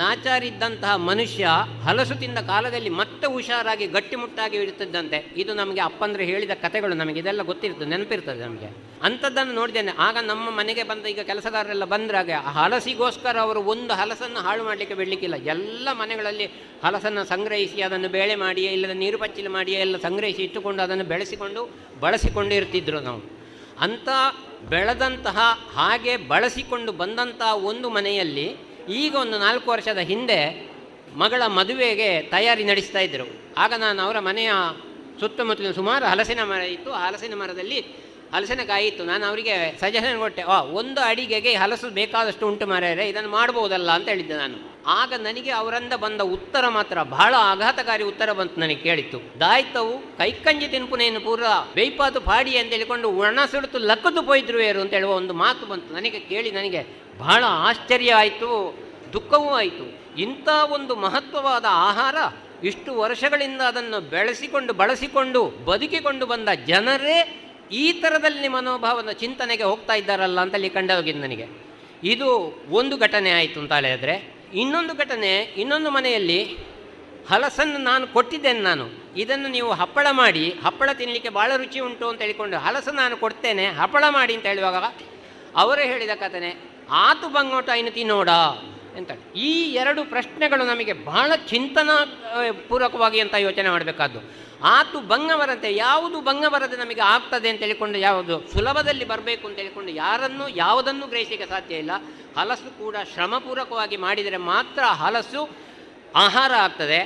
ಲಾಚಾರಿದ್ದಂತಹ 0.00 0.96
ಮನುಷ್ಯ 0.96 1.48
ಹಲಸು 1.84 2.14
ತಿಂದ 2.14 2.38
ಕಾಲದಲ್ಲಿ 2.38 2.88
ಮತ್ತೆ 2.88 3.26
ಹುಷಾರಾಗಿ 3.26 3.86
ಗಟ್ಟಿಮುಟ್ಟಾಗಿ 3.86 4.56
ಇಡುತ್ತಿದ್ದಂತೆ 4.56 5.32
ಇದು 5.36 5.54
ನಮಗೆ 5.54 5.80
ಅಪ್ಪಂದ್ರೆ 5.80 6.24
ಹೇಳಿದ 6.24 6.50
ಕಥೆಗಳು 6.62 6.94
ನಮಗೆ 6.94 7.20
ಇದೆಲ್ಲ 7.20 7.42
ಗೊತ್ತಿರ್ತದೆ 7.42 7.84
ನೆನಪಿರ್ತದೆ 7.84 8.40
ನಮಗೆ 8.40 8.66
ಅಂಥದ್ದನ್ನು 9.02 9.54
ನೋಡಿದ್ದೇನೆ 9.54 9.92
ಆಗ 9.98 10.16
ನಮ್ಮ 10.20 10.50
ಮನೆಗೆ 10.50 10.82
ಬಂದ 10.82 11.06
ಈಗ 11.06 11.20
ಕೆಲಸಗಾರರೆಲ್ಲ 11.20 11.82
ಆ 12.30 12.50
ಹಲಸಿಗೋಸ್ಕರ 12.50 13.38
ಅವರು 13.38 13.60
ಒಂದು 13.62 13.94
ಹಲಸನ್ನು 13.94 14.40
ಹಾಳು 14.40 14.64
ಮಾಡಲಿಕ್ಕೆ 14.64 14.94
ಬಿಡಲಿಕ್ಕಿಲ್ಲ 14.94 15.34
ಎಲ್ಲ 15.34 15.88
ಮನೆಗಳಲ್ಲಿ 15.92 16.46
ಹಲಸನ್ನು 16.84 17.24
ಸಂಗ್ರಹಿಸಿ 17.24 17.82
ಅದನ್ನು 17.82 18.08
ಬೇಳೆ 18.08 18.34
ಮಾಡಿಯೇ 18.34 18.72
ಇಲ್ಲದ 18.72 18.90
ನೀರು 18.90 19.18
ಪಚ್ಚಿಲು 19.18 19.50
ಮಾಡಿಯೇ 19.50 19.80
ಎಲ್ಲ 19.80 19.96
ಸಂಗ್ರಹಿಸಿ 19.96 20.44
ಇಟ್ಟುಕೊಂಡು 20.44 20.82
ಅದನ್ನು 20.82 21.04
ಬೆಳೆಸಿಕೊಂಡು 21.04 21.70
ಬಳಸಿಕೊಂಡು 22.00 22.54
ಇರ್ತಿದ್ರು 22.54 23.00
ನಾವು 23.00 23.22
ಅಂಥ 23.80 24.08
ಬೆಳೆದಂತಹ 24.68 25.38
ಹಾಗೆ 25.74 26.16
ಬಳಸಿಕೊಂಡು 26.16 26.92
ಬಂದಂತಹ 26.92 27.54
ಒಂದು 27.64 27.90
ಮನೆಯಲ್ಲಿ 27.90 28.56
ಈಗ 28.88 29.14
ಒಂದು 29.14 29.38
ನಾಲ್ಕು 29.38 29.70
ವರ್ಷದ 29.70 29.98
ಹಿಂದೆ 29.98 30.40
ಮಗಳ 31.16 31.42
ಮದುವೆಗೆ 31.48 32.22
ತಯಾರಿ 32.30 32.64
ನಡೆಸ್ತಾ 32.64 33.00
ಇದ್ದರು 33.00 33.26
ಆಗ 33.58 33.72
ನಾನು 33.76 34.02
ಅವರ 34.02 34.18
ಮನೆಯ 34.18 34.52
ಸುತ್ತಮುತ್ತಲಿನ 35.20 35.72
ಸುಮಾರು 35.72 36.06
ಹಲಸಿನ 36.06 36.42
ಮರ 36.44 36.62
ಇತ್ತು 36.66 36.90
ಹಲಸಿನ 36.92 37.34
ಮರದಲ್ಲಿ 37.34 37.80
ಹಲಸಿನಕಾಯಿ 38.32 38.86
ಇತ್ತು 38.86 39.04
ನಾನು 39.04 39.24
ಅವರಿಗೆ 39.26 39.78
ಸಜೆಷನ್ 39.80 40.18
ಕೊಟ್ಟೆ 40.18 40.42
ಆ 40.42 40.62
ಒಂದು 40.62 41.00
ಅಡಿಗೆಗೆ 41.00 41.54
ಹಲಸು 41.54 41.90
ಬೇಕಾದಷ್ಟು 41.90 42.46
ಉಂಟು 42.46 42.66
ಮರ 42.66 42.84
ಇದನ್ನು 43.08 43.30
ಮಾಡ್ಬೋದಲ್ಲ 43.30 43.90
ಅಂತ 43.90 44.08
ಹೇಳಿದ್ದೆ 44.08 44.34
ನಾನು 44.36 44.73
ಆಗ 44.86 45.12
ನನಗೆ 45.16 45.50
ಅವರಿಂದ 45.50 45.92
ಬಂದ 45.92 46.20
ಉತ್ತರ 46.20 46.68
ಮಾತ್ರ 46.68 47.02
ಬಹಳ 47.02 47.34
ಆಘಾತಕಾರಿ 47.38 48.04
ಉತ್ತರ 48.04 48.32
ಬಂತು 48.32 48.60
ನನಗೆ 48.60 48.82
ಕೇಳಿತ್ತು 48.82 49.40
ದಾಯಿತವು 49.40 50.16
ಕೈಕಂಜಿ 50.18 50.68
ತಿನ್ಪುನೇನು 50.68 51.20
ಪೂರ 51.20 51.40
ಬೇಯ್ಪಾತು 51.74 52.20
ಪಾಡಿ 52.20 52.58
ಅಂತ 52.58 52.72
ಹೇಳಿಕೊಂಡು 52.72 53.08
ಒಣ 53.08 53.38
ಲಕ್ಕದ್ದು 53.38 53.78
ಲಕ್ಕದು 53.78 54.62
ಏರು 54.62 54.80
ಅಂತ 54.80 54.92
ಹೇಳುವ 54.92 55.12
ಒಂದು 55.12 55.32
ಮಾತು 55.32 55.66
ಬಂತು 55.66 55.94
ನನಗೆ 55.94 56.20
ಕೇಳಿ 56.20 56.50
ನನಗೆ 56.50 57.12
ಬಹಳ 57.18 57.44
ಆಶ್ಚರ್ಯ 57.46 58.12
ಆಯಿತು 58.12 58.78
ದುಃಖವೂ 59.12 59.50
ಆಯಿತು 59.50 60.04
ಇಂಥ 60.20 60.48
ಒಂದು 60.48 60.94
ಮಹತ್ವವಾದ 60.94 61.64
ಆಹಾರ 61.70 62.16
ಇಷ್ಟು 62.64 62.94
ವರ್ಷಗಳಿಂದ 62.94 63.60
ಅದನ್ನು 63.60 64.00
ಬೆಳೆಸಿಕೊಂಡು 64.00 64.72
ಬಳಸಿಕೊಂಡು 64.72 65.64
ಬದುಕಿಕೊಂಡು 65.64 66.26
ಬಂದ 66.26 66.48
ಜನರೇ 66.66 67.40
ಈ 67.72 67.92
ಥರದಲ್ಲಿ 67.92 68.48
ಮನೋಭಾವದ 68.48 69.10
ಚಿಂತನೆಗೆ 69.10 69.62
ಹೋಗ್ತಾ 69.62 69.94
ಇದ್ದಾರಲ್ಲ 69.94 70.40
ಅಂತಲ್ಲಿ 70.40 70.70
ಕಂಡೋಗಿದ್ದು 70.70 71.22
ನನಗೆ 71.22 71.46
ಇದು 72.02 72.26
ಒಂದು 72.70 72.96
ಘಟನೆ 72.96 73.30
ಆಯಿತು 73.30 73.60
ಅಂತಲೇ 73.60 73.90
ಆದರೆ 73.90 74.33
ಇನ್ನೊಂದು 74.54 74.92
ಘಟನೆ 74.94 75.32
ಇನ್ನೊಂದು 75.56 75.90
ಮನೆಯಲ್ಲಿ 75.90 76.40
ಹಲಸನ್ನು 77.28 77.78
ನಾನು 77.82 78.04
ಕೊಟ್ಟಿದ್ದೇನೆ 78.06 78.60
ನಾನು 78.60 78.84
ಇದನ್ನು 79.16 79.48
ನೀವು 79.48 79.70
ಹಪ್ಪಳ 79.72 80.06
ಮಾಡಿ 80.12 80.44
ಹಪ್ಪಳ 80.64 80.90
ತಿನ್ನಲಿಕ್ಕೆ 80.92 81.30
ಭಾಳ 81.30 81.50
ರುಚಿ 81.56 81.78
ಉಂಟು 81.80 82.06
ಅಂತ 82.08 82.20
ಹೇಳಿಕೊಂಡು 82.22 82.56
ಹಲಸು 82.56 82.92
ನಾನು 82.92 83.14
ಕೊಡ್ತೇನೆ 83.16 83.66
ಹಪ್ಪಳ 83.78 84.04
ಮಾಡಿ 84.10 84.32
ಅಂತ 84.34 84.46
ಹೇಳುವಾಗ 84.46 84.88
ಅವರು 85.56 85.82
ಹೇಳಿದ 85.82 86.14
ಕಥನೆ 86.20 86.50
ಆತು 87.00 87.26
ಬಂಗೋಟ 87.28 87.68
ಇನ್ನು 87.76 87.92
ತಿನ್ನೋಡಾ 87.92 88.38
ಎಂತ 88.96 89.10
ಈ 89.34 89.72
ಎರಡು 89.72 90.04
ಪ್ರಶ್ನೆಗಳು 90.04 90.64
ನಮಗೆ 90.64 90.92
ಬಹಳ 90.92 91.32
ಚಿಂತನಾ 91.48 91.96
ಪೂರ್ವಕವಾಗಿ 92.68 93.20
ಅಂತ 93.20 93.34
ಯೋಚನೆ 93.34 93.70
ಮಾಡಬೇಕಾದ್ದು 93.70 94.20
ಆತು 94.62 95.00
ಭಂಗ 95.00 95.30
ಯಾವುದು 95.68 96.20
ಭಂಗ 96.20 96.44
ಬರದೆ 96.46 96.76
ನಮಗೆ 96.76 97.00
ಆಗ್ತದೆ 97.00 97.48
ಅಂತ 97.48 97.60
ಹೇಳಿಕೊಂಡು 97.60 97.98
ಯಾವುದು 97.98 98.52
ಸುಲಭದಲ್ಲಿ 98.52 99.04
ಬರಬೇಕು 99.04 99.46
ಅಂತ 99.46 99.58
ಹೇಳಿಕೊಂಡು 99.58 99.92
ಯಾರನ್ನು 99.92 100.48
ಯಾವುದನ್ನು 100.48 101.06
ಗ್ರಹಿಸಲಿಕ್ಕೆ 101.06 101.46
ಸಾಧ್ಯ 101.46 101.76
ಇಲ್ಲ 101.76 101.90
ಹಲಸು 102.36 102.78
ಕೂಡ 102.78 102.96
ಶ್ರಮಪೂರ್ವಕವಾಗಿ 103.14 103.96
ಮಾಡಿದರೆ 103.96 104.36
ಮಾತ್ರ 104.36 104.84
ಹಲಸು 104.84 105.48
ಆಹಾರ 106.14 106.52
ಆಗ್ತದೆ 106.58 107.05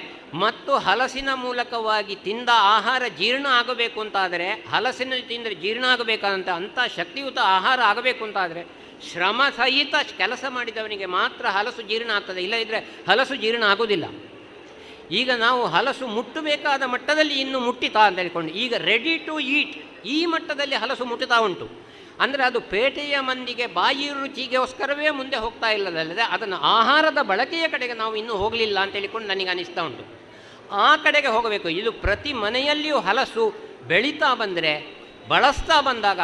ಮತ್ತು 0.35 0.77
ಹಲಸಿನ 0.77 1.29
ಮೂಲಕವಾಗಿ 1.35 2.15
ತಿಂದ 2.15 2.49
ಆಹಾರ 2.55 3.03
ಜೀರ್ಣ 3.19 3.47
ಆಗಬೇಕು 3.51 4.01
ಅಂತಾದರೆ 4.01 4.53
ಹಲಸಿನ 4.71 5.13
ತಿಂದರೆ 5.29 5.55
ಜೀರ್ಣ 5.55 5.85
ಆಗಬೇಕಾದಂಥ 5.85 6.49
ಅಂಥ 6.49 6.79
ಶಕ್ತಿಯುತ 6.97 7.39
ಆಹಾರ 7.43 7.81
ಆಗಬೇಕು 7.81 8.25
ಅಂತಾದರೆ 8.25 8.67
ಶ್ರಮ 9.03 9.43
ಸಹಿತ 9.57 9.95
ಕೆಲಸ 10.17 10.45
ಮಾಡಿದವನಿಗೆ 10.49 11.07
ಮಾತ್ರ 11.07 11.47
ಹಲಸು 11.49 11.83
ಜೀರ್ಣ 11.83 12.11
ಆಗ್ತದೆ 12.11 12.43
ಇಲ್ಲದಿದ್ದರೆ 12.43 12.81
ಹಲಸು 13.09 13.35
ಜೀರ್ಣ 13.35 13.65
ಆಗೋದಿಲ್ಲ 13.65 14.07
ಈಗ 15.11 15.31
ನಾವು 15.31 15.67
ಹಲಸು 15.67 16.07
ಮುಟ್ಟಬೇಕಾದ 16.07 16.83
ಮಟ್ಟದಲ್ಲಿ 16.87 17.41
ಇನ್ನು 17.41 17.61
ಮುಟ್ಟಿತಾ 17.61 18.03
ಅಂತ 18.07 18.19
ಹೇಳ್ಕೊಂಡು 18.19 18.53
ಈಗ 18.53 18.75
ರೆಡಿ 18.85 19.19
ಟು 19.19 19.39
ಈಟ್ 19.41 19.77
ಈ 20.07 20.27
ಮಟ್ಟದಲ್ಲಿ 20.27 20.77
ಹಲಸು 20.77 21.05
ಮುಟ್ಟುತ್ತಾ 21.05 21.39
ಉಂಟು 21.39 21.69
ಅಂದರೆ 22.21 22.43
ಅದು 22.45 22.61
ಪೇಟೆಯ 22.61 23.17
ಮಂದಿಗೆ 23.21 23.67
ಬಾಯಿ 23.67 24.09
ರುಚಿಗೋಸ್ಕರವೇ 24.21 25.11
ಮುಂದೆ 25.11 25.37
ಹೋಗ್ತಾ 25.37 25.69
ಇಲ್ಲದಲ್ಲದೆ 25.71 26.23
ಅದನ್ನು 26.23 26.57
ಆಹಾರದ 26.57 27.19
ಬಳಕೆಯ 27.23 27.69
ಕಡೆಗೆ 27.69 27.95
ನಾವು 27.95 28.17
ಇನ್ನೂ 28.17 28.35
ಹೋಗಲಿಲ್ಲ 28.35 28.79
ಅಂತ 28.81 28.93
ಹೇಳಿಕೊಂಡು 28.93 29.29
ನನಗೆ 29.29 29.51
ಅನಿಸ್ತಾ 29.51 29.83
ಉಂಟು 29.83 30.05
ಆ 30.73 30.97
ಕಡೆಗೆ 30.97 31.29
ಹೋಗಬೇಕು 31.29 31.69
ಇದು 31.69 31.93
ಪ್ರತಿ 31.93 32.33
ಮನೆಯಲ್ಲಿಯೂ 32.33 32.99
ಹಲಸು 32.99 33.45
ಬೆಳೀತಾ 33.87 34.35
ಬಂದರೆ 34.35 34.73
ಬಳಸ್ತಾ 35.29 35.81
ಬಂದಾಗ 35.81 36.21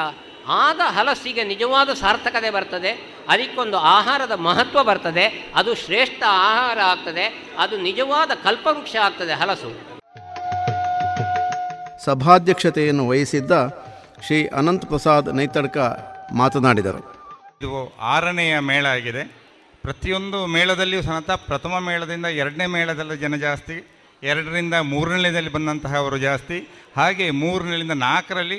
ಆದ 0.53 0.81
ಹಲಸಿಗೆ 0.97 1.43
ನಿಜವಾದ 1.45 1.91
ಸಾರ್ಥಕತೆ 1.95 2.51
ಬರ್ತದೆ 2.51 2.93
ಅದಕ್ಕೊಂದು 3.29 3.79
ಆಹಾರದ 3.93 4.35
ಮಹತ್ವ 4.41 4.83
ಬರ್ತದೆ 4.83 5.25
ಅದು 5.55 5.75
ಶ್ರೇಷ್ಠ 5.75 6.23
ಆಹಾರ 6.45 6.79
ಆಗ್ತದೆ 6.85 7.27
ಅದು 7.59 7.77
ನಿಜವಾದ 7.83 8.31
ಕಲ್ಪವೃಕ್ಷ 8.45 8.97
ಆಗ್ತದೆ 8.97 9.35
ಹಲಸು 9.35 9.71
ಸಭಾಧ್ಯಕ್ಷತೆಯನ್ನು 12.05 13.05
ವಹಿಸಿದ್ದ 13.07 13.53
ಶ್ರೀ 14.27 14.39
ಅನಂತ್ 14.55 14.87
ಪ್ರಸಾದ್ 14.87 15.29
ನೈತಡ್ಕ 15.37 15.79
ಮಾತನಾಡಿದರು 16.33 17.01
ಇದು 17.63 17.71
ಆರನೆಯ 18.09 18.55
ಮೇಳ 18.61 18.85
ಆಗಿದೆ 18.89 19.23
ಪ್ರತಿಯೊಂದು 19.85 20.39
ಮೇಳದಲ್ಲಿಯೂ 20.47 21.03
ಸಮತ 21.03 21.31
ಪ್ರಥಮ 21.47 21.79
ಮೇಳದಿಂದ 21.79 22.27
ಎರಡನೇ 22.37 22.67
ಮೇಳದಲ್ಲಿ 22.67 23.17
ಜನ 23.17 23.37
ಜಾಸ್ತಿ 23.37 23.77
ಎರಡರಿಂದ 24.23 24.75
ಮೂರನೇದಲ್ಲಿ 24.75 25.51
ಬಂದಂತಹವರು 25.51 26.19
ಜಾಸ್ತಿ 26.19 26.59
ಹಾಗೆ 26.97 27.31
ಮೂರನೇಲಿಂದ 27.31 27.97
ನಾಲ್ಕರಲ್ಲಿ 28.01 28.59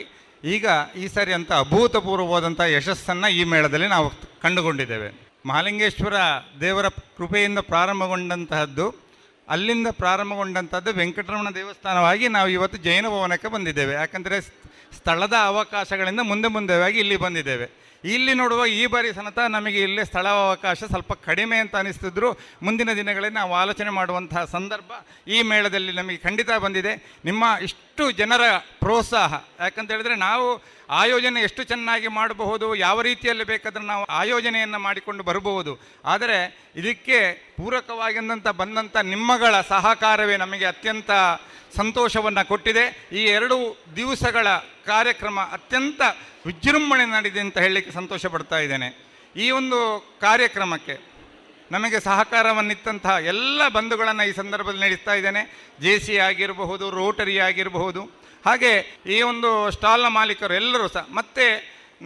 ಈಗ 0.45 0.65
ಈ 0.95 1.05
ಸಾರಿ 1.07 1.33
ಅಂತ 1.33 1.51
ಅಭೂತಪೂರ್ವವಾದಂಥ 1.53 2.61
ಯಶಸ್ಸನ್ನು 2.67 3.29
ಈ 3.31 3.43
ಮೇಳದಲ್ಲಿ 3.43 3.87
ನಾವು 3.87 4.07
ಕಂಡುಕೊಂಡಿದ್ದೇವೆ 4.41 5.09
ಮಹಾಲಿಂಗೇಶ್ವರ 5.45 6.17
ದೇವರ 6.61 6.87
ಕೃಪೆಯಿಂದ 7.17 7.59
ಪ್ರಾರಂಭಗೊಂಡಂತಹದ್ದು 7.67 8.85
ಅಲ್ಲಿಂದ 9.47 9.87
ಪ್ರಾರಂಭಗೊಂಡಂಥದ್ದು 9.99 10.91
ವೆಂಕಟರಮಣ 10.93 11.47
ದೇವಸ್ಥಾನವಾಗಿ 11.55 12.27
ನಾವು 12.27 12.49
ಇವತ್ತು 12.49 12.77
ಜೈನ 12.77 13.05
ಭವನಕ್ಕೆ 13.07 13.49
ಬಂದಿದ್ದೇವೆ 13.49 13.93
ಯಾಕಂದರೆ 13.93 14.37
ಸ್ಥಳದ 14.97 15.35
ಅವಕಾಶಗಳಿಂದ 15.45 16.21
ಮುಂದೆ 16.21 16.47
ಮುಂದೆವಾಗಿ 16.47 16.97
ಇಲ್ಲಿ 16.99 17.17
ಬಂದಿದ್ದೇವೆ 17.17 17.67
ಇಲ್ಲಿ 18.05 18.33
ನೋಡುವ 18.33 18.65
ಈ 18.65 18.85
ಬಾರಿ 18.85 19.13
ಸನತ 19.13 19.39
ನಮಗೆ 19.39 19.81
ಇಲ್ಲಿ 19.81 20.05
ಸ್ಥಳಾವಕಾಶ 20.05 20.83
ಸ್ವಲ್ಪ 20.83 21.13
ಕಡಿಮೆ 21.13 21.57
ಅಂತ 21.57 21.75
ಅನಿಸ್ತಿದ್ರು 21.75 22.37
ಮುಂದಿನ 22.63 22.93
ದಿನಗಳಲ್ಲಿ 22.95 23.35
ನಾವು 23.35 23.53
ಆಲೋಚನೆ 23.53 23.89
ಮಾಡುವಂತಹ 23.89 24.43
ಸಂದರ್ಭ 24.45 24.91
ಈ 25.27 25.41
ಮೇಳದಲ್ಲಿ 25.41 25.91
ನಮಗೆ 25.91 26.17
ಖಂಡಿತ 26.17 26.49
ಬಂದಿದೆ 26.51 27.21
ನಿಮ್ಮ 27.25 27.43
ಇಷ್ಟು 27.61 28.11
ಜನರ 28.11 28.41
ಪ್ರೋತ್ಸಾಹ 28.79 29.33
ಯಾಕಂತ 29.59 29.91
ನಾವು 30.17 30.63
ಆಯೋಜನೆ 30.89 31.41
ಎಷ್ಟು 31.41 31.63
ಚೆನ್ನಾಗಿ 31.63 32.07
ಮಾಡಬಹುದು 32.07 32.75
ಯಾವ 32.75 33.01
ರೀತಿಯಲ್ಲಿ 33.01 33.43
ಬೇಕಾದ್ರೆ 33.43 33.85
ನಾವು 33.85 34.05
ಆಯೋಜನೆಯನ್ನು 34.09 34.79
ಮಾಡಿಕೊಂಡು 34.79 35.23
ಬರಬಹುದು 35.23 35.79
ಆದರೆ 36.05 36.69
ಇದಕ್ಕೆ 36.75 37.33
ಪೂರಕವಾಗಿಂದಂಥ 37.57 38.47
ಬಂದಂಥ 38.47 38.97
ನಿಮ್ಮಗಳ 38.97 39.61
ಸಹಕಾರವೇ 39.61 40.37
ನಮಗೆ 40.37 40.65
ಅತ್ಯಂತ 40.65 41.11
ಸಂತೋಷವನ್ನು 41.75 42.43
ಕೊಟ್ಟಿದೆ 42.47 42.83
ಈ 43.11 43.23
ಎರಡು 43.37 43.57
ದಿವಸಗಳ 43.95 44.47
ಕಾರ್ಯಕ್ರಮ 44.85 45.39
ಅತ್ಯಂತ 45.51 46.01
ವಿಜೃಂಭಣೆ 46.45 47.05
ನಡೆದಿದೆ 47.05 47.41
ಅಂತ 47.45 47.57
ಹೇಳಲಿಕ್ಕೆ 47.57 47.91
ಸಂತೋಷ 47.91 48.25
ಪಡ್ತಾ 48.25 48.59
ಇದ್ದೇನೆ 48.59 48.89
ಈ 49.35 49.47
ಒಂದು 49.51 49.77
ಕಾರ್ಯಕ್ರಮಕ್ಕೆ 50.21 50.95
ನಮಗೆ 51.71 51.99
ಸಹಕಾರವನ್ನಿತ್ತಂತಹ 51.99 53.15
ಎಲ್ಲ 53.27 53.61
ಬಂಧುಗಳನ್ನು 53.67 54.23
ಈ 54.29 54.33
ಸಂದರ್ಭದಲ್ಲಿ 54.33 54.83
ನಡೆಸ್ತಾ 54.85 55.13
ಇದ್ದೇನೆ 55.13 55.41
ಜೆ 55.81 55.93
ಸಿ 55.99 56.15
ಆಗಿರಬಹುದು 56.19 56.85
ರೋಟರಿ 56.89 57.35
ಆಗಿರಬಹುದು 57.39 58.01
ಹಾಗೆ 58.45 58.71
ಈ 59.05 59.17
ಒಂದು 59.21 59.49
ಸ್ಟಾಲ್ನ 59.71 60.09
ಮಾಲೀಕರು 60.09 60.53
ಎಲ್ಲರೂ 60.53 60.87
ಸಹ 60.87 61.05
ಮತ್ತು 61.11 61.45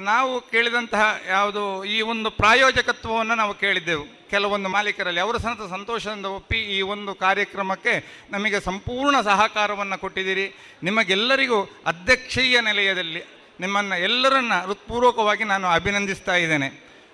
ನಾವು 0.00 0.41
ಕೇಳಿದಂತಹ 0.41 1.20
ಯಾವುದು 1.28 1.84
ಈ 1.84 2.02
ಒಂದು 2.02 2.30
ಪ್ರಾಯೋಜಕತ್ವವನ್ನು 2.30 3.36
ನಾವು 3.36 3.54
ಕೇಳಿದ್ದೆವು 3.54 4.06
ಕೆಲವೊಂದು 4.30 4.70
ಮಾಲೀಕರಲ್ಲಿ 4.70 5.20
ಅವರು 5.20 5.40
ಸಹ 5.40 5.68
ಸಂತೋಷದಿಂದ 5.70 6.26
ಒಪ್ಪಿ 6.26 6.58
ಈ 6.58 6.82
ಒಂದು 6.82 7.16
ಕಾರ್ಯಕ್ರಮಕ್ಕೆ 7.16 8.24
ನಮಗೆ 8.32 8.60
ಸಂಪೂರ್ಣ 8.60 9.22
ಸಹಕಾರವನ್ನು 9.22 9.98
ಕೊಟ್ಟಿದ್ದೀರಿ 10.00 10.56
ನಿಮಗೆಲ್ಲರಿಗೂ 10.84 11.64
ಅಧ್ಯಕ್ಷೀಯ 11.86 12.62
ನೆಲೆಯದಲ್ಲಿ 12.62 13.22
ನಿಮ್ಮನ್ನು 13.60 13.96
ಎಲ್ಲರನ್ನ 14.00 14.54
ಹೃತ್ಪೂರ್ವಕವಾಗಿ 14.62 15.44
ನಾನು 15.44 15.68
ಅಭಿನಂದಿಸ್ತಾ 15.68 16.36
ಇದ್ದೇನೆ 16.36 16.68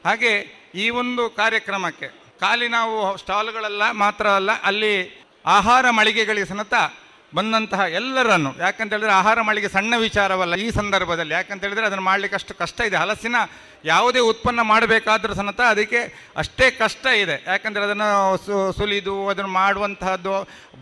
ಹಾಗೆ 0.06 0.64
ಈ 0.76 0.90
ಒಂದು 0.90 1.30
ಕಾರ್ಯಕ್ರಮಕ್ಕೆ 1.30 2.08
ಖಾಲಿ 2.40 2.68
ನಾವು 2.68 3.18
ಸ್ಟಾಲ್ಗಳೆಲ್ಲ 3.18 3.92
ಮಾತ್ರ 3.92 4.28
ಅಲ್ಲ 4.28 4.52
ಅಲ್ಲಿ 4.64 5.24
ಆಹಾರ 5.46 5.86
ಮಳಿಗೆಗಳಿಗೆ 5.92 6.46
ಸಮೇತ 6.46 6.74
ಬಂದಂತಹ 7.34 7.82
ಎಲ್ಲರನ್ನು 7.90 8.52
ಯಾಕಂತ 8.60 8.92
ಹೇಳಿದ್ರೆ 8.94 9.12
ಆಹಾರ 9.12 9.42
ಮಾಡಲಿಕ್ಕೆ 9.42 9.70
ಸಣ್ಣ 9.70 9.94
ವಿಚಾರವಲ್ಲ 9.98 10.56
ಈ 10.56 10.72
ಸಂದರ್ಭದಲ್ಲಿ 10.72 11.34
ಯಾಕಂತ 11.34 11.64
ಹೇಳಿದ್ರೆ 11.64 11.86
ಅದನ್ನು 11.86 12.04
ಮಾಡಲಿಕ್ಕೆ 12.04 12.36
ಅಷ್ಟು 12.36 12.54
ಕಷ್ಟ 12.54 12.80
ಇದೆ 12.82 12.98
ಹಲಸಿನ 12.98 13.38
ಯಾವುದೇ 13.86 14.20
ಉತ್ಪನ್ನ 14.20 14.62
ಮಾಡಬೇಕಾದ್ರೂ 14.62 15.34
ಸಮೇತ 15.34 15.62
ಅದಕ್ಕೆ 15.62 16.00
ಅಷ್ಟೇ 16.38 16.72
ಕಷ್ಟ 16.72 17.06
ಇದೆ 17.06 17.44
ಯಾಕಂದರೆ 17.48 17.84
ಅದನ್ನು 17.84 18.08
ಸುಲಿದು 18.72 19.16
ಅದನ್ನು 19.30 19.52
ಮಾಡುವಂತಹದ್ದು 19.52 20.36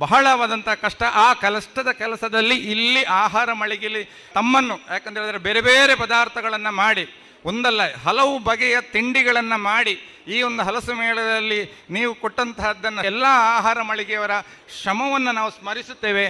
ಬಹಳವಾದಂಥ 0.00 0.69
ಕಷ್ಟ 0.81 1.03
ಆ 1.15 1.33
ಕಲಷ್ಟದ 1.33 1.91
ಕೆಲಸದಲ್ಲಿ 1.91 2.57
ಇಲ್ಲಿ 2.71 3.03
ಆಹಾರ 3.15 3.53
ಮಳಿಗೆಯಲ್ಲಿ 3.53 4.03
ತಮ್ಮನ್ನು 4.33 4.77
ಯಾಕಂತ 4.91 5.17
ಹೇಳಿದ್ರೆ 5.17 5.37
ಬೇರೆ 5.39 5.61
ಬೇರೆ 5.61 5.95
ಪದಾರ್ಥಗಳನ್ನು 5.95 6.71
ಮಾಡಿ 6.75 7.05
ಒಂದಲ್ಲ 7.45 7.81
ಹಲವು 8.05 8.33
ಬಗೆಯ 8.39 8.75
ತಿಂಡಿಗಳನ್ನು 8.93 9.57
ಮಾಡಿ 9.63 9.93
ಈ 10.27 10.37
ಒಂದು 10.41 10.61
ಹಲಸು 10.63 10.93
ಮೇಳದಲ್ಲಿ 10.93 11.59
ನೀವು 11.91 12.11
ಕೊಟ್ಟಂತಹದ್ದನ್ನು 12.13 13.01
ಎಲ್ಲ 13.03 13.25
ಆಹಾರ 13.55 13.77
ಮಳಿಗೆಯವರ 13.81 14.35
ಶ್ರಮವನ್ನು 14.77 15.31
ನಾವು 15.31 15.51
ಸ್ಮರಿಸುತ್ತೇವೆ 15.51 16.25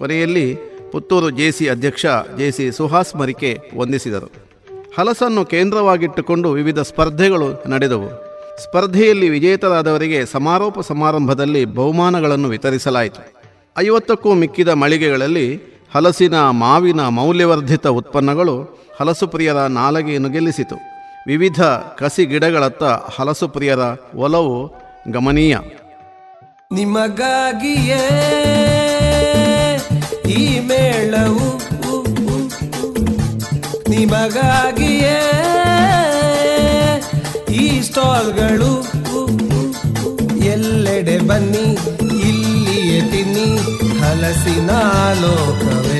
ಕೊನೆಯಲ್ಲಿ 0.00 0.46
ಪುತ್ತೂರು 0.92 1.28
ಸಿ 1.52 1.66
ಅಧ್ಯಕ್ಷ 1.68 2.06
ಸಿ 2.52 2.64
ಸುಹಾಸ್ 2.72 3.12
ಮರಿಕೆ 3.16 3.50
ವಂದಿಸಿದರು 3.74 4.28
ಹಲಸನ್ನು 4.96 5.42
ಕೇಂದ್ರವಾಗಿಟ್ಟುಕೊಂಡು 5.44 6.48
ವಿವಿಧ 6.50 6.80
ಸ್ಪರ್ಧೆಗಳು 6.80 7.48
ನಡೆದವು 7.66 8.08
ಸ್ಪರ್ಧೆಯಲ್ಲಿ 8.62 9.28
ವಿಜೇತರಾದವರಿಗೆ 9.28 10.18
ಸಮಾರೋಪ 10.26 10.80
ಸಮಾರಂಭದಲ್ಲಿ 10.88 11.62
ಬಹುಮಾನಗಳನ್ನು 11.76 12.48
ವಿತರಿಸಲಾಯಿತು 12.48 13.22
ಐವತ್ತಕ್ಕೂ 13.76 14.30
ಮಿಕ್ಕಿದ 14.34 14.70
ಮಳಿಗೆಗಳಲ್ಲಿ 14.76 15.46
ಹಲಸಿನ 15.94 16.36
ಮಾವಿನ 16.60 17.02
ಮೌಲ್ಯವರ್ಧಿತ 17.12 17.86
ಉತ್ಪನ್ನಗಳು 17.96 18.56
ಹಲಸುಪ್ರಿಯರ 18.98 19.56
ಪ್ರಿಯರ 19.56 19.68
ನಾಲಗೆಯನ್ನು 19.72 20.28
ಗೆಲ್ಲಿಸಿತು 20.28 20.76
ವಿವಿಧ 21.26 21.60
ಕಸಿ 21.98 22.24
ಗಿಡಗಳತ್ತ 22.26 22.84
ಹಲಸುಪ್ರಿಯರ 23.16 23.82
ಪ್ರಿಯರ 23.84 24.18
ಒಲವು 24.24 24.56
ಗಮನೀಯ 25.08 25.54
ನಿಮಗಾಗಿಯೇ 26.72 28.02
ಈ 30.36 30.42
ಮೇಳವು 30.60 31.48
ನಿಮಗಾಗಿಯೇ 33.90 35.18
ಈ 37.54 37.66
ಸ್ಟಾಲ್ಗಳು 37.80 38.72
ಎಲ್ಲೆಡೆ 40.52 41.16
ಬನ್ನಿ 41.28 41.66
ಇಲ್ಲಿಯೇ 42.28 43.00
ತಿನ್ನಿ 43.12 43.48
ಹಲಸಿನ 44.00 44.70
ಲೋಕವೇ 45.22 46.00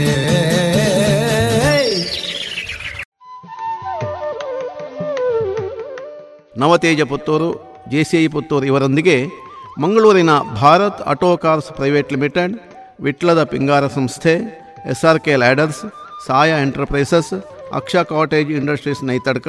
Navateja 6.56 7.02
Puttur 7.10 7.48
J 7.92 8.00
C 8.04 8.16
I 8.18 8.26
Puttur 8.28 8.64
ಇವರೊಂದಿಗೆ 8.66 9.16
ಮಂಗಳೂರಿನ 9.82 10.32
Bharat 10.56 11.00
auto 11.06 11.30
cars 11.36 11.70
private 11.72 12.12
limited 12.12 12.54
ವಿಟ್ಲದ 13.00 13.42
ಪಿಂಗಾರ 13.52 13.84
ಸಂಸ್ಥೆ 13.94 14.34
S 14.92 15.04
R 15.04 15.20
K 15.24 15.34
ladders 15.36 15.82
Saya 16.26 16.50
enterprises 16.62 17.32
Aksha 17.72 18.02
cottage 18.10 18.50
industries 18.52 19.02
ನೈತಡ್ಕ 19.04 19.48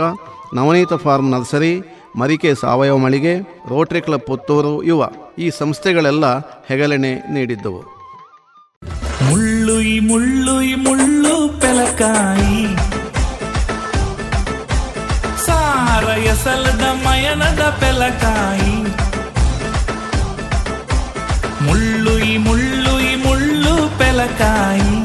ನವನೀತ 0.54 0.94
ಫಾರ್ಮ್ 1.04 1.30
ನರ್ಸರಿ 1.32 1.74
ಮರಿಕೆ 2.18 2.52
ಸಾವಯವ 2.56 2.98
ಮಳಿಗೆ 2.98 3.34
ರೋಟರಿ 3.70 4.02
ಕ್ಲಬ್ 4.02 4.26
ಪುತ್ತೂರು 4.28 4.74
ಯುವ 4.90 5.04
ಈ 5.40 5.48
ಸಂಸ್ಥೆಗಳೆಲ್ಲ 5.60 6.26
ಹೆಗಲಣೆ 6.70 7.14
ನೀಡಿದ್ದವು 7.36 7.82
ಮುಳ್ಳುಯಿ 9.24 9.98
ಮುಳ್ಳುಯಿ 10.10 10.74
ಮುಳ್ಳು 10.86 11.36
ಪೆಲಕಾಯಿ 11.60 12.58
ಸಲದ 16.42 16.86
ಮಯನದ 17.04 17.64
ಪೆಲಕಾಯಿ 17.80 18.74
ಮುಳ್ಳುಯಿ 21.62 22.38
ಮುಳ್ಳುಯಿ 22.38 23.14
ಮುಳ್ಳು 23.16 23.74
ಪೆಲಕಾಯಿ 24.00 24.96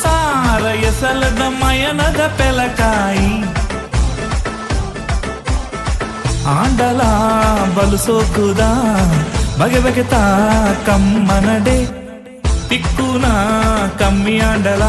ಸಾರ 0.02 0.64
ಎಸಲದ 0.88 1.42
ಮಯನದ 1.62 2.22
ಪೆಲಕಾಯಿ 2.38 3.30
ಆಂಡಲ 6.56 7.00
ಬಲು 7.76 8.00
ಸೋಕುದ 8.06 8.62
ಬಗೆ 9.60 10.04
ತಾ 10.04 10.22
ಕಮ್ಮನಡೆ 10.86 11.78
ತಿಕ್ಕುನ 12.68 13.26
ಕಮ್ಮಿ 13.98 14.36
ಆಂಡಲ 14.40 14.84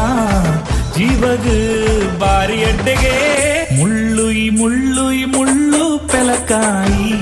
ಜೀವಗ 0.96 1.46
ಬಾರಿ 2.18 2.58
ಅಡ್ಡೆಗೆ 2.64 3.14
ಮುಳ್ಳುಯಿ 3.78 4.46
ಮುಳ್ಳುಯಿ 4.58 5.24
ಮುಳ್ಳು 5.34 5.82
ಪೆಲಕಾಯಿ 6.12 7.06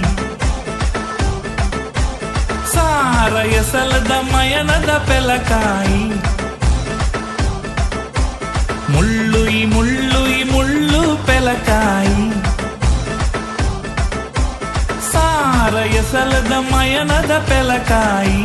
ಸಾರ 2.75 3.35
ಎಸಲದ 3.61 4.15
ಮಯನದ 4.33 4.93
ಪೆಲಕಾಯಿ 5.09 6.03
ಮುಳ್ಳುಯಿ 8.89 9.63
ಮುಳ್ಳುಯಿ 9.75 10.43
ಮುಳ್ಳು 10.53 11.03
ಪೆಲಕಾಯಿ 11.27 12.25
ಸಾರ 15.13 15.77
ಎಸಲದ 16.01 16.55
ಮಯನದ 16.73 17.33
ಪೆಲಕಾಯಿ 17.49 18.43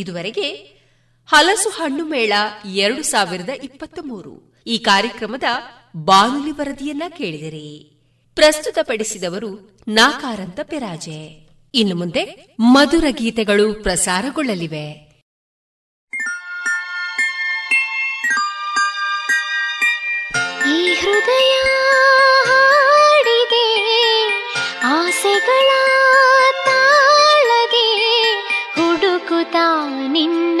ಇದುವರೆಗೆ 0.00 0.48
ಹಲಸು 1.28 1.70
ಹಣ್ಣು 1.70 2.04
ಮೇಳ 2.04 2.32
ಎರಡು 2.76 3.02
ಸಾವಿರದ 3.02 3.52
ಇಪ್ಪತ್ತ 3.62 3.98
ಮೂರು 4.02 4.32
ಈ 4.66 4.78
ಕಾರ್ಯಕ್ರಮದ 4.84 5.48
ಬಾನುಲಿ 6.04 6.50
ವರದಿಯನ್ನ 6.50 7.02
ಕೇಳಿದಿರಿ 7.16 7.68
ಪ್ರಸ್ತುತಪಡಿಸಿದವರು 8.36 9.50
ನಾಕಾರಂತ 9.90 10.60
ಪೆರಾಜೆ 10.62 11.20
ಇನ್ನು 11.74 11.96
ಮುಂದೆ 11.96 12.22
ಮಧುರ 12.66 13.06
ಗೀತೆಗಳು 13.12 13.82
ಪ್ರಸಾರಗೊಳ್ಳಲಿವೆ 13.82 14.86
ಈ 20.70 20.94
ಹೃದಯ 20.94 21.54
ಆಸೆಗಳ 25.20 25.70
ತಾಳಗೆ 26.66 27.86
ಹುಡುಕುತ್ತಾ 28.74 29.64
ನಿನ್ನ 30.14 30.60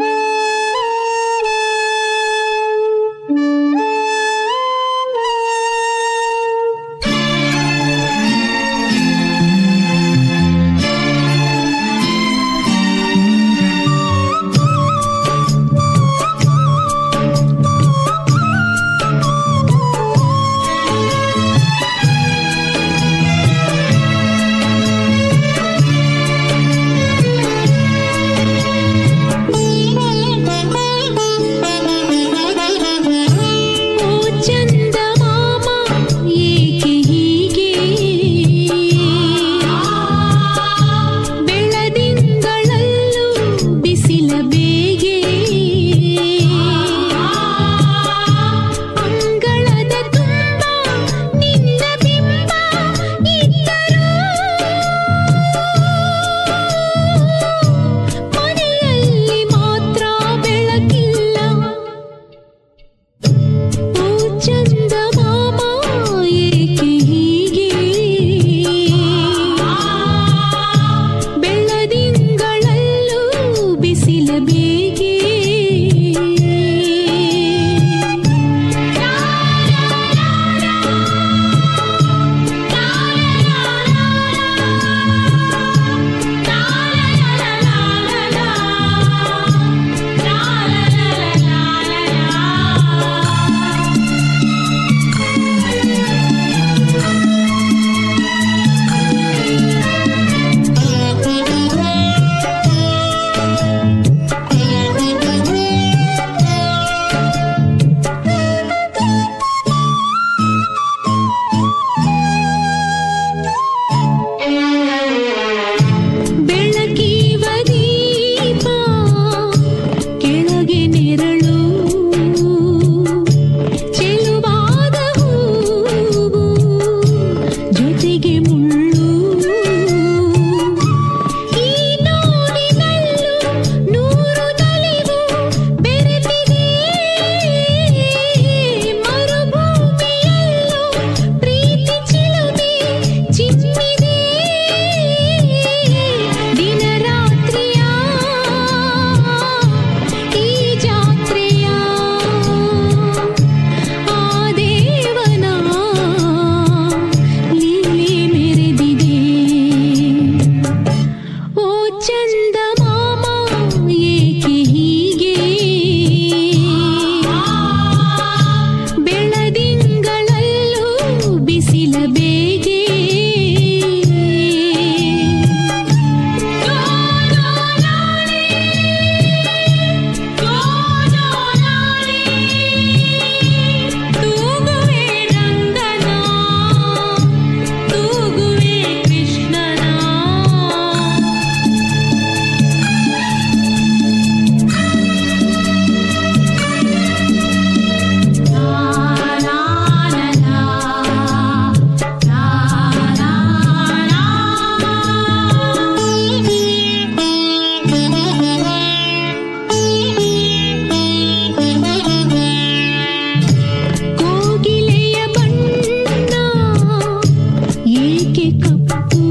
Thank 218.91 219.13
you. 219.13 219.30